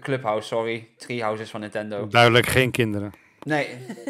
Clubhouse, 0.02 0.48
sorry. 0.48 0.88
Treehouse 0.98 1.42
is 1.42 1.50
van 1.50 1.60
Nintendo. 1.60 2.08
Duidelijk 2.08 2.46
geen 2.46 2.72
kinderen. 2.72 3.24
Nee, 3.46 3.68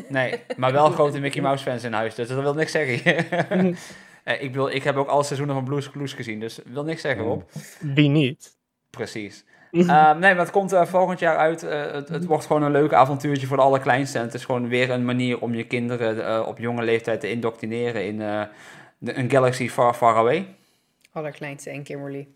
nee, 0.09 0.39
maar 0.57 0.71
wel 0.71 0.89
grote 0.89 1.19
Mickey 1.19 1.41
Mouse 1.41 1.63
fans 1.63 1.83
in 1.83 1.93
huis, 1.93 2.15
dus 2.15 2.27
dat 2.27 2.41
wil 2.41 2.53
niks 2.53 2.71
zeggen. 2.71 3.75
Eh, 4.25 4.41
ik, 4.41 4.53
wil, 4.53 4.67
ik 4.67 4.83
heb 4.83 4.95
ook 4.95 5.07
alle 5.07 5.23
seizoenen 5.23 5.55
van 5.55 5.63
Blues 5.63 5.91
Clues 5.91 6.13
gezien, 6.13 6.39
dus 6.39 6.59
wil 6.65 6.83
niks 6.83 7.01
zeggen, 7.01 7.23
Rob. 7.23 7.41
Wie 7.79 8.09
niet? 8.09 8.57
Precies. 8.89 9.45
Ehm, 9.83 10.19
nee, 10.19 10.33
maar 10.33 10.43
het 10.43 10.51
komt 10.51 10.71
eh, 10.71 10.85
volgend 10.85 11.19
jaar 11.19 11.37
uit. 11.37 11.63
Eh, 11.63 11.91
het, 11.91 12.09
het 12.09 12.25
wordt 12.25 12.45
gewoon 12.45 12.63
een 12.63 12.71
leuk 12.71 12.93
avontuurtje 12.93 13.47
voor 13.47 13.57
de 13.57 13.63
allerkleinste. 13.63 14.17
En 14.17 14.23
het 14.23 14.33
is 14.33 14.45
gewoon 14.45 14.67
weer 14.67 14.89
een 14.89 15.05
manier 15.05 15.41
om 15.41 15.53
je 15.53 15.67
kinderen 15.67 16.47
op 16.47 16.57
jonge 16.57 16.83
leeftijd 16.83 17.19
te 17.19 17.29
indoctrineren 17.29 18.05
in 18.05 18.21
eh, 18.21 18.41
de, 18.97 19.17
een 19.17 19.29
galaxy 19.29 19.69
far, 19.69 19.93
far 19.93 20.15
away. 20.15 20.55
Allerkleinste 21.11 21.69
en 21.69 21.83
Kimberly. 21.83 22.27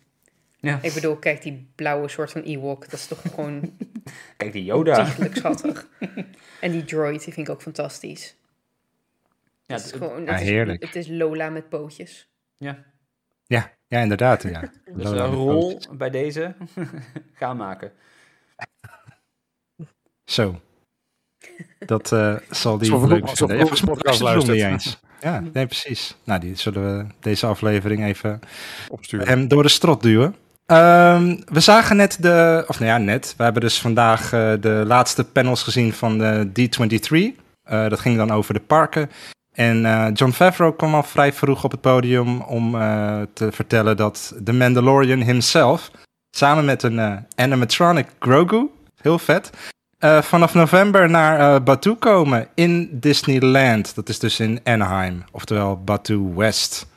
Ja. 0.62 0.80
Ik 0.82 0.94
bedoel, 0.94 1.16
kijk, 1.16 1.42
die 1.42 1.72
blauwe 1.76 2.08
soort 2.08 2.32
van 2.32 2.42
Ewok, 2.42 2.84
dat 2.90 2.94
is 3.00 3.08
toch 3.08 3.22
gewoon 3.22 3.78
Kijk, 4.38 4.52
die 4.52 4.64
Yoda. 4.64 5.00
ontiegelijk 5.00 5.36
schattig. 5.36 5.88
En 6.62 6.72
die 6.72 6.84
droid, 6.86 7.24
die 7.24 7.34
vind 7.34 7.48
ik 7.48 7.54
ook 7.54 7.62
fantastisch. 7.62 8.36
Ja, 9.66 9.76
Het 9.76 9.86
is 9.86 9.92
gewoon, 9.92 10.24
Ja, 10.24 10.32
het 10.32 10.42
is- 10.42 10.48
heerlijk. 10.48 10.84
Het 10.84 10.96
is 10.96 11.08
Lola 11.08 11.50
met 11.50 11.70
pootjes. 11.70 12.28
ja. 12.58 12.84
Ja, 13.46 13.72
ja 13.88 14.00
inderdaad. 14.00 14.44
Ja. 14.44 14.60
Dus 14.96 15.04
Lola 15.04 15.24
een 15.24 15.30
met 15.30 15.40
rol 15.40 15.72
pootjes. 15.72 15.98
bij 15.98 16.10
deze 16.10 16.56
gaan 17.34 17.58
maken. 17.58 17.92
Zo. 20.26 20.60
Dat 21.80 22.12
eh, 22.12 22.36
zal 22.50 22.78
die 22.78 22.92
we 22.92 23.08
leuk 23.08 23.26
niet 23.26 23.40
luistert. 24.20 24.58
eens. 24.58 25.00
Ja, 25.22 25.40
nee, 25.40 25.66
precies. 25.66 26.16
Nou, 26.24 26.40
die 26.40 26.56
zullen 26.56 26.98
we 26.98 27.14
deze 27.20 27.46
aflevering 27.46 28.04
even 28.04 28.40
Opsturen. 28.90 29.28
hem 29.28 29.48
door 29.48 29.64
de 29.64 29.70
strot 29.70 30.02
duwen. 30.02 30.36
Ehm, 30.70 31.36
we 31.46 31.60
zagen 31.60 31.96
net 31.96 32.18
de, 32.20 32.64
of 32.68 32.80
nou 32.80 32.92
ja, 32.92 32.98
net. 32.98 33.34
We 33.38 33.44
hebben 33.44 33.62
dus 33.62 33.82
vandaag 33.82 34.34
eh, 34.34 34.52
de 34.60 34.84
laatste 34.88 35.24
panels 35.24 35.64
gezien 35.64 35.94
van 35.94 36.18
de 36.18 36.48
D23. 36.48 37.40
Eh, 37.64 37.90
dat 37.90 38.00
ging 38.00 38.18
dan 38.18 38.32
over 38.32 38.54
de 38.54 38.60
parken. 38.60 39.10
En 39.54 39.86
eh, 39.86 40.08
John 40.14 40.32
Favreau 40.32 40.76
kwam 40.76 40.96
al 40.96 41.04
vrij 41.04 41.34
vroeg 41.34 41.64
op 41.64 41.72
het 41.72 41.82
podium 41.82 42.42
om 42.42 42.72
te 43.34 43.52
vertellen 43.52 43.98
dat 43.98 44.36
The 44.44 44.54
Mandalorian 44.54 45.22
himself, 45.22 45.92
samen 46.32 46.66
met 46.66 46.84
een 46.84 47.26
animatronic 47.36 48.08
Grogu, 48.20 48.70
heel 49.02 49.20
vet, 49.20 49.50
vanaf 50.22 50.54
november 50.54 51.10
naar 51.10 51.64
Batuu 51.64 51.96
komen 51.96 52.48
in 52.56 52.90
Disneyland. 52.92 53.96
Dat 53.96 54.10
is 54.10 54.20
dus 54.20 54.40
in 54.40 54.60
Anaheim, 54.64 55.24
oftewel 55.32 55.84
Batuu 55.84 56.34
West. 56.36 56.88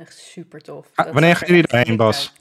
Echt 0.00 0.18
super 0.18 0.62
tof. 0.62 0.86
Ah, 0.94 1.12
wanneer 1.12 1.36
gaan 1.36 1.48
jullie 1.48 1.84
dik 1.84 1.96
Bas? 1.96 2.32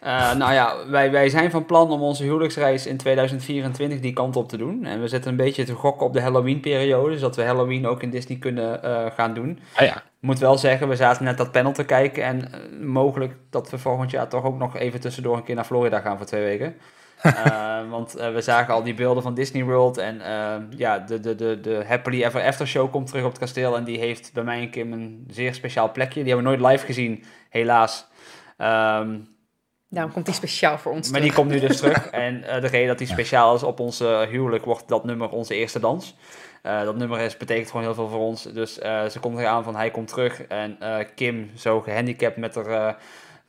Eh, 0.00 0.34
nou 0.34 0.52
ja, 0.52 0.86
wij, 0.86 1.10
wij 1.10 1.28
zijn 1.28 1.50
van 1.50 1.66
plan 1.66 1.90
om 1.90 2.02
onze 2.02 2.22
huwelijksreis 2.22 2.86
in 2.86 2.96
2024 2.96 4.00
die 4.00 4.12
kant 4.12 4.36
op 4.36 4.48
te 4.48 4.56
doen. 4.56 4.84
En 4.84 5.00
we 5.00 5.08
zitten 5.08 5.30
een 5.30 5.36
beetje 5.36 5.64
te 5.64 5.74
gokken 5.74 6.06
op 6.06 6.12
de 6.12 6.20
Halloween-periode, 6.20 7.18
zodat 7.18 7.36
we 7.36 7.42
Halloween 7.42 7.86
ook 7.86 8.02
in 8.02 8.10
Disney 8.10 8.38
kunnen 8.38 8.82
eh, 8.82 9.06
gaan 9.14 9.34
doen. 9.34 9.58
Ah 9.74 9.86
ja. 9.86 10.02
Moet 10.20 10.38
wel 10.38 10.58
zeggen, 10.58 10.88
we 10.88 10.96
zaten 10.96 11.24
net 11.24 11.38
dat 11.38 11.52
panel 11.52 11.72
te 11.72 11.84
kijken 11.84 12.24
en 12.24 12.52
eh, 12.52 12.60
mogelijk 12.86 13.34
dat 13.50 13.70
we 13.70 13.78
volgend 13.78 14.10
jaar 14.10 14.28
toch 14.28 14.44
ook 14.44 14.58
nog 14.58 14.76
even 14.76 15.00
tussendoor 15.00 15.36
een 15.36 15.44
keer 15.44 15.54
naar 15.54 15.64
Florida 15.64 16.00
gaan 16.00 16.16
voor 16.16 16.26
twee 16.26 16.42
weken. 16.42 16.76
Eh, 17.22 17.90
want 17.90 18.14
eh, 18.16 18.32
we 18.32 18.40
zagen 18.40 18.74
al 18.74 18.82
die 18.82 18.94
beelden 18.94 19.22
van 19.22 19.34
Disney 19.34 19.64
World 19.64 19.98
en 19.98 20.20
eh, 20.20 20.56
ja, 20.76 20.98
de, 20.98 21.20
de, 21.20 21.34
de, 21.34 21.60
de 21.60 21.84
Happily 21.88 22.24
Ever 22.24 22.42
After 22.42 22.66
show 22.66 22.90
komt 22.90 23.06
terug 23.06 23.24
op 23.24 23.30
het 23.30 23.40
kasteel 23.40 23.76
en 23.76 23.84
die 23.84 23.98
heeft 23.98 24.32
bij 24.32 24.42
mij 24.42 24.60
en 24.60 24.70
Kim 24.70 24.92
een 24.92 25.26
zeer 25.30 25.54
speciaal 25.54 25.92
plekje. 25.92 26.22
Die 26.22 26.32
hebben 26.32 26.52
we 26.52 26.58
nooit 26.58 26.72
live 26.72 26.86
gezien, 26.86 27.24
helaas. 27.48 28.06
Ehm, 28.56 29.16
Daarom 29.92 30.12
komt 30.12 30.24
die 30.26 30.34
speciaal 30.34 30.78
voor 30.78 30.92
ons 30.92 31.10
maar 31.10 31.20
die 31.20 31.32
komt 31.32 31.50
nu 31.50 31.60
dus 31.60 31.76
terug. 31.76 32.06
En 32.26 32.44
eh, 32.44 32.60
de 32.60 32.66
reden 32.66 32.88
dat 32.88 32.98
die 32.98 33.06
speciaal 33.06 33.54
is 33.54 33.62
op 33.62 33.80
ons 33.80 34.00
eh, 34.00 34.20
huwelijk 34.20 34.64
wordt 34.64 34.88
dat 34.88 35.04
nummer 35.04 35.28
onze 35.28 35.54
eerste 35.54 35.80
dans. 35.80 36.16
Eh, 36.62 36.82
dat 36.82 36.96
nummer 36.96 37.20
is, 37.20 37.36
betekent 37.36 37.70
gewoon 37.70 37.84
heel 37.84 37.94
veel 37.94 38.08
voor 38.08 38.20
ons. 38.20 38.42
Dus 38.42 38.78
eh, 38.78 39.06
ze 39.06 39.20
komt 39.20 39.38
eraan 39.38 39.64
van 39.64 39.76
hij 39.76 39.90
komt 39.90 40.08
terug. 40.08 40.42
En 40.42 40.76
eh, 40.80 41.06
Kim, 41.14 41.50
zo 41.56 41.80
gehandicapt 41.80 42.36
met 42.36 42.54
haar 42.54 42.66
eh, 42.66 42.94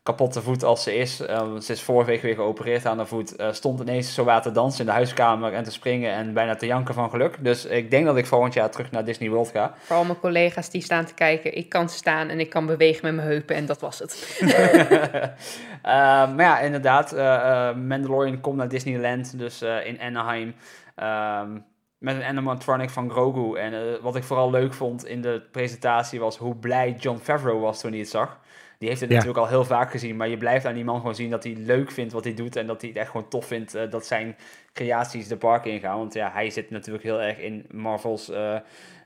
kapotte 0.04 0.42
voet 0.42 0.64
als 0.64 0.84
ze 0.84 0.96
is. 0.96 1.20
eh, 1.20 1.56
ze 1.56 1.72
is 1.72 1.82
vorige 1.82 2.10
week 2.10 2.22
weer 2.22 2.36
geopereerd 2.36 2.86
aan 2.86 2.98
haar 2.98 3.08
voet. 3.08 3.36
eh, 3.36 3.52
stond 3.52 3.80
ineens 3.80 4.14
zo 4.14 4.40
te 4.40 4.52
dansen 4.52 4.80
in 4.80 4.86
de 4.86 4.92
huiskamer 4.92 5.54
en 5.54 5.64
te 5.64 5.72
springen 5.72 6.14
en 6.14 6.34
bijna 6.34 6.56
te 6.56 6.66
janken 6.66 6.94
van 6.94 7.10
geluk. 7.10 7.38
Dus 7.40 7.66
ik 7.66 7.92
denk 7.92 8.06
dat 8.06 8.18
ik 8.18 8.26
volgend 8.26 8.54
jaar 8.54 8.70
terug 8.70 8.92
naar 8.92 9.06
Disney 9.06 9.30
World 9.30 9.50
ga. 9.50 9.74
Voor 9.80 9.96
al 9.96 10.04
mijn 10.04 10.20
collega's 10.20 10.70
die 10.70 10.82
staan 10.82 11.06
te 11.06 11.14
kijken, 11.14 11.58
ik 11.58 11.70
kan 11.70 11.90
staan 11.90 12.30
en 12.30 12.40
ik 12.40 12.50
kan 12.50 12.66
bewegen 12.66 13.06
met 13.06 13.16
mijn 13.16 13.28
heupen 13.28 13.56
en 13.56 13.66
dat 13.66 13.80
was 13.80 14.00
het. 14.00 14.40
Eh, 15.82 15.92
maar 16.36 16.42
ja, 16.42 16.60
inderdaad, 16.60 17.12
eh, 17.14 17.36
eh, 17.70 17.76
Mandalorian 17.76 18.42
komt 18.42 18.58
naar 18.58 18.68
Disneyland, 18.68 19.38
dus 19.38 19.62
in 19.62 20.00
Anaheim. 20.02 20.56
Ehm, 20.96 21.50
met 21.98 22.16
een 22.16 22.24
animatronic 22.24 22.90
van 22.90 23.10
Grogu. 23.12 23.56
En 23.58 24.02
wat 24.02 24.16
ik 24.16 24.24
vooral 24.24 24.50
leuk 24.52 24.74
vond 24.74 25.06
in 25.06 25.22
de 25.22 25.42
presentatie 25.52 26.20
was 26.20 26.38
hoe 26.38 26.56
blij 26.56 26.96
John 27.00 27.18
Favreau 27.18 27.60
was 27.60 27.80
toen 27.80 27.92
hij 27.92 28.00
het 28.00 28.10
zag. 28.10 28.40
Die 28.82 28.90
heeft 28.90 29.02
het 29.02 29.10
Ja. 29.12 29.16
natuurlijk 29.16 29.44
al 29.46 29.52
heel 29.52 29.66
vaak 29.66 29.92
gezien, 29.92 30.16
maar 30.16 30.28
je 30.28 30.38
blijft 30.38 30.66
aan 30.66 30.74
die 30.74 30.84
man 30.84 30.98
gewoon 30.98 31.16
zien 31.16 31.30
dat 31.30 31.44
hij 31.44 31.54
leuk 31.56 31.92
vindt 31.92 32.14
wat 32.14 32.24
hij 32.24 32.34
doet. 32.34 32.56
En 32.56 32.68
dat 32.68 32.82
hij 32.82 32.90
het 32.90 33.00
echt 33.00 33.10
gewoon 33.12 33.28
tof 33.28 33.46
vindt 33.46 33.76
eh, 33.76 33.90
dat 33.92 34.06
zijn 34.06 34.36
creaties 34.74 35.28
de 35.28 35.38
park 35.38 35.66
ingaan. 35.66 35.98
Want 35.98 36.14
ja, 36.14 36.32
hij 36.34 36.50
zit 36.50 36.70
natuurlijk 36.70 37.04
heel 37.04 37.22
erg 37.22 37.38
in 37.38 37.66
Marvel's 37.72 38.30
eh, 38.30 38.56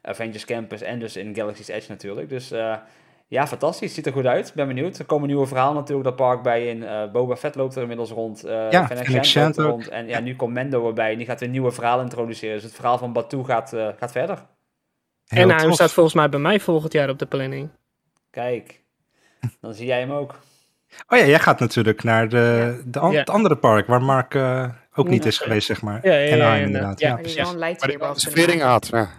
Avengers 0.02 0.46
Campus 0.46 0.82
en 0.82 1.00
dus 1.00 1.16
in 1.16 1.36
Galaxy's 1.36 1.68
Edge 1.68 1.92
natuurlijk. 1.92 2.30
Dus 2.30 2.52
eh, 2.52 2.76
ja, 3.28 3.48
fantastisch. 3.48 3.94
Ziet 3.94 4.06
er 4.06 4.12
goed 4.12 4.26
uit. 4.26 4.52
Ben 4.56 4.68
benieuwd. 4.68 4.98
Er 5.00 5.06
komen 5.06 5.28
nieuwe 5.28 5.46
verhalen 5.46 5.76
natuurlijk 5.76 6.04
dat 6.08 6.16
park 6.16 6.42
bij 6.42 6.68
in. 6.68 6.84
Eh, 6.84 7.12
Boba 7.12 7.36
Fett 7.36 7.56
loopt 7.56 7.76
er 7.76 7.82
inmiddels 7.82 8.10
rond. 8.12 8.44
eh 8.44 8.52
Ja, 8.52 8.86
Fennec 8.86 8.88
Fennec 9.06 9.26
Shand 9.26 9.26
Shand 9.26 9.46
loopt 9.46 9.58
er 9.58 9.66
ook. 9.66 9.72
rond. 9.72 9.88
En 9.90 10.08
ja, 10.08 10.20
nu 10.20 10.36
komt 10.36 10.54
Mendo 10.54 10.88
erbij. 10.88 11.12
En 11.12 11.18
die 11.18 11.28
gaat 11.28 11.40
weer 11.40 11.50
nieuwe 11.50 11.72
verhalen 11.72 12.04
introduceren. 12.04 12.56
Dus 12.56 12.64
het 12.64 12.74
verhaal 12.76 12.98
van 12.98 13.14
Batuu 13.14 13.44
gaat, 13.44 13.74
eh, 13.74 13.88
gaat 13.98 14.12
verder. 14.12 14.46
Heel 15.26 15.50
en 15.50 15.56
hij 15.58 15.72
staat 15.72 15.92
volgens 15.94 16.16
mij 16.16 16.30
bij 16.30 16.40
mij 16.40 16.60
volgend 16.60 16.94
jaar 16.94 17.10
op 17.10 17.20
de 17.20 17.26
planning. 17.26 17.70
Kijk, 18.30 18.84
dan 19.62 19.74
zie 19.74 19.86
jij 19.86 20.00
hem 20.00 20.12
ook. 20.12 20.40
Oh 21.08 21.18
ja, 21.20 21.26
jij 21.26 21.40
gaat 21.40 21.60
natuurlijk 21.60 22.04
naar 22.04 22.30
de, 22.30 22.82
de 22.86 23.00
an- 23.00 23.12
Ja. 23.12 23.20
het 23.20 23.30
andere 23.30 23.58
park 23.58 23.88
waar 23.88 24.02
Mark 24.02 24.36
eh, 24.36 24.70
ook 24.96 25.08
niet 25.08 25.24
Ja. 25.24 25.30
is 25.30 25.38
geweest, 25.38 25.68
zeg 25.68 25.82
maar. 25.82 26.08
Ja, 26.08 26.14
ja, 26.14 26.36
ja, 26.36 26.56
inderdaad. 26.56 27.00
ja. 27.00 27.16
Precies. 27.16 27.36
wel 27.36 27.52
een 27.52 28.60
had. 28.60 28.88
Ja. 28.88 29.10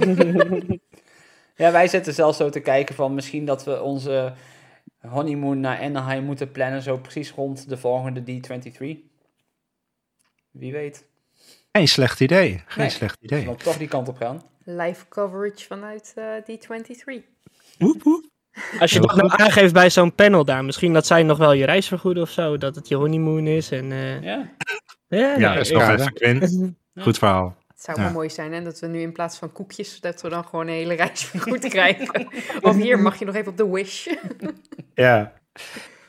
Ja, 1.56 1.72
wij 1.72 1.88
zitten 1.88 2.14
zelfs 2.14 2.36
zo 2.38 2.48
te 2.50 2.60
kijken 2.60 2.94
van 2.94 3.14
misschien 3.14 3.44
dat 3.44 3.64
we 3.64 3.82
onze 3.82 4.32
honeymoon 5.08 5.60
naar 5.60 5.80
Anaheim 5.80 6.24
moeten 6.24 6.50
plannen. 6.52 6.82
Zo 6.82 6.96
precies 6.98 7.30
rond 7.30 7.68
de 7.68 7.76
volgende 7.76 8.20
D23. 8.20 8.72
Wie 10.50 10.72
weet. 10.72 11.04
Geen 11.72 11.88
slecht 11.88 12.20
idee. 12.20 12.50
Geen 12.66 12.82
Nee. 12.84 12.88
slecht 12.90 13.16
We 13.20 13.26
idee. 13.26 13.44
dan 13.44 13.56
toch 13.56 13.76
die 13.76 13.88
kant 13.88 14.08
op 14.08 14.16
gaan. 14.16 14.42
Live 14.64 15.08
coverage 15.08 15.66
vanuit 15.66 16.12
eh, 16.16 16.24
D23. 16.42 17.24
Woep, 17.78 18.02
woep. 18.02 18.24
Als 18.80 18.90
je 18.92 19.00
dat 19.00 19.14
nou 19.16 19.30
aangeeft 19.36 19.72
bij 19.72 19.90
zo'n 19.90 20.14
panel 20.14 20.44
daar, 20.44 20.64
misschien 20.64 20.92
dat 20.92 21.06
zij 21.06 21.22
nog 21.22 21.38
wel 21.38 21.52
je 21.52 21.64
reis 21.64 21.88
vergoeden 21.88 22.22
of 22.22 22.30
zo, 22.30 22.58
dat 22.58 22.74
het 22.74 22.88
je 22.88 22.94
honeymoon 22.94 23.46
is 23.46 23.70
en... 23.70 23.92
eh, 23.92 24.22
Ja. 24.22 24.50
ja, 25.08 25.38
Ja, 25.38 25.54
is 25.54 25.70
nog 25.70 25.88
even. 25.88 26.76
Goed 27.00 27.18
verhaal. 27.18 27.56
Het 27.68 27.82
zou 27.82 27.98
Ja. 27.98 28.04
wel 28.04 28.12
mooi 28.12 28.30
zijn 28.30 28.52
hè, 28.52 28.62
dat 28.62 28.80
we 28.80 28.86
nu 28.86 29.00
in 29.00 29.12
plaats 29.12 29.38
van 29.38 29.52
koekjes, 29.52 30.00
dat 30.00 30.22
we 30.22 30.28
dan 30.28 30.44
gewoon 30.44 30.66
een 30.66 30.74
hele 30.74 30.94
reis 30.94 31.24
vergoed 31.24 31.68
krijgen. 31.68 32.28
of 32.60 32.76
hier 32.76 32.98
mag 32.98 33.18
je 33.18 33.24
nog 33.24 33.34
even 33.34 33.50
op 33.50 33.56
de 33.56 33.68
Wish. 33.70 34.06
Ja. 34.94 35.32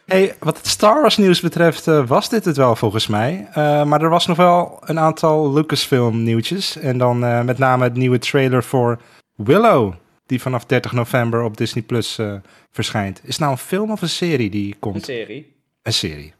Hey, 0.06 0.36
wat 0.40 0.58
het 0.58 0.68
Star 0.68 1.02
Wars 1.02 1.18
nieuws 1.18 1.42
betreft 1.42 1.88
eh, 1.88 2.08
was 2.08 2.30
dit 2.30 2.46
het 2.46 2.58
wel 2.58 2.76
volgens 2.76 3.08
mij. 3.08 3.48
Eh, 3.54 3.84
maar 3.84 4.02
er 4.02 4.10
was 4.10 4.28
nog 4.28 4.38
wel 4.38 4.78
een 4.86 5.00
aantal 5.00 5.54
Lucasfilm 5.54 6.24
nieuwtjes. 6.24 6.78
En 6.78 6.98
dan 6.98 7.24
eh, 7.26 7.42
met 7.42 7.58
name 7.58 7.84
het 7.84 7.94
nieuwe 7.96 8.20
trailer 8.20 8.64
voor 8.64 9.00
Willow. 9.36 9.94
Die 10.26 10.42
vanaf 10.42 10.66
30 10.66 10.92
november 10.92 11.42
op 11.44 11.58
Disney 11.58 11.84
Plus 11.84 12.18
eh, 12.18 12.34
verschijnt. 12.72 13.20
Is 13.24 13.30
het 13.30 13.40
nou 13.40 13.52
een 13.52 13.58
film 13.58 13.92
of 13.92 14.02
een 14.02 14.10
serie 14.10 14.50
die 14.50 14.74
Een 14.74 14.80
komt? 14.80 15.06
serie. 15.06 15.56
Een 15.82 15.94
serie. 15.94 16.34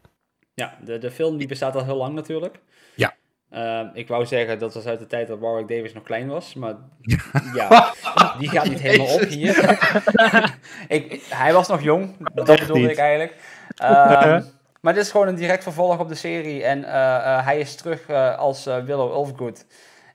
Ja, 0.54 0.78
de, 0.84 0.98
de 0.98 1.10
film 1.10 1.36
die 1.36 1.48
bestaat 1.48 1.74
al 1.76 1.84
heel 1.84 1.96
lang 1.96 2.14
natuurlijk. 2.14 2.58
Ja. 2.94 3.14
Ehm, 3.50 3.86
ik 3.94 4.08
wou 4.08 4.26
zeggen 4.26 4.58
dat 4.58 4.74
was 4.74 4.86
uit 4.86 4.98
de 4.98 5.06
tijd 5.06 5.28
dat 5.28 5.38
Warwick 5.38 5.68
Davis 5.68 5.92
nog 5.92 6.02
klein 6.02 6.28
was, 6.28 6.54
maar 6.54 6.74
ja, 7.54 7.94
die 8.38 8.48
gaat 8.48 8.68
niet 8.68 8.80
helemaal 8.80 9.14
op 9.14 9.20
hier. 9.20 9.78
ik, 10.88 11.22
hij 11.28 11.52
was 11.52 11.68
nog 11.68 11.82
jong, 11.82 12.16
dat 12.34 12.48
Echt 12.48 12.60
bedoelde 12.60 12.82
niet. 12.82 12.90
ik 12.90 12.98
eigenlijk. 12.98 13.34
Ehm, 13.76 14.42
maar 14.80 14.94
dit 14.94 15.02
is 15.02 15.10
gewoon 15.10 15.28
een 15.28 15.34
direct 15.34 15.62
vervolg 15.62 15.98
op 15.98 16.08
de 16.08 16.14
serie 16.14 16.64
en 16.64 16.84
eh, 16.84 17.16
eh, 17.16 17.44
hij 17.44 17.58
is 17.58 17.74
terug 17.74 18.06
eh, 18.08 18.38
als 18.38 18.66
eh, 18.66 18.84
Willow 18.84 19.12
Ulfgood. 19.12 19.64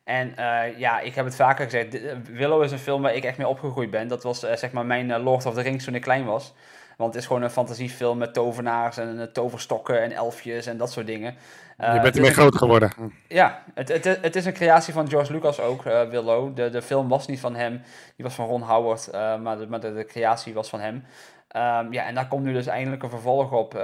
En 0.09 0.35
eh, 0.35 0.77
ja, 0.77 0.99
ik 0.99 1.15
heb 1.15 1.25
het 1.25 1.35
vaker 1.35 1.63
gezegd, 1.63 2.01
eh, 2.01 2.15
Willow 2.31 2.63
is 2.63 2.71
een 2.71 2.79
film 2.79 3.01
waar 3.01 3.15
ik 3.15 3.23
echt 3.23 3.37
mee 3.37 3.47
opgegroeid 3.47 3.89
ben. 3.89 4.07
Dat 4.07 4.23
was 4.23 4.43
eh, 4.43 4.55
zeg 4.55 4.71
maar 4.71 4.85
mijn 4.85 5.19
Lord 5.19 5.45
of 5.45 5.53
the 5.53 5.61
Rings 5.61 5.85
toen 5.85 5.95
ik 5.95 6.01
klein 6.01 6.25
was. 6.25 6.53
Want 6.97 7.13
het 7.13 7.21
is 7.21 7.27
gewoon 7.27 7.41
een 7.41 7.49
fantasiefilm 7.49 8.17
met 8.17 8.33
tovenaars 8.33 8.97
en 8.97 9.29
toverstokken 9.33 10.01
en 10.01 10.11
elfjes 10.11 10.65
en 10.65 10.77
dat 10.77 10.91
soort 10.91 11.05
dingen. 11.05 11.35
Je 11.77 11.99
bent 12.01 12.15
ermee 12.15 12.33
groot 12.33 12.55
geworden. 12.55 12.91
ja, 13.27 13.63
het, 13.73 13.87
het, 13.89 14.03
het 14.21 14.35
is 14.35 14.45
een 14.45 14.53
creatie 14.53 14.93
van 14.93 15.09
George 15.09 15.31
Lucas 15.31 15.59
ook, 15.59 15.85
eh, 15.85 16.09
Willow. 16.09 16.55
De, 16.55 16.69
de 16.69 16.81
film 16.81 17.07
was 17.07 17.27
niet 17.27 17.39
van 17.39 17.55
hem, 17.55 17.81
die 18.15 18.25
was 18.25 18.33
van 18.33 18.47
Ron 18.47 18.61
Howard, 18.61 19.11
maar, 19.41 19.57
de, 19.57 19.67
maar 19.67 19.79
de, 19.79 19.93
de 19.93 20.05
creatie 20.05 20.53
was 20.53 20.69
van 20.69 20.79
hem. 20.79 21.03
Ehm, 21.47 21.93
ja, 21.93 22.05
en 22.05 22.15
daar 22.15 22.27
komt 22.27 22.43
nu 22.43 22.53
dus 22.53 22.67
eindelijk 22.67 23.03
een 23.03 23.09
vervolg 23.09 23.51
op 23.51 23.83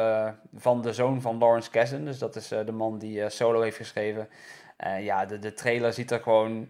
van 0.55 0.81
de 0.81 0.93
zoon 0.93 1.21
van 1.21 1.37
Lawrence 1.37 1.69
Kasdan. 1.69 2.05
Dus 2.05 2.19
dat 2.19 2.35
is 2.35 2.47
de 2.47 2.71
man 2.71 2.97
die 2.97 3.29
Solo 3.29 3.61
heeft 3.61 3.77
geschreven. 3.77 4.27
Eh, 4.75 5.03
ja, 5.03 5.25
de, 5.25 5.39
de 5.39 5.53
trailer 5.53 5.93
ziet 5.93 6.11
er 6.11 6.19
gewoon 6.19 6.67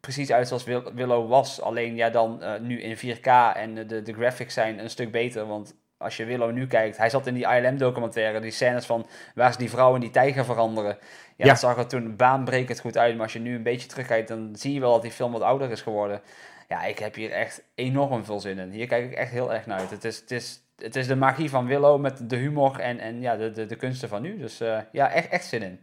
precies 0.00 0.32
uit 0.32 0.48
zoals 0.48 0.64
Will- 0.64 0.92
Willow 0.94 1.28
was. 1.28 1.60
Alleen 1.60 1.94
ja, 1.96 2.10
dan 2.10 2.42
eh, 2.42 2.60
nu 2.60 2.80
in 2.80 2.96
4K 3.16 3.26
en 3.54 3.74
de, 3.86 4.02
de, 4.02 4.12
graphics 4.12 4.54
zijn 4.54 4.78
een 4.78 4.90
stuk 4.90 5.10
beter. 5.12 5.46
Want 5.46 5.74
als 5.96 6.16
je 6.16 6.24
Willow 6.24 6.52
nu 6.52 6.66
kijkt, 6.66 6.96
hij 6.96 7.10
zat 7.10 7.26
in 7.26 7.34
die 7.34 7.46
ILM-documentaire, 7.46 8.40
die 8.40 8.50
scènes 8.50 8.86
van 8.86 9.06
waar 9.34 9.52
ze 9.52 9.58
die 9.58 9.70
vrouw 9.70 9.94
en 9.94 10.00
die 10.00 10.10
tijger 10.10 10.44
veranderen. 10.44 10.98
Ja, 11.00 11.44
Ja. 11.44 11.46
dat 11.46 11.58
zag 11.58 11.76
er 11.78 11.86
toen 11.86 12.16
baanbrekend 12.16 12.80
goed 12.80 12.98
uit. 12.98 13.14
Maar 13.14 13.22
als 13.22 13.32
je 13.32 13.38
nu 13.38 13.54
een 13.54 13.62
beetje 13.62 13.88
terugkijkt, 13.88 14.28
dan 14.28 14.50
zie 14.56 14.72
je 14.74 14.80
wel 14.80 14.92
dat 14.92 15.02
die 15.02 15.10
film 15.10 15.32
wat 15.32 15.42
ouder 15.42 15.70
is 15.70 15.82
geworden. 15.82 16.20
Ja, 16.68 16.84
ik 16.84 16.98
heb 16.98 17.14
hier 17.14 17.30
echt 17.30 17.62
enorm 17.74 18.24
veel 18.24 18.40
zin 18.40 18.58
in. 18.58 18.70
Hier 18.70 18.86
kijk 18.86 19.04
ik 19.10 19.16
echt 19.16 19.30
heel 19.30 19.52
erg 19.54 19.66
naar 19.66 19.78
uit. 19.78 19.90
Het 19.90 20.04
is, 20.04 20.20
het 20.20 20.30
is, 20.30 20.60
het 20.76 20.96
is 20.96 21.06
de 21.06 21.16
magie 21.16 21.50
van 21.50 21.66
Willow 21.66 22.00
met 22.00 22.30
de 22.30 22.36
humor 22.36 22.80
en, 22.80 22.98
en 22.98 23.20
ja, 23.20 23.36
de, 23.36 23.50
de, 23.50 23.66
de 23.66 23.76
kunsten 23.76 24.08
van 24.08 24.22
nu. 24.22 24.38
Dus 24.38 24.60
eh, 24.60 24.78
ja, 24.92 25.10
echt, 25.10 25.28
echt 25.28 25.44
zin 25.46 25.62
in. 25.62 25.80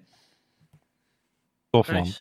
Tof 1.76 1.91
man. 1.91 2.01
Nice. 2.01 2.19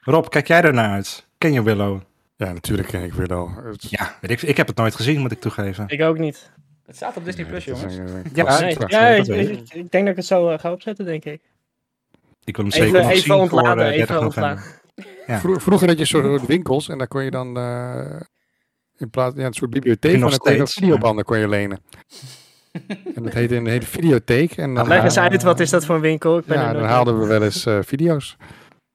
Rob, 0.00 0.28
kijk 0.28 0.46
jij 0.48 0.62
ernaar 0.62 0.90
uit? 0.90 1.26
Ken 1.38 1.52
je 1.52 1.62
Willow? 1.62 2.00
Ja, 2.36 2.52
natuurlijk 2.52 2.88
ken 2.88 3.02
ik 3.02 3.12
Willow. 3.12 3.50
Ja, 3.78 4.16
weet 4.20 4.30
ik, 4.30 4.42
ik 4.42 4.56
heb 4.56 4.66
het 4.66 4.76
nooit 4.76 4.94
gezien, 4.94 5.20
moet 5.20 5.32
ik 5.32 5.40
toegeven. 5.40 5.84
Ik 5.88 6.02
ook 6.02 6.18
niet. 6.18 6.50
Het 6.86 6.96
staat 6.96 7.16
op 7.16 7.24
Disney 7.24 7.44
Plus, 7.46 7.64
jongens. 7.64 7.94
een, 7.94 8.06
eh, 8.06 8.12
Ja. 8.34 8.60
Nee, 8.60 8.76
ja, 8.86 9.06
ik, 9.08 9.24
weet 9.24 9.48
ik, 9.48 9.74
ik 9.74 9.90
denk 9.90 10.04
dat 10.04 10.06
ik 10.08 10.16
het 10.16 10.26
zo 10.26 10.48
eh, 10.48 10.58
ga 10.58 10.72
opzetten, 10.72 11.04
denk 11.04 11.24
ik. 11.24 11.40
Ik 12.44 12.56
wil 12.56 12.64
hem 12.64 12.74
Even- 12.74 12.86
zeker 12.86 13.00
nog 13.02 13.10
even 13.10 13.22
zien 13.22 13.32
voor 13.32 13.40
ontladen, 13.42 13.86
eh, 13.92 14.06
30 14.06 14.26
even. 14.26 14.58
Ja. 15.26 15.40
Vroeger 15.40 15.88
had 15.88 15.98
je 15.98 16.04
soort 16.04 16.46
winkels 16.46 16.88
en 16.88 16.98
daar 16.98 17.08
kon 17.08 17.24
je 17.24 17.30
dan 17.30 17.56
eh, 17.56 18.20
in 18.96 19.10
plaats 19.10 19.36
ja, 19.36 19.46
een 19.46 19.52
soort 19.52 19.70
bibliotheek 19.70 20.12
Nog 20.18 20.22
en 20.24 20.30
dan 20.30 20.38
kon 20.38 20.52
je 20.52 20.58
nog 20.58 20.68
steeds, 20.68 20.86
videobanden 20.86 21.24
kon 21.24 21.38
je 21.38 21.48
lenen. 21.48 21.80
en 23.14 23.22
dat 23.22 23.32
heette 23.32 23.56
een 23.56 23.66
hele 23.66 23.86
videotheek. 23.86 24.56
En 24.56 24.74
dan, 24.74 24.88
Leg 24.88 25.02
eens 25.02 25.16
eh, 25.16 25.22
uit, 25.22 25.42
wat 25.42 25.60
is 25.60 25.70
dat 25.70 25.84
voor 25.84 25.94
een 25.94 26.00
winkel? 26.00 26.38
Ik 26.38 26.44
ben 26.44 26.58
Ja, 26.58 26.72
dan 26.72 26.82
haalden 26.82 27.20
we 27.20 27.26
wel 27.26 27.42
eens 27.42 27.66
eh, 27.66 27.78
video's. 27.82 28.36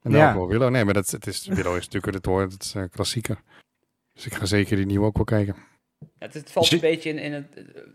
En 0.06 0.12
dan 0.12 0.20
Ja. 0.20 0.28
ook 0.30 0.36
wel 0.36 0.48
Willow. 0.48 0.70
Nee, 0.70 0.84
maar 0.84 0.94
dat, 0.94 1.10
het 1.10 1.26
is, 1.26 1.46
Willow 1.46 1.76
is 1.76 1.84
natuurlijk 1.84 2.14
het 2.14 2.26
hoort, 2.26 2.52
het 2.52 2.62
is 2.62 2.74
een 2.74 2.90
klassieker. 2.90 3.38
Dus 4.12 4.26
ik 4.26 4.34
ga 4.34 4.44
zeker 4.44 4.76
die 4.76 4.86
nieuwe 4.86 5.06
ook 5.06 5.16
wel 5.16 5.24
kijken. 5.24 5.56
Ja, 5.98 6.06
het, 6.18 6.34
het 6.34 6.50
valt 6.50 6.72
een 6.72 6.80
beetje 6.80 7.10
in, 7.10 7.18
in 7.18 7.32
het. 7.32 7.46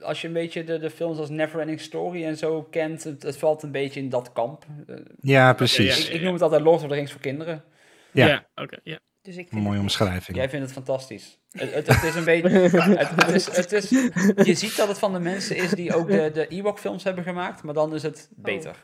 Als 0.01 0.21
je 0.21 0.27
een 0.27 0.33
beetje 0.33 0.63
de, 0.63 0.79
de 0.79 0.89
films 0.89 1.17
als 1.17 1.29
Neverending 1.29 1.79
Story 1.79 2.23
en 2.25 2.37
zo 2.37 2.63
kent, 2.63 3.03
het, 3.03 3.23
het 3.23 3.37
valt 3.37 3.63
een 3.63 3.71
beetje 3.71 3.99
in 3.99 4.09
dat 4.09 4.31
kamp. 4.33 4.65
Eh, 4.87 4.95
Ja, 5.19 5.53
precies. 5.53 6.07
ik, 6.07 6.13
ik 6.13 6.21
noem 6.21 6.33
het 6.33 6.41
altijd 6.41 6.61
Lord 6.61 6.81
of 6.81 6.87
the 6.87 6.93
Rings 6.93 7.11
voor 7.11 7.21
kinderen. 7.21 7.63
Ja. 8.11 8.27
Ja, 8.27 8.47
oké. 8.55 8.77
ja. 8.83 8.99
Dus 9.21 9.35
ik 9.37 9.51
mooie 9.51 9.69
het- 9.71 9.79
omschrijving. 9.81 10.37
Jij 10.37 10.49
vindt 10.49 10.65
het 10.65 10.73
fantastisch. 10.73 11.39
Het, 11.51 11.73
het, 11.73 11.87
het 11.87 12.03
is 12.03 12.15
een 12.15 12.23
beetje. 12.23 12.49
Het, 12.97 13.09
het 13.09 13.27
is, 13.29 13.55
het 13.55 13.71
is, 13.71 13.89
je 14.47 14.53
ziet 14.53 14.75
dat 14.77 14.87
het 14.87 14.99
van 14.99 15.13
de 15.13 15.19
mensen 15.19 15.55
is 15.55 15.69
die 15.71 15.95
ook 15.95 16.07
de, 16.07 16.31
de 16.33 16.47
Ewok-films 16.47 17.03
hebben 17.03 17.23
gemaakt, 17.23 17.63
maar 17.63 17.73
dan 17.73 17.93
is 17.95 18.03
het 18.03 18.29
beter. 18.35 18.75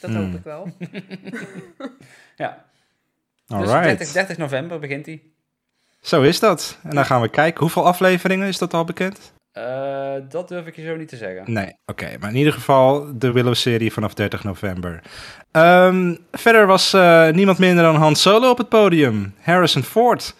Dat 0.00 0.10
hoop 0.10 0.34
ik 0.34 0.42
wel. 0.44 0.68
Ja. 2.38 2.64
Dus 3.46 3.56
Alright. 3.56 3.98
30, 3.98 4.12
30 4.12 4.36
november 4.36 4.78
begint 4.78 5.06
hij. 5.06 5.22
Zo 6.00 6.22
is 6.22 6.40
dat. 6.40 6.78
En 6.82 6.94
dan 6.94 7.04
gaan 7.04 7.20
we 7.20 7.28
kijken. 7.28 7.60
Hoeveel 7.60 7.86
afleveringen 7.86 8.48
is 8.48 8.58
dat 8.58 8.74
al 8.74 8.84
bekend? 8.84 9.32
Eh, 9.52 10.12
dat 10.28 10.48
durf 10.48 10.66
ik 10.66 10.76
je 10.76 10.84
zo 10.84 10.96
niet 10.96 11.08
te 11.08 11.16
zeggen. 11.16 11.52
Nee, 11.52 11.74
oké. 11.86 12.16
Maar 12.20 12.30
in 12.30 12.36
ieder 12.36 12.52
geval 12.52 13.18
de 13.18 13.32
Willow-serie 13.32 13.92
vanaf 13.92 14.14
30 14.14 14.44
november. 14.44 15.02
Ehm, 15.50 16.14
verder 16.32 16.66
was 16.66 16.92
eh, 16.92 17.28
niemand 17.28 17.58
minder 17.58 17.84
dan 17.84 17.94
Han 17.94 18.16
Solo 18.16 18.50
op 18.50 18.58
het 18.58 18.68
podium. 18.68 19.34
Harrison 19.40 19.82
Ford. 19.82 20.34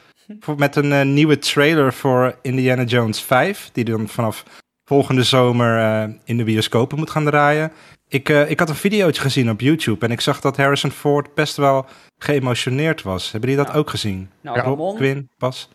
Met 0.57 0.77
een 0.77 0.93
eh, 0.93 1.03
nieuwe 1.03 1.39
trailer 1.39 1.93
voor 1.93 2.39
Indiana 2.43 2.83
Jones 2.83 3.21
5. 3.21 3.71
Die 3.73 3.85
dan 3.85 4.09
vanaf 4.09 4.45
volgende 4.85 5.23
zomer 5.23 6.03
in 6.25 6.37
de 6.37 6.45
bioscopen 6.45 6.99
moet 6.99 7.11
gaan 7.11 7.25
draaien. 7.25 7.73
Ik, 8.09 8.29
eh, 8.29 8.51
ik 8.51 8.59
had 8.59 8.69
een 8.69 8.75
videootje 8.75 9.21
gezien 9.23 9.51
op 9.51 9.61
YouTube. 9.61 10.07
En 10.07 10.13
ik 10.13 10.21
zag 10.21 10.41
dat 10.41 10.57
Harrison 10.57 10.91
Ford 10.91 11.35
best 11.35 11.57
wel 11.57 11.87
geëmotioneerd 12.19 13.03
was. 13.03 13.31
Hebben 13.33 13.51
jullie 13.51 13.65
dat 13.65 13.73
Nou. 13.73 13.85
ook 13.85 13.91
gezien? 13.91 14.31
Nou, 14.41 14.57
Rob, 14.57 14.67
Ramon, 14.67 14.97
Quinn, 14.97 15.29
Bas? 15.39 15.69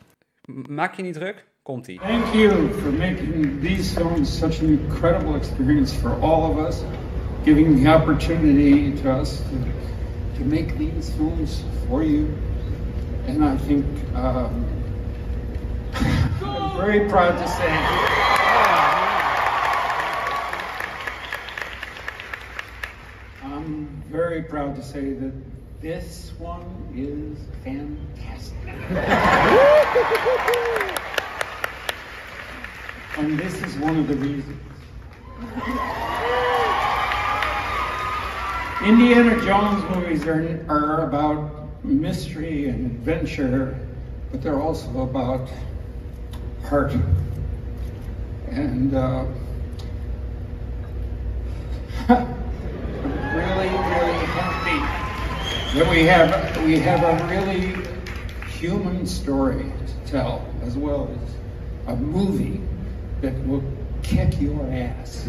maak 0.70 0.96
je 0.96 1.02
niet 1.04 1.14
druk. 1.14 1.46
Komt-ie. 1.64 2.00
Thank 2.00 2.34
you 2.34 2.50
for 2.82 2.92
making 2.92 3.62
these 3.62 3.94
films 3.94 4.38
such 4.38 4.60
an 4.62 4.68
incredible 4.68 5.36
experience 5.36 5.96
for 5.96 6.12
all 6.22 6.50
of 6.50 6.68
us, 6.68 6.82
giving 7.46 7.84
the 7.84 7.90
opportunity 7.94 9.02
to 9.02 9.10
us 9.20 9.38
to, 9.38 9.44
to 10.40 10.46
make 10.46 10.78
these 10.78 11.12
films 11.18 11.64
for 11.88 12.04
you. 12.04 12.28
And 13.28 13.38
I 13.44 13.66
think 13.66 13.86
um, 14.16 14.66
I'm 16.44 16.78
very 16.78 17.08
proud 17.10 17.38
to 17.38 17.48
say. 17.48 19.03
I'm 23.44 23.88
very 24.10 24.44
proud 24.44 24.76
to 24.76 24.84
say 24.84 25.14
that 25.14 25.34
this 25.82 26.32
one 26.40 26.64
is 26.96 27.38
fantastic. 27.64 28.58
And 33.16 33.38
this 33.38 33.62
is 33.62 33.78
one 33.78 34.00
of 34.00 34.08
the 34.08 34.16
reasons. 34.16 34.60
Indiana 38.84 39.40
Jones 39.46 39.84
movies 39.96 40.26
are, 40.26 40.66
are 40.68 41.08
about 41.08 41.86
mystery 41.86 42.70
and 42.70 42.88
adventure, 42.88 43.78
but 44.32 44.42
they're 44.42 44.60
also 44.60 45.02
about 45.02 45.48
heart. 46.66 46.94
And 48.50 48.96
uh, 48.96 49.26
really, 53.34 53.70
really 53.70 54.26
happy 54.26 54.80
that 55.80 55.90
we 55.90 56.06
have 56.06 56.66
we 56.66 56.80
have 56.80 57.04
a 57.04 57.28
really 57.28 57.76
human 58.60 59.08
story 59.08 59.72
to 59.88 60.12
tell, 60.12 60.46
as 60.66 60.78
well 60.78 61.10
as 61.10 61.30
a 61.88 61.96
movie 61.96 62.62
that 63.22 63.34
will 63.48 63.64
kick 64.02 64.40
your 64.40 64.64
ass. 64.72 65.26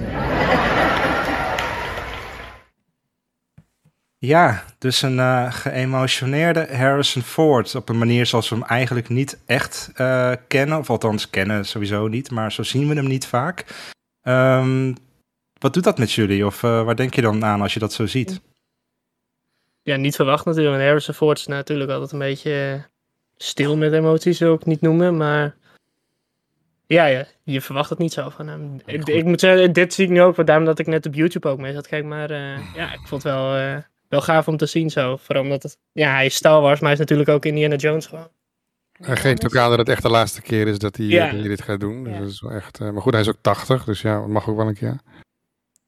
Ja, 4.18 4.64
dus 4.78 5.02
een 5.02 5.18
eh, 5.18 5.52
geëmotioneerde 5.52 6.68
Harrison 6.72 7.22
Ford. 7.22 7.74
Op 7.74 7.88
een 7.88 7.98
manier 7.98 8.26
zoals 8.26 8.48
we 8.48 8.54
hem 8.54 8.64
eigenlijk 8.64 9.08
niet 9.08 9.38
echt 9.46 9.90
eh, 9.94 10.32
kennen. 10.48 10.78
Of 10.78 10.90
althans, 10.90 11.30
kennen 11.30 11.64
sowieso 11.64 12.08
niet. 12.08 12.30
Maar 12.30 12.52
zo 12.52 12.62
zien 12.62 12.88
we 12.88 12.94
hem 12.94 13.06
niet 13.06 13.26
vaak. 13.26 13.64
Ehm, 14.22 14.92
wat 15.64 15.74
doet 15.74 15.84
dat 15.84 15.98
met 15.98 16.12
jullie? 16.12 16.46
Of 16.46 16.62
eh, 16.62 16.84
waar 16.84 16.96
denk 16.96 17.14
je 17.14 17.20
dan 17.20 17.44
aan 17.44 17.60
als 17.60 17.74
je 17.74 17.80
dat 17.80 17.92
zo 17.92 18.06
ziet? 18.06 18.40
Ja, 19.82 19.96
niet 19.96 20.16
verwacht 20.16 20.44
natuurlijk. 20.44 20.74
Want 20.74 20.86
Harrison 20.86 21.14
Ford 21.14 21.38
is 21.38 21.46
natuurlijk 21.46 21.90
altijd 21.90 22.12
een 22.12 22.18
beetje 22.18 22.72
eh, 22.74 22.82
stil 23.36 23.76
met 23.76 23.92
emoties, 23.92 24.38
wil 24.38 24.52
ik 24.52 24.58
het 24.58 24.68
niet 24.68 24.80
noemen. 24.80 25.16
Maar 25.16 25.56
ja, 26.86 27.06
ja, 27.06 27.26
je 27.42 27.60
verwacht 27.60 27.90
het 27.90 27.98
niet 27.98 28.12
zo 28.12 28.28
van 28.28 28.48
hem. 28.48 28.80
Ik, 28.86 29.08
ik 29.08 29.24
moet 29.24 29.40
zeggen, 29.40 29.72
dit 29.72 29.94
zie 29.94 30.04
ik 30.04 30.10
nu 30.10 30.22
ook, 30.22 30.46
daarom 30.46 30.64
dat 30.64 30.78
ik 30.78 30.86
net 30.86 31.06
op 31.06 31.14
YouTube 31.14 31.48
ook 31.48 31.58
mee 31.58 31.72
zat. 31.72 31.86
Kijk, 31.86 32.04
maar 32.04 32.30
eh, 32.30 32.74
ja, 32.74 32.92
ik 32.92 33.00
vond 33.06 33.22
het 33.22 33.32
wel, 33.32 33.54
eh, 33.56 33.76
wel 34.08 34.20
gaaf 34.20 34.48
om 34.48 34.56
te 34.56 34.66
zien 34.66 34.90
zo. 34.90 35.16
Vooral 35.16 35.42
omdat 35.42 35.62
het, 35.62 35.78
ja, 35.92 36.12
hij 36.14 36.26
is 36.26 36.34
Star 36.34 36.60
Wars, 36.60 36.80
maar 36.80 36.90
hij 36.90 36.92
is 36.92 36.98
natuurlijk 36.98 37.28
ook 37.28 37.44
Indiana 37.44 37.76
Jones 37.76 38.06
gewoon. 38.06 38.28
Hij 38.92 39.16
geeft 39.16 39.44
ook 39.44 39.56
aan 39.56 39.68
dat 39.68 39.78
het 39.78 39.88
echt 39.88 40.02
de 40.02 40.08
laatste 40.08 40.42
keer 40.42 40.66
is 40.68 40.78
dat 40.78 40.96
hij, 40.96 41.06
Ja. 41.06 41.24
dat 41.24 41.38
hij 41.38 41.48
dit 41.48 41.62
gaat 41.62 41.80
doen. 41.80 42.04
Dus 42.04 42.12
Ja. 42.12 42.18
dat 42.18 42.28
is 42.28 42.40
wel 42.40 42.50
echt, 42.52 42.80
eh, 42.80 42.90
maar 42.90 43.02
goed, 43.02 43.12
hij 43.12 43.20
is 43.22 43.28
ook 43.28 43.38
80, 43.40 43.84
dus 43.84 44.00
ja, 44.00 44.18
dat 44.18 44.28
mag 44.28 44.48
ook 44.48 44.56
wel 44.56 44.68
een 44.68 44.74
keer. 44.74 44.96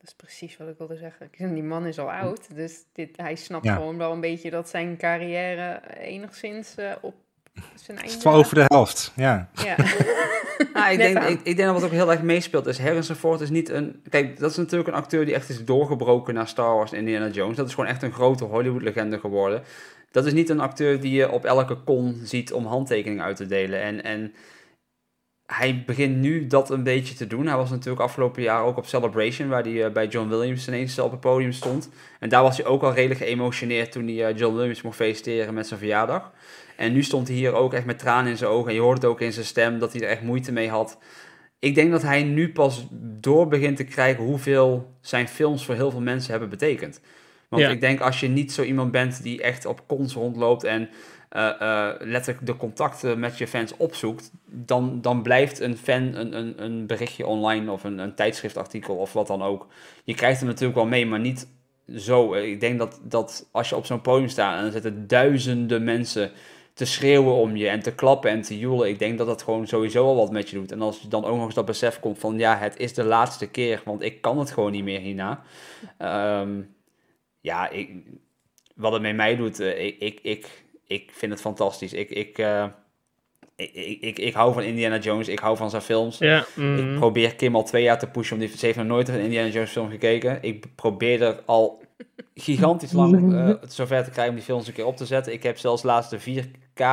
Dat 0.06 0.14
is 0.20 0.26
precies 0.26 0.56
wat 0.56 0.68
ik 0.68 0.74
wilde 0.78 0.96
zeggen. 0.96 1.28
Ik- 1.30 1.54
Die 1.54 1.62
man 1.62 1.86
is 1.86 1.98
al 1.98 2.12
oud, 2.12 2.54
dus 2.54 2.84
dit, 2.92 3.16
hij 3.16 3.34
snapt 3.34 3.64
Ja. 3.64 3.74
gewoon 3.74 3.98
wel 3.98 4.12
een 4.12 4.20
beetje 4.20 4.50
dat 4.50 4.68
zijn 4.68 4.96
carrière 4.96 5.80
enigszins 6.00 6.74
eh, 6.74 6.92
op 7.00 7.14
Zijn 7.54 7.96
Het 7.96 8.06
einde... 8.06 8.16
is 8.18 8.22
wel 8.24 8.34
over 8.34 8.54
de 8.54 8.64
helft, 8.66 9.12
ja. 9.16 9.48
Ja. 9.64 9.76
Ah, 10.72 10.92
ik, 10.92 10.98
denk, 10.98 11.18
ik, 11.18 11.40
ik 11.42 11.56
denk 11.56 11.68
dat 11.68 11.72
wat 11.80 11.84
ook 11.84 11.90
heel 11.90 12.10
erg 12.10 12.22
meespeelt 12.22 12.66
is 12.66 12.78
Harrison 12.78 13.16
Ford 13.16 13.40
is 13.40 13.50
niet 13.50 13.68
een... 13.68 14.02
Kijk, 14.08 14.38
dat 14.38 14.50
is 14.50 14.56
natuurlijk 14.56 14.88
een 14.88 14.94
acteur 14.94 15.24
die 15.24 15.34
echt 15.34 15.48
is 15.48 15.64
doorgebroken 15.64 16.34
naar 16.34 16.48
Star 16.48 16.74
Wars 16.74 16.92
en 16.92 16.98
Indiana 16.98 17.28
Jones. 17.28 17.56
Dat 17.56 17.66
is 17.66 17.74
gewoon 17.74 17.90
echt 17.90 18.02
een 18.02 18.12
grote 18.12 18.44
Hollywood-legende 18.44 19.18
geworden. 19.18 19.62
Dat 20.10 20.26
is 20.26 20.32
niet 20.32 20.48
een 20.48 20.60
acteur 20.60 21.00
die 21.00 21.12
je 21.12 21.30
op 21.30 21.44
elke 21.44 21.84
con 21.84 22.20
ziet 22.24 22.52
om 22.52 22.66
handtekeningen 22.66 23.24
uit 23.24 23.36
te 23.36 23.46
delen. 23.46 23.82
En, 23.82 24.04
en 24.04 24.34
hij 25.46 25.82
begint 25.86 26.16
nu 26.16 26.46
dat 26.46 26.70
een 26.70 26.82
beetje 26.82 27.14
te 27.14 27.26
doen. 27.26 27.46
Hij 27.46 27.56
was 27.56 27.70
natuurlijk 27.70 28.00
afgelopen 28.00 28.42
jaar 28.42 28.62
ook 28.64 28.76
op 28.76 28.86
Celebration, 28.86 29.48
waar 29.48 29.62
hij 29.62 29.84
eh, 29.84 29.92
bij 29.92 30.06
John 30.06 30.28
Williams 30.28 30.68
ineens 30.68 30.98
op 30.98 31.10
het 31.10 31.20
podium 31.20 31.52
stond. 31.52 31.90
En 32.20 32.28
daar 32.28 32.42
was 32.42 32.56
hij 32.56 32.66
ook 32.66 32.82
al 32.82 32.94
redelijk 32.94 33.20
geëmotioneerd 33.20 33.92
toen 33.92 34.06
hij 34.06 34.26
eh, 34.26 34.36
John 34.36 34.54
Williams 34.56 34.82
mocht 34.82 34.96
feliciteren 34.96 35.54
met 35.54 35.66
zijn 35.66 35.78
verjaardag. 35.80 36.32
En 36.76 36.92
nu 36.92 37.02
stond 37.02 37.28
hij 37.28 37.36
hier 37.36 37.54
ook 37.54 37.72
echt 37.72 37.84
met 37.84 37.98
tranen 37.98 38.30
in 38.30 38.36
zijn 38.36 38.50
ogen. 38.50 38.68
En 38.68 38.74
je 38.74 38.80
hoort 38.80 39.02
het 39.02 39.10
ook 39.10 39.20
in 39.20 39.32
zijn 39.32 39.46
stem 39.46 39.78
dat 39.78 39.92
hij 39.92 40.02
er 40.02 40.08
echt 40.08 40.22
moeite 40.22 40.52
mee 40.52 40.68
had. 40.68 40.98
Ik 41.58 41.74
denk 41.74 41.90
dat 41.90 42.02
hij 42.02 42.22
nu 42.22 42.52
pas 42.52 42.86
door 43.00 43.48
begint 43.48 43.76
te 43.76 43.84
krijgen 43.84 44.24
hoeveel 44.24 44.94
zijn 45.00 45.28
films 45.28 45.64
voor 45.64 45.74
heel 45.74 45.90
veel 45.90 46.00
mensen 46.00 46.30
hebben 46.30 46.48
betekend. 46.48 47.00
Want 47.48 47.62
Ja. 47.62 47.68
ik 47.68 47.80
denk 47.80 48.00
als 48.00 48.20
je 48.20 48.28
niet 48.28 48.52
zo 48.52 48.62
iemand 48.62 48.90
bent 48.92 49.22
die 49.22 49.42
echt 49.42 49.66
op 49.66 49.86
cons 49.86 50.14
rondloopt 50.14 50.64
en 50.64 50.88
eh, 51.36 51.60
eh, 51.60 51.94
letterlijk 51.98 52.46
de 52.46 52.56
contacten 52.56 53.18
met 53.18 53.38
je 53.38 53.46
fans 53.46 53.76
opzoekt, 53.76 54.30
dan, 54.44 55.00
dan 55.00 55.22
blijft 55.22 55.60
een 55.60 55.76
fan 55.76 56.14
een, 56.14 56.36
een, 56.36 56.62
een 56.62 56.86
berichtje 56.86 57.26
online 57.26 57.70
of 57.70 57.84
een, 57.84 57.98
een 57.98 58.14
tijdschriftartikel 58.14 58.96
of 58.96 59.12
wat 59.12 59.26
dan 59.26 59.42
ook. 59.42 59.66
Je 60.04 60.14
krijgt 60.14 60.38
hem 60.38 60.48
natuurlijk 60.48 60.78
wel 60.78 60.86
mee, 60.86 61.06
maar 61.06 61.20
niet 61.20 61.48
zo. 61.96 62.34
Ik 62.34 62.60
denk 62.60 62.78
dat, 62.78 63.00
dat 63.02 63.48
als 63.50 63.68
je 63.68 63.76
op 63.76 63.86
zo'n 63.86 64.00
podium 64.00 64.28
staat 64.28 64.58
en 64.58 64.64
er 64.64 64.72
zitten 64.72 65.06
duizenden 65.06 65.84
mensen 65.84 66.30
te 66.74 66.84
schreeuwen 66.84 67.34
om 67.34 67.56
je 67.56 67.68
en 67.68 67.80
te 67.80 67.94
klappen 67.94 68.30
en 68.30 68.42
te 68.42 68.58
joelen, 68.58 68.88
ik 68.88 68.98
denk 68.98 69.18
dat 69.18 69.26
dat 69.26 69.42
gewoon 69.42 69.66
sowieso 69.66 70.04
al 70.04 70.16
wat 70.16 70.30
met 70.30 70.50
je 70.50 70.56
doet. 70.56 70.72
En 70.72 70.82
als 70.82 71.00
je 71.00 71.08
dan 71.08 71.24
ook 71.24 71.36
nog 71.36 71.44
eens 71.44 71.54
dat 71.54 71.64
besef 71.64 72.00
komt 72.00 72.18
van 72.18 72.38
ja, 72.38 72.56
het 72.58 72.76
is 72.76 72.94
de 72.94 73.04
laatste 73.04 73.46
keer, 73.46 73.82
want 73.84 74.02
ik 74.02 74.20
kan 74.20 74.38
het 74.38 74.50
gewoon 74.50 74.72
niet 74.72 74.84
meer 74.84 75.00
hierna. 75.00 75.42
Ehm, 75.98 76.60
ja, 77.40 77.70
wat 78.76 78.92
het 78.92 79.02
met 79.02 79.16
mij 79.16 79.36
doet, 79.36 79.60
eh, 79.60 79.84
ik, 79.84 79.96
ik, 79.98 80.20
ik, 80.22 80.64
ik 80.86 81.10
vind 81.14 81.32
het 81.32 81.40
fantastisch. 81.40 81.92
Ik, 81.92 82.10
ik, 82.10 82.38
eh, 82.38 82.64
ik, 83.56 83.74
ik, 83.74 84.00
ik, 84.00 84.18
ik 84.18 84.34
hou 84.34 84.52
van 84.52 84.62
Indiana 84.62 84.98
Jones, 84.98 85.28
ik 85.28 85.38
hou 85.38 85.56
van 85.56 85.70
zijn 85.70 85.82
films. 85.82 86.18
Ja, 86.18 86.38
Ik 86.38 86.46
mhm. 86.56 86.96
probeer 86.98 87.34
Kim 87.34 87.54
al 87.54 87.62
twee 87.64 87.82
jaar 87.82 87.98
te 87.98 88.06
pushen, 88.06 88.34
om 88.34 88.40
die 88.40 88.56
ze 88.56 88.66
heeft 88.66 88.78
nog 88.78 88.86
nooit 88.86 89.08
een 89.08 89.20
Indiana 89.20 89.48
Jones 89.48 89.70
film 89.70 89.90
gekeken. 89.90 90.38
Ik 90.42 90.64
probeer 90.74 91.22
er 91.22 91.40
al 91.46 91.82
gigantisch 92.34 92.92
lang 92.92 93.34
eh 93.34 93.50
zover 93.68 94.04
te 94.04 94.10
krijgen 94.10 94.28
om 94.28 94.34
die 94.38 94.44
films 94.44 94.66
een 94.66 94.72
keer 94.72 94.86
op 94.86 94.96
te 94.96 95.06
zetten. 95.06 95.32
Ik 95.32 95.42
heb 95.42 95.58
zelfs 95.58 95.82
laatst 95.82 96.10
de 96.10 96.20
4K 96.20 96.84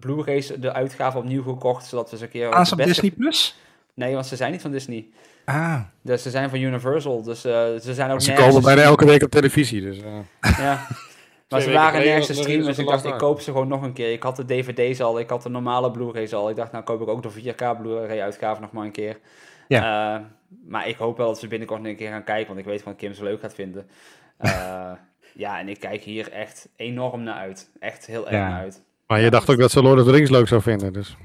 Blu-rays, 0.00 0.46
de 0.46 0.72
uitgave 0.72 1.18
opnieuw 1.18 1.42
gekocht, 1.42 1.86
zodat 1.86 2.10
we 2.10 2.16
ze 2.16 2.24
een 2.24 2.30
keer... 2.30 2.50
De 2.50 2.56
op 2.56 2.58
beste- 2.60 2.76
Disney 2.84 3.10
Plus? 3.10 3.56
Nee, 3.94 4.14
want 4.14 4.26
ze 4.26 4.36
zijn 4.36 4.52
niet 4.52 4.60
van 4.60 4.70
Disney. 4.70 5.06
Ah, 5.44 5.80
Dus 6.02 6.22
ze 6.22 6.30
zijn 6.30 6.50
van 6.50 6.58
Universal, 6.60 7.22
dus 7.22 7.44
eh, 7.44 7.52
ze 7.52 7.94
zijn 7.94 8.10
ook 8.10 8.20
Ze 8.20 8.28
nergens 8.30 8.48
komen 8.48 8.62
bijna 8.62 8.82
elke 8.82 9.04
week 9.06 9.22
op 9.22 9.30
televisie. 9.30 9.80
Dus, 9.80 9.98
eh. 10.00 10.58
Ja. 10.58 10.86
Maar 11.48 11.60
ze 11.60 11.72
waren 11.72 12.04
nergens 12.04 12.26
te 12.26 12.34
streamen, 12.34 12.66
dus 12.66 12.78
ik 12.78 12.86
dacht, 12.86 13.04
ik 13.04 13.18
koop 13.18 13.40
ze 13.40 13.50
gewoon 13.50 13.68
nog 13.68 13.82
een 13.82 13.92
keer. 13.92 14.12
Ik 14.12 14.22
had 14.22 14.36
de 14.36 14.44
dvd's 14.44 15.00
al, 15.00 15.18
ik 15.18 15.30
had 15.30 15.42
de 15.42 15.48
normale 15.48 15.90
Blu-rays 15.90 16.34
al. 16.34 16.50
Ik 16.50 16.56
dacht, 16.56 16.72
nou 16.72 16.84
koop 16.84 17.00
ik 17.00 17.08
ook 17.08 17.22
de 17.22 17.54
4K 17.54 17.80
Blu-ray 17.80 18.20
uitgave 18.20 18.60
nog 18.60 18.72
maar 18.72 18.84
een 18.84 18.90
keer. 18.92 19.18
Ja. 19.68 20.16
Eh, 20.16 20.24
maar 20.66 20.88
ik 20.88 20.96
hoop 20.96 21.16
wel 21.16 21.26
dat 21.26 21.38
ze 21.38 21.48
binnenkort 21.48 21.80
nog 21.80 21.90
een 21.90 21.96
keer 21.96 22.10
gaan 22.10 22.24
kijken, 22.24 22.46
want 22.46 22.58
ik 22.58 22.64
weet 22.64 22.82
van 22.82 22.96
Kim 22.96 23.14
ze 23.14 23.22
leuk 23.22 23.40
gaat 23.40 23.54
vinden. 23.54 23.86
Eh, 24.38 24.92
ja, 25.34 25.58
en 25.58 25.68
ik 25.68 25.80
kijk 25.80 26.02
hier 26.02 26.32
echt 26.32 26.68
enorm 26.76 27.22
naar 27.22 27.34
uit. 27.34 27.70
Echt 27.80 28.06
heel 28.06 28.22
erg 28.26 28.36
Ja. 28.36 28.48
naar 28.48 28.60
uit. 28.60 28.82
Maar 29.06 29.20
je 29.20 29.30
dacht 29.30 29.50
ook 29.50 29.58
dat 29.58 29.70
ze 29.70 29.82
Lord 29.82 29.98
of 30.00 30.06
the 30.06 30.12
Rings 30.12 30.30
leuk 30.30 30.48
zou 30.48 30.62
vinden. 30.62 30.92
Dus. 30.92 31.16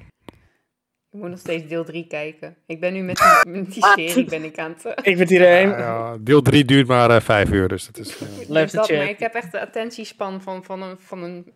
Ik 1.14 1.20
moet 1.20 1.30
nog 1.30 1.40
steeds 1.40 1.68
deel 1.68 1.84
3 1.84 2.08
kijken. 2.08 2.56
Ik 2.66 2.80
ben 2.80 2.94
nu 2.94 3.02
met 3.02 3.18
die, 3.44 3.52
met 3.52 3.74
die 3.74 3.84
serie 3.86 4.24
ben 4.24 4.44
ik 4.44 4.58
aan 4.58 4.76
het... 4.78 5.06
Ik 5.08 5.18
ben 5.18 5.28
hierheen. 5.28 5.70
Ja, 5.70 5.78
ja, 5.78 6.18
deel 6.20 6.42
3 6.42 6.66
duurt 6.66 6.88
maar 6.88 7.10
eh, 7.10 7.22
vijf 7.22 7.50
uur. 7.50 7.68
Dus 7.68 7.86
dat 7.86 7.98
is, 7.98 8.18
Dus 8.48 8.48
dat, 8.72 8.86
chat. 8.86 8.98
maar 8.98 9.10
ik 9.10 9.20
heb 9.20 9.34
echt 9.34 9.52
de 9.52 9.60
attentiespan 9.60 10.42
van, 10.42 10.64
van, 10.64 10.82
een, 10.82 11.00
van 11.00 11.24
een 11.24 11.54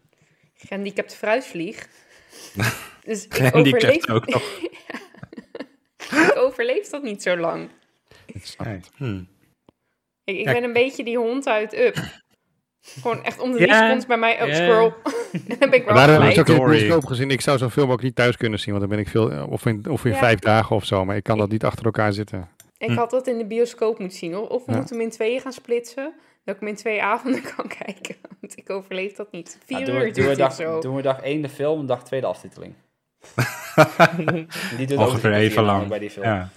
gehandicapt 0.54 1.16
fruitvlieg. 1.16 1.88
Dus 3.04 3.26
ik 3.26 3.34
Gehandicapt 3.34 3.84
overleef, 3.84 4.10
ook 4.10 4.26
nog. 4.28 4.44
ik 6.30 6.34
overleef 6.36 6.90
dat 6.90 7.04
niet 7.04 7.22
zo 7.22 7.38
lang. 7.38 7.70
Ik, 8.26 8.56
ik 10.24 10.46
Ja. 10.46 10.54
ben 10.54 10.64
een 10.64 10.74
beetje 10.74 11.04
die 11.04 11.18
hond 11.18 11.48
uit 11.48 11.74
Up. 11.74 11.96
Gewoon 13.02 13.24
echt 13.24 13.40
om 13.40 13.52
de 13.52 13.58
secondes 13.60 14.06
bij 14.06 14.18
mij, 14.18 14.34
oh, 14.34 14.54
squirrel. 14.54 14.94
dan 15.48 15.58
ben 15.60 15.74
ik 15.74 15.86
wel 15.86 15.94
Maar 15.94 16.08
daar 16.08 16.22
heb 16.24 16.32
ik 16.32 16.40
ook 16.40 16.48
in 16.48 16.56
de 16.56 16.70
bioscoop 16.70 17.06
gezien. 17.06 17.32
Ik 17.32 17.42
zou 17.42 17.58
zo'n 17.58 17.70
film 17.72 17.92
ook 17.92 18.02
niet 18.02 18.16
thuis 18.16 18.38
kunnen 18.38 18.60
zien, 18.60 18.74
want 18.74 18.80
dan 18.88 18.96
ben 18.96 19.06
ik 19.06 19.12
veel, 19.12 19.46
of 19.50 19.66
in, 19.66 19.86
of 19.90 20.06
in 20.06 20.12
Ja. 20.12 20.18
vijf 20.18 20.40
dagen 20.40 20.76
of 20.76 20.86
zo. 20.86 21.06
Maar 21.06 21.16
ik 21.16 21.24
kan 21.24 21.38
dat 21.38 21.50
niet 21.50 21.64
achter 21.66 21.86
elkaar 21.86 22.14
zitten. 22.14 22.48
Ik 22.78 22.92
had 22.92 23.10
dat 23.10 23.28
in 23.28 23.38
de 23.38 23.46
bioscoop 23.46 24.00
moeten 24.00 24.18
zien. 24.18 24.36
Of, 24.38 24.48
of 24.50 24.66
we 24.66 24.72
Ja. 24.72 24.78
moeten 24.78 24.96
hem 24.96 25.06
in 25.06 25.12
tweeën 25.12 25.42
gaan 25.42 25.52
splitsen. 25.54 26.14
Dat 26.44 26.56
ik 26.56 26.60
hem 26.62 26.70
in 26.70 26.76
twee 26.76 27.04
avonden 27.04 27.42
kan 27.56 27.68
kijken. 27.68 28.16
Want 28.42 28.58
ik 28.58 28.70
overleef 28.70 29.14
dat 29.14 29.32
niet. 29.32 29.58
Vier 29.66 29.86
doen, 29.86 29.96
uur 29.96 30.02
we, 30.02 30.06
doen, 30.06 30.14
we 30.14 30.22
duurt 30.22 30.38
dag, 30.38 30.54
zo. 30.54 30.80
doen 30.82 30.96
we 30.96 31.02
dag 31.02 31.20
1 31.22 31.42
de 31.42 31.50
film 31.50 31.80
en 31.80 31.86
dag 31.86 32.04
2 32.04 32.20
de 32.22 32.26
aftiteling. 32.28 32.74
Die 34.78 34.88
doet 34.88 34.98
ook 34.98 35.08
Ongeveer 35.08 35.34
even 35.34 35.64
lang. 35.64 35.88
bij 35.88 36.00
die 36.00 36.10
film. 36.10 36.26
Ja. 36.26 36.50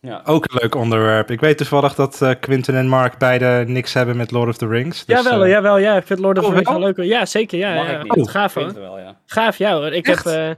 Ja. 0.00 0.22
Ook 0.24 0.44
een 0.44 0.58
leuk 0.60 0.74
onderwerp. 0.74 1.30
Ik 1.30 1.40
weet 1.40 1.56
toevallig 1.56 1.94
dat 1.94 2.22
eh, 2.22 2.30
Quinten 2.40 2.74
en 2.74 2.88
Mark 2.88 3.18
beide 3.18 3.64
niks 3.66 3.92
hebben 3.94 4.16
met 4.16 4.30
Lord 4.30 4.48
of 4.48 4.56
the 4.56 4.66
Rings. 4.66 5.04
Dus, 5.04 5.22
jawel, 5.22 5.44
eh, 5.44 5.50
jawel, 5.50 5.78
ja. 5.78 5.96
Ik 5.96 6.06
vind 6.06 6.18
Lord 6.18 6.38
of 6.38 6.42
the 6.44 6.48
Oh, 6.50 6.54
Rings 6.56 6.70
wel? 6.70 6.80
leuk. 6.80 6.96
hoor. 6.96 7.04
Ja, 7.06 7.26
zeker. 7.26 7.58
Ja, 7.58 7.74
Mag 7.74 7.86
ja. 7.86 7.98
ik 7.98 8.02
niet. 8.16 8.26
Oh, 8.26 8.30
gaaf 8.32 8.54
hoor. 8.54 8.74
wel, 8.74 8.98
ja. 8.98 9.16
Gaaf, 9.26 9.56
ja 9.58 9.72
hoor. 9.76 9.92
Ik 9.92 10.06
Echt? 10.08 10.24
heb, 10.24 10.34
eh, 10.34 10.54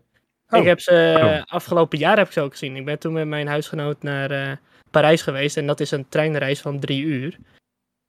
Oh. 0.50 0.58
ik 0.60 0.66
heb 0.66 0.80
ze 0.80 0.90
eh, 0.90 1.22
Waarom? 1.22 1.42
afgelopen 1.46 1.98
jaar 1.98 2.16
heb 2.16 2.26
ik 2.26 2.32
ze 2.32 2.40
ook 2.40 2.50
gezien. 2.52 2.76
Ik 2.76 2.84
ben 2.84 2.98
toen 2.98 3.12
met 3.12 3.26
mijn 3.26 3.46
huisgenoot 3.48 4.02
naar 4.02 4.30
eh, 4.30 4.52
Parijs 4.90 5.22
geweest. 5.22 5.56
En 5.56 5.66
dat 5.66 5.80
is 5.80 5.90
een 5.90 6.06
treinreis 6.08 6.60
van 6.60 6.78
drie 6.80 7.02
uur. 7.02 7.36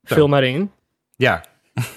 Zo. 0.03 0.15
Vul 0.15 0.27
maar 0.27 0.43
in. 0.43 0.71
Ja, 1.15 1.43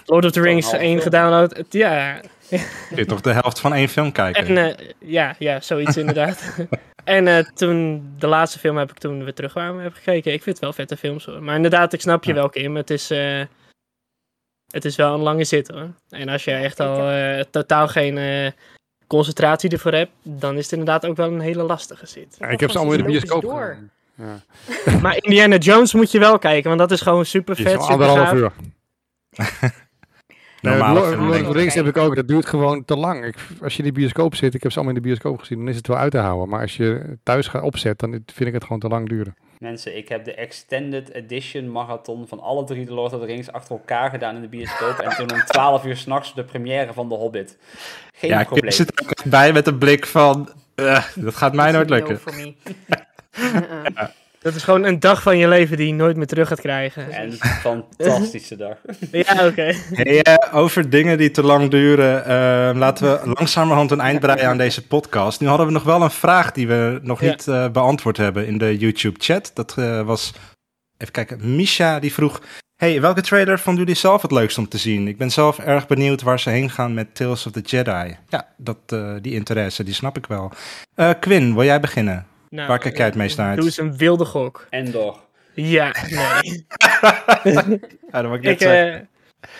Lord 0.07 0.25
of 0.25 0.31
the 0.31 0.41
Rings 0.41 0.71
half 0.71 0.81
1 0.81 0.89
film. 0.91 1.01
gedownload. 1.03 1.65
Ja, 1.71 2.21
kun 2.48 2.97
je 2.97 3.05
toch 3.06 3.20
de 3.20 3.32
helft 3.32 3.60
van 3.60 3.74
één 3.74 3.89
film 3.89 4.12
kijken. 4.12 4.47
En 4.56 4.77
eh, 4.78 4.89
ja, 4.98 5.35
ja, 5.39 5.60
zoiets 5.60 5.97
inderdaad. 6.06 6.56
en 7.05 7.28
eh, 7.28 7.44
toen, 7.55 8.06
de 8.18 8.27
laatste 8.27 8.59
film 8.59 8.77
heb 8.77 8.90
ik 8.90 8.98
toen 8.98 9.24
we 9.24 9.32
terugkwamen, 9.32 9.82
heb 9.82 9.94
gekeken. 9.94 10.32
Ik 10.32 10.43
vind 10.43 10.56
het 10.56 10.64
wel 10.64 10.73
vette 10.73 10.97
films 10.97 11.24
hoor. 11.24 11.43
Maar 11.43 11.56
inderdaad, 11.56 11.93
ik 11.93 12.01
snap 12.01 12.24
je 12.24 12.31
Ja. 12.31 12.36
wel 12.36 12.48
Kim. 12.48 12.77
Het 12.77 12.90
is, 12.90 13.10
eh, 13.10 13.43
het 14.70 14.85
is 14.85 14.97
wel 14.97 15.14
een 15.14 15.20
lange 15.20 15.44
zit 15.44 15.68
hoor. 15.68 15.90
En 16.10 16.28
als 16.28 16.44
je 16.44 16.51
echt 16.52 16.81
al 16.81 17.09
eh, 17.10 17.40
totaal 17.51 17.89
geen 17.89 18.18
eh, 18.18 18.51
concentratie 19.06 19.70
ervoor 19.70 19.93
hebt, 19.93 20.12
dan 20.23 20.56
is 20.56 20.62
het 20.62 20.73
inderdaad 20.73 21.06
ook 21.06 21.16
wel 21.16 21.32
een 21.32 21.40
hele 21.40 21.62
lastige 21.62 22.06
zit. 22.06 22.36
Ja, 22.39 22.47
ik 22.48 22.60
heb 22.60 22.70
ze 22.70 22.77
allemaal 22.78 22.97
in 22.97 23.02
de 23.05 23.10
bioscoop 23.10 23.43
door. 23.43 23.68
gezien. 23.68 23.90
Ja. 24.86 24.98
maar 25.02 25.16
Indiana 25.16 25.56
Jones 25.56 25.94
moet 25.94 26.10
je 26.10 26.18
wel 26.18 26.39
kijken, 26.39 26.68
want 26.68 26.81
dat 26.81 26.90
is 26.90 27.01
gewoon 27.01 27.27
super 27.27 27.56
vet. 27.56 27.77
anderhalf 27.78 28.32
uur. 28.32 28.52
Normale 30.61 30.95
Lord, 31.01 31.09
film, 31.09 31.19
Lord 31.20 31.28
of 31.31 31.35
denk 31.35 31.45
the 31.45 31.51
ik. 31.51 31.57
Rings 31.57 31.74
heb 31.74 31.87
ik 31.87 31.97
ook. 31.97 32.16
Dat 32.16 32.28
duurt 32.28 32.47
gewoon 32.47 32.85
te 32.85 32.97
lang. 32.97 33.24
Ik, 33.24 33.37
als 33.62 33.73
je 33.77 33.83
in 33.83 33.89
de 33.89 33.95
bioscoop 34.01 34.35
zit, 34.35 34.55
ik 34.55 34.62
heb 34.62 34.73
ze 34.73 34.78
allemaal 34.78 34.97
in 34.97 35.03
de 35.03 35.09
bioscoop 35.09 35.39
gezien, 35.39 35.59
dan 35.59 35.69
is 35.69 35.77
het 35.77 35.87
wel 35.87 35.97
uit 35.97 36.11
te 36.11 36.19
houden. 36.19 36.49
Maar 36.49 36.61
als 36.61 36.77
je 36.77 37.19
thuis 37.23 37.47
gaat 37.49 37.62
opzetten, 37.62 38.11
dan 38.11 38.23
vind 38.35 38.49
ik 38.49 38.55
het 38.55 38.62
gewoon 38.62 38.78
te 38.78 38.89
lang 38.89 39.09
duren. 39.09 39.37
Mensen, 39.59 39.97
ik 39.97 40.09
heb 40.09 40.24
de 40.24 40.35
Extended 40.35 41.11
Edition 41.12 41.70
Marathon 41.70 42.28
van 42.28 42.41
alle 42.41 42.65
drie 42.65 42.85
de 42.85 42.93
Lord 42.93 43.12
of 43.12 43.20
the 43.20 43.27
Rings 43.27 43.53
achter 43.53 43.77
elkaar 43.77 44.11
gedaan 44.11 44.35
in 44.35 44.41
de 44.41 44.49
bioscoop. 44.49 44.99
en 44.99 45.16
toen 45.16 45.33
om 45.33 45.45
12 45.47 45.85
uur 45.85 45.97
s'nachts 45.97 46.35
de 46.35 46.45
première 46.45 46.93
van 46.93 47.09
The 47.09 47.15
Hobbit. 47.15 47.59
Geen 48.15 48.31
ja, 48.31 48.41
ik 48.41 48.47
probleem. 48.47 48.73
zit 48.73 48.93
er 49.01 49.05
ook 49.05 49.11
echt 49.11 49.31
bij 49.31 49.53
met 49.53 49.66
een 49.66 49.78
blik 49.78 50.07
van, 50.07 50.49
eh, 50.74 51.05
dat 51.15 51.37
gaat 51.37 51.55
mij 51.55 51.73
nooit 51.73 51.89
No 51.89 51.95
lukken. 51.95 52.20
Dat 54.47 54.55
is 54.55 54.62
gewoon 54.62 54.85
een 54.85 55.01
dag 55.01 55.23
van 55.23 55.39
je 55.39 55.48
leven 55.48 55.77
die 55.77 55.86
je 55.86 55.94
nooit 55.94 56.16
meer 56.16 56.27
terug 56.27 56.48
gaat 56.48 56.60
krijgen. 56.60 57.12
En 57.12 57.32
fantastische 57.32 58.56
dag. 58.66 58.77
Ja, 59.10 59.47
oké. 59.47 59.73
Hey, 59.93 60.23
eh, 60.23 60.55
over 60.55 60.90
dingen 60.90 61.18
die 61.18 61.31
te 61.31 61.43
lang 61.43 61.70
duren, 61.70 62.24
eh, 62.24 62.77
laten 62.78 63.10
we 63.10 63.35
langzamerhand 63.35 63.90
een 63.90 64.01
eind 64.01 64.20
breien 64.20 64.48
aan 64.48 64.59
deze 64.59 64.86
podcast. 64.86 65.40
Nu 65.40 65.47
hadden 65.47 65.66
we 65.66 65.73
nog 65.73 65.82
wel 65.82 66.02
een 66.02 66.10
vraag 66.10 66.52
die 66.52 66.68
we 66.68 66.98
nog 67.02 67.20
Ja. 67.20 67.31
niet 67.31 67.48
eh, 67.48 67.68
beantwoord 67.68 68.16
hebben 68.16 68.47
in 68.47 68.59
de 68.59 68.77
YouTube-chat. 68.77 69.51
Dat 69.55 69.74
was, 70.05 70.32
even 70.98 71.12
kijken, 71.12 71.56
Misha 71.56 71.98
die 71.98 72.12
vroeg... 72.12 72.40
Hey, 72.77 73.01
welke 73.01 73.20
trailer 73.20 73.59
vonden 73.59 73.82
jullie 73.85 74.01
zelf 74.01 74.23
het 74.23 74.31
leukst 74.31 74.59
om 74.59 74.68
te 74.68 74.78
zien? 74.78 75.09
Ik 75.09 75.18
ben 75.18 75.31
zelf 75.31 75.59
erg 75.59 75.86
benieuwd 75.86 76.23
waar 76.23 76.40
ze 76.40 76.51
heen 76.51 76.70
gaan 76.70 76.94
met 76.94 77.14
Tales 77.14 77.47
of 77.47 77.52
the 77.52 77.60
Jedi. 77.60 78.16
Ja, 78.28 78.48
dat, 78.56 78.78
eh, 78.86 79.14
die 79.20 79.32
interesse, 79.35 79.85
die 79.85 79.94
snap 79.94 80.16
ik 80.16 80.27
wel. 80.27 80.52
Eh, 80.94 81.10
Quinn, 81.20 81.55
wil 81.55 81.64
jij 81.64 81.81
beginnen? 81.81 82.27
Nou, 82.48 82.68
Waar 82.68 82.78
kijk 82.78 82.97
jij 82.97 83.06
het 83.06 83.14
meest 83.14 83.36
naar 83.36 83.47
uit? 83.48 83.56
Doe 83.56 83.64
eens 83.66 83.78
een 83.78 83.97
wilde 83.97 84.24
gok. 84.24 84.66
Endor. 84.70 85.16
Ja, 85.55 85.94
nee. 86.10 86.66
Ja, 88.10 88.23
dat 88.23 88.31
wou 88.31 88.35
ik 88.35 88.43
net 88.43 88.52
ik, 88.52 88.59
zeggen. 88.59 89.09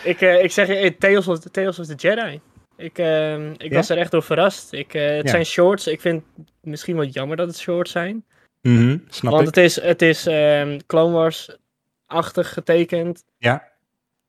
eh, 0.03 0.09
ik, 0.09 0.21
eh, 0.21 0.43
ik 0.43 0.51
zeg 0.51 0.67
je, 0.67 0.75
eh, 0.75 0.91
Tales 0.99 1.27
of, 1.27 1.39
Tales 1.39 1.79
of 1.79 1.85
the 1.85 1.95
Jedi. 1.95 2.39
Ik, 2.77 2.97
ehm, 2.97 3.53
ik 3.57 3.73
was 3.73 3.89
er 3.89 3.97
echt 3.97 4.11
door 4.11 4.23
verrast. 4.23 4.73
Ik, 4.73 4.93
eh, 4.93 5.15
het 5.15 5.25
Ja. 5.25 5.29
zijn 5.31 5.45
shorts. 5.45 5.87
Ik 5.87 6.01
vind 6.01 6.23
het 6.35 6.45
misschien 6.61 6.95
wel 6.95 7.05
jammer 7.05 7.37
dat 7.37 7.47
het 7.47 7.57
shorts 7.57 7.91
zijn. 7.91 8.25
Mhm, 8.61 8.97
snap 9.09 9.31
want 9.33 9.47
ik. 9.47 9.55
het 9.55 9.63
is, 9.63 9.81
het 9.81 10.01
is 10.01 10.25
ehm, 10.25 10.79
Clone 10.87 11.13
Wars-achtig 11.13 12.53
getekend. 12.53 13.23
Ja. 13.37 13.67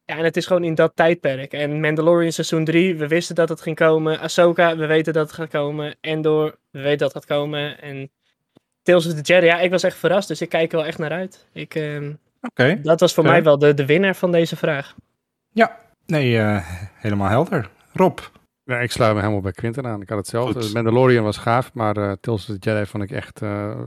Ja, 0.05 0.17
en 0.17 0.25
het 0.25 0.37
is 0.37 0.47
gewoon 0.47 0.65
in 0.65 0.75
dat 0.75 0.93
tijdperk. 0.95 1.53
En 1.53 1.81
Mandalorian 1.81 2.33
seizoen 2.33 2.65
3, 2.65 2.97
we 2.97 3.09
wisten 3.09 3.35
dat 3.35 3.49
het 3.49 3.61
ging 3.61 3.77
komen. 3.77 4.19
Ahsoka, 4.21 4.77
we 4.77 4.87
weten 4.87 5.13
dat 5.13 5.27
het 5.27 5.35
gaat 5.35 5.49
komen. 5.49 5.97
Endor, 6.01 6.57
we 6.71 6.81
weten 6.81 6.99
dat 6.99 7.15
het 7.15 7.25
gaat 7.25 7.39
komen. 7.39 7.81
En 7.81 8.11
Tales 8.89 9.07
of 9.07 9.15
the 9.15 9.21
Jedi, 9.33 9.47
ja, 9.47 9.59
ik 9.61 9.71
was 9.71 9.83
echt 9.83 9.97
verrast. 9.97 10.29
Dus 10.29 10.41
ik 10.41 10.49
kijk 10.49 10.71
er 10.73 10.79
wel 10.79 10.87
echt 10.87 10.99
naar 10.99 11.11
uit. 11.11 11.47
Ik, 11.53 11.75
ehm, 11.75 12.13
Oké. 12.41 12.81
dat 12.83 13.01
was 13.01 13.15
voor 13.15 13.25
mij 13.25 13.43
wel 13.43 13.59
de, 13.59 13.75
de 13.75 13.87
winnaar 13.87 14.15
van 14.17 14.33
deze 14.33 14.57
vraag. 14.57 14.95
Ja, 15.53 15.77
nee, 16.07 16.39
eh, 16.39 16.59
helemaal 16.95 17.29
helder. 17.29 17.71
Rob. 17.93 18.19
Ja, 18.65 18.79
ik 18.79 18.91
sluit 18.91 19.15
me 19.15 19.21
helemaal 19.21 19.41
bij 19.41 19.53
Quinten 19.53 19.87
aan. 19.87 20.03
Ik 20.03 20.09
had 20.09 20.19
hetzelfde. 20.19 20.63
Goed. 20.63 20.73
Mandalorian 20.73 21.25
was 21.25 21.37
gaaf, 21.37 21.73
maar 21.75 21.97
eh 21.97 22.13
Tales 22.21 22.49
of 22.49 22.57
the 22.59 22.71
Jedi 22.71 22.87
vond 22.87 23.03
ik 23.03 23.11
echt... 23.11 23.43
eh 23.43 23.81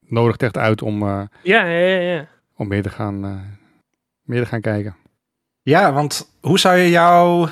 nodigt 0.00 0.42
echt 0.42 0.56
uit 0.56 0.82
om, 0.82 1.02
eh, 1.02 1.22
Ja, 1.42 1.64
ja, 1.64 1.86
ja. 1.86 2.00
ja. 2.00 2.28
om 2.56 2.68
meer, 2.68 2.82
te 2.82 2.90
gaan, 2.90 3.24
eh, 3.24 3.40
meer 4.22 4.42
te 4.42 4.48
gaan 4.48 4.60
kijken. 4.60 4.96
Ja, 5.62 5.92
want 5.92 6.36
hoe 6.40 6.58
zou 6.58 6.76
je 6.76 6.90
jou... 6.90 7.48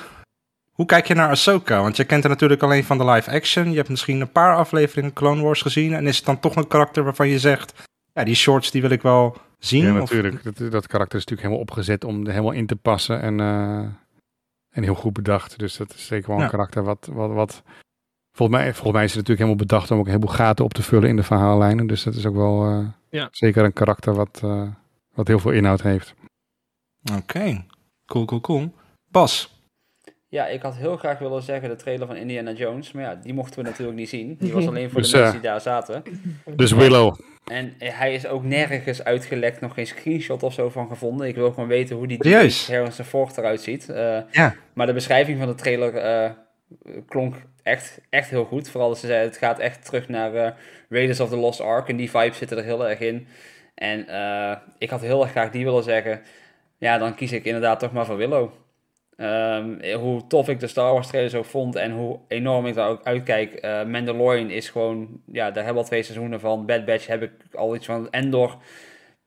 Hoe 0.75 0.87
kijk 0.87 1.07
je 1.07 1.15
naar 1.15 1.29
Ahsoka? 1.29 1.81
Want 1.83 1.97
je 1.97 2.05
kent 2.05 2.23
haar 2.23 2.33
natuurlijk 2.33 2.63
alleen 2.63 2.85
van 2.85 2.99
de 2.99 3.05
live 3.05 3.31
action. 3.31 3.71
Je 3.71 3.77
hebt 3.77 3.89
misschien 3.89 4.21
een 4.21 4.33
paar 4.33 4.57
afleveringen 4.57 5.13
Clone 5.13 5.43
Wars 5.43 5.63
gezien. 5.63 5.95
En 5.95 6.07
is 6.07 6.17
het 6.17 6.27
dan 6.27 6.41
toch 6.41 6.57
een 6.57 6.67
karakter 6.69 7.05
waarvan 7.05 7.29
je 7.29 7.39
zegt... 7.39 7.89
Ja, 8.13 8.25
die 8.25 8.35
shorts 8.35 8.71
die 8.71 8.81
wil 8.81 8.91
ik 8.91 9.03
wel 9.03 9.37
zien? 9.59 9.83
Ja, 9.85 9.93
Of- 9.93 9.99
natuurlijk. 9.99 10.43
Dat, 10.43 10.57
dat 10.57 10.87
karakter 10.87 11.19
is 11.19 11.25
natuurlijk 11.27 11.41
helemaal 11.41 11.61
opgezet 11.61 12.05
om 12.05 12.21
er 12.27 12.31
helemaal 12.31 12.53
in 12.53 12.67
te 12.67 12.77
passen 12.77 13.21
en, 13.21 13.41
eh, 13.41 13.79
en 14.71 14.83
heel 14.83 14.95
goed 14.95 15.13
bedacht. 15.13 15.59
Dus 15.59 15.77
dat 15.77 15.95
is 15.95 16.07
zeker 16.07 16.31
wel 16.35 16.43
een 16.43 16.51
karakter 16.51 16.83
wat, 16.85 17.09
wat, 17.13 17.31
wat... 17.33 17.63
Volgens 18.37 18.59
mij, 18.59 18.73
volgens 18.73 18.93
mij 18.93 19.05
is 19.05 19.15
het 19.15 19.19
natuurlijk 19.29 19.49
helemaal 19.49 19.67
bedacht 19.67 19.91
om 19.91 19.99
ook 19.99 20.05
een 20.05 20.11
heleboel 20.13 20.35
gaten 20.35 20.65
op 20.65 20.75
te 20.75 20.83
vullen 20.83 21.09
in 21.09 21.17
de 21.17 21.23
verhaallijnen. 21.23 21.87
Dus 21.87 22.03
dat 22.03 22.15
is 22.15 22.27
ook 22.27 22.35
wel 22.35 22.65
eh, 22.67 22.87
Ja. 23.11 23.29
zeker 23.31 23.65
een 23.65 23.73
karakter 23.73 24.15
wat, 24.15 24.41
eh, 24.45 24.69
wat 25.15 25.27
heel 25.29 25.39
veel 25.39 25.51
inhoud 25.51 25.83
heeft. 25.83 26.15
Oké, 27.17 27.65
cool, 28.07 28.25
cool, 28.25 28.41
cool. 28.41 28.75
Bas. 29.11 29.53
Ja, 30.35 30.47
ik 30.47 30.63
had 30.63 30.77
heel 30.77 30.97
graag 30.97 31.19
willen 31.19 31.43
zeggen 31.43 31.69
de 31.69 31.77
trailer 31.77 32.07
van 32.07 32.17
Indiana 32.17 32.53
Jones. 32.53 32.93
Maar 32.93 33.03
ja, 33.03 33.15
die 33.15 33.35
mochten 33.35 33.63
we 33.63 33.69
natuurlijk 33.69 33.99
niet 33.99 34.09
zien. 34.09 34.37
Die 34.39 34.53
was 34.53 34.67
alleen 34.69 34.91
voor 34.91 35.01
Dus, 35.01 35.11
de 35.11 35.17
eh, 35.17 35.23
mensen 35.23 35.41
die 35.41 35.51
daar 35.51 35.61
zaten. 35.61 36.03
Dus 36.57 36.73
Willow. 36.73 37.15
En 37.45 37.75
hij 37.79 38.15
is 38.15 38.27
ook 38.27 38.45
nergens 38.45 39.05
uitgelekt, 39.05 39.61
nog 39.61 39.75
geen 39.75 39.87
screenshot 39.87 40.43
of 40.43 40.53
zo 40.53 40.71
van 40.71 40.89
gevonden. 40.89 41.27
Ik 41.29 41.35
wil 41.35 41.53
gewoon 41.53 41.69
weten 41.69 41.97
hoe 41.97 42.07
die? 42.07 42.19
Harrison 42.69 43.05
Ford 43.05 43.39
eruit 43.39 43.61
ziet. 43.61 43.89
Eh, 43.89 44.19
Ja. 44.31 44.55
Maar 44.73 44.87
de 44.87 44.93
beschrijving 44.93 45.39
van 45.39 45.49
de 45.49 45.55
trailer 45.55 45.97
eh, 45.97 46.31
klonk 47.09 47.35
echt, 47.63 48.01
echt 48.11 48.31
heel 48.31 48.45
goed. 48.45 48.69
Vooral 48.69 48.89
als 48.89 49.01
ze 49.01 49.07
zeiden, 49.07 49.29
het 49.29 49.39
gaat 49.39 49.59
echt 49.59 49.85
terug 49.85 50.09
naar 50.09 50.57
Raiders 50.89 51.21
of 51.21 51.29
the 51.29 51.37
Lost 51.37 51.61
Ark. 51.61 51.89
En 51.89 51.97
die 51.97 52.11
vibes 52.11 52.39
zitten 52.39 52.59
er 52.59 52.65
heel 52.65 52.89
erg 52.89 53.01
in. 53.01 53.27
En 53.75 54.01
ik 54.79 54.91
had 54.91 55.01
heel 55.01 55.23
erg 55.23 55.31
graag 55.31 55.51
die 55.51 55.65
willen 55.65 55.83
zeggen. 55.83 56.21
Ja, 56.79 56.99
dan 56.99 57.15
kies 57.15 57.33
ik 57.33 57.45
inderdaad 57.45 57.81
toch 57.81 57.93
maar 57.93 58.07
voor 58.07 58.17
Willow. 58.17 58.51
Ehm, 59.17 59.95
hoe 59.95 60.27
tof 60.27 60.49
ik 60.49 60.61
de 60.61 60.67
Star 60.67 60.93
Wars 60.93 61.07
trailers 61.07 61.35
ook 61.35 61.45
vond 61.45 61.77
en 61.77 61.93
hoe 61.93 62.19
enorm 62.29 62.67
ik 62.67 62.75
daar 62.75 62.89
ook 62.89 63.05
uitkijk. 63.05 63.53
eh, 63.53 63.85
Mandalorian 63.85 64.51
is 64.51 64.69
gewoon, 64.69 65.09
ja, 65.33 65.45
daar 65.45 65.65
hebben 65.65 65.73
we 65.75 65.79
al 65.79 65.85
twee 65.85 66.03
seizoenen 66.03 66.41
van. 66.41 66.67
Bad 66.67 66.85
Batch 66.85 67.07
heb 67.07 67.23
ik 67.23 67.33
al 67.53 67.75
iets 67.75 67.87
van. 67.87 68.11
Endor 68.11 68.57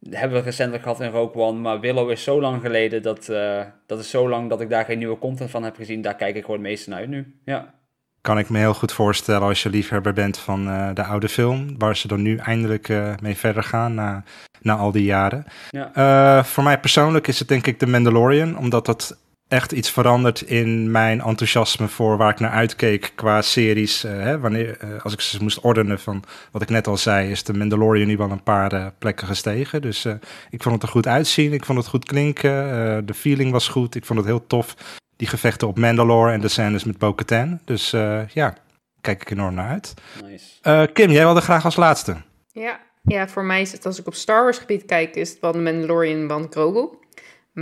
hebben 0.10 0.38
we 0.38 0.44
recentelijk 0.44 0.84
gehad 0.84 1.02
in 1.02 1.10
Rogue 1.10 1.42
One. 1.42 1.60
Maar 1.60 1.80
Willow 1.80 2.12
is 2.12 2.24
zo 2.24 2.42
lang 2.42 2.62
geleden, 2.62 3.02
dat, 3.02 3.30
eh, 3.30 3.62
dat 3.86 4.00
is 4.00 4.10
zo 4.10 4.30
lang 4.30 4.50
dat 4.50 4.62
ik 4.62 4.70
daar 4.70 4.86
geen 4.86 4.98
nieuwe 4.98 5.18
content 5.18 5.50
van 5.50 5.64
heb 5.64 5.76
gezien. 5.76 6.02
Daar 6.02 6.16
kijk 6.16 6.36
ik 6.36 6.42
gewoon 6.42 6.60
het 6.60 6.68
meeste 6.70 6.90
naar 6.90 7.00
uit 7.00 7.10
nu. 7.10 7.36
Ja. 7.46 7.74
Kan 8.22 8.40
ik 8.40 8.50
me 8.50 8.58
heel 8.58 8.74
goed 8.74 8.92
voorstellen 8.94 9.48
als 9.48 9.64
je 9.64 9.70
liefhebber 9.70 10.14
bent 10.14 10.38
van 10.38 10.68
eh, 10.68 10.90
de 10.94 11.04
oude 11.04 11.30
film. 11.30 11.78
Waar 11.78 11.98
ze 11.98 12.08
dan 12.08 12.22
nu 12.22 12.38
eindelijk 12.38 12.94
mee 13.22 13.38
verder 13.38 13.64
gaan 13.64 13.94
na, 13.94 14.24
na 14.62 14.76
al 14.76 14.92
die 14.92 15.04
jaren. 15.04 15.46
Ja. 15.70 16.44
Voor 16.44 16.64
mij 16.64 16.80
persoonlijk 16.80 17.28
is 17.28 17.40
het 17.40 17.48
denk 17.48 17.68
ik 17.68 17.80
de 17.80 17.88
Mandalorian. 17.88 18.58
Omdat 18.58 18.86
dat 18.86 19.18
echt 19.48 19.72
iets 19.72 19.92
verandert 19.92 20.42
in 20.42 20.92
mijn 20.92 21.22
enthousiasme 21.22 21.88
voor 21.88 22.18
waar 22.18 22.30
ik 22.32 22.40
naar 22.40 22.52
uitkeek 22.52 23.12
qua 23.16 23.42
series. 23.42 24.04
Eh, 24.04 24.12
hè, 24.12 24.40
wanneer, 24.40 24.78
eh, 24.80 24.90
als 25.04 25.14
ik 25.14 25.22
ze 25.22 25.44
moest 25.44 25.60
ordenen 25.60 26.00
van 26.00 26.24
wat 26.52 26.62
ik 26.62 26.70
net 26.70 26.88
al 26.88 26.98
zei, 26.98 27.32
is 27.32 27.44
de 27.44 27.54
Mandalorian 27.54 28.08
nu 28.08 28.18
wel 28.18 28.32
een 28.32 28.44
paar 28.44 28.74
eh, 28.74 28.86
plekken 29.00 29.28
gestegen. 29.28 29.82
Dus 29.82 30.06
eh, 30.06 30.14
ik 30.50 30.62
vond 30.64 30.76
het 30.76 30.84
er 30.84 30.90
goed 30.90 31.08
uitzien. 31.08 31.54
Ik 31.54 31.66
vond 31.66 31.78
het 31.78 31.88
goed 31.88 32.06
klinken. 32.06 32.72
eh, 32.72 32.98
de 33.06 33.14
feeling 33.14 33.52
was 33.52 33.68
goed. 33.68 33.96
Ik 33.96 34.06
vond 34.06 34.20
het 34.20 34.28
heel 34.28 34.48
tof. 34.48 34.76
Die 35.16 35.28
gevechten 35.28 35.68
op 35.68 35.78
Mandalore 35.78 36.32
en 36.32 36.42
de 36.42 36.48
scènes 36.48 36.84
met 36.84 36.98
Bo-Katan. 36.98 37.60
Dus 37.66 37.94
eh, 37.94 38.28
ja, 38.28 38.56
kijk 39.02 39.22
ik 39.22 39.30
enorm 39.32 39.54
naar 39.54 39.70
uit. 39.70 39.94
Nice. 40.24 40.46
Eh, 40.62 40.84
Kim, 40.94 41.10
jij 41.12 41.24
wilde 41.24 41.42
graag 41.42 41.66
als 41.66 41.76
laatste. 41.76 42.16
Ja, 42.52 42.80
ja, 43.04 43.28
voor 43.28 43.44
mij 43.44 43.62
is 43.62 43.72
het, 43.72 43.86
als 43.86 44.00
ik 44.00 44.08
op 44.08 44.14
Star 44.14 44.44
Wars 44.44 44.58
gebied 44.58 44.86
kijk, 44.86 45.16
is 45.16 45.30
het 45.30 45.40
wel 45.40 45.52
de 45.52 45.58
Mandalorian 45.60 46.28
van 46.28 46.48
Grogu. 46.50 46.88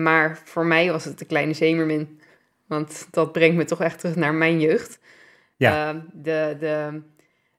Maar 0.02 0.42
voor 0.44 0.66
mij 0.66 0.92
was 0.92 1.06
het 1.06 1.20
de 1.20 1.26
kleine 1.26 1.54
zeemermin. 1.54 2.20
Want 2.68 3.08
dat 3.12 3.32
brengt 3.32 3.56
me 3.56 3.66
toch 3.66 3.82
echt 3.82 4.00
terug 4.00 4.16
naar 4.16 4.34
mijn 4.34 4.60
jeugd. 4.60 5.00
Ja. 5.56 5.90
Ehm, 5.90 6.00
de, 6.14 6.56
de, 6.60 7.02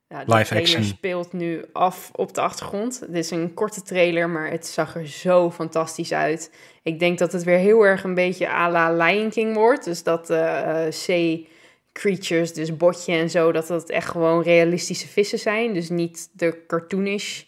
ja, 0.09 0.25
de 0.25 0.35
Live 0.35 0.45
trailer 0.45 0.57
action. 0.57 0.85
speelt 0.85 1.33
nu 1.33 1.65
af 1.73 2.11
op 2.13 2.35
de 2.35 2.41
achtergrond. 2.41 3.01
Het 3.01 3.15
is 3.15 3.31
een 3.31 3.55
korte 3.55 3.83
trailer, 3.83 4.29
maar 4.29 4.51
het 4.51 4.67
zag 4.67 4.95
er 4.95 5.07
zo 5.07 5.51
fantastisch 5.51 6.13
uit. 6.13 6.55
Ik 6.83 6.99
denk 6.99 7.19
dat 7.19 7.33
het 7.33 7.43
weer 7.43 7.59
heel 7.59 7.83
erg 7.83 8.05
een 8.05 8.15
beetje 8.15 8.49
à 8.49 8.71
la 8.71 8.93
Lion 8.93 9.31
King 9.31 9.55
wordt. 9.55 9.85
Dus 9.85 10.03
dat 10.03 10.31
eh 10.31 10.87
zee 10.91 11.49
creatures, 11.93 12.53
dus 12.53 12.77
botje 12.77 13.13
en 13.13 13.31
zo, 13.31 13.53
dat 13.53 13.67
dat 13.67 13.91
echt 13.91 14.09
gewoon 14.09 14.43
realistische 14.43 15.09
vissen 15.09 15.39
zijn. 15.39 15.75
Dus 15.75 15.89
niet 15.89 16.29
de 16.33 16.65
cartoonish 16.67 17.43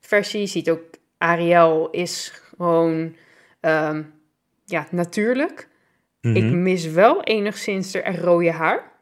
versie. 0.00 0.40
Je 0.40 0.46
ziet 0.46 0.70
ook, 0.70 0.82
Ariel 1.18 1.90
is 1.90 2.32
gewoon 2.56 3.16
ehm, 3.60 4.02
ja, 4.70 4.86
natuurlijk. 4.90 5.68
Ik 6.20 6.42
Mhm. 6.44 6.62
mis 6.62 6.86
wel 6.86 7.22
enigszins 7.22 7.94
er 7.94 8.20
rode 8.20 8.50
haar. 8.52 8.92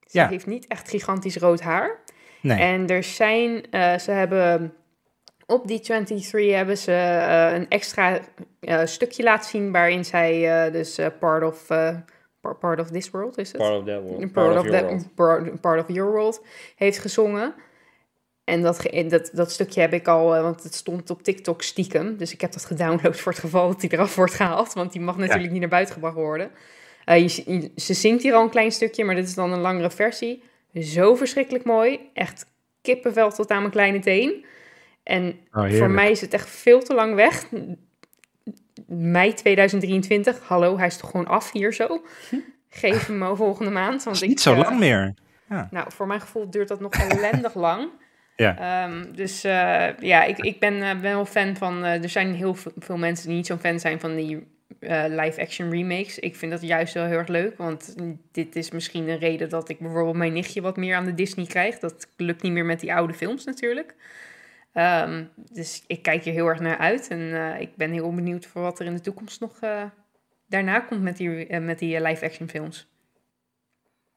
Ze 0.00 0.18
Ja. 0.18 0.28
heeft 0.28 0.46
niet 0.46 0.66
echt 0.66 0.88
gigantisch 0.88 1.36
rood 1.36 1.60
haar. 1.60 2.00
Nee. 2.42 2.58
En 2.58 2.86
er 2.86 3.02
zijn, 3.02 3.70
eh, 3.70 3.98
ze 3.98 4.10
hebben 4.10 4.74
op 5.46 5.66
die 5.66 5.80
23 5.80 6.54
hebben 6.54 6.78
ze 6.78 6.92
eh, 6.92 7.52
een 7.52 7.68
extra 7.68 8.18
eh, 8.60 8.80
stukje 8.84 9.22
laten 9.22 9.50
zien 9.50 9.72
waarin 9.72 10.04
zij 10.04 10.64
eh, 10.66 10.72
dus 10.72 10.98
eh, 10.98 11.06
part 11.18 11.44
of 11.44 11.70
eh, 11.70 11.96
par- 12.40 12.56
part 12.56 12.80
of 12.80 12.90
this 12.90 13.10
world 13.10 13.38
is 13.38 13.52
het? 13.52 13.60
Part 13.60 13.78
of 13.80 13.84
that 13.84 14.02
world. 14.02 14.32
Part, 14.32 14.56
of, 14.58 14.66
that, 14.70 14.82
world. 14.82 15.14
part, 15.14 15.60
part 15.60 15.80
of 15.88 15.94
your 15.94 16.10
world 16.10 16.44
heeft 16.76 16.98
gezongen. 16.98 17.54
En 18.48 18.62
dat, 18.62 18.78
ge- 18.78 19.06
dat, 19.08 19.30
dat 19.32 19.52
stukje 19.52 19.80
heb 19.80 19.92
ik 19.92 20.08
al, 20.08 20.34
eh, 20.36 20.42
want 20.42 20.62
het 20.62 20.74
stond 20.74 21.10
op 21.10 21.22
TikTok 21.22 21.62
stiekem. 21.62 22.16
Dus 22.16 22.32
ik 22.32 22.40
heb 22.40 22.52
dat 22.52 22.64
gedownload 22.64 23.16
voor 23.16 23.32
het 23.32 23.40
geval 23.40 23.68
dat 23.68 23.80
die 23.80 23.92
eraf 23.92 24.14
wordt 24.14 24.34
gehaald. 24.34 24.72
Want 24.72 24.92
die 24.92 25.00
mag 25.00 25.16
natuurlijk 25.16 25.50
niet 25.50 25.60
naar 25.60 25.68
buiten 25.68 25.94
gebracht 25.94 26.14
worden. 26.14 26.50
Eh, 27.04 27.28
je, 27.28 27.42
je- 27.46 27.70
ze 27.76 27.94
zingt 27.94 28.22
hier 28.22 28.34
al 28.34 28.42
een 28.42 28.50
klein 28.50 28.72
stukje, 28.72 29.04
maar 29.04 29.14
dit 29.14 29.28
is 29.28 29.34
dan 29.34 29.52
een 29.52 29.60
langere 29.60 29.90
versie. 29.90 30.42
Zo 30.74 31.14
verschrikkelijk 31.14 31.64
mooi. 31.64 32.00
Echt 32.14 32.46
kippenvel 32.82 33.30
tot 33.30 33.50
aan 33.50 33.60
mijn 33.60 33.72
kleine 33.72 33.98
teen. 33.98 34.44
En 35.02 35.38
Oh, 35.52 35.70
voor 35.70 35.90
mij 35.90 36.10
is 36.10 36.20
het 36.20 36.32
echt 36.34 36.48
veel 36.48 36.80
te 36.82 36.94
lang 36.94 37.14
weg. 37.14 37.46
Mei 38.86 39.34
2023. 39.34 40.40
Hallo, 40.48 40.76
hij 40.78 40.86
is 40.86 40.96
toch 40.96 41.10
gewoon 41.10 41.26
af 41.26 41.52
hier 41.52 41.72
zo? 41.74 42.02
Geef 42.68 43.06
hem 43.06 43.18
me 43.18 43.36
volgende 43.36 43.70
maand. 43.70 44.04
Want 44.04 44.22
ik, 44.22 44.28
Niet 44.28 44.40
zo 44.40 44.52
eh, 44.52 44.58
lang 44.58 44.78
meer. 44.78 45.14
Ja. 45.48 45.68
nou, 45.70 45.92
voor 45.92 46.06
mijn 46.06 46.20
gevoel 46.20 46.50
duurt 46.50 46.68
dat 46.68 46.80
nog 46.80 46.92
ellendig 47.08 47.54
lang. 47.54 47.88
Ja. 48.38 48.58
Ehm, 48.58 49.12
dus 49.12 49.44
eh, 49.44 49.88
ja, 49.98 50.24
ik, 50.24 50.38
ik 50.38 50.60
ben, 50.60 50.74
eh, 50.82 50.90
ben 50.90 51.00
wel 51.00 51.24
fan 51.26 51.56
van... 51.56 51.84
eh, 51.84 52.02
er 52.02 52.08
zijn 52.08 52.34
heel 52.34 52.54
veel, 52.54 52.72
veel 52.78 52.96
mensen 52.96 53.26
die 53.26 53.36
niet 53.36 53.46
zo'n 53.46 53.58
fan 53.58 53.80
zijn 53.80 54.00
van 54.00 54.16
die 54.16 54.46
eh, 54.80 55.04
live-action 55.08 55.70
remakes. 55.70 56.18
Ik 56.18 56.36
vind 56.36 56.52
dat 56.52 56.62
juist 56.62 56.94
wel 56.94 57.04
heel 57.04 57.18
erg 57.18 57.28
leuk. 57.28 57.56
Want 57.56 57.94
dit 58.32 58.56
is 58.56 58.70
misschien 58.70 59.08
een 59.08 59.18
reden 59.18 59.48
dat 59.48 59.68
ik 59.68 59.78
bijvoorbeeld 59.78 60.16
mijn 60.16 60.32
nichtje 60.32 60.60
wat 60.60 60.76
meer 60.76 60.96
aan 60.96 61.04
de 61.04 61.14
Disney 61.14 61.46
krijg. 61.46 61.78
Dat 61.78 62.08
lukt 62.16 62.42
niet 62.42 62.52
meer 62.52 62.64
met 62.64 62.80
die 62.80 62.94
oude 62.94 63.14
films 63.14 63.44
natuurlijk. 63.44 63.94
Ehm, 64.72 65.24
dus 65.52 65.84
ik 65.86 66.02
kijk 66.02 66.24
hier 66.24 66.32
heel 66.32 66.46
erg 66.46 66.60
naar 66.60 66.78
uit. 66.78 67.08
En 67.08 67.34
eh, 67.34 67.60
ik 67.60 67.76
ben 67.76 67.90
heel 67.92 68.14
benieuwd 68.14 68.46
voor 68.46 68.62
wat 68.62 68.78
er 68.78 68.86
in 68.86 68.94
de 68.94 69.00
toekomst 69.00 69.40
nog 69.40 69.58
eh, 69.60 69.82
daarna 70.46 70.80
komt 70.80 71.02
met 71.02 71.16
die, 71.16 71.60
met 71.60 71.78
die 71.78 72.02
live-action 72.02 72.48
films. 72.48 72.88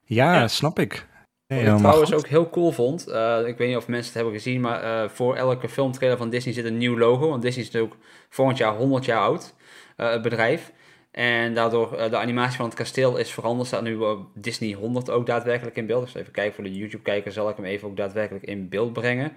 Ja, 0.03 0.47
snap 0.47 0.79
ik. 0.79 1.05
Nee, 1.51 1.65
Wat 1.65 1.73
ik 1.73 1.79
trouwens 1.79 2.13
ook 2.13 2.27
heel 2.27 2.49
cool 2.49 2.71
vond, 2.71 3.07
eh, 3.07 3.39
ik 3.45 3.57
weet 3.57 3.67
niet 3.67 3.77
of 3.77 3.87
mensen 3.87 4.05
het 4.05 4.21
hebben 4.21 4.33
gezien, 4.33 4.61
maar 4.61 4.83
eh, 4.83 5.09
voor 5.09 5.35
elke 5.35 5.69
filmtrailer 5.69 6.17
van 6.17 6.29
Disney 6.29 6.53
zit 6.53 6.65
een 6.65 6.77
nieuw 6.77 6.97
logo. 6.97 7.29
Want 7.29 7.41
Disney 7.41 7.63
is 7.65 7.71
natuurlijk 7.71 8.01
volgend 8.29 8.57
jaar 8.57 8.75
100 8.75 9.05
jaar 9.05 9.19
oud, 9.19 9.53
eh, 9.95 10.11
het 10.11 10.21
bedrijf. 10.21 10.71
En 11.11 11.53
daardoor 11.53 11.89
de 12.09 12.17
animatie 12.17 12.55
van 12.57 12.65
het 12.65 12.75
kasteel 12.75 13.17
is 13.17 13.31
veranderd. 13.31 13.67
Staat 13.67 13.81
nu 13.81 13.99
Disney 14.33 14.73
100 14.73 15.09
ook 15.09 15.25
daadwerkelijk 15.25 15.77
in 15.77 15.85
beeld. 15.85 16.05
Dus 16.05 16.15
even 16.15 16.31
kijken 16.31 16.53
voor 16.53 16.63
de 16.63 16.75
YouTube-kijker 16.75 17.31
zal 17.31 17.49
ik 17.49 17.55
hem 17.55 17.65
even 17.65 17.87
ook 17.87 17.97
daadwerkelijk 17.97 18.45
in 18.45 18.69
beeld 18.69 18.93
brengen. 18.93 19.31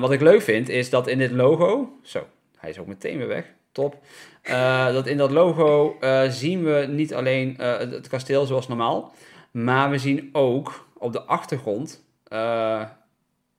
Wat 0.00 0.12
ik 0.12 0.20
leuk 0.20 0.42
vind 0.42 0.68
is 0.68 0.90
dat 0.90 1.06
in 1.06 1.18
dit 1.18 1.30
logo, 1.30 1.92
zo, 2.02 2.26
hij 2.56 2.70
is 2.70 2.78
ook 2.78 2.86
meteen 2.86 3.18
weer 3.18 3.26
weg, 3.26 3.44
top. 3.72 3.96
Dat 4.92 5.06
in 5.06 5.16
dat 5.16 5.30
logo 5.30 5.96
zien 6.28 6.64
we 6.64 6.86
niet 6.90 7.14
alleen 7.14 7.54
het 7.58 8.08
kasteel 8.08 8.46
zoals 8.46 8.68
normaal, 8.68 9.12
maar 9.50 9.90
we 9.90 9.98
zien 9.98 10.28
ook 10.32 10.84
op 11.04 11.12
de 11.12 11.22
achtergrond, 11.22 12.04
eh, 12.28 12.80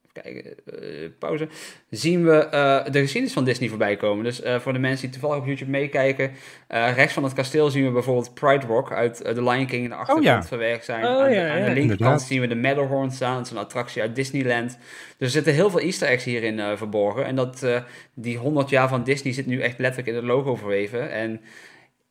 even 0.04 0.22
kijken, 0.22 0.56
eh, 0.66 1.10
pauze, 1.20 1.48
zien 1.90 2.26
we 2.26 2.38
eh, 2.38 2.92
de 2.92 3.00
geschiedenis 3.00 3.34
van 3.34 3.44
Disney 3.44 3.70
voorbij 3.70 3.96
komen. 3.96 4.24
Dus 4.24 4.42
voor 4.60 4.74
de 4.74 4.80
mensen 4.80 5.10
die 5.10 5.20
toevallig 5.20 5.42
op 5.42 5.48
YouTube 5.48 5.72
meekijken, 5.72 6.32
rechts 6.68 7.14
van 7.14 7.24
het 7.24 7.34
kasteel 7.34 7.70
zien 7.70 7.86
we 7.86 7.92
bijvoorbeeld 7.92 8.34
Pride 8.34 8.66
Rock 8.66 8.92
uit 8.92 9.16
The 9.16 9.44
Lion 9.44 9.66
King 9.66 9.84
in 9.84 9.90
de 9.90 9.96
achtergrond 9.96 10.26
ja. 10.26 10.44
verwerkt 10.44 10.86
zijn. 10.86 11.06
Oh, 11.06 11.10
aan, 11.10 11.34
ja, 11.34 11.50
aan 11.50 11.60
ja. 11.60 11.66
de 11.66 11.74
linkerkant 11.74 11.82
Inderdaad. 11.92 12.22
zien 12.22 12.42
we 12.42 12.48
de 12.48 12.56
Matterhorn 12.56 13.12
staan, 13.12 13.36
dat 13.36 13.46
is 13.46 13.52
een 13.52 13.58
attractie 13.58 14.02
uit 14.02 14.16
Disneyland. 14.16 14.78
Dus 15.18 15.28
er 15.28 15.30
zitten 15.30 15.54
heel 15.54 15.70
veel 15.70 15.80
easter 15.80 16.08
eggs 16.08 16.24
hierin 16.24 16.78
verborgen. 16.78 17.26
En 17.26 17.36
dat, 17.36 17.66
die 18.14 18.38
100 18.38 18.70
jaar 18.70 18.88
van 18.88 19.04
Disney 19.04 19.34
zit 19.34 19.46
nu 19.46 19.62
echt 19.62 19.80
letterlijk 19.80 20.10
in 20.10 20.16
het 20.16 20.24
logo 20.24 20.56
verweven. 20.56 21.12
En 21.12 21.42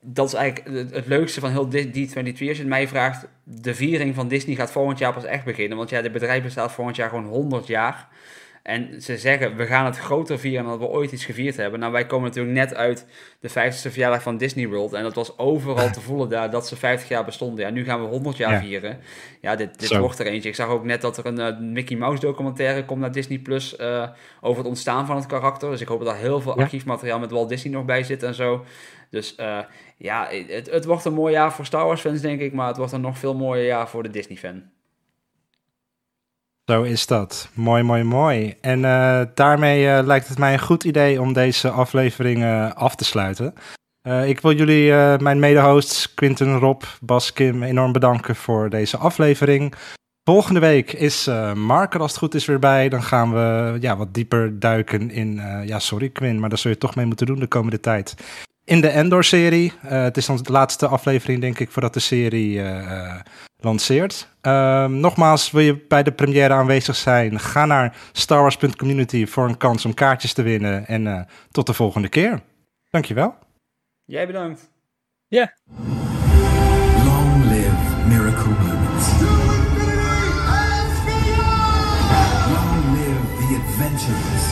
dat 0.07 0.27
is 0.27 0.35
eigenlijk 0.35 0.93
het, 0.95 1.07
leukste 1.07 1.41
van 1.41 1.51
heel 1.51 1.69
Di- 1.69 2.09
D23. 2.09 2.15
Als 2.27 2.39
je 2.39 2.47
het 2.47 2.67
mij 2.67 2.89
vraagt, 2.89 3.27
de 3.45 3.75
viering 3.75 4.15
van 4.15 4.29
Disney 4.29 4.57
gaat 4.57 4.71
volgend 4.73 4.99
jaar 4.99 5.13
pas 5.13 5.25
echt 5.25 5.45
beginnen. 5.45 5.77
Want 5.79 5.91
ja, 5.91 6.03
het 6.03 6.13
bedrijf 6.13 6.43
bestaat 6.43 6.73
volgend 6.73 6.97
jaar 6.97 7.09
gewoon 7.09 7.27
100 7.27 7.67
jaar. 7.67 8.09
En 8.65 9.03
ze 9.03 9.19
zeggen, 9.19 9.57
we 9.57 9.67
gaan 9.67 9.85
het 9.85 9.99
groter 9.99 10.39
vieren 10.39 10.63
dan 10.69 10.79
dat 10.79 10.89
we 10.89 10.95
ooit 10.95 11.13
iets 11.13 11.25
gevierd 11.25 11.57
hebben. 11.57 11.81
Nou, 11.81 11.93
wij 11.93 12.07
komen 12.07 12.29
natuurlijk 12.29 12.55
net 12.55 12.75
uit 12.75 13.07
de 13.41 13.51
50ste 13.51 13.91
verjaardag 13.91 14.23
van 14.23 14.37
Disney 14.37 14.69
World. 14.69 14.93
En 14.93 15.03
dat 15.03 15.15
was 15.15 15.39
overal 15.39 15.91
te 15.91 16.01
voelen 16.01 16.29
daar 16.29 16.51
dat 16.51 16.69
ze 16.69 16.77
50 16.77 17.09
jaar 17.09 17.25
bestonden. 17.25 17.65
Ja, 17.65 17.71
nu 17.71 17.85
gaan 17.85 18.01
we 18.01 18.07
100 18.07 18.37
jaar 18.37 18.53
Ja. 18.53 18.61
vieren. 18.61 18.99
Ja, 19.41 19.57
dit, 19.57 19.79
dit 19.79 19.89
Zo. 19.89 20.01
wordt 20.01 20.19
er 20.19 20.27
eentje. 20.27 20.49
Ik 20.49 20.55
zag 20.55 20.69
ook 20.69 20.85
net 20.85 21.01
dat 21.01 21.17
er 21.17 21.27
een 21.27 21.39
eh, 21.39 21.59
Mickey 21.59 21.97
Mouse 21.97 22.21
documentaire 22.21 22.85
komt 22.85 23.01
naar 23.01 23.13
Disney 23.13 23.39
Plus 23.39 23.77
eh, 23.77 24.09
over 24.41 24.59
het 24.59 24.67
ontstaan 24.69 25.07
van 25.07 25.17
het 25.17 25.27
karakter. 25.27 25.71
Dus 25.71 25.81
ik 25.81 25.89
hoop 25.89 25.99
dat 25.99 26.09
daar 26.09 26.19
heel 26.19 26.41
veel 26.41 26.57
Ja. 26.57 26.63
archiefmateriaal 26.63 27.19
met 27.19 27.31
Walt 27.31 27.49
Disney 27.49 27.73
nog 27.73 27.85
bij 27.85 28.03
zit 28.03 28.23
en 28.23 28.35
zo. 28.35 28.65
Dus 29.11 29.35
eh, 29.35 29.59
ja, 29.97 30.29
het, 30.49 30.71
het 30.71 30.85
wordt 30.85 31.05
een 31.05 31.13
mooi 31.15 31.33
jaar 31.33 31.53
voor 31.53 31.65
Star 31.67 31.87
Wars 31.87 32.01
fans, 32.01 32.21
denk 32.21 32.41
ik. 32.41 32.53
Maar 32.53 32.69
het 32.69 32.77
wordt 32.77 32.93
een 32.93 33.01
nog 33.01 33.19
veel 33.19 33.35
mooier 33.35 33.67
jaar 33.67 33.89
voor 33.89 34.03
de 34.03 34.11
Disney 34.11 34.37
fan. 34.39 34.63
Zo 36.67 36.83
is 36.83 37.07
dat. 37.07 37.49
Mooi, 37.55 37.83
mooi, 37.83 38.03
mooi. 38.03 38.55
En 38.61 38.85
eh, 38.85 39.21
daarmee 39.35 39.89
eh, 39.89 40.07
lijkt 40.07 40.29
het 40.29 40.39
mij 40.39 40.53
een 40.53 40.61
goed 40.61 40.85
idee 40.85 41.21
om 41.21 41.33
deze 41.33 41.71
aflevering 41.71 42.43
eh, 42.43 42.73
af 42.73 42.95
te 42.95 43.05
sluiten. 43.05 43.55
Ik 44.27 44.41
wil 44.41 44.53
jullie, 44.53 44.93
mijn 45.19 45.39
mede-hosts 45.39 46.15
Quinten, 46.15 46.59
Rob, 46.59 46.83
Bas, 47.01 47.33
Kim, 47.33 47.63
enorm 47.63 47.93
bedanken 47.93 48.37
voor 48.37 48.71
deze 48.71 48.97
aflevering. 48.97 49.75
Volgende 50.25 50.61
week 50.61 50.93
is 50.93 51.31
Mark 51.55 51.95
er 51.95 52.01
als 52.01 52.11
het 52.11 52.21
goed 52.21 52.35
is 52.35 52.45
weer 52.45 52.59
bij. 52.59 52.89
Dan 52.89 53.03
gaan 53.03 53.33
we 53.33 53.77
ja, 53.81 53.97
wat 53.97 54.15
dieper 54.15 54.59
duiken 54.61 55.11
in... 55.11 55.41
ja, 55.65 55.79
sorry 55.79 56.09
Quinn, 56.09 56.41
maar 56.41 56.49
daar 56.49 56.59
zul 56.59 56.71
je 56.71 56.79
toch 56.79 56.95
mee 56.95 57.07
moeten 57.07 57.27
doen 57.27 57.39
de 57.39 57.47
komende 57.47 57.81
tijd. 57.81 58.15
In 58.65 58.81
de 58.81 58.89
Endor-serie. 58.89 59.73
Eh, 59.83 60.03
het 60.03 60.17
is 60.17 60.27
dan 60.27 60.37
de 60.37 60.53
laatste 60.53 60.87
aflevering, 60.87 61.41
denk 61.41 61.59
ik, 61.59 61.71
voordat 61.71 61.95
de 61.95 62.01
serie 62.01 62.61
eh, 62.61 62.79
eh, 62.79 63.21
lanceert. 63.65 64.29
Ehm, 64.41 65.01
nogmaals, 65.01 65.51
wil 65.51 65.63
je 65.63 65.85
bij 65.89 66.03
de 66.03 66.13
première 66.13 66.55
aanwezig 66.55 66.97
zijn? 66.97 67.41
Ga 67.41 67.67
naar 67.67 67.97
starwars.community 68.13 69.27
voor 69.27 69.49
een 69.49 69.57
kans 69.57 69.85
om 69.85 69.95
kaartjes 69.95 70.33
te 70.33 70.43
winnen. 70.43 70.87
En 70.87 71.07
eh, 71.07 71.21
tot 71.51 71.67
de 71.67 71.73
volgende 71.73 72.09
keer. 72.09 72.41
Dankjewel. 72.91 73.35
Jij 74.05 74.27
bedankt. 74.27 74.71
Long 77.05 77.45
live 77.45 78.07
miracle 78.09 78.53
moments. 78.53 79.09
Long 82.55 82.97
live 82.97 83.23
the 83.39 83.61
adventurers, 83.63 84.45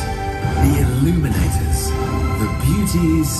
the 0.62 0.72
illuminators, 0.80 1.86
the 2.38 2.48
beauties, 2.64 3.32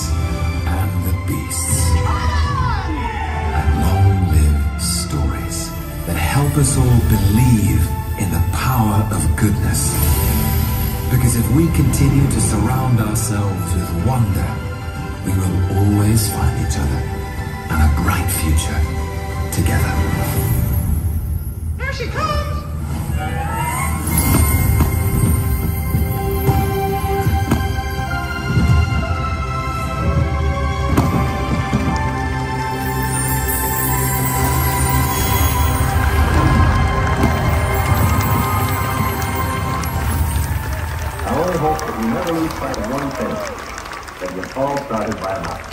us 6.57 6.77
all 6.77 6.99
believe 7.09 7.81
in 8.19 8.29
the 8.29 8.43
power 8.51 9.07
of 9.11 9.21
goodness. 9.35 9.93
Because 11.09 11.35
if 11.35 11.49
we 11.55 11.67
continue 11.71 12.25
to 12.29 12.41
surround 12.41 12.99
ourselves 12.99 13.73
with 13.73 14.05
wonder, 14.05 14.49
we 15.25 15.31
will 15.31 15.55
always 15.77 16.31
find 16.31 16.67
each 16.67 16.77
other 16.77 17.01
and 17.71 17.79
a 17.81 18.01
bright 18.01 18.29
future 18.41 18.79
together. 19.51 19.93
Here 21.79 21.93
she 21.93 22.07
comes! 22.07 22.62
I 42.23 42.29
only 42.29 42.47
hope 42.47 42.47
that 42.47 42.47
we 42.47 42.47
never 42.47 42.47
lose 42.47 42.53
sight 42.53 42.77
of 42.77 42.91
one 42.91 43.11
thing, 43.11 43.35
that 44.21 44.37
it 44.37 44.57
all 44.57 44.77
started 44.85 45.19
by 45.19 45.35
a 45.35 45.41
mouse. 45.41 45.72